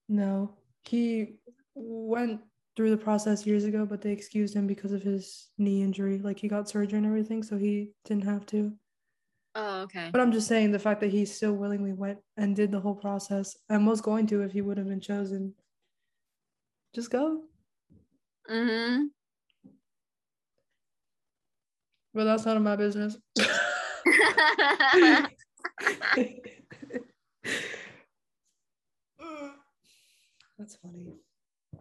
No, 0.09 0.55
he 0.85 1.35
went 1.75 2.41
through 2.77 2.91
the 2.91 2.97
process 2.97 3.47
years 3.47 3.65
ago, 3.65 3.85
but 3.85 4.01
they 4.01 4.13
excused 4.13 4.55
him 4.55 4.67
because 4.67 4.93
of 4.93 5.03
his 5.03 5.49
knee 5.59 5.83
injury. 5.83 6.19
Like 6.19 6.39
he 6.39 6.49
got 6.49 6.69
surgery 6.69 6.99
and 6.99 7.07
everything, 7.07 7.43
so 7.43 7.59
he 7.59 7.91
didn't 8.05 8.25
have 8.25 8.47
to. 8.47 8.73
Oh, 9.55 9.81
okay. 9.83 10.11
But 10.13 10.21
I'm 10.21 10.33
just 10.33 10.47
saying 10.47 10.71
the 10.71 10.79
fact 10.79 11.01
that 11.01 11.11
he 11.11 11.25
still 11.25 11.55
willingly 11.55 11.93
went 11.93 12.19
and 12.37 12.55
did 12.55 12.71
the 12.71 12.81
whole 12.81 12.95
process 12.95 13.57
and 13.69 13.87
was 13.87 14.01
going 14.01 14.27
to 14.29 14.43
if 14.43 14.53
he 14.53 14.61
would 14.61 14.79
have 14.79 14.87
been 14.87 15.01
chosen. 15.01 15.55
Just 16.95 17.11
go. 17.11 17.43
Mm-hmm. 18.49 19.07
But 22.15 22.25
that's 22.25 22.47
none 22.47 22.57
of 22.57 22.63
my 22.63 22.77
business. 22.77 23.17
that's 30.59 30.77
funny. 30.77 31.15
It's 31.73 31.81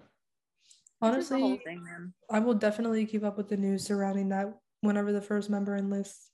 the 1.30 1.38
whole 1.38 1.52
Honestly, 1.52 1.62
thing. 1.64 2.14
I 2.30 2.40
will 2.40 2.54
definitely 2.54 3.06
keep 3.06 3.24
up 3.24 3.38
with 3.38 3.50
the 3.50 3.58
news 3.58 3.84
surrounding 3.86 4.30
that 4.30 4.58
whenever 4.82 5.12
the 5.12 5.22
first 5.22 5.50
member 5.50 5.76
enlists. 5.76 6.32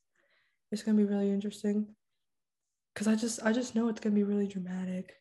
It's 0.71 0.83
gonna 0.83 0.97
be 0.97 1.03
really 1.05 1.29
interesting. 1.31 1.95
Cause 2.95 3.07
I 3.07 3.15
just 3.15 3.43
I 3.43 3.51
just 3.53 3.75
know 3.75 3.89
it's 3.89 3.99
gonna 3.99 4.15
be 4.15 4.23
really 4.23 4.47
dramatic. 4.47 5.13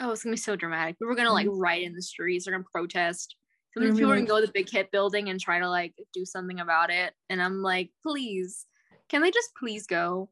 Oh, 0.00 0.10
it's 0.12 0.22
gonna 0.22 0.34
be 0.34 0.38
so 0.38 0.56
dramatic. 0.56 0.96
We're 1.00 1.14
gonna 1.14 1.32
like 1.32 1.46
Mhm. 1.46 1.60
riot 1.60 1.84
in 1.84 1.94
the 1.94 2.02
streets. 2.02 2.44
They're 2.44 2.52
gonna 2.54 2.64
protest. 2.72 3.36
Some 3.76 3.84
people 3.94 4.10
are 4.12 4.16
gonna 4.16 4.26
go 4.26 4.40
to 4.40 4.46
the 4.46 4.52
big 4.52 4.70
hit 4.70 4.90
building 4.90 5.28
and 5.30 5.40
try 5.40 5.58
to 5.58 5.68
like 5.68 5.94
do 6.12 6.24
something 6.24 6.60
about 6.60 6.90
it. 6.90 7.14
And 7.30 7.42
I'm 7.42 7.62
like, 7.62 7.90
please, 8.06 8.66
can 9.12 9.20
they 9.20 9.30
just 9.30 9.50
please 9.58 9.86
go? 9.86 10.30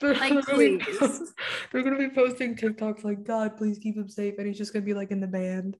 They're, 0.00 0.14
Like, 0.14 0.32
be 0.48 0.78
please. 0.78 0.98
po- 0.98 1.26
they're 1.72 1.84
gonna 1.84 1.96
be 1.96 2.08
posting 2.08 2.56
TikToks 2.56 3.04
like, 3.04 3.22
God, 3.22 3.56
please 3.56 3.78
keep 3.78 3.96
him 3.96 4.08
safe, 4.08 4.34
and 4.38 4.48
he's 4.48 4.58
just 4.58 4.72
gonna 4.72 4.84
be 4.84 4.94
like 4.94 5.12
in 5.12 5.20
the 5.20 5.28
band. 5.28 5.76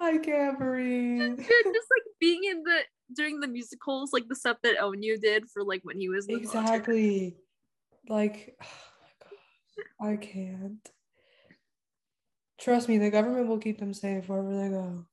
I 0.00 0.18
can't 0.18 0.56
breathe. 0.56 1.36
Just 1.36 1.50
like 1.50 2.04
being 2.20 2.44
in 2.44 2.62
the 2.62 2.82
during 3.16 3.40
the 3.40 3.48
musicals, 3.48 4.12
like 4.12 4.28
the 4.28 4.36
stuff 4.36 4.58
that 4.62 4.76
Onew 4.78 5.20
did 5.20 5.50
for 5.50 5.64
like 5.64 5.80
when 5.82 5.98
he 5.98 6.08
was. 6.08 6.28
Exactly. 6.28 7.38
Like, 8.08 8.56
oh 10.00 10.08
I 10.12 10.14
can't. 10.14 10.88
Trust 12.60 12.88
me, 12.88 12.98
the 12.98 13.10
government 13.10 13.48
will 13.48 13.58
keep 13.58 13.80
them 13.80 13.92
safe 13.92 14.28
wherever 14.28 14.56
they 14.56 14.68
go. 14.68 15.06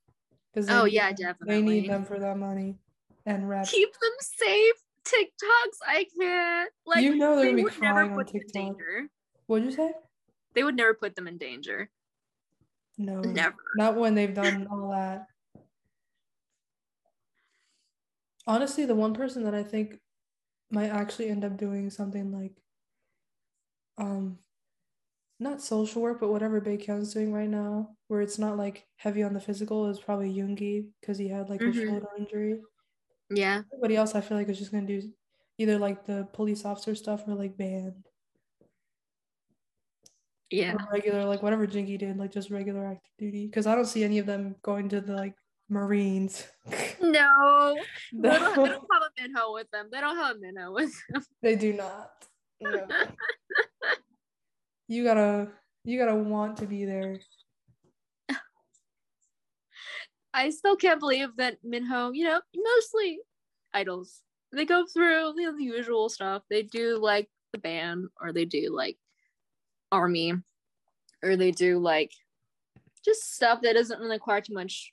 Because 0.54 0.70
Oh, 0.70 0.86
yeah, 0.86 1.12
definitely. 1.12 1.56
They 1.56 1.62
need 1.64 1.90
them 1.90 2.06
for 2.06 2.20
that 2.20 2.38
money 2.38 2.78
and 3.26 3.50
rap. 3.50 3.68
Keep 3.68 3.94
them 4.00 4.12
safe. 4.20 4.76
TikToks, 5.06 5.78
I 5.86 6.08
can't. 6.20 6.72
Like 6.86 7.04
You 7.04 7.16
know 7.16 7.36
they're 7.36 7.56
they 7.56 7.64
would 7.64 7.80
never 7.80 8.10
put 8.10 8.28
them 8.28 8.42
in 8.42 8.48
danger. 8.48 9.10
What'd 9.48 9.66
you 9.66 9.72
say? 9.72 9.94
They 10.54 10.64
would 10.64 10.76
never 10.76 10.94
put 10.96 11.16
them 11.16 11.28
in 11.28 11.38
danger. 11.38 11.92
No, 12.98 13.22
Never. 13.22 13.56
not 13.76 13.96
when 13.96 14.16
they've 14.16 14.34
done 14.34 14.68
all 14.72 14.90
that. 14.92 15.28
Honestly, 18.48 18.86
the 18.86 18.96
one 18.96 19.14
person 19.14 19.44
that 19.44 19.54
I 19.54 19.64
think 19.64 20.00
might 20.72 20.90
actually 20.90 21.30
end 21.30 21.46
up 21.46 21.58
doing 21.58 21.90
something 21.90 22.32
like 22.32 22.62
um 23.98 24.40
not 25.40 25.62
social 25.62 26.02
work, 26.02 26.20
but 26.20 26.30
whatever 26.32 26.62
Baekhyun's 26.62 27.14
doing 27.14 27.34
right 27.34 27.50
now, 27.50 27.96
where 28.08 28.22
it's 28.22 28.40
not 28.40 28.58
like 28.58 28.88
heavy 28.98 29.22
on 29.24 29.34
the 29.34 29.40
physical, 29.42 29.88
is 29.88 30.00
probably 30.00 30.34
Yoongi 30.34 30.92
because 31.02 31.18
he 31.18 31.28
had 31.30 31.50
like 31.50 31.62
a 31.62 31.64
Mhm. 31.66 31.74
shoulder 31.74 32.08
injury. 32.18 32.62
Yeah. 33.30 33.62
Everybody 33.74 33.96
else, 33.96 34.16
I 34.16 34.22
feel 34.22 34.38
like 34.38 34.50
is 34.50 34.60
just 34.60 34.72
gonna 34.72 34.86
do 34.86 35.02
either 35.58 35.78
like 35.80 36.06
the 36.06 36.28
police 36.34 36.66
officer 36.66 36.96
stuff 36.96 37.24
or 37.28 37.36
like 37.36 37.58
band 37.58 37.94
Yeah. 40.52 40.74
or 40.74 40.88
regular 40.92 41.26
like 41.26 41.42
whatever 41.42 41.66
Jinki 41.66 41.98
did, 41.98 42.18
like 42.18 42.32
just 42.32 42.50
regular 42.52 42.86
active 42.86 43.14
duty. 43.18 43.48
Because 43.48 43.68
I 43.68 43.76
don't 43.76 43.86
see 43.86 44.04
any 44.04 44.20
of 44.20 44.26
them 44.26 44.56
going 44.62 44.90
to 44.90 45.02
the 45.02 45.14
like 45.14 45.36
Marines. 45.70 46.48
No. 47.02 47.76
They 48.14 48.30
don't, 48.30 48.56
they 48.56 48.64
no, 48.64 48.68
don't 48.68 48.88
have 48.92 49.04
a 49.04 49.22
Minho 49.22 49.54
with 49.54 49.70
them. 49.70 49.90
They 49.92 50.00
don't 50.00 50.16
have 50.16 50.38
a 50.38 50.40
Minho 50.40 50.74
with 50.74 50.92
them. 51.10 51.24
they 51.44 51.56
do 51.56 51.74
not. 51.74 52.10
No. 52.62 52.88
you 54.88 55.04
gotta 55.04 55.50
you 55.84 56.00
gotta 56.00 56.16
want 56.16 56.58
to 56.58 56.66
be 56.66 56.86
there. 56.86 57.20
I 60.36 60.50
still 60.50 60.76
can't 60.76 61.00
believe 61.00 61.30
that 61.38 61.58
Minho, 61.64 62.12
you 62.12 62.26
know, 62.26 62.42
mostly 62.56 63.20
idols. 63.74 64.22
They 64.52 64.66
go 64.66 64.86
through 64.86 65.34
you 65.40 65.50
know, 65.50 65.58
the 65.58 65.64
usual 65.64 66.10
stuff. 66.10 66.44
They 66.50 66.62
do 66.62 66.98
like 66.98 67.30
the 67.54 67.58
band, 67.58 68.10
or 68.20 68.34
they 68.34 68.44
do 68.44 68.76
like 68.76 68.98
army, 69.94 70.34
or 71.24 71.38
they 71.38 71.52
do 71.52 71.80
like 71.80 72.12
just 73.04 73.34
stuff 73.34 73.62
that 73.62 73.74
doesn't 73.74 74.00
really 74.00 74.18
require 74.18 74.42
too 74.42 74.54
much 74.54 74.92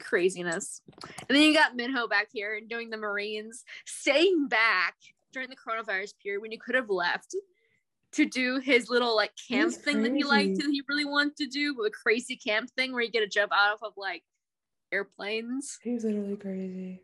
craziness. 0.00 0.82
And 1.28 1.36
then 1.36 1.42
you 1.42 1.54
got 1.54 1.74
Minho 1.74 2.06
back 2.06 2.28
here 2.30 2.56
and 2.56 2.68
doing 2.68 2.90
the 2.90 2.98
Marines, 2.98 3.64
staying 3.86 4.48
back 4.48 4.96
during 5.32 5.48
the 5.48 5.56
coronavirus 5.56 6.12
period 6.22 6.42
when 6.42 6.52
you 6.52 6.58
could 6.58 6.74
have 6.74 6.90
left 6.90 7.34
to 8.12 8.26
do 8.26 8.58
his 8.60 8.88
little 8.90 9.14
like 9.16 9.32
camp 9.48 9.70
He's 9.72 9.78
thing 9.78 10.02
that 10.02 10.14
he 10.14 10.22
liked 10.24 10.48
crazy. 10.56 10.62
that 10.62 10.70
he 10.70 10.82
really 10.88 11.04
wanted 11.04 11.36
to 11.38 11.46
do, 11.46 11.74
a 11.84 11.90
crazy 11.90 12.36
camp 12.36 12.70
thing 12.76 12.92
where 12.92 13.02
you 13.02 13.10
get 13.10 13.20
to 13.20 13.28
jump 13.28 13.52
out 13.54 13.78
of 13.82 13.92
like 13.96 14.22
airplanes 14.92 15.78
He's 15.82 16.04
literally 16.04 16.36
crazy. 16.36 17.02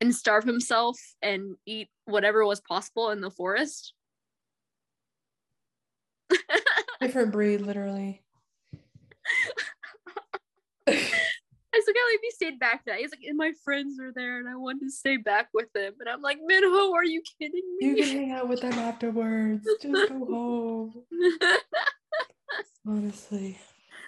and 0.00 0.14
starve 0.14 0.44
himself 0.44 0.98
and 1.20 1.56
eat 1.66 1.88
whatever 2.06 2.44
was 2.46 2.60
possible 2.60 3.10
in 3.10 3.20
the 3.20 3.30
forest. 3.30 3.92
Different 7.00 7.32
breed, 7.32 7.60
literally. 7.60 8.22
I 11.74 11.80
still 11.80 11.94
can't 11.94 12.06
believe 12.08 12.20
he 12.22 12.30
stayed 12.32 12.58
back 12.58 12.84
that. 12.84 12.98
He's 12.98 13.10
like, 13.10 13.24
and 13.26 13.38
my 13.38 13.52
friends 13.64 13.98
are 13.98 14.12
there 14.14 14.38
and 14.38 14.48
I 14.48 14.56
wanted 14.56 14.80
to 14.84 14.90
stay 14.90 15.16
back 15.16 15.48
with 15.54 15.72
them. 15.72 15.94
And 16.00 16.08
I'm 16.08 16.20
like, 16.20 16.38
Minho, 16.44 16.92
are 16.92 17.04
you 17.04 17.22
kidding 17.38 17.62
me? 17.80 17.86
You 17.88 17.96
can 17.96 18.06
hang 18.18 18.32
out 18.32 18.48
with 18.48 18.60
them 18.60 18.74
afterwards. 18.74 19.66
Just 19.80 20.08
go 20.10 20.26
home. 20.26 21.04
Honestly. 22.86 23.58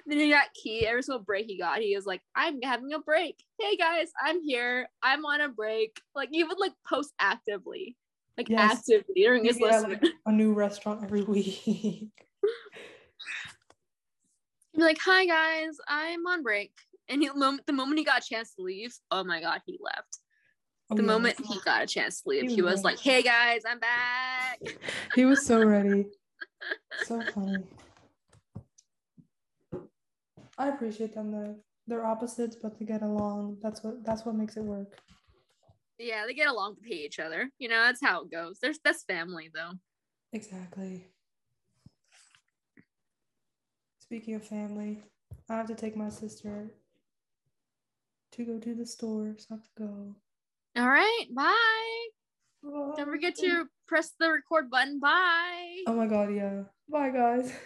then 0.06 0.18
you 0.18 0.30
got 0.34 0.52
Key. 0.52 0.86
Every 0.86 1.02
single 1.02 1.22
break 1.24 1.46
he 1.46 1.56
got, 1.56 1.78
he 1.78 1.94
was 1.96 2.04
like, 2.06 2.20
I'm 2.36 2.60
having 2.62 2.92
a 2.92 2.98
break. 2.98 3.36
Hey 3.58 3.76
guys, 3.76 4.08
I'm 4.22 4.42
here. 4.42 4.86
I'm 5.02 5.24
on 5.24 5.40
a 5.40 5.48
break. 5.48 5.98
Like 6.14 6.28
he 6.32 6.44
would 6.44 6.58
like 6.58 6.74
post 6.86 7.12
actively. 7.18 7.96
Like 8.36 8.48
Yes. 8.50 8.78
actively 8.78 9.14
during 9.22 9.44
his 9.44 9.56
He'd 9.56 9.62
be 9.62 9.68
at, 9.70 9.82
lesson. 9.84 9.90
like, 10.02 10.12
a 10.26 10.32
new 10.32 10.52
restaurant 10.52 11.02
every 11.04 11.22
week. 11.22 11.44
He'd 11.64 12.10
be 14.76 14.82
like, 14.82 14.98
hi 15.02 15.24
guys, 15.24 15.76
I'm 15.88 16.26
on 16.26 16.42
break. 16.42 16.72
And 17.08 17.22
he 17.22 17.28
the 17.28 17.72
moment 17.72 17.98
he 17.98 18.04
got 18.04 18.22
a 18.22 18.26
chance 18.26 18.54
to 18.54 18.62
leave, 18.62 18.94
oh 19.10 19.24
my 19.24 19.40
god, 19.40 19.60
he 19.66 19.78
left. 19.80 20.18
Oh, 20.90 20.96
the 20.96 21.02
yeah. 21.02 21.06
moment 21.06 21.36
he 21.44 21.58
got 21.64 21.82
a 21.82 21.86
chance 21.86 22.22
to 22.22 22.28
leave, 22.28 22.48
He 22.48 22.56
he 22.56 22.62
was 22.62 22.82
like, 22.84 22.98
"Hey 22.98 23.22
guys, 23.22 23.62
I'm 23.66 23.78
back." 23.78 24.60
He 25.14 25.24
was 25.24 25.44
so 25.44 25.64
ready. 25.64 26.06
So 27.04 27.20
funny. 27.34 27.64
I 30.56 30.68
appreciate 30.68 31.14
them 31.14 31.32
though. 31.32 31.56
They're 31.86 32.06
opposites, 32.06 32.56
but 32.56 32.78
they 32.78 32.84
get 32.84 33.02
along. 33.02 33.58
That's 33.62 33.82
what 33.82 34.04
that's 34.04 34.24
what 34.24 34.34
makes 34.36 34.56
it 34.56 34.62
work. 34.62 34.98
Yeah, 35.98 36.24
they 36.26 36.34
get 36.34 36.48
along 36.48 36.76
with 36.80 36.90
each 36.90 37.18
other. 37.18 37.50
You 37.58 37.68
know, 37.68 37.82
that's 37.82 38.00
how 38.02 38.22
it 38.22 38.30
goes. 38.30 38.58
There's 38.60 38.78
that's 38.84 39.04
family 39.04 39.50
though. 39.52 39.72
Exactly. 40.32 41.06
Speaking 43.98 44.34
of 44.34 44.46
family, 44.46 45.02
I 45.48 45.56
have 45.56 45.66
to 45.66 45.74
take 45.74 45.96
my 45.96 46.08
sister 46.08 46.70
to 48.34 48.44
go 48.44 48.58
to 48.58 48.74
the 48.74 48.86
store, 48.86 49.34
so 49.38 49.46
I 49.50 49.54
have 49.54 49.64
to 49.64 49.70
go. 49.78 50.16
All 50.76 50.88
right, 50.88 51.26
bye. 51.34 52.06
Don't 52.62 53.06
forget 53.06 53.36
to 53.36 53.66
press 53.86 54.12
the 54.18 54.30
record 54.30 54.70
button. 54.70 54.98
Bye. 54.98 55.82
Oh 55.86 55.94
my 55.94 56.06
god, 56.06 56.34
yeah. 56.34 56.62
Bye 56.88 57.10
guys. 57.10 57.52